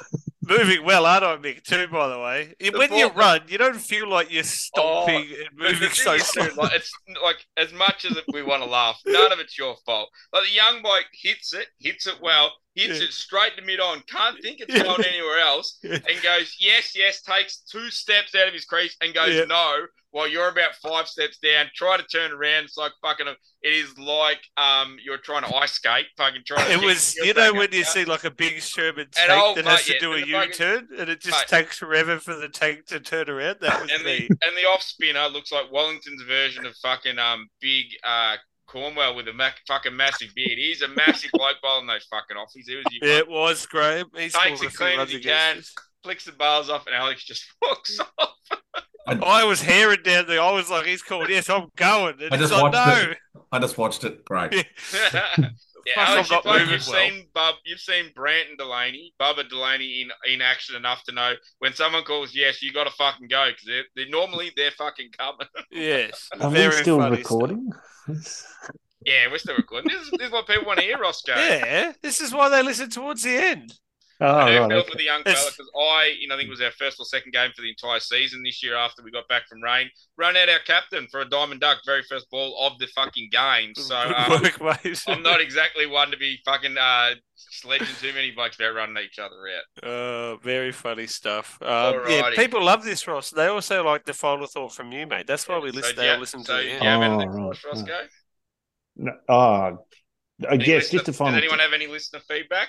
moving 0.42 0.82
well, 0.84 1.04
aren't 1.04 1.24
I, 1.24 1.36
Mick? 1.36 1.62
Too, 1.64 1.86
by 1.88 2.08
the 2.08 2.18
way. 2.18 2.54
The 2.58 2.70
when 2.70 2.92
you 2.94 3.08
run, 3.10 3.42
you 3.48 3.58
don't 3.58 3.78
feel 3.78 4.08
like 4.08 4.32
you're 4.32 4.42
stomping 4.44 5.26
and 5.28 5.48
But 5.58 5.72
moving 5.72 5.90
so 5.90 6.16
slow. 6.18 6.48
like, 6.56 6.72
it's 6.72 6.90
like 7.22 7.46
as 7.58 7.72
much 7.74 8.06
as 8.06 8.16
we 8.32 8.42
want 8.42 8.62
to 8.62 8.68
laugh, 8.68 8.98
none 9.06 9.30
of 9.30 9.38
it's 9.38 9.58
your 9.58 9.76
fault. 9.84 10.08
Like 10.32 10.44
the 10.44 10.52
young 10.54 10.80
bloke 10.82 11.06
hits 11.12 11.52
it, 11.52 11.68
hits 11.80 12.06
it 12.06 12.16
well, 12.22 12.52
hits 12.74 12.98
Yeah. 12.98 13.04
it 13.06 13.12
straight 13.12 13.56
to 13.56 13.62
mid 13.62 13.80
on, 13.80 14.02
can't 14.08 14.40
think 14.42 14.60
it's 14.60 14.74
Yeah. 14.74 14.82
going 14.84 15.04
anywhere 15.04 15.40
else, 15.40 15.78
Yeah. 15.82 15.98
and 16.08 16.22
goes 16.22 16.56
yes, 16.58 16.94
yes, 16.96 17.20
takes 17.22 17.58
two 17.58 17.90
steps 17.90 18.34
out 18.34 18.48
of 18.48 18.54
his 18.54 18.64
crease 18.64 18.96
and 19.00 19.12
goes 19.14 19.46
no, 19.48 19.86
while 20.10 20.28
you're 20.28 20.48
about 20.48 20.74
five 20.76 21.08
steps 21.08 21.38
down. 21.38 21.66
Try 21.74 21.96
to 21.96 22.02
turn 22.04 22.32
around. 22.32 22.64
It's 22.64 22.76
like 22.76 22.92
fucking. 23.02 23.26
It 23.64 23.72
is 23.72 23.96
like 23.98 24.40
um 24.56 24.96
you're 25.04 25.18
trying 25.18 25.44
to 25.44 25.54
ice 25.56 25.72
skate, 25.72 26.06
fucking 26.16 26.42
trying. 26.46 26.66
To 26.66 26.72
It 26.72 26.80
was, 26.84 27.14
you 27.16 27.32
know, 27.34 27.52
when 27.52 27.72
you 27.72 27.84
see 27.84 28.04
like 28.04 28.24
a 28.24 28.30
big 28.30 28.60
Sherman 28.60 29.06
tank 29.12 29.30
old 29.30 29.56
that 29.56 29.64
mate, 29.64 29.70
has 29.70 29.84
to 29.86 29.98
do 29.98 30.12
a 30.12 30.16
and 30.16 30.24
the 30.26 30.32
fucking- 30.32 30.48
U-turn, 30.50 30.88
and 30.98 31.08
it 31.10 31.20
just 31.20 31.38
Mate. 31.50 31.58
takes 31.64 31.78
forever 31.78 32.18
for 32.18 32.34
the 32.34 32.48
tank 32.48 32.86
to 32.86 33.00
turn 33.00 33.30
around. 33.30 33.58
That 33.60 33.80
was 33.82 33.90
and 33.92 34.02
me. 34.04 34.26
the 34.28 34.36
and 34.46 34.56
the 34.56 34.64
off 34.68 34.82
spinner 34.82 35.28
looks 35.28 35.52
like 35.52 35.70
Wellington's 35.70 36.22
version 36.22 36.66
of 36.66 36.74
fucking 36.76 37.18
um 37.18 37.48
big 37.60 37.86
uh 38.02 38.36
Cornwall 38.72 39.14
with 39.14 39.28
a 39.28 39.32
mac- 39.34 39.60
fucking 39.68 39.94
massive 39.94 40.34
beard. 40.34 40.56
He's 40.58 40.80
a 40.82 40.88
massive 40.88 41.30
bloke 41.34 41.56
bowling 41.62 41.86
those 41.86 42.04
fucking 42.04 42.36
offies. 42.36 42.64
He 42.66 42.76
was 42.76 42.84
Yeah, 43.02 43.18
it 43.18 43.28
was 43.28 43.66
Graham. 43.66 44.06
He 44.14 44.30
Takes 44.30 44.36
it 44.36 44.52
a 44.54 44.56
few 44.56 44.70
clean 44.70 44.98
as 44.98 45.10
he 45.10 45.20
can. 45.20 45.58
us. 45.58 45.74
flicks 46.02 46.24
the 46.24 46.32
bars 46.32 46.70
off, 46.70 46.86
and 46.86 46.96
Alex 46.96 47.24
just 47.24 47.44
walks 47.62 48.00
off. 48.18 48.30
I 49.06 49.44
was 49.44 49.60
herring 49.60 50.02
down 50.04 50.26
there. 50.26 50.40
I 50.40 50.52
was 50.52 50.70
like, 50.70 50.86
he's 50.86 51.02
called. 51.02 51.28
Yes, 51.28 51.50
I'm 51.50 51.68
going. 51.76 52.14
And 52.22 52.32
I 52.32 52.36
he's 52.38 52.48
just 52.48 52.52
like, 52.62 52.72
watched 52.72 53.04
no. 53.04 53.10
it. 53.10 53.18
I 53.50 53.58
just 53.58 53.76
watched 53.76 54.04
it. 54.04 54.24
Great. 54.24 54.52
yeah, 55.86 55.94
Fuck, 55.94 56.08
Alex, 56.08 56.30
I'm 56.30 56.36
you've, 56.36 56.44
like, 56.44 56.60
you've 56.60 56.88
well. 56.88 57.10
seen 57.10 57.26
Bub, 57.34 57.54
you've 57.64 57.80
seen 57.80 58.06
Branton 58.16 58.56
Delaney, 58.58 59.14
Bubba 59.20 59.48
Delaney 59.48 60.02
in, 60.02 60.32
in 60.32 60.40
action 60.40 60.76
enough 60.76 61.02
to 61.04 61.12
know 61.12 61.34
when 61.58 61.74
someone 61.74 62.04
calls 62.04 62.34
yes, 62.34 62.62
you 62.62 62.72
got 62.72 62.84
to 62.84 62.90
fucking 62.90 63.28
go 63.28 63.48
because 63.50 63.64
they're, 63.66 63.84
they're 63.96 64.08
normally 64.08 64.52
they're 64.56 64.70
fucking 64.72 65.10
coming. 65.18 65.46
Yes. 65.70 66.28
Are 66.40 66.50
we 66.50 66.70
still 66.72 67.00
recording? 67.00 67.70
yeah, 69.06 69.28
we're 69.30 69.38
still 69.38 69.56
recording. 69.56 69.90
This 69.90 70.02
is, 70.02 70.10
this 70.10 70.26
is 70.26 70.32
what 70.32 70.46
people 70.46 70.66
want 70.66 70.80
to 70.80 70.84
hear, 70.84 70.98
Roscoe. 70.98 71.34
Yeah, 71.34 71.92
this 72.02 72.20
is 72.20 72.32
why 72.32 72.48
they 72.48 72.62
listen 72.62 72.90
towards 72.90 73.22
the 73.22 73.36
end. 73.36 73.72
Oh, 74.24 74.36
I 74.36 74.50
do 74.52 74.60
right. 74.60 74.68
feel 74.70 74.78
okay. 74.78 74.90
for 74.90 74.96
the 74.98 75.04
young 75.04 75.22
fella 75.24 75.50
because 75.50 75.70
I, 75.76 76.14
you 76.20 76.28
know, 76.28 76.34
I 76.34 76.38
think 76.38 76.46
it 76.46 76.50
was 76.50 76.60
our 76.60 76.70
first 76.70 77.00
or 77.00 77.04
second 77.04 77.32
game 77.32 77.50
for 77.56 77.62
the 77.62 77.70
entire 77.70 77.98
season 78.00 78.42
this 78.44 78.62
year 78.62 78.76
after 78.76 79.02
we 79.02 79.10
got 79.10 79.26
back 79.28 79.48
from 79.48 79.60
rain. 79.62 79.90
Run 80.16 80.36
out 80.36 80.48
our 80.48 80.60
captain 80.60 81.08
for 81.10 81.20
a 81.20 81.28
diamond 81.28 81.60
duck, 81.60 81.78
very 81.84 82.02
first 82.04 82.30
ball 82.30 82.56
of 82.64 82.78
the 82.78 82.86
fucking 82.88 83.30
game. 83.32 83.74
So 83.74 84.02
Good 84.38 84.60
uh, 84.60 84.64
work. 84.64 84.96
I'm 85.08 85.22
not 85.22 85.40
exactly 85.40 85.86
one 85.86 86.10
to 86.12 86.16
be 86.16 86.38
fucking 86.44 86.76
uh, 86.78 87.14
sledging 87.34 87.86
too 88.00 88.12
many 88.12 88.30
blokes 88.30 88.56
about 88.56 88.74
running 88.74 89.02
each 89.02 89.18
other 89.18 89.34
out. 89.48 89.88
Uh, 89.88 90.36
very 90.36 90.70
funny 90.72 91.06
stuff. 91.08 91.58
Um, 91.60 92.02
yeah, 92.08 92.30
people 92.36 92.62
love 92.64 92.84
this, 92.84 93.06
Ross. 93.08 93.30
They 93.30 93.46
also 93.46 93.84
like 93.84 94.04
the 94.04 94.14
final 94.14 94.46
thought 94.46 94.72
from 94.72 94.92
you, 94.92 95.06
mate. 95.06 95.26
That's 95.26 95.48
why 95.48 95.58
we 95.58 95.70
So 95.70 95.76
listen. 95.76 95.94
do 95.96 96.00
They 96.00 96.06
you- 96.06 96.12
all 96.14 96.20
listen 96.20 96.44
so 96.44 96.56
to 96.58 96.62
the 96.62 96.68
you 96.68 96.74
end. 96.76 96.82
have 96.84 97.00
Oh, 97.00 97.02
anything 97.04 97.32
for 97.32 97.38
right, 97.38 97.50
us, 97.50 97.64
Roscoe? 97.64 98.00
No, 98.96 99.12
oh, 99.28 99.34
I 99.34 99.72
Any 100.50 100.58
guess 100.64 100.68
listener- 100.84 100.96
just 100.98 101.06
to 101.06 101.12
find 101.12 101.34
Does 101.34 101.42
anyone 101.42 101.58
have 101.58 101.72
any 101.72 101.86
listener 101.86 102.20
feedback? 102.28 102.68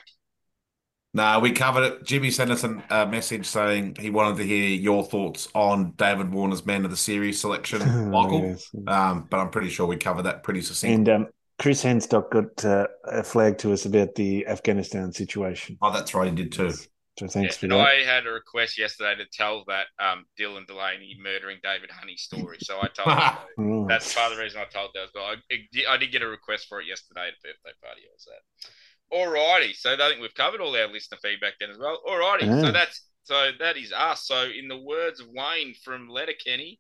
No, 1.15 1.39
we 1.39 1.51
covered 1.51 1.83
it. 1.83 2.03
Jimmy 2.03 2.31
sent 2.31 2.49
us 2.49 2.63
a 2.63 2.83
uh, 2.89 3.05
message 3.05 3.45
saying 3.45 3.97
he 3.99 4.09
wanted 4.09 4.37
to 4.37 4.43
hear 4.43 4.69
your 4.69 5.03
thoughts 5.03 5.47
on 5.53 5.91
David 5.91 6.31
Warner's 6.33 6.65
man 6.65 6.85
of 6.85 6.91
the 6.91 6.97
series 6.97 7.39
selection, 7.39 7.79
Michael. 8.09 8.41
Yes. 8.41 8.69
Um, 8.87 9.27
but 9.29 9.39
I'm 9.39 9.51
pretty 9.51 9.69
sure 9.69 9.85
we 9.85 9.97
covered 9.97 10.23
that 10.23 10.41
pretty 10.41 10.61
succinctly. 10.61 10.95
And 10.95 11.09
um, 11.09 11.27
Chris 11.59 11.83
Henstock 11.83 12.31
got 12.31 12.65
uh, 12.65 12.87
a 13.05 13.23
flag 13.23 13.59
to 13.59 13.73
us 13.73 13.85
about 13.85 14.15
the 14.15 14.47
Afghanistan 14.47 15.11
situation. 15.13 15.77
oh, 15.81 15.91
that's 15.93 16.15
right, 16.15 16.29
he 16.29 16.35
did 16.35 16.51
too. 16.51 16.71
So 17.19 17.27
thanks 17.27 17.55
Yeah, 17.55 17.59
for 17.59 17.65
and 17.65 17.71
that. 17.73 17.87
I 17.87 17.93
had 18.01 18.25
a 18.25 18.31
request 18.31 18.79
yesterday 18.79 19.13
to 19.23 19.29
tell 19.31 19.63
that 19.67 19.85
um, 19.99 20.25
Dylan 20.39 20.65
Delaney 20.65 21.15
murdering 21.21 21.59
David 21.63 21.91
Honey 21.91 22.17
story. 22.17 22.57
So 22.59 22.79
I 22.81 22.87
told 22.87 23.15
him. 23.59 23.85
That's 23.87 24.15
part 24.15 24.31
of 24.31 24.37
the 24.37 24.43
reason 24.43 24.59
I 24.61 24.65
told 24.65 24.89
that 24.95 25.03
as 25.03 25.09
well. 25.13 25.25
I, 25.25 25.93
I 25.93 25.97
did 25.97 26.11
get 26.11 26.23
a 26.23 26.27
request 26.27 26.65
for 26.67 26.81
it 26.81 26.87
yesterday 26.87 27.27
at 27.27 27.33
a 27.33 27.41
birthday 27.43 27.77
party. 27.83 28.01
I 28.01 28.13
was 28.15 28.27
at. 28.35 28.71
Alrighty, 29.13 29.75
so 29.75 29.93
I 29.93 29.97
think 30.09 30.21
we've 30.21 30.33
covered 30.33 30.59
all 30.61 30.75
our 30.75 30.87
listener 30.87 31.17
feedback 31.21 31.53
then 31.59 31.69
as 31.69 31.77
well. 31.77 32.01
Alrighty, 32.07 32.47
so 32.59 32.67
Yeah. 32.67 32.71
that's 32.71 33.03
so 33.23 33.51
that 33.59 33.77
is 33.77 33.93
us. 33.93 34.25
So 34.27 34.43
in 34.49 34.67
the 34.67 34.77
words 34.77 35.19
of 35.19 35.27
Wayne 35.29 35.73
from 35.83 36.09
Letterkenny, 36.09 36.79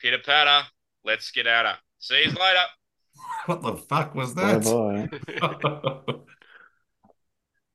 pitter 0.00 0.18
patter, 0.24 0.66
let's 1.04 1.30
get 1.30 1.46
at 1.46 1.66
her. 1.66 1.78
See 1.98 2.20
you 2.22 2.26
later. 2.30 2.64
What 3.46 3.62
the 3.62 3.76
fuck 3.76 4.14
was 4.14 4.34
Bye 4.34 4.58
that? 4.58 4.64
bye. 5.40 6.10